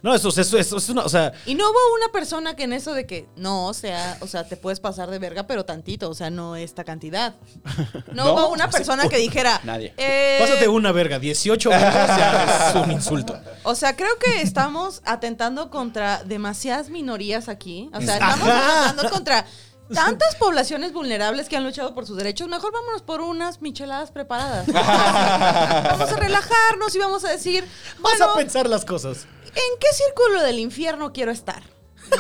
No, 0.03 0.15
eso, 0.15 0.29
eso, 0.29 0.57
eso 0.59 0.77
es 0.77 0.89
una. 0.91 1.03
O 1.03 1.09
sea, 1.09 1.33
Y 1.47 1.55
no 1.57 1.69
hubo 1.69 1.95
una 1.97 2.13
persona 2.13 2.55
que 2.55 2.63
en 2.65 2.73
eso 2.73 2.93
de 2.95 3.05
que, 3.07 3.27
no, 3.37 3.67
o 3.67 3.75
sea, 3.75 4.17
o 4.21 4.27
sea, 4.29 4.47
te 4.47 4.57
puedes 4.57 4.79
pasar 4.79 5.11
de 5.11 5.19
verga, 5.19 5.47
pero 5.49 5.65
tantito, 5.65 6.09
o 6.09 6.15
sea, 6.15 6.31
no 6.31 6.55
esta 6.57 6.85
cantidad. 6.85 7.35
No, 8.13 8.25
No, 8.27 8.33
hubo 8.35 8.49
una 8.51 8.69
persona 8.71 9.09
que 9.09 9.17
dijera, 9.19 9.61
Nadie. 9.65 9.93
eh, 9.97 10.39
pásate 10.41 10.69
una 10.69 10.93
verga. 10.93 11.19
18 11.19 11.69
hombres 11.71 11.93
ya 11.93 12.69
es 12.71 12.75
un 12.85 12.93
insulto. 12.93 13.39
O 13.65 13.75
sea, 13.75 13.97
creo 13.97 14.17
que 14.19 14.41
estamos 14.43 15.03
atentando 15.05 15.69
contra 15.71 16.23
demasiadas 16.25 16.91
minorías 16.91 17.49
aquí. 17.49 17.91
O 17.93 18.01
sea, 18.01 18.15
estamos 18.15 18.47
Ajá. 18.49 18.85
atentando 18.91 19.11
contra 19.11 19.47
tantas 19.95 20.35
poblaciones 20.37 20.93
vulnerables 20.93 21.49
que 21.49 21.57
han 21.57 21.65
luchado 21.65 21.95
por 21.95 22.07
sus 22.07 22.17
derechos, 22.17 22.49
mejor 22.49 22.73
vámonos 22.73 23.03
por 23.03 23.21
unas 23.21 23.61
micheladas 23.63 24.11
preparadas. 24.11 24.67
vamos 24.73 26.13
a 26.13 26.17
relajarnos 26.17 26.95
y 26.95 26.99
vamos 26.99 27.25
a 27.25 27.31
decir, 27.31 27.65
Vas 27.99 28.19
bueno, 28.19 28.33
a 28.33 28.37
pensar 28.37 28.69
las 28.69 28.85
cosas. 28.85 29.27
¿en 29.47 29.79
qué 29.81 29.89
círculo 29.93 30.43
del 30.43 30.59
infierno 30.61 31.13
quiero 31.13 31.33
estar? 31.33 31.63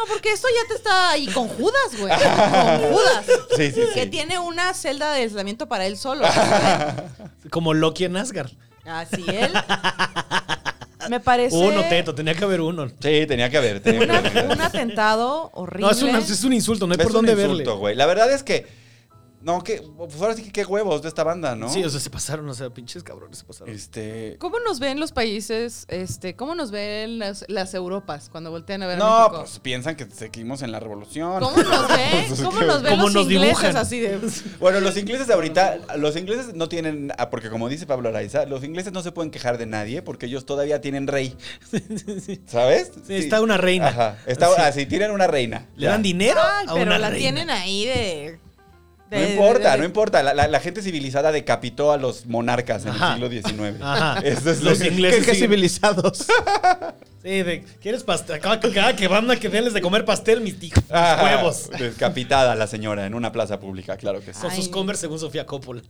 No, 0.00 0.06
porque 0.06 0.32
esto 0.32 0.48
ya 0.48 0.66
te 0.66 0.74
está 0.76 1.10
ahí 1.10 1.26
con 1.26 1.46
Judas, 1.46 1.98
güey. 1.98 2.10
Con 2.18 2.92
Judas. 2.92 3.26
Sí, 3.54 3.70
sí, 3.70 3.82
Que 3.92 4.04
sí. 4.04 4.08
tiene 4.08 4.38
una 4.38 4.72
celda 4.72 5.12
de 5.12 5.24
aislamiento 5.24 5.68
para 5.68 5.84
él 5.84 5.98
solo. 5.98 6.26
Como 7.50 7.74
Loki 7.74 8.06
en 8.06 8.16
Asgard. 8.16 8.50
Así 8.86 9.22
él. 9.28 9.52
Me 11.10 11.20
parece 11.20 11.56
Uno, 11.56 11.82
Teto, 11.88 12.14
tenía 12.14 12.34
que 12.34 12.44
haber 12.44 12.60
uno. 12.60 12.88
Sí, 12.88 13.26
tenía 13.26 13.50
que 13.50 13.58
haber. 13.58 13.80
Tenía 13.80 14.06
que 14.22 14.28
haber. 14.28 14.46
un 14.46 14.60
atentado 14.60 15.50
horrible. 15.54 15.86
No, 15.86 15.90
es 15.90 16.02
un, 16.02 16.10
es 16.16 16.44
un 16.44 16.52
insulto, 16.52 16.86
no 16.86 16.92
hay 16.94 16.98
Es 17.00 17.02
por 17.02 17.16
un 17.16 17.26
dónde 17.26 17.32
insulto, 17.32 17.56
verle. 17.70 17.80
güey. 17.80 17.94
La 17.96 18.06
verdad 18.06 18.32
es 18.32 18.42
que. 18.42 18.66
No, 19.42 19.64
que. 19.64 19.80
Pues 19.96 20.20
ahora 20.20 20.34
sí 20.34 20.42
que 20.42 20.50
qué 20.52 20.64
huevos 20.64 21.00
de 21.02 21.08
esta 21.08 21.24
banda, 21.24 21.56
¿no? 21.56 21.68
Sí, 21.70 21.82
o 21.82 21.88
sea, 21.88 21.98
se 21.98 22.10
pasaron, 22.10 22.48
o 22.48 22.52
sea, 22.54 22.68
pinches 22.70 23.02
cabrones 23.02 23.38
se 23.38 23.44
pasaron. 23.44 23.74
Este. 23.74 24.36
¿Cómo 24.38 24.58
nos 24.60 24.80
ven 24.80 25.00
los 25.00 25.12
países, 25.12 25.86
este, 25.88 26.36
cómo 26.36 26.54
nos 26.54 26.70
ven 26.70 27.18
las, 27.18 27.44
las 27.48 27.72
Europas 27.74 28.28
cuando 28.28 28.50
voltean 28.50 28.82
a 28.82 28.86
ver 28.86 28.96
a 28.96 28.98
No, 28.98 29.18
México? 29.20 29.38
pues 29.40 29.58
piensan 29.60 29.96
que 29.96 30.06
seguimos 30.10 30.60
en 30.62 30.72
la 30.72 30.78
revolución. 30.80 31.40
¿Cómo 31.40 31.56
nos 31.56 31.88
ven? 31.96 32.24
Pues, 32.28 32.40
¿Cómo 32.42 32.60
nos 32.60 32.82
ven 32.82 32.90
¿Cómo 32.92 33.04
los 33.04 33.14
nos 33.14 33.24
ingleses 33.24 33.58
dibujan? 33.58 33.76
así 33.76 34.00
de... 34.00 34.18
Bueno, 34.60 34.80
los 34.80 34.96
ingleses 34.98 35.30
ahorita, 35.30 35.78
los 35.96 36.16
ingleses 36.16 36.54
no 36.54 36.68
tienen, 36.68 37.12
ah, 37.16 37.30
porque 37.30 37.48
como 37.48 37.68
dice 37.70 37.86
Pablo 37.86 38.10
Araiza, 38.10 38.44
los 38.44 38.62
ingleses 38.62 38.92
no 38.92 39.02
se 39.02 39.10
pueden 39.12 39.30
quejar 39.30 39.56
de 39.56 39.64
nadie 39.66 40.02
porque 40.02 40.26
ellos 40.26 40.44
todavía 40.44 40.80
tienen 40.82 41.06
rey, 41.06 41.34
¿sabes? 42.46 42.92
Sí, 43.06 43.14
está 43.16 43.40
una 43.40 43.56
reina. 43.56 43.88
Ajá, 43.88 44.18
está, 44.26 44.48
Sí. 44.54 44.60
así, 44.62 44.86
tienen 44.86 45.10
una 45.12 45.26
reina. 45.26 45.66
Le 45.76 45.84
Ya. 45.84 45.90
dan 45.92 46.02
dinero 46.02 46.40
Ay, 46.42 46.66
a 46.68 46.72
pero 46.72 46.84
una 46.86 46.98
la 46.98 47.10
reina. 47.10 47.18
tienen 47.20 47.50
ahí 47.50 47.86
de... 47.86 48.40
No 49.10 49.18
de- 49.18 49.30
importa, 49.32 49.72
de- 49.72 49.78
no 49.78 49.84
importa. 49.84 50.22
La, 50.22 50.34
la- 50.34 50.46
la 50.48 50.60
gente 50.60 50.82
civilizada 50.82 51.32
decapitó 51.32 51.90
a 51.92 51.96
los 51.96 52.26
monarcas 52.26 52.84
en 52.84 52.90
Ajá. 52.92 53.14
el 53.14 53.14
siglo 53.14 53.28
XIX. 53.50 53.82
Ajá. 53.82 54.20
Eso 54.20 54.50
es 54.50 54.62
Los 54.62 54.78
lo 54.78 54.84
que- 54.84 54.90
ingleses 54.92 55.24
Qué 55.26 55.32
siguen- 55.34 55.40
civilizados. 55.50 56.26
Sí, 57.22 57.42
de, 57.42 57.62
¿quieres 57.82 58.02
pastel? 58.02 58.40
Cada, 58.40 58.96
que 58.96 59.06
van 59.06 59.30
a 59.30 59.36
que 59.36 59.50
denles 59.50 59.74
de 59.74 59.82
comer 59.82 60.06
pastel, 60.06 60.40
mis 60.40 60.62
hijos. 60.62 60.82
Ajá, 60.88 61.22
Huevos. 61.22 61.68
Decapitada 61.78 62.54
la 62.54 62.66
señora 62.66 63.04
en 63.04 63.12
una 63.12 63.30
plaza 63.30 63.60
pública, 63.60 63.98
claro 63.98 64.20
que 64.24 64.32
sí. 64.32 64.40
Con 64.40 64.50
sus. 64.52 64.68
Converse 64.70 65.02
según 65.02 65.18
Sofía 65.18 65.44
Coppola. 65.44 65.82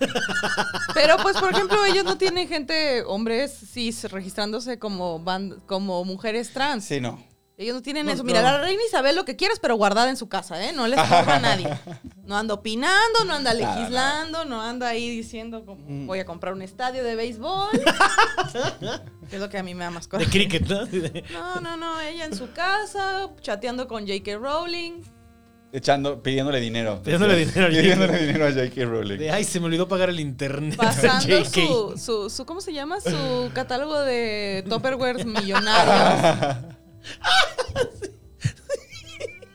Pero 0.94 1.16
pues, 1.22 1.36
por 1.36 1.52
ejemplo, 1.52 1.84
ellos 1.84 2.02
no 2.04 2.18
tienen 2.18 2.48
gente, 2.48 3.02
hombres 3.02 3.52
cis, 3.72 4.10
registrándose 4.10 4.80
como, 4.80 5.20
band- 5.20 5.60
como 5.66 6.04
mujeres 6.04 6.50
trans. 6.52 6.84
Sí, 6.84 7.00
no. 7.00 7.22
Ellos 7.62 7.74
no 7.76 7.82
tienen 7.82 8.06
No, 8.06 8.12
eso. 8.12 8.24
Mira, 8.24 8.40
no. 8.42 8.48
la 8.52 8.60
reina 8.60 8.82
Isabel 8.86 9.16
lo 9.16 9.24
que 9.24 9.36
quieras, 9.36 9.58
pero 9.60 9.76
guardada 9.76 10.10
en 10.10 10.16
su 10.16 10.28
casa, 10.28 10.62
¿eh? 10.64 10.72
No 10.72 10.86
les 10.86 10.98
estorba 11.02 11.36
a 11.36 11.40
nadie. 11.40 11.68
No 12.24 12.36
anda 12.36 12.54
opinando, 12.54 13.24
no 13.26 13.34
anda 13.34 13.54
legislando, 13.54 14.44
no 14.44 14.60
anda 14.60 14.88
ahí 14.88 15.08
diciendo 15.10 15.64
como, 15.64 15.82
Mm. 15.88 16.06
voy 16.06 16.18
a 16.20 16.24
comprar 16.26 16.52
un 16.52 16.62
estadio 16.62 17.02
de 17.04 17.14
béisbol. 17.16 17.70
que 19.30 19.36
es 19.36 19.40
lo 19.40 19.48
que 19.48 19.58
a 19.58 19.62
mí 19.62 19.74
me 19.74 19.84
da 19.84 19.90
más 19.90 20.08
De 20.08 20.26
cricket, 20.26 20.66
¿no? 20.68 20.86
No, 21.32 21.60
no, 21.60 21.76
no, 21.76 22.00
ella 22.00 22.24
en 22.26 22.36
su 22.36 22.50
casa, 22.52 23.30
chateando 23.40 23.88
con 23.88 24.06
J.K. 24.06 24.36
Rowling. 24.36 25.02
Echando, 25.74 26.22
pidiéndole 26.22 26.60
dinero. 26.60 27.00
Pidiéndole 27.02 27.34
dinero 27.36 27.66
a 27.66 27.70
J.K. 27.70 27.80
Pidiéndole 27.80 28.18
dinero 28.26 28.46
a 28.46 28.50
J.K. 28.50 28.84
Rowling. 28.84 29.18
de, 29.18 29.30
ay, 29.30 29.42
se 29.44 29.58
me 29.58 29.66
olvidó 29.66 29.88
pagar 29.88 30.10
el 30.10 30.20
internet. 30.20 30.76
Pasando 30.76 31.26
JK. 31.38 31.46
su, 31.54 31.94
su, 31.96 32.28
su, 32.30 32.44
¿cómo 32.44 32.60
se 32.60 32.74
llama? 32.74 33.00
Su 33.00 33.50
catálogo 33.54 33.98
de 34.00 34.64
Tupperware 34.68 35.24
millonarios. 35.24 36.56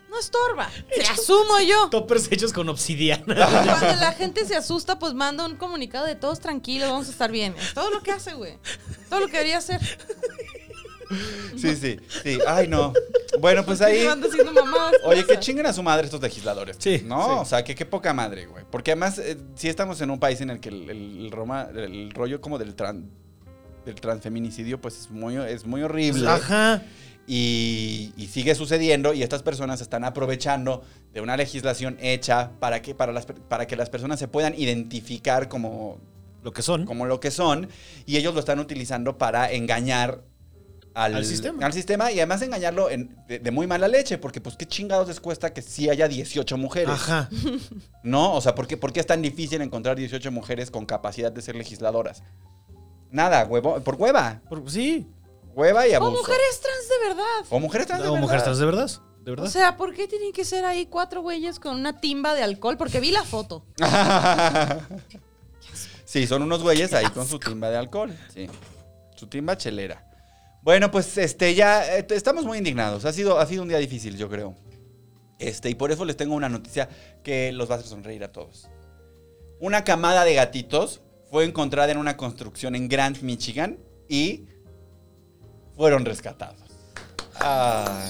No 0.09 0.19
estorba. 0.19 0.69
Se 0.95 1.01
asumo 1.03 1.59
yo. 1.67 1.89
Toppers 1.89 2.31
hechos 2.31 2.51
con 2.53 2.67
obsidiana. 2.69 3.23
Cuando 3.25 3.95
la 4.01 4.13
gente 4.13 4.45
se 4.45 4.55
asusta, 4.55 4.97
pues 4.97 5.13
manda 5.13 5.45
un 5.45 5.57
comunicado 5.57 6.05
de 6.05 6.15
todos 6.15 6.39
tranquilos, 6.39 6.89
vamos 6.89 7.07
a 7.07 7.11
estar 7.11 7.31
bien. 7.31 7.53
Es 7.59 7.73
todo 7.73 7.89
lo 7.91 8.01
que 8.01 8.11
hace, 8.11 8.33
güey. 8.33 8.57
Todo 9.09 9.19
lo 9.19 9.27
que 9.27 9.33
debería 9.33 9.57
hacer. 9.59 9.79
Sí, 11.55 11.75
sí, 11.75 11.99
sí. 12.23 12.39
Ay, 12.47 12.67
no. 12.67 12.93
Bueno, 13.39 13.63
pues 13.65 13.81
ahí. 13.81 14.07
Oye, 15.03 15.25
que 15.25 15.39
chinguen 15.39 15.65
a 15.67 15.73
su 15.73 15.83
madre 15.83 16.05
estos 16.05 16.21
legisladores. 16.21 16.77
Sí, 16.79 17.03
¿No? 17.05 17.23
sí. 17.23 17.31
O 17.39 17.45
sea, 17.45 17.63
que 17.63 17.75
qué 17.75 17.85
poca 17.85 18.13
madre, 18.13 18.45
güey. 18.47 18.65
Porque 18.71 18.91
además, 18.91 19.19
eh, 19.19 19.37
sí 19.55 19.69
estamos 19.69 20.01
en 20.01 20.09
un 20.09 20.19
país 20.19 20.41
en 20.41 20.49
el 20.49 20.59
que 20.59 20.69
el, 20.69 20.89
el- 20.89 21.25
el 21.25 21.31
Roma, 21.31 21.67
el 21.75 22.11
rollo 22.11 22.41
como 22.41 22.57
del, 22.57 22.75
tran- 22.75 23.09
del 23.85 23.95
transfeminicidio, 23.95 24.81
pues 24.81 24.97
es 25.01 25.11
muy, 25.11 25.35
es 25.37 25.65
muy 25.65 25.83
horrible. 25.83 26.27
Ajá. 26.27 26.81
Y, 27.29 28.13
y 28.15 28.27
sigue 28.27 28.55
sucediendo 28.55 29.13
y 29.13 29.21
estas 29.21 29.43
personas 29.43 29.81
están 29.81 30.05
aprovechando 30.05 30.83
de 31.13 31.19
una 31.19 31.35
legislación 31.35 31.97
hecha 31.99 32.51
para 32.61 32.81
que, 32.81 32.95
para 32.95 33.11
las, 33.11 33.25
para 33.25 33.67
que 33.67 33.75
las 33.75 33.89
personas 33.89 34.17
se 34.17 34.29
puedan 34.29 34.53
identificar 34.57 35.49
como, 35.49 35.97
Lo 36.41 36.53
que 36.53 36.61
son. 36.61 36.85
como 36.85 37.05
lo 37.05 37.19
que 37.19 37.29
son 37.29 37.67
y 38.05 38.15
ellos 38.15 38.33
lo 38.33 38.39
están 38.39 38.59
utilizando 38.59 39.17
para 39.17 39.51
engañar 39.51 40.23
al, 40.93 41.15
Al 41.15 41.25
sistema. 41.25 41.65
al 41.65 41.73
sistema 41.73 42.11
y 42.13 42.19
además 42.19 42.41
engañarlo 42.43 42.89
en- 42.89 43.15
de, 43.27 43.39
de 43.39 43.51
muy 43.51 43.67
mala 43.67 43.89
leche, 43.89 44.17
porque 44.17 44.39
pues 44.39 44.55
qué 44.55 44.65
chingados 44.65 45.09
les 45.09 45.19
cuesta 45.19 45.53
que 45.53 45.61
sí 45.61 45.89
haya 45.89 46.07
18 46.07 46.57
mujeres, 46.57 46.89
Ajá. 46.95 47.29
¿no? 48.03 48.33
O 48.35 48.41
sea, 48.41 48.55
¿por 48.55 48.67
qué, 48.67 48.77
por 48.77 48.93
qué 48.93 49.01
es 49.01 49.05
tan 49.05 49.21
difícil 49.21 49.61
encontrar 49.61 49.97
18 49.97 50.31
mujeres 50.31 50.71
con 50.71 50.85
capacidad 50.85 51.31
de 51.31 51.41
ser 51.41 51.55
legisladoras? 51.57 52.23
Nada, 53.11 53.45
huevo, 53.45 53.79
por 53.81 53.95
hueva, 53.95 54.41
Por- 54.49 54.69
sí. 54.71 55.07
Hueva 55.57 55.87
y 55.87 55.93
O 55.93 55.97
abuso. 55.97 56.11
mujeres 56.21 56.61
trans 56.61 56.89
de 56.89 57.07
verdad. 57.07 57.45
O 57.49 57.59
mujeres 57.59 57.87
trans 57.87 58.01
de 58.03 58.07
O 58.07 58.11
verdad. 58.11 58.21
mujeres 58.23 58.43
trans 58.43 58.59
de 58.59 58.65
verdad. 58.65 58.91
De 59.21 59.31
O 59.33 59.47
sea, 59.47 59.75
¿por 59.75 59.93
qué 59.93 60.07
tienen 60.07 60.31
que 60.31 60.45
ser 60.45 60.63
ahí 60.63 60.85
cuatro 60.85 61.21
güeyes 61.21 61.59
con 61.59 61.75
una 61.75 61.99
timba 61.99 62.33
de 62.33 62.43
alcohol? 62.43 62.77
Porque 62.77 63.01
vi 63.01 63.11
la 63.11 63.23
foto. 63.23 63.65
sí, 66.05 66.27
son 66.27 66.43
unos 66.43 66.63
güeyes 66.63 66.93
ahí 66.93 67.07
con 67.07 67.27
su 67.27 67.39
timba 67.39 67.69
de 67.69 67.77
alcohol. 67.77 68.15
Sí. 68.33 68.47
Su 69.15 69.27
timba 69.27 69.57
chelera. 69.57 70.03
Bueno, 70.61 70.91
pues 70.91 71.17
este 71.17 71.55
ya 71.55 71.97
eh, 71.97 72.05
estamos 72.09 72.45
muy 72.45 72.57
indignados. 72.59 73.05
Ha 73.05 73.11
sido, 73.13 73.39
ha 73.39 73.45
sido 73.45 73.63
un 73.63 73.69
día 73.69 73.77
difícil, 73.79 74.17
yo 74.17 74.29
creo. 74.29 74.55
Este, 75.39 75.69
y 75.69 75.75
por 75.75 75.91
eso 75.91 76.05
les 76.05 76.15
tengo 76.17 76.35
una 76.35 76.49
noticia 76.49 76.87
que 77.23 77.51
los 77.51 77.69
va 77.69 77.75
a 77.75 77.77
hacer 77.79 77.89
sonreír 77.89 78.23
a 78.23 78.31
todos. 78.31 78.69
Una 79.59 79.83
camada 79.83 80.23
de 80.23 80.35
gatitos 80.35 81.01
fue 81.29 81.43
encontrada 81.43 81.91
en 81.91 81.97
una 81.97 82.15
construcción 82.17 82.75
en 82.75 82.87
Grant, 82.87 83.21
Michigan, 83.21 83.77
y 84.07 84.45
fueron 85.77 86.03
rescatados. 86.05 86.55
Ay. 87.39 88.07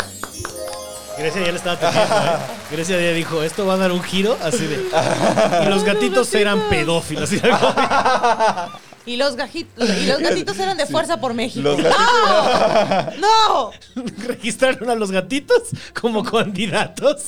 Grecia 1.18 1.42
ya 1.46 1.52
le 1.52 1.58
estaba 1.58 1.78
teniendo, 1.80 2.16
¿eh? 2.16 2.38
Grecia 2.72 3.02
ya 3.02 3.12
dijo, 3.12 3.42
esto 3.44 3.66
va 3.66 3.74
a 3.74 3.78
dar 3.78 3.92
un 3.92 4.04
giro 4.04 4.38
así 4.42 4.66
de... 4.68 4.76
Y 5.66 5.70
los 5.70 5.84
gatitos 5.84 6.34
eran 6.36 6.62
pedófilos. 6.70 7.32
y 7.34 7.40
algo. 7.44 7.74
Y 9.08 9.16
los, 9.16 9.38
gajitos, 9.38 9.90
y 9.90 10.06
los 10.06 10.20
gatitos 10.20 10.60
eran 10.60 10.76
de 10.76 10.86
fuerza 10.86 11.18
por 11.22 11.34
México. 11.34 11.62
Los 11.64 11.80
gatitos- 11.80 13.16
¡No! 13.20 13.72
Registraron 14.28 14.90
a 14.90 14.96
los 14.96 15.12
gatitos 15.12 15.62
como 15.98 16.26
candidatos. 16.26 17.24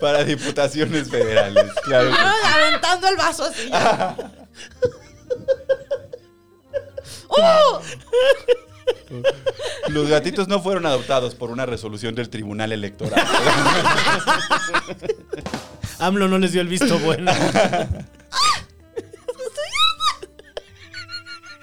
para 0.00 0.22
diputaciones 0.22 1.10
federales, 1.10 1.72
claro. 1.82 2.10
que 2.10 2.48
aventando 2.48 3.08
el 3.08 3.16
vaso 3.16 3.42
así. 3.42 3.68
¡Oh! 7.26 7.80
Los 9.88 10.08
gatitos 10.08 10.48
no 10.48 10.60
fueron 10.62 10.86
adoptados 10.86 11.34
por 11.34 11.50
una 11.50 11.66
resolución 11.66 12.14
del 12.14 12.28
Tribunal 12.28 12.72
Electoral. 12.72 13.24
AMLO 15.98 16.28
no 16.28 16.38
les 16.38 16.52
dio 16.52 16.60
el 16.60 16.68
visto 16.68 16.98
bueno. 16.98 17.32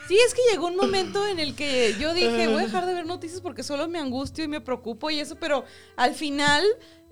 Sí, 0.08 0.18
es 0.28 0.34
que 0.34 0.42
llegó 0.52 0.68
un 0.68 0.76
momento 0.76 1.26
en 1.28 1.40
el 1.40 1.56
que 1.56 1.96
yo 2.00 2.14
dije, 2.14 2.48
voy 2.48 2.62
a 2.62 2.66
dejar 2.66 2.86
de 2.86 2.94
ver 2.94 3.06
noticias 3.06 3.42
porque 3.42 3.64
solo 3.64 3.88
me 3.88 4.00
angustio 4.00 4.44
y 4.44 4.48
me 4.48 4.62
preocupo 4.62 5.10
y 5.10 5.20
eso, 5.20 5.38
pero 5.40 5.66
al 5.96 6.14
final 6.14 6.64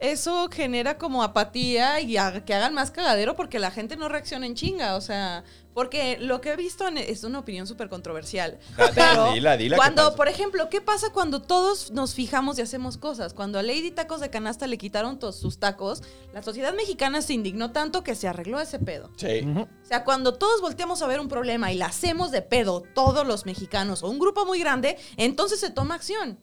eso 0.01 0.49
genera 0.51 0.97
como 0.97 1.23
apatía 1.23 2.01
y 2.01 2.15
que 2.45 2.53
hagan 2.53 2.73
más 2.73 2.91
cagadero 2.91 3.35
porque 3.35 3.59
la 3.59 3.71
gente 3.71 3.95
no 3.95 4.09
reacciona 4.09 4.45
en 4.47 4.55
chinga, 4.55 4.95
o 4.95 5.01
sea, 5.01 5.43
porque 5.73 6.17
lo 6.19 6.41
que 6.41 6.51
he 6.51 6.55
visto 6.55 6.87
en- 6.87 6.97
es 6.97 7.23
una 7.23 7.39
opinión 7.39 7.67
súper 7.67 7.87
controversial. 7.87 8.57
Pero 8.95 9.31
dila, 9.31 9.55
dila, 9.55 9.75
¿qué 9.75 9.77
cuando, 9.77 10.15
por 10.15 10.27
ejemplo, 10.27 10.69
¿qué 10.69 10.81
pasa 10.81 11.11
cuando 11.13 11.41
todos 11.41 11.91
nos 11.91 12.13
fijamos 12.15 12.57
y 12.57 12.63
hacemos 12.63 12.97
cosas? 12.97 13.33
Cuando 13.33 13.59
a 13.59 13.63
Lady 13.63 13.91
Tacos 13.91 14.19
de 14.21 14.29
Canasta 14.31 14.65
le 14.67 14.77
quitaron 14.79 15.19
todos 15.19 15.35
sus 15.39 15.59
tacos, 15.59 16.01
la 16.33 16.41
sociedad 16.41 16.73
mexicana 16.73 17.21
se 17.21 17.33
indignó 17.33 17.71
tanto 17.71 18.03
que 18.03 18.15
se 18.15 18.27
arregló 18.27 18.59
ese 18.59 18.79
pedo. 18.79 19.11
Sí. 19.17 19.45
O 19.55 19.67
sea, 19.85 20.03
cuando 20.03 20.33
todos 20.33 20.61
volteamos 20.61 21.01
a 21.03 21.07
ver 21.07 21.19
un 21.19 21.27
problema 21.29 21.71
y 21.71 21.75
la 21.77 21.85
hacemos 21.85 22.31
de 22.31 22.41
pedo, 22.41 22.81
todos 22.95 23.25
los 23.25 23.45
mexicanos 23.45 24.01
o 24.03 24.09
un 24.09 24.17
grupo 24.19 24.45
muy 24.45 24.59
grande, 24.59 24.97
entonces 25.15 25.59
se 25.59 25.69
toma 25.69 25.93
acción. 25.95 26.39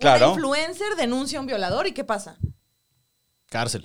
Claro. 0.00 0.26
Una 0.26 0.34
influencer 0.34 0.96
denuncia 0.96 1.38
a 1.38 1.40
un 1.40 1.46
violador 1.46 1.86
y 1.86 1.92
¿qué 1.92 2.02
pasa? 2.02 2.36
Cárcel. 3.50 3.84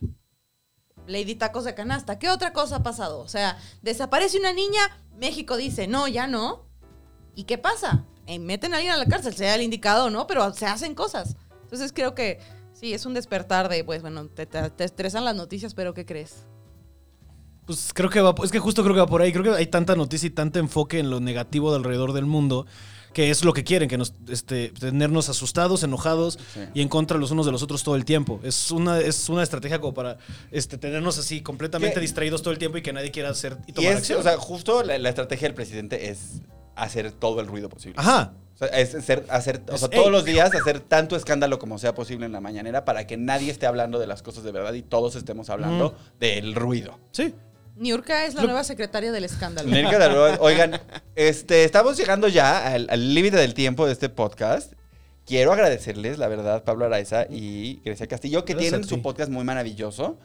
Lady 1.07 1.35
Tacos 1.35 1.65
de 1.65 1.75
Canasta. 1.75 2.17
¿Qué 2.17 2.29
otra 2.29 2.53
cosa 2.53 2.77
ha 2.77 2.83
pasado? 2.83 3.19
O 3.19 3.27
sea, 3.27 3.57
desaparece 3.81 4.39
una 4.39 4.53
niña, 4.53 4.79
México 5.17 5.57
dice, 5.57 5.87
no, 5.87 6.07
ya 6.07 6.27
no. 6.27 6.65
¿Y 7.35 7.43
qué 7.43 7.57
pasa? 7.57 8.05
Eh, 8.27 8.39
meten 8.39 8.73
a 8.73 8.77
alguien 8.77 8.93
a 8.93 8.97
la 8.97 9.05
cárcel, 9.05 9.35
sea 9.35 9.55
el 9.55 9.61
indicado 9.61 10.05
o 10.05 10.09
no, 10.09 10.25
pero 10.25 10.53
se 10.53 10.65
hacen 10.65 10.95
cosas. 10.95 11.35
Entonces 11.63 11.91
creo 11.91 12.15
que 12.15 12.39
sí, 12.73 12.93
es 12.93 13.05
un 13.05 13.13
despertar 13.13 13.67
de, 13.69 13.83
pues 13.83 14.01
bueno, 14.01 14.27
te, 14.27 14.45
te- 14.45 14.69
te 14.69 14.83
estresan 14.83 15.25
las 15.25 15.35
noticias, 15.35 15.73
pero 15.73 15.93
¿qué 15.93 16.05
crees? 16.05 16.45
Pues 17.65 17.91
creo 17.93 18.09
que 18.09 18.21
va, 18.21 18.33
es 18.43 18.51
que 18.51 18.59
justo 18.59 18.83
creo 18.83 18.93
que 18.95 19.01
va 19.01 19.07
por 19.07 19.21
ahí. 19.21 19.31
Creo 19.33 19.43
que 19.43 19.49
hay 19.59 19.67
tanta 19.67 19.95
noticia 19.95 20.27
y 20.27 20.31
tanto 20.31 20.59
enfoque 20.59 20.99
en 20.99 21.09
lo 21.09 21.19
negativo 21.19 21.71
de 21.71 21.77
alrededor 21.77 22.13
del 22.13 22.25
mundo 22.27 22.67
que 23.15 23.29
es 23.31 23.45
lo 23.45 23.53
que 23.53 23.63
quieren, 23.63 23.87
que 23.87 23.97
nos, 23.97 24.13
este, 24.27 24.69
tenernos 24.77 25.29
asustados, 25.29 25.83
enojados 25.83 26.37
Sí. 26.53 26.59
y 26.73 26.81
en 26.81 26.89
contra 26.89 27.17
los 27.17 27.31
unos 27.31 27.45
de 27.45 27.53
los 27.53 27.63
otros 27.63 27.81
todo 27.81 27.95
el 27.95 28.03
tiempo. 28.03 28.41
Es 28.43 28.71
una, 28.71 28.99
es 28.99 29.29
una 29.29 29.41
estrategia 29.41 29.79
como 29.79 29.93
para 29.93 30.17
este, 30.51 30.77
tenernos 30.77 31.17
así 31.17 31.39
completamente 31.41 31.95
¿Qué? 31.95 32.01
distraídos 32.01 32.41
todo 32.41 32.51
el 32.51 32.59
tiempo 32.59 32.77
y 32.77 32.81
que 32.81 32.91
nadie 32.91 33.11
quiera 33.11 33.29
hacer 33.29 33.57
y 33.67 33.71
Y 33.71 33.73
tomar 33.73 33.91
es, 33.93 33.97
acción. 33.99 34.19
o 34.19 34.23
sea, 34.23 34.35
justo 34.37 34.83
la, 34.83 34.97
la 34.99 35.07
estrategia 35.07 35.47
del 35.47 35.55
presidente 35.55 36.09
es 36.09 36.41
hacer 36.75 37.13
todo 37.13 37.39
el 37.39 37.47
ruido 37.47 37.69
posible. 37.69 37.95
Ajá. 37.97 38.33
O 38.53 38.57
sea, 38.57 38.67
es 38.67 38.93
hacer, 38.95 39.25
hacer 39.29 39.61
o 39.69 39.75
Es, 39.75 39.79
sea, 39.79 39.89
"Ey". 39.93 39.97
todos 39.97 40.11
los 40.11 40.25
días 40.25 40.53
hacer 40.53 40.81
tanto 40.81 41.15
escándalo 41.15 41.57
como 41.57 41.77
sea 41.77 41.95
posible 41.95 42.25
en 42.25 42.33
la 42.33 42.41
mañanera 42.41 42.83
para 42.83 43.07
que 43.07 43.15
nadie 43.15 43.49
esté 43.49 43.65
hablando 43.65 43.97
de 43.97 44.07
las 44.07 44.23
cosas 44.23 44.43
de 44.43 44.51
verdad 44.51 44.73
y 44.73 44.81
todos 44.81 45.15
estemos 45.15 45.49
hablando 45.49 45.95
del 46.19 46.53
ruido. 46.53 46.99
Sí. 47.11 47.33
Niurka 47.75 48.25
es 48.25 48.33
la 48.35 48.41
Lo- 48.41 48.47
nueva 48.47 48.63
secretaria 48.63 49.11
del 49.11 49.23
escándalo. 49.25 49.69
De 49.69 49.79
Alba, 49.85 50.37
Oigan, 50.39 50.79
este, 51.15 51.63
estamos 51.63 51.97
llegando 51.97 52.27
ya 52.27 52.73
al 52.73 53.13
límite 53.13 53.37
del 53.37 53.53
tiempo 53.53 53.85
de 53.85 53.93
este 53.93 54.09
podcast. 54.09 54.73
Quiero 55.25 55.51
agradecerles, 55.51 56.17
la 56.19 56.27
verdad, 56.27 56.63
Pablo 56.63 56.85
Araiza 56.85 57.25
y 57.29 57.81
Grecia 57.83 58.07
Castillo, 58.07 58.45
que 58.45 58.53
Gracias 58.53 58.71
tienen 58.73 58.87
su 58.87 59.01
podcast 59.01 59.31
muy 59.31 59.43
maravilloso. 59.43 60.19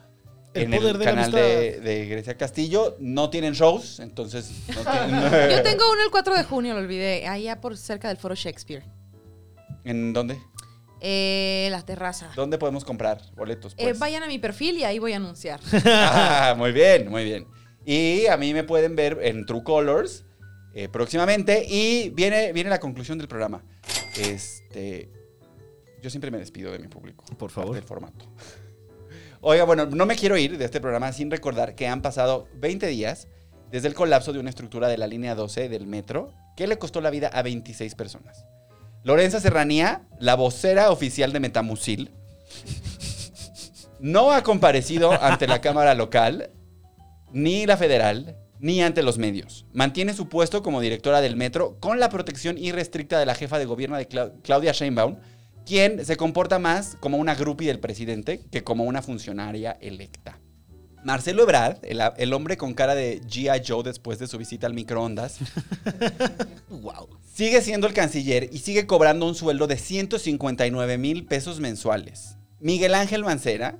El 0.53 0.63
en 0.73 0.79
poder 0.79 0.93
el 0.95 0.99
de 0.99 1.05
canal 1.05 1.31
de, 1.31 1.79
de 1.79 2.05
Grecia 2.07 2.37
Castillo. 2.37 2.97
No 2.99 3.29
tienen 3.29 3.53
shows, 3.53 3.99
entonces 3.99 4.51
no 4.67 4.81
tienen- 4.91 5.49
Yo 5.49 5.63
tengo 5.63 5.91
uno 5.91 6.03
el 6.03 6.11
4 6.11 6.35
de 6.35 6.43
junio, 6.43 6.73
lo 6.73 6.79
olvidé, 6.81 7.27
allá 7.27 7.59
por 7.59 7.75
cerca 7.77 8.09
del 8.09 8.17
Foro 8.17 8.35
Shakespeare. 8.35 8.83
¿En 9.83 10.13
dónde? 10.13 10.39
Eh, 11.03 11.67
la 11.71 11.81
terraza. 11.83 12.29
¿Dónde 12.35 12.57
podemos 12.59 12.85
comprar 12.85 13.19
boletos? 13.35 13.73
Eh, 13.73 13.85
Pues? 13.85 13.99
vayan 13.99 14.21
a 14.21 14.27
mi 14.27 14.37
perfil 14.37 14.77
y 14.77 14.83
ahí 14.83 14.99
voy 14.99 15.13
a 15.13 15.17
anunciar. 15.17 15.59
Ah, 15.85 16.53
muy 16.57 16.71
bien, 16.71 17.09
muy 17.09 17.23
bien. 17.23 17.47
Y 17.85 18.27
a 18.27 18.37
mí 18.37 18.53
me 18.53 18.63
pueden 18.63 18.95
ver 18.95 19.17
en 19.23 19.45
True 19.47 19.63
Colors 19.63 20.25
eh, 20.75 20.87
próximamente. 20.89 21.65
Y 21.67 22.11
viene, 22.11 22.53
viene 22.53 22.69
la 22.69 22.79
conclusión 22.79 23.17
del 23.17 23.27
programa. 23.27 23.63
Este. 24.15 25.09
Yo 26.03 26.09
siempre 26.09 26.29
me 26.31 26.37
despido 26.37 26.71
de 26.71 26.79
mi 26.79 26.87
público. 26.87 27.23
Por 27.37 27.49
favor. 27.49 27.73
Del 27.75 27.83
formato. 27.83 28.25
Oiga, 29.41 29.63
bueno, 29.63 29.87
no 29.87 30.05
me 30.05 30.15
quiero 30.15 30.37
ir 30.37 30.57
de 30.59 30.65
este 30.65 30.79
programa 30.79 31.11
sin 31.13 31.31
recordar 31.31 31.73
que 31.73 31.87
han 31.87 32.03
pasado 32.03 32.47
20 32.57 32.85
días 32.87 33.27
desde 33.71 33.87
el 33.87 33.95
colapso 33.95 34.33
de 34.33 34.39
una 34.39 34.49
estructura 34.51 34.87
de 34.87 34.97
la 34.99 35.07
línea 35.07 35.33
12 35.33 35.67
del 35.67 35.87
metro 35.87 36.31
que 36.55 36.67
le 36.67 36.77
costó 36.77 37.01
la 37.01 37.09
vida 37.09 37.27
a 37.29 37.41
26 37.41 37.95
personas. 37.95 38.45
Lorenza 39.03 39.39
Serranía, 39.39 40.03
la 40.19 40.35
vocera 40.35 40.91
oficial 40.91 41.33
de 41.33 41.39
Metamucil, 41.39 42.11
no 43.99 44.31
ha 44.31 44.43
comparecido 44.43 45.11
ante 45.21 45.47
la 45.47 45.61
Cámara 45.61 45.95
local, 45.95 46.51
ni 47.31 47.65
la 47.65 47.77
federal, 47.77 48.35
ni 48.59 48.81
ante 48.81 49.01
los 49.03 49.17
medios. 49.17 49.65
Mantiene 49.73 50.13
su 50.13 50.27
puesto 50.29 50.61
como 50.63 50.81
directora 50.81 51.21
del 51.21 51.35
metro 51.35 51.77
con 51.79 51.99
la 51.99 52.09
protección 52.09 52.57
irrestricta 52.57 53.19
de 53.19 53.25
la 53.25 53.35
jefa 53.35 53.57
de 53.57 53.65
gobierno 53.65 53.97
de 53.97 54.07
Clau- 54.07 54.33
Claudia 54.43 54.71
Sheinbaum, 54.71 55.17
quien 55.65 56.03
se 56.05 56.17
comporta 56.17 56.59
más 56.59 56.97
como 56.99 57.17
una 57.17 57.35
groupie 57.35 57.67
del 57.67 57.79
presidente 57.79 58.41
que 58.51 58.63
como 58.63 58.83
una 58.83 59.01
funcionaria 59.01 59.77
electa. 59.81 60.39
Marcelo 61.03 61.43
Ebrard, 61.43 61.77
el, 61.83 61.99
el 62.17 62.33
hombre 62.33 62.57
con 62.57 62.73
cara 62.73 62.93
de 62.95 63.21
G.I. 63.21 63.63
Joe 63.67 63.83
después 63.83 64.19
de 64.19 64.27
su 64.27 64.37
visita 64.37 64.67
al 64.67 64.73
microondas, 64.73 65.37
Wow. 66.69 67.09
sigue 67.33 67.61
siendo 67.61 67.87
el 67.87 67.93
canciller 67.93 68.49
y 68.51 68.59
sigue 68.59 68.85
cobrando 68.85 69.25
un 69.25 69.35
sueldo 69.35 69.67
de 69.67 69.77
159 69.77 70.97
mil 70.97 71.25
pesos 71.25 71.59
mensuales. 71.59 72.35
Miguel 72.59 72.93
Ángel 72.93 73.23
Mancera, 73.23 73.79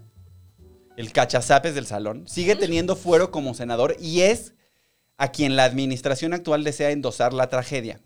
el 0.98 1.12
cachazapes 1.12 1.76
del 1.76 1.86
salón, 1.86 2.28
sigue 2.28 2.56
teniendo 2.56 2.96
fuero 2.96 3.32
como 3.32 3.54
senador 3.54 3.96
y 4.00 4.22
es 4.22 4.54
a 5.18 5.32
quien 5.32 5.56
la 5.56 5.66
administración 5.66 6.34
actual 6.34 6.64
desea 6.64 6.90
endosar 6.92 7.34
la 7.34 7.50
tragedia. 7.50 8.02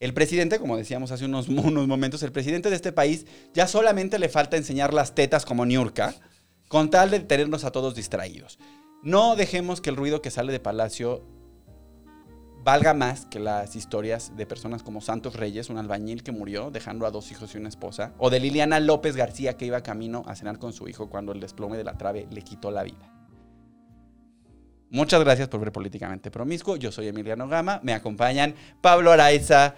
El 0.00 0.14
presidente, 0.14 0.58
como 0.58 0.76
decíamos 0.76 1.10
hace 1.10 1.26
unos, 1.26 1.48
unos 1.48 1.86
momentos, 1.86 2.22
el 2.22 2.32
presidente 2.32 2.70
de 2.70 2.76
este 2.76 2.92
país 2.92 3.26
ya 3.52 3.66
solamente 3.66 4.18
le 4.18 4.30
falta 4.30 4.56
enseñar 4.56 4.94
las 4.94 5.14
tetas 5.14 5.44
como 5.44 5.66
Niurka, 5.66 6.14
con 6.68 6.90
tal 6.90 7.10
de 7.10 7.20
tenernos 7.20 7.64
a 7.64 7.72
todos 7.72 7.94
distraídos. 7.94 8.58
No 9.02 9.36
dejemos 9.36 9.80
que 9.80 9.90
el 9.90 9.96
ruido 9.96 10.22
que 10.22 10.30
sale 10.30 10.52
de 10.52 10.60
Palacio 10.60 11.24
valga 12.64 12.92
más 12.92 13.26
que 13.26 13.38
las 13.38 13.76
historias 13.76 14.36
de 14.36 14.44
personas 14.44 14.82
como 14.82 15.00
Santos 15.00 15.36
Reyes, 15.36 15.70
un 15.70 15.78
albañil 15.78 16.22
que 16.22 16.32
murió 16.32 16.70
dejando 16.70 17.06
a 17.06 17.10
dos 17.10 17.30
hijos 17.30 17.54
y 17.54 17.58
una 17.58 17.68
esposa, 17.68 18.12
o 18.18 18.28
de 18.28 18.40
Liliana 18.40 18.80
López 18.80 19.16
García 19.16 19.56
que 19.56 19.66
iba 19.66 19.82
camino 19.82 20.22
a 20.26 20.34
cenar 20.34 20.58
con 20.58 20.72
su 20.72 20.88
hijo 20.88 21.08
cuando 21.08 21.32
el 21.32 21.40
desplome 21.40 21.76
de 21.76 21.84
la 21.84 21.96
trave 21.96 22.26
le 22.30 22.42
quitó 22.42 22.70
la 22.70 22.82
vida. 22.82 23.14
Muchas 24.90 25.20
gracias 25.20 25.48
por 25.48 25.60
ver 25.60 25.70
Políticamente 25.70 26.30
Promiscuo. 26.30 26.76
Yo 26.76 26.90
soy 26.90 27.08
Emiliano 27.08 27.46
Gama. 27.46 27.80
Me 27.82 27.92
acompañan 27.92 28.54
Pablo 28.80 29.12
Araiza, 29.12 29.74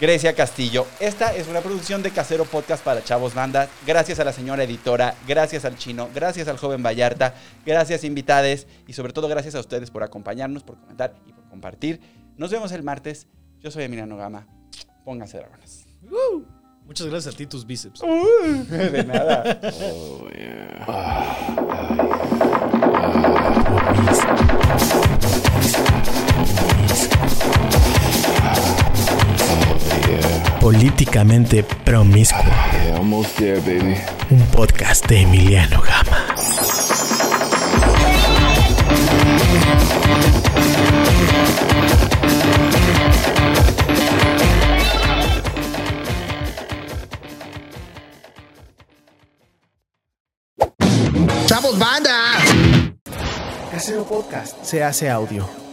Grecia 0.00 0.32
Castillo. 0.32 0.86
Esta 1.00 1.34
es 1.34 1.48
una 1.48 1.60
producción 1.60 2.02
de 2.02 2.12
Casero 2.12 2.44
Podcast 2.44 2.84
para 2.84 3.02
Chavos 3.02 3.34
Banda. 3.34 3.68
Gracias 3.84 4.20
a 4.20 4.24
la 4.24 4.32
señora 4.32 4.62
editora, 4.62 5.16
gracias 5.26 5.64
al 5.64 5.76
chino, 5.76 6.08
gracias 6.14 6.46
al 6.46 6.56
joven 6.56 6.84
Vallarta, 6.84 7.34
gracias 7.66 8.04
invitades 8.04 8.68
y 8.86 8.92
sobre 8.92 9.12
todo 9.12 9.26
gracias 9.26 9.56
a 9.56 9.60
ustedes 9.60 9.90
por 9.90 10.04
acompañarnos, 10.04 10.62
por 10.62 10.78
comentar 10.78 11.14
y 11.26 11.32
por 11.32 11.48
compartir. 11.48 12.00
Nos 12.36 12.52
vemos 12.52 12.70
el 12.70 12.84
martes. 12.84 13.26
Yo 13.58 13.72
soy 13.72 13.84
Emiliano 13.84 14.16
Gama. 14.16 14.46
Pónganse 15.04 15.38
dragones. 15.38 15.84
Muchas 16.84 17.08
gracias 17.08 17.34
a 17.34 17.36
ti, 17.36 17.46
tus 17.46 17.66
bíceps. 17.66 18.00
De 18.70 19.04
nada. 19.04 19.58
Políticamente 30.60 31.62
Promiscuo, 31.62 32.42
there, 33.36 33.60
baby. 33.60 33.96
un 34.30 34.40
podcast 34.48 35.06
de 35.06 35.22
Emiliano 35.22 35.80
Gama. 35.80 36.34
¡Chavos, 51.46 51.78
banda! 51.78 52.12
Casero 53.70 54.04
Podcast 54.04 54.62
se 54.64 54.82
hace 54.82 55.08
audio. 55.08 55.67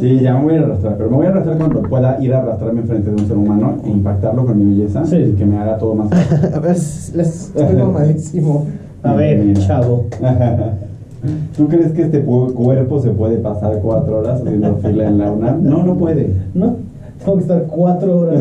Sí, 0.00 0.18
ya 0.20 0.34
me 0.36 0.44
voy 0.44 0.54
a 0.54 0.60
arrastrar, 0.60 0.96
pero 0.96 1.10
me 1.10 1.16
voy 1.16 1.26
a 1.26 1.28
arrastrar 1.28 1.58
cuando 1.58 1.82
pueda 1.82 2.18
ir 2.22 2.32
a 2.34 2.38
arrastrarme 2.38 2.80
enfrente 2.80 3.10
de 3.10 3.20
un 3.22 3.28
ser 3.28 3.36
humano 3.36 3.76
e 3.84 3.90
impactarlo 3.90 4.46
con 4.46 4.58
mi 4.58 4.64
belleza 4.76 5.02
y 5.16 5.32
que 5.32 5.44
me 5.44 5.58
haga 5.58 5.76
todo 5.78 5.94
más 5.94 6.08
fácil. 6.10 6.54
A 6.54 6.58
ver, 6.60 6.72
les 6.76 7.16
estoy 7.46 7.76
mamadísimo. 7.76 8.66
A 9.02 9.14
ver, 9.14 9.38
Mira. 9.44 9.60
chavo. 9.60 10.04
¿Tú 11.56 11.68
crees 11.68 11.92
que 11.92 12.02
este 12.02 12.20
cuerpo 12.22 12.98
se 13.00 13.10
puede 13.10 13.36
pasar 13.36 13.78
cuatro 13.82 14.20
horas 14.20 14.40
haciendo 14.40 14.76
fila 14.76 15.06
en 15.06 15.18
la 15.18 15.30
UNAM? 15.30 15.62
No, 15.62 15.82
no 15.82 15.94
puede. 15.96 16.34
No, 16.54 16.76
tengo 17.18 17.36
que 17.36 17.42
estar 17.42 17.62
cuatro 17.64 18.20
horas 18.20 18.40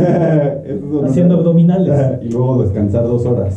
haciendo 1.06 1.36
abdominales 1.36 2.22
y 2.22 2.30
luego 2.30 2.62
descansar 2.64 3.04
dos 3.04 3.26
horas. 3.26 3.54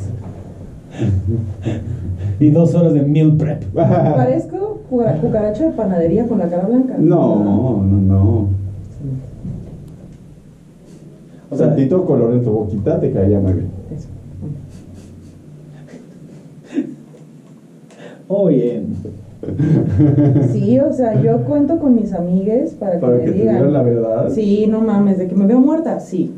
y 2.40 2.50
dos 2.50 2.74
horas 2.74 2.94
de 2.94 3.03
meal 3.03 3.36
prep. 3.36 3.62
Parezco 3.72 4.71
cucaracha 5.20 5.64
de 5.64 5.72
panadería 5.72 6.26
con 6.26 6.38
la 6.38 6.49
cara 6.49 6.66
blanca. 6.66 6.97
No, 6.99 7.43
no, 7.43 7.82
no. 7.82 8.49
O 11.51 11.57
sea, 11.57 11.68
Tantito 11.68 12.05
color 12.07 12.32
en 12.34 12.43
tu 12.43 12.51
boquita 12.51 12.99
te 13.01 13.11
caería 13.12 13.38
muy 13.38 13.53
bien. 13.53 13.66
Eso. 13.95 14.09
oh, 18.28 18.47
bien. 18.49 18.86
Sí, 20.53 20.78
o 20.78 20.93
sea, 20.93 21.20
yo 21.20 21.38
cuento 21.38 21.78
con 21.78 21.95
mis 21.97 22.12
amigues 22.12 22.74
para 22.74 22.93
que 22.93 22.99
Para 22.99 23.16
me 23.16 23.24
que 23.24 23.32
te 23.32 23.38
digan. 23.38 23.72
la 23.72 23.82
verdad. 23.82 24.30
Sí, 24.30 24.66
no 24.68 24.80
mames, 24.80 25.18
de 25.18 25.26
que 25.26 25.34
me 25.34 25.47
veo 25.47 25.59
muerta, 25.59 25.99
sí. 26.01 26.32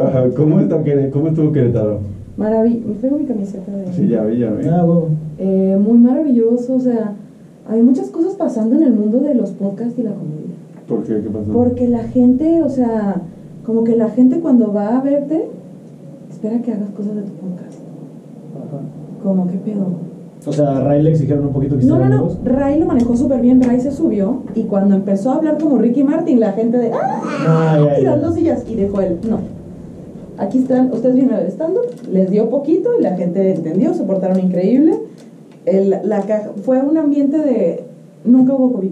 Ajá, 0.00 0.24
¿Cómo, 0.36 0.60
está, 0.60 0.78
¿Cómo 1.10 1.28
estuvo 1.28 1.52
Querétaro? 1.52 1.98
Maravilloso, 2.36 3.00
tengo 3.00 3.18
mi 3.18 3.24
camiseta 3.24 3.72
de... 3.72 3.92
Sí, 3.92 4.06
ya 4.08 4.22
vi, 4.22 4.38
ya 4.38 4.50
vi. 4.50 4.68
Ah. 4.68 4.86
Eh, 5.38 5.76
muy 5.80 5.98
maravilloso, 5.98 6.76
o 6.76 6.80
sea, 6.80 7.14
hay 7.68 7.82
muchas 7.82 8.08
cosas 8.10 8.34
pasando 8.34 8.76
en 8.76 8.82
el 8.82 8.92
mundo 8.92 9.20
de 9.20 9.34
los 9.34 9.50
podcasts 9.50 9.98
y 9.98 10.02
la 10.02 10.12
comedia. 10.12 10.54
¿Por 10.88 11.02
qué? 11.04 11.20
¿Qué 11.20 11.28
pasó? 11.28 11.52
Porque 11.52 11.86
la 11.86 12.04
gente, 12.04 12.62
o 12.62 12.68
sea, 12.68 13.22
como 13.64 13.84
que 13.84 13.94
la 13.94 14.08
gente 14.08 14.40
cuando 14.40 14.72
va 14.72 14.96
a 14.96 15.02
verte, 15.02 15.48
espera 16.30 16.62
que 16.62 16.72
hagas 16.72 16.90
cosas 16.90 17.16
de 17.16 17.22
tu 17.22 17.32
podcast. 17.32 17.78
Ajá. 18.56 18.80
Como, 19.22 19.46
¿qué 19.48 19.58
pedo? 19.58 19.86
O 20.46 20.52
sea, 20.52 20.78
a 20.78 20.80
Ray 20.80 21.02
le 21.02 21.10
exigieron 21.10 21.46
un 21.46 21.52
poquito 21.52 21.76
que 21.76 21.84
No, 21.84 21.98
no, 21.98 22.08
no. 22.08 22.30
Ray 22.44 22.80
lo 22.80 22.86
manejó 22.86 23.16
súper 23.16 23.42
bien. 23.42 23.60
Ray 23.60 23.80
se 23.80 23.90
subió 23.90 24.44
y 24.54 24.62
cuando 24.62 24.94
empezó 24.94 25.32
a 25.32 25.36
hablar 25.36 25.58
como 25.58 25.76
Ricky 25.78 26.04
Martin, 26.04 26.40
la 26.40 26.52
gente 26.52 26.78
de 26.78 26.92
¡Ah! 26.92 27.74
Ay, 27.74 28.02
las 28.02 28.14
ay. 28.14 28.20
dos 28.22 28.34
sillas. 28.34 28.64
Y 28.66 28.76
dejó 28.76 29.00
él. 29.02 29.18
No. 29.28 29.40
Aquí 30.38 30.58
están, 30.58 30.92
ustedes 30.92 31.16
vienen 31.16 31.36
stand 31.48 31.76
les 32.12 32.30
dio 32.30 32.48
poquito 32.48 32.90
y 32.98 33.02
la 33.02 33.16
gente 33.16 33.54
entendió, 33.54 33.92
se 33.92 34.04
portaron 34.04 34.38
increíble. 34.38 34.96
El, 35.70 35.90
la 36.08 36.22
caja, 36.22 36.50
fue 36.62 36.80
un 36.80 36.96
ambiente 36.96 37.38
de. 37.38 37.84
Nunca 38.24 38.54
hubo 38.54 38.72
COVID. 38.74 38.90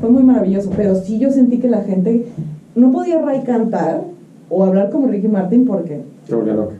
Fue 0.00 0.10
muy 0.10 0.22
maravilloso, 0.22 0.70
pero 0.74 0.94
sí 0.94 1.18
yo 1.18 1.30
sentí 1.30 1.58
que 1.58 1.68
la 1.68 1.82
gente. 1.82 2.26
No 2.74 2.92
podía 2.92 3.20
Ray 3.20 3.42
cantar 3.42 4.04
o 4.48 4.64
hablar 4.64 4.90
como 4.90 5.08
Ricky 5.08 5.28
Martin 5.28 5.64
porque. 5.66 6.02
Se 6.26 6.34
volvió 6.34 6.54
loca. 6.54 6.74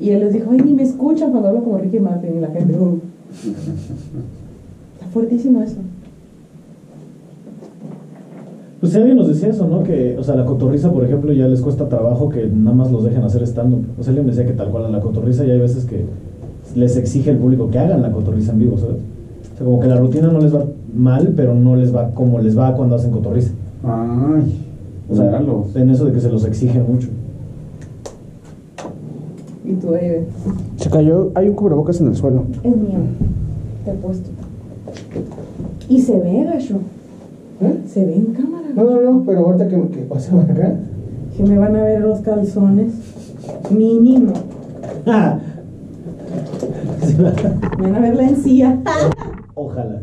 Y 0.00 0.10
él 0.10 0.20
les 0.20 0.32
dijo, 0.32 0.50
ay, 0.50 0.58
ni 0.64 0.74
me 0.74 0.82
escuchan 0.82 1.30
cuando 1.30 1.48
hablo 1.48 1.62
como 1.62 1.78
Ricky 1.78 2.00
Martin. 2.00 2.36
Y 2.36 2.40
la 2.40 2.48
gente, 2.48 2.74
"Uh". 2.78 3.00
Está 4.94 5.06
fuertísimo 5.12 5.62
eso. 5.62 5.76
Pues 8.80 8.92
si 8.92 8.98
alguien 8.98 9.16
nos 9.16 9.28
decía 9.28 9.48
eso, 9.48 9.66
¿no? 9.66 9.82
Que, 9.82 10.16
o 10.18 10.22
sea, 10.22 10.34
la 10.34 10.44
cotorriza, 10.44 10.92
por 10.92 11.04
ejemplo, 11.04 11.32
ya 11.32 11.46
les 11.46 11.62
cuesta 11.62 11.88
trabajo 11.88 12.28
que 12.28 12.46
nada 12.46 12.76
más 12.76 12.92
los 12.92 13.02
dejen 13.04 13.22
hacer 13.22 13.42
stand-up. 13.44 13.82
O 13.98 14.02
sea, 14.02 14.10
alguien 14.10 14.26
me 14.26 14.32
decía 14.32 14.46
que 14.46 14.52
tal 14.52 14.70
cual 14.70 14.84
a 14.84 14.90
la 14.90 15.00
cotorriza 15.00 15.44
ya 15.46 15.54
hay 15.54 15.60
veces 15.60 15.86
que 15.86 16.04
les 16.74 16.96
exige 16.96 17.30
el 17.30 17.38
público 17.38 17.70
que 17.70 17.78
hagan 17.78 18.02
la 18.02 18.10
cotorriza 18.12 18.52
en 18.52 18.58
vivo, 18.58 18.78
¿sabes? 18.78 18.96
O 19.54 19.56
sea, 19.56 19.64
como 19.66 19.80
que 19.80 19.86
la 19.88 19.96
rutina 19.96 20.28
no 20.28 20.40
les 20.40 20.54
va 20.54 20.64
mal, 20.94 21.32
pero 21.36 21.54
no 21.54 21.76
les 21.76 21.94
va 21.94 22.10
como 22.10 22.38
les 22.40 22.58
va 22.58 22.74
cuando 22.74 22.96
hacen 22.96 23.10
cotorriza. 23.10 23.52
Ay, 23.84 24.60
O 25.10 25.14
sea, 25.14 25.24
míralos. 25.26 25.76
en 25.76 25.90
eso 25.90 26.04
de 26.06 26.12
que 26.12 26.20
se 26.20 26.30
los 26.30 26.44
exigen 26.44 26.84
mucho. 26.90 27.08
Y 29.64 29.72
tú, 29.74 29.94
ahí, 29.94 30.26
Se 30.76 30.90
cayó, 30.90 31.30
hay 31.34 31.48
un 31.48 31.54
cubrebocas 31.54 32.00
en 32.00 32.08
el 32.08 32.16
suelo. 32.16 32.44
es 32.62 32.76
mío. 32.76 32.98
Te 33.84 33.90
he 33.92 33.94
puesto. 33.94 34.30
Y 35.88 36.00
se 36.00 36.18
ve, 36.18 36.44
gacho. 36.44 36.78
Se 37.88 38.04
ve 38.04 38.14
en 38.16 38.26
cámara. 38.26 38.68
No, 38.74 38.84
no, 38.84 39.00
no, 39.00 39.22
pero 39.24 39.46
ahorita 39.46 39.68
que, 39.68 39.80
que 39.88 39.98
pase 40.02 40.30
acá. 40.36 40.74
Que 41.36 41.42
me 41.44 41.56
van 41.58 41.76
a 41.76 41.82
ver 41.82 42.00
los 42.02 42.20
calzones. 42.20 42.92
Mínimo. 43.70 44.32
Me 47.78 47.90
van 47.90 47.94
a 47.96 48.00
ver 48.00 48.16
la 48.16 48.28
encía. 48.28 48.78
Ojalá. 49.54 50.02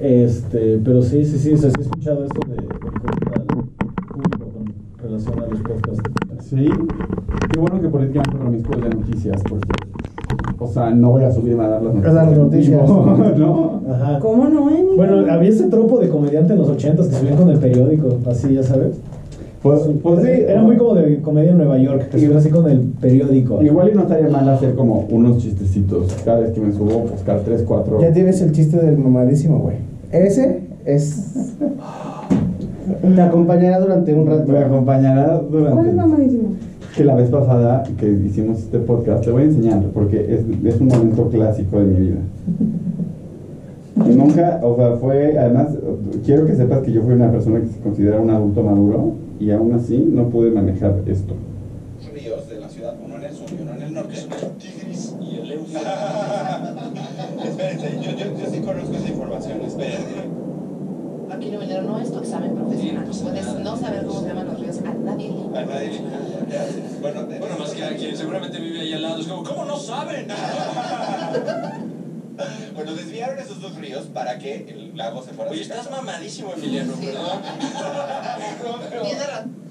Este, 0.00 0.80
pero 0.84 1.02
sí, 1.02 1.24
sí, 1.24 1.38
sí, 1.38 1.52
o 1.54 1.56
sea, 1.56 1.70
sí 1.70 1.76
he 1.78 1.82
escuchado 1.82 2.24
esto 2.24 2.40
de, 2.48 2.56
de 2.56 2.62
público 2.62 4.46
con 4.52 4.74
relación 5.02 5.38
a 5.42 5.46
los 5.46 5.60
podcasts. 5.60 6.02
Sí, 6.40 6.66
qué 7.52 7.60
bueno 7.60 7.80
que 7.80 7.88
políticamente 7.88 8.36
promiscuo 8.38 8.76
es 8.76 8.82
de 8.82 8.88
noticias, 8.90 9.42
porque, 9.48 9.68
o 10.58 10.66
sea, 10.68 10.90
no 10.90 11.10
voy 11.12 11.22
a 11.24 11.32
subirme 11.32 11.64
a 11.64 11.68
dar 11.68 11.82
las 11.82 11.92
A 11.92 11.94
noticias. 11.94 12.14
dar 12.14 12.24
las 12.26 12.36
en 12.36 12.42
noticias. 12.44 12.82
vivo, 12.86 13.32
¿no? 13.86 13.92
Ajá. 13.94 14.18
¿Cómo 14.18 14.48
no, 14.48 14.68
Emi? 14.70 14.96
Bueno, 14.96 15.32
había 15.32 15.48
ese 15.48 15.68
tropo 15.68 15.98
de 15.98 16.08
comediante 16.08 16.52
en 16.52 16.58
los 16.58 16.68
ochentas 16.68 17.08
que 17.08 17.14
subían 17.16 17.36
con 17.36 17.48
el 17.50 17.58
periódico, 17.58 18.18
así, 18.28 18.52
ya 18.54 18.62
sabes. 18.62 19.00
Pues, 19.64 19.80
pues 20.02 20.22
sí. 20.22 20.28
Era 20.46 20.60
muy 20.60 20.76
como 20.76 20.94
de 20.94 21.22
comedia 21.22 21.52
en 21.52 21.56
Nueva 21.56 21.78
York, 21.78 22.10
que 22.10 22.18
subían 22.18 22.36
así 22.36 22.50
con 22.50 22.70
el 22.70 22.80
periódico. 23.00 23.62
Igual 23.62 23.92
y 23.92 23.94
no 23.94 24.02
estaría 24.02 24.28
mal 24.28 24.46
hacer 24.46 24.74
como 24.74 25.06
unos 25.08 25.38
chistecitos. 25.38 26.14
Cada 26.22 26.40
vez 26.40 26.50
que 26.50 26.60
me 26.60 26.70
subo, 26.70 26.98
buscar 27.10 27.40
3, 27.40 27.64
4. 27.66 27.98
Ya 28.02 28.12
tienes 28.12 28.42
el 28.42 28.52
chiste 28.52 28.76
del 28.76 28.98
mamadísimo, 28.98 29.60
güey. 29.60 29.76
Ese 30.12 30.64
es. 30.84 31.56
Te 33.14 33.20
acompañará 33.22 33.80
durante 33.80 34.12
un 34.12 34.26
rato. 34.26 34.52
Me 34.52 34.58
acompañará 34.58 35.28
¿Cuál 35.28 35.44
es 35.44 35.50
durante. 35.50 35.92
mamadísimo? 35.92 36.48
Que 36.94 37.04
la 37.04 37.14
vez 37.14 37.30
pasada 37.30 37.84
que 37.98 38.06
hicimos 38.06 38.58
este 38.58 38.80
podcast, 38.80 39.24
te 39.24 39.30
voy 39.30 39.42
a 39.42 39.44
enseñar, 39.46 39.82
porque 39.94 40.20
es, 40.28 40.40
es 40.62 40.80
un 40.80 40.88
momento 40.88 41.30
clásico 41.30 41.78
de 41.78 41.84
mi 41.86 42.00
vida. 42.00 42.20
Y 43.96 44.12
nunca, 44.16 44.60
o 44.60 44.74
sea, 44.74 44.96
fue, 44.96 45.38
además, 45.38 45.68
quiero 46.26 46.44
que 46.44 46.56
sepas 46.56 46.80
que 46.80 46.90
yo 46.90 47.02
fui 47.02 47.14
una 47.14 47.30
persona 47.30 47.60
que 47.60 47.68
se 47.68 47.78
considera 47.78 48.20
un 48.20 48.28
adulto 48.28 48.60
maduro 48.60 49.12
y 49.40 49.50
aún 49.50 49.74
así 49.74 49.98
no 49.98 50.28
pude 50.28 50.50
manejar 50.50 51.02
esto. 51.06 51.34
Ríos 52.12 52.48
de 52.48 52.60
la 52.60 52.68
ciudad, 52.68 52.94
uno 53.04 53.16
en 53.16 53.24
el 53.24 53.34
sur 53.34 53.46
y 53.50 53.62
uno 53.62 53.74
en 53.74 53.82
el 53.82 53.94
norte. 53.94 54.14
Tigris 54.58 55.14
y 55.20 55.36
el 55.40 55.52
Eufrates. 55.52 55.84
Espérense, 57.44 58.00
yo, 58.02 58.10
yo, 58.12 58.38
yo 58.38 58.46
sí 58.50 58.60
conozco 58.60 58.94
esa 58.94 59.08
información, 59.08 59.60
espérense. 59.62 60.44
Aquí 61.30 61.50
no 61.50 61.58
Valero 61.58 61.82
no 61.82 61.98
es 61.98 62.12
tu 62.12 62.18
examen 62.18 62.54
profesional. 62.54 63.04
Puedes 63.04 63.58
no 63.58 63.76
saber 63.76 64.04
cómo 64.06 64.20
se 64.20 64.28
llaman 64.28 64.46
los 64.46 64.60
ríos. 64.60 64.78
A 64.78 64.94
nadie 64.94 65.30
le 65.30 65.58
A 65.58 65.64
nadie 65.64 66.00
Bueno, 67.00 67.26
Bueno, 67.26 67.58
más 67.58 67.70
que 67.72 67.84
a 67.84 67.96
quien 67.96 68.16
seguramente 68.16 68.60
vive 68.60 68.80
ahí 68.80 68.92
al 68.92 69.02
lado. 69.02 69.20
Es 69.20 69.26
como, 69.26 69.42
¿cómo 69.42 69.64
no 69.64 69.76
saben? 69.76 70.28
bueno, 72.74 72.94
desviaron 72.94 73.38
esos 73.38 73.60
dos 73.60 73.76
ríos 73.76 74.04
para 74.12 74.38
que 74.38 74.66
el 74.68 74.96
lago 74.96 75.22
se 75.22 75.32
fuera 75.32 75.50
Oye, 75.50 75.62
estás 75.62 75.90
mamadísimo, 75.90 76.52
Emiliano, 76.56 76.92
razón. 78.92 79.64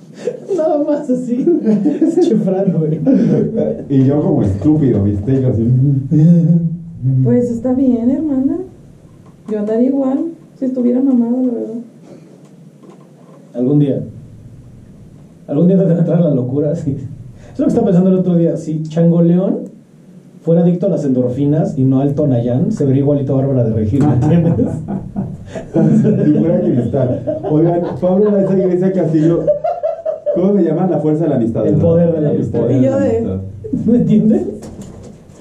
Nada 0.55 0.77
más 0.83 1.09
así. 1.09 1.45
Es 2.01 2.19
chifrando, 2.19 2.79
güey. 2.79 3.01
Y 3.89 4.05
yo 4.05 4.21
como 4.21 4.43
estúpido, 4.43 5.03
¿viste? 5.03 5.41
Yo 5.41 5.49
así. 5.49 5.67
Pues 7.23 7.49
está 7.49 7.73
bien, 7.73 8.11
hermana. 8.11 8.59
Yo 9.49 9.59
andaría 9.59 9.87
igual 9.87 10.33
si 10.57 10.65
estuviera 10.65 11.01
mamada, 11.01 11.41
la 11.41 11.53
verdad. 11.53 11.75
Algún 13.55 13.79
día. 13.79 14.03
Algún 15.47 15.67
día 15.67 15.77
te 15.77 15.83
va 15.83 15.91
a 15.91 15.97
entrar 15.97 16.21
la 16.21 16.33
locura, 16.33 16.75
sí. 16.75 16.95
Es 17.51 17.59
lo 17.59 17.65
que 17.65 17.69
estaba 17.69 17.87
pensando 17.87 18.11
el 18.11 18.19
otro 18.19 18.35
día. 18.35 18.55
Si 18.55 18.83
Changoleón 18.83 19.72
fuera 20.43 20.61
adicto 20.61 20.87
a 20.87 20.89
las 20.89 21.05
endorfinas 21.05 21.77
y 21.77 21.83
no 21.83 22.01
al 22.01 22.13
Tonayán, 22.13 22.71
se 22.71 22.85
vería 22.85 23.01
igualito 23.01 23.33
a 23.33 23.37
Bárbara 23.37 23.63
de 23.63 23.73
Regil, 23.73 24.05
¿me 24.05 24.13
entiendes? 24.13 24.67
Si 25.83 26.33
fuera 26.33 26.61
cristal. 26.61 27.39
Oigan, 27.51 27.81
Pablo 28.01 28.31
Laiza 28.31 28.57
Iglesia 28.57 28.91
Castillo. 28.91 29.45
¿Cómo 30.35 30.57
se 30.57 30.63
llama? 30.63 30.87
La 30.87 30.97
fuerza 30.97 31.25
de 31.25 31.29
la 31.29 31.35
amistad. 31.35 31.67
El 31.67 31.75
poder 31.75 32.11
de 32.11 32.21
la 32.21 32.29
amistad. 32.29 32.69
Y 32.69 32.81
yo 32.81 32.99
de-. 32.99 33.39
¿Me 33.85 33.97
entiendes? 33.97 34.41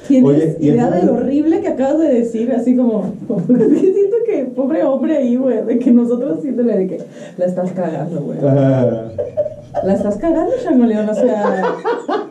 ¿Tienes 0.07 0.31
Oye, 0.31 0.57
y 0.61 0.69
idea 0.69 0.91
de 0.91 1.05
lo 1.05 1.15
horrible 1.15 1.61
que 1.61 1.69
acabas 1.69 2.01
de 2.01 2.13
decir? 2.13 2.53
Así 2.53 2.77
como, 2.77 3.13
siento 3.47 4.17
que 4.27 4.45
pobre 4.55 4.83
hombre 4.85 5.17
ahí, 5.17 5.37
güey, 5.37 5.65
de 5.65 5.79
que 5.79 5.93
nosotros 5.93 6.41
siéntole 6.43 6.77
de 6.77 6.87
que 6.89 6.99
la 7.39 7.47
estás 7.47 7.71
cagando, 7.73 8.21
güey. 8.21 8.39
La 8.43 9.95
estás 9.95 10.17
cagando, 10.17 10.53
Changoleón, 10.63 11.09
o 11.09 11.15
sea. 11.15 11.75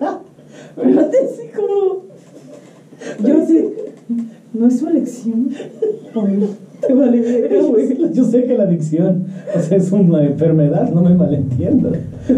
Fíjate 0.83 1.17
así 1.17 1.49
como. 1.55 2.10
Yo 3.23 3.41
así. 3.41 3.69
No 4.53 4.67
es 4.67 4.79
su 4.79 4.87
elección. 4.87 5.49
Ay, 6.13 6.49
Te 6.85 6.93
vale 6.93 7.61
güey. 7.61 8.13
Yo 8.13 8.25
sé 8.25 8.43
que 8.43 8.57
la 8.57 8.63
adicción 8.63 9.27
o 9.55 9.59
sea, 9.61 9.77
es 9.77 9.91
una 9.91 10.23
enfermedad, 10.23 10.89
no 10.91 11.01
me 11.01 11.13
malentiendas. 11.13 11.93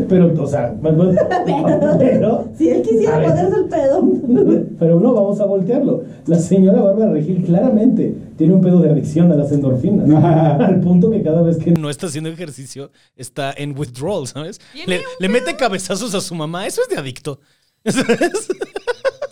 Pero, 0.07 0.33
o 0.41 0.47
sea, 0.47 0.75
pero, 1.99 2.47
Si 2.55 2.69
él 2.69 2.81
quisiera 2.83 3.21
ponerse 3.21 3.55
el 3.55 3.65
pedo. 3.65 4.65
pero 4.79 4.99
no, 4.99 5.13
vamos 5.13 5.39
a 5.39 5.45
voltearlo. 5.45 6.03
La 6.27 6.37
señora 6.37 6.81
Bárbara 6.81 7.13
Regil 7.13 7.43
claramente 7.43 8.15
tiene 8.37 8.53
un 8.53 8.61
pedo 8.61 8.79
de 8.79 8.91
adicción 8.91 9.31
a 9.31 9.35
las 9.35 9.51
endorfinas. 9.51 10.09
al 10.59 10.79
punto 10.81 11.09
que 11.09 11.23
cada 11.23 11.41
vez 11.41 11.57
que 11.57 11.71
no 11.71 11.89
está 11.89 12.07
haciendo 12.07 12.29
ejercicio, 12.29 12.91
está 13.15 13.53
en 13.57 13.77
withdrawal, 13.77 14.27
¿sabes? 14.27 14.61
Le, 14.85 15.29
mete 15.29 15.55
cabezazos 15.55 16.13
a 16.13 16.21
su 16.21 16.35
mamá, 16.35 16.67
eso 16.67 16.81
es 16.83 16.89
de 16.89 16.97
adicto. 16.97 17.39
¿Sabes? 17.85 18.47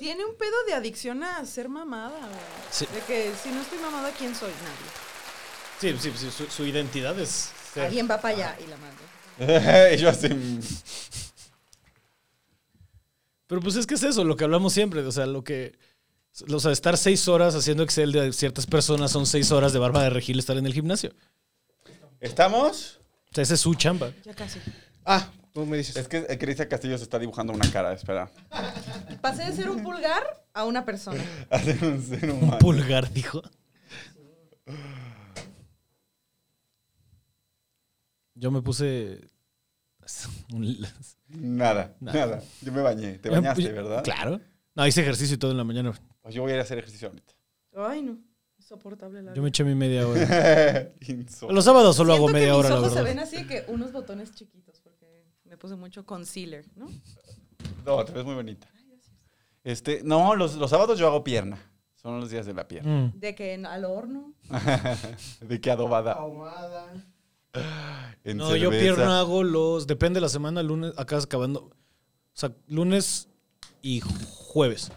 Tiene 0.02 0.26
un 0.26 0.34
pedo 0.36 0.56
de 0.66 0.74
adicción 0.74 1.24
a 1.24 1.45
ser 1.45 1.70
mamada, 1.70 2.18
güey. 2.18 2.39
Sí. 2.72 2.88
De 2.91 3.02
que 3.02 3.32
si 3.43 3.49
no 3.49 3.62
estoy 3.62 3.78
mamada, 3.78 4.10
¿quién 4.18 4.34
soy? 4.34 4.49
Nadie. 4.49 4.89
Sí, 5.80 5.95
sí, 6.02 6.12
sí, 6.18 6.32
su, 6.32 6.47
su 6.47 6.66
identidad 6.66 7.20
es... 7.20 7.52
ser- 7.72 7.84
Alguien 7.86 8.08
va 8.10 8.20
para 8.20 8.34
allá 8.36 8.58
y 8.60 8.68
la 8.68 8.78
mando. 8.78 9.93
y 9.93 9.97
yo 10.02 10.10
así. 10.10 10.28
Pero 13.45 13.62
pues 13.62 13.76
es 13.76 13.86
que 13.86 13.93
es 13.93 14.02
eso, 14.02 14.24
lo 14.24 14.36
que 14.36 14.43
hablamos 14.43 14.74
siempre, 14.74 15.02
o 15.02 15.12
sea, 15.12 15.28
lo 15.28 15.43
que... 15.43 15.78
O 16.52 16.60
sea, 16.60 16.72
estar 16.72 16.97
seis 16.97 17.28
horas 17.28 17.54
haciendo 17.54 17.84
Excel 17.84 18.12
de 18.12 18.34
ciertas 18.34 18.66
personas 18.66 19.12
son 19.12 19.28
seis 19.28 19.52
horas 19.52 19.72
de 19.72 19.78
barba 19.78 20.02
de 20.02 20.10
regil 20.10 20.39
estar 20.39 20.58
en 20.58 20.66
el 20.66 20.74
gimnasio. 20.74 21.14
¿Estamos? 22.22 22.99
O 23.30 23.36
sea, 23.36 23.43
esa 23.43 23.54
es 23.54 23.60
su 23.60 23.76
chamba. 23.76 24.12
Ya 24.26 24.34
casi. 24.34 24.60
Ah, 25.06 25.30
tú 25.54 25.66
me 25.66 25.78
dices. 25.78 25.95
Es 25.95 26.08
que 26.08 26.26
Cristian 26.38 26.68
Castillo 26.68 26.97
se 26.97 27.04
está 27.04 27.20
dibujando 27.20 27.54
una 27.54 27.70
cara, 27.72 27.93
espera. 27.93 28.30
Pasé 29.22 29.43
de 29.45 29.54
ser 29.54 29.70
un 29.70 29.84
pulgar 29.84 30.24
a 30.54 30.66
una 30.66 30.86
persona. 30.86 31.24
Un 31.82 32.02
ser 32.04 32.26
Un 32.32 32.43
humano. 32.43 32.60
pulgar, 32.60 33.12
dijo. 33.12 33.41
Yo 38.36 38.52
me 38.52 38.61
puse... 38.61 39.22
un- 40.53 40.78
Nada, 41.30 41.95
Nada. 41.99 42.19
nada, 42.26 42.44
Yo 42.61 42.72
me 42.72 42.82
bañé. 42.82 43.18
Te 43.19 43.30
bañaste, 43.30 43.72
¿verdad? 43.72 44.03
Claro. 44.03 44.41
No, 44.76 44.88
hice 44.88 45.02
ejercicio 45.02 45.36
y 45.36 45.38
todo 45.38 45.52
en 45.52 45.57
la 45.57 45.64
mañana. 45.64 45.94
Pues 46.22 46.34
yo 46.36 46.41
voy 46.41 46.52
a 46.52 46.56
ir 46.56 46.60
a 46.60 46.64
hacer 46.64 46.78
ejercicio 46.80 47.10
ahorita. 47.10 47.34
Ay, 47.76 48.02
no. 48.02 48.18
Insoportable 48.57 49.22
la 49.22 49.34
Yo 49.34 49.41
me 49.41 49.49
eché 49.49 49.64
mi 49.64 49.76
media 49.76 50.07
hora. 50.07 50.22
Los 51.49 51.65
sábados 51.65 51.95
solo 51.95 52.14
hago 52.14 52.28
Siento 52.28 52.34
que 52.34 52.40
media 52.40 52.56
hora, 52.56 52.69
mis 52.69 52.76
la 52.76 52.80
ojos 52.88 52.94
se 52.94 53.02
ven 53.03 53.19
así 53.19 53.48
que 53.48 53.65
unos 53.68 53.91
botones 53.91 54.34
chiquitos 54.34 54.81
me 55.52 55.57
puse 55.57 55.76
mucho 55.76 56.06
concealer, 56.06 56.65
¿no? 56.78 56.88
No, 57.86 58.06
te 58.06 58.14
ves 58.14 58.23
muy 58.23 58.36
bonita. 58.36 58.69
Este, 59.65 60.02
no, 60.02 60.34
los, 60.34 60.56
los 60.56 60.69
sábados 60.69 60.98
yo 60.98 61.07
hago 61.07 61.26
pierna. 61.26 61.60
Son 61.95 62.22
los 62.22 62.32
días 62.32 62.45
de 62.45 62.53
la 62.53 62.68
pierna. 62.69 63.11
Mm. 63.14 63.19
De 63.19 63.36
que 63.36 63.53
en- 63.53 63.65
al 63.65 63.84
horno. 63.84 64.34
¿De 65.41 65.60
qué 65.60 65.69
adobada? 65.69 66.18
En 68.23 68.38
No, 68.38 68.56
yo 68.56 68.69
pierna 68.69 69.19
hago 69.19 69.44
los. 69.44 69.88
Depende 69.88 70.18
de 70.18 70.22
la 70.22 70.30
semana, 70.30 70.64
lunes, 70.64 70.94
acá 70.98 71.18
acabando. 71.18 71.64
O 71.65 71.72
sea, 72.34 72.53
lunes 72.68 73.28
y 73.82 73.99
jueves. 73.99 74.90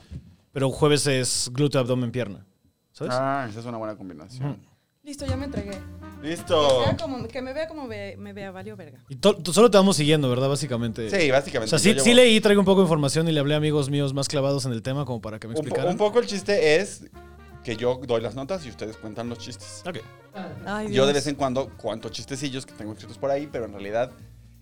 Pero 0.52 0.70
jueves 0.70 1.08
es 1.08 1.50
glúteo, 1.52 1.80
abdomen, 1.80 2.12
pierna. 2.12 2.46
¿Sabes? 2.92 3.12
Ah, 3.14 3.44
esa 3.50 3.58
es 3.58 3.66
una 3.66 3.76
buena 3.78 3.96
combinación. 3.96 4.64
Listo, 5.04 5.26
ya 5.26 5.36
me 5.36 5.44
entregué. 5.44 5.78
Listo. 6.22 6.78
Que, 6.78 6.84
sea 6.84 6.96
como- 6.96 7.28
que 7.28 7.42
me 7.42 7.52
vea 7.52 7.68
como 7.68 7.86
ve- 7.86 8.16
me 8.18 8.32
vea, 8.32 8.50
valió 8.50 8.74
verga. 8.76 8.98
Y 9.10 9.16
to- 9.16 9.36
to- 9.36 9.52
solo 9.52 9.70
te 9.70 9.76
vamos 9.76 9.96
siguiendo, 9.96 10.30
¿verdad? 10.30 10.48
Básicamente. 10.48 11.10
Sí, 11.10 11.30
básicamente. 11.30 11.66
O 11.74 11.78
sea, 11.78 11.78
sí, 11.78 11.94
yo 11.94 12.02
sí 12.02 12.10
llevo- 12.10 12.22
leí, 12.22 12.40
traigo 12.40 12.60
un 12.62 12.64
poco 12.64 12.80
de 12.80 12.84
información 12.86 13.28
y 13.28 13.32
le 13.32 13.40
hablé 13.40 13.52
a 13.54 13.58
amigos 13.58 13.90
míos 13.90 14.14
más 14.14 14.28
clavados 14.28 14.64
en 14.64 14.72
el 14.72 14.80
tema 14.82 15.04
como 15.04 15.20
para 15.20 15.38
que 15.38 15.46
me 15.46 15.52
Un, 15.52 15.56
po- 15.56 15.60
explicaran. 15.60 15.92
un 15.92 15.98
poco 15.98 16.18
el 16.20 16.26
chiste 16.26 16.76
es 16.76 17.02
que 17.62 17.76
yo 17.76 18.00
doy 18.06 18.22
las 18.22 18.34
notas 18.34 18.64
y 18.64 18.70
ustedes 18.70 18.96
cuentan 18.96 19.28
los 19.28 19.38
chistes. 19.38 19.82
Ok. 19.86 19.98
Ay, 20.64 20.90
Yo 20.92 21.06
de 21.06 21.12
vez 21.12 21.26
en 21.26 21.34
cuando 21.34 21.68
cuento 21.76 22.08
chistecillos 22.08 22.64
que 22.64 22.72
tengo 22.72 22.92
escritos 22.92 23.18
por 23.18 23.30
ahí, 23.30 23.46
pero 23.52 23.66
en 23.66 23.72
realidad 23.72 24.10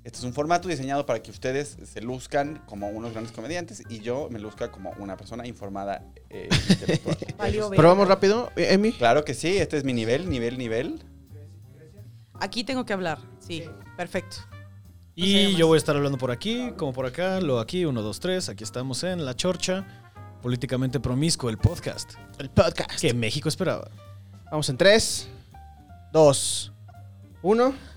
este 0.05 0.19
es 0.19 0.25
un 0.25 0.33
formato 0.33 0.69
diseñado 0.69 1.07
para 1.07 1.23
que 1.23 1.31
ustedes 1.31 1.77
se 1.85 2.01
luzcan 2.01 2.63
como 2.67 2.89
unos 2.89 3.13
grandes 3.13 3.33
comediantes 3.33 3.83
y 3.89 4.01
yo 4.01 4.29
me 4.31 4.41
luzca 4.41 4.73
como 4.73 4.91
una 4.99 5.17
persona 5.17 5.47
informada 5.47 6.05
eh, 6.29 6.49
intelectual. 6.69 7.17
Probamos 7.77 8.09
rápido, 8.09 8.51
eh, 8.57 8.73
Emi. 8.73 8.93
Claro 8.93 9.25
que 9.25 9.35
sí, 9.35 9.59
este 9.59 9.77
es 9.77 9.85
mi 9.85 9.93
nivel, 9.93 10.29
nivel, 10.29 10.59
nivel. 10.59 11.05
Aquí 12.41 12.65
tengo 12.65 12.85
que 12.85 12.93
hablar. 12.93 13.19
Sí, 13.39 13.65
perfecto. 13.97 14.39
Y 15.15 15.55
yo 15.55 15.67
voy 15.67 15.77
a 15.77 15.79
estar 15.79 15.95
hablando 15.95 16.19
por 16.19 16.31
aquí, 16.31 16.73
como 16.77 16.93
por 16.93 17.07
acá, 17.07 17.41
lo 17.41 17.61
aquí, 17.61 17.85
uno, 17.85 18.03
dos, 18.03 18.19
tres. 18.19 18.49
Aquí 18.49 18.65
estamos 18.65 19.05
en 19.05 19.25
La 19.25 19.37
Chorcha, 19.37 19.87
políticamente 20.41 20.99
promiscuo, 20.99 21.51
el 21.51 21.59
podcast. 21.59 22.15
El 22.39 22.51
podcast. 22.51 22.99
Que 23.01 23.15
México 23.15 23.49
esperaba. 23.49 23.91
Vamos 24.51 24.69
en 24.69 24.77
3, 24.77 25.29
2, 26.13 26.73
1. 27.43 27.92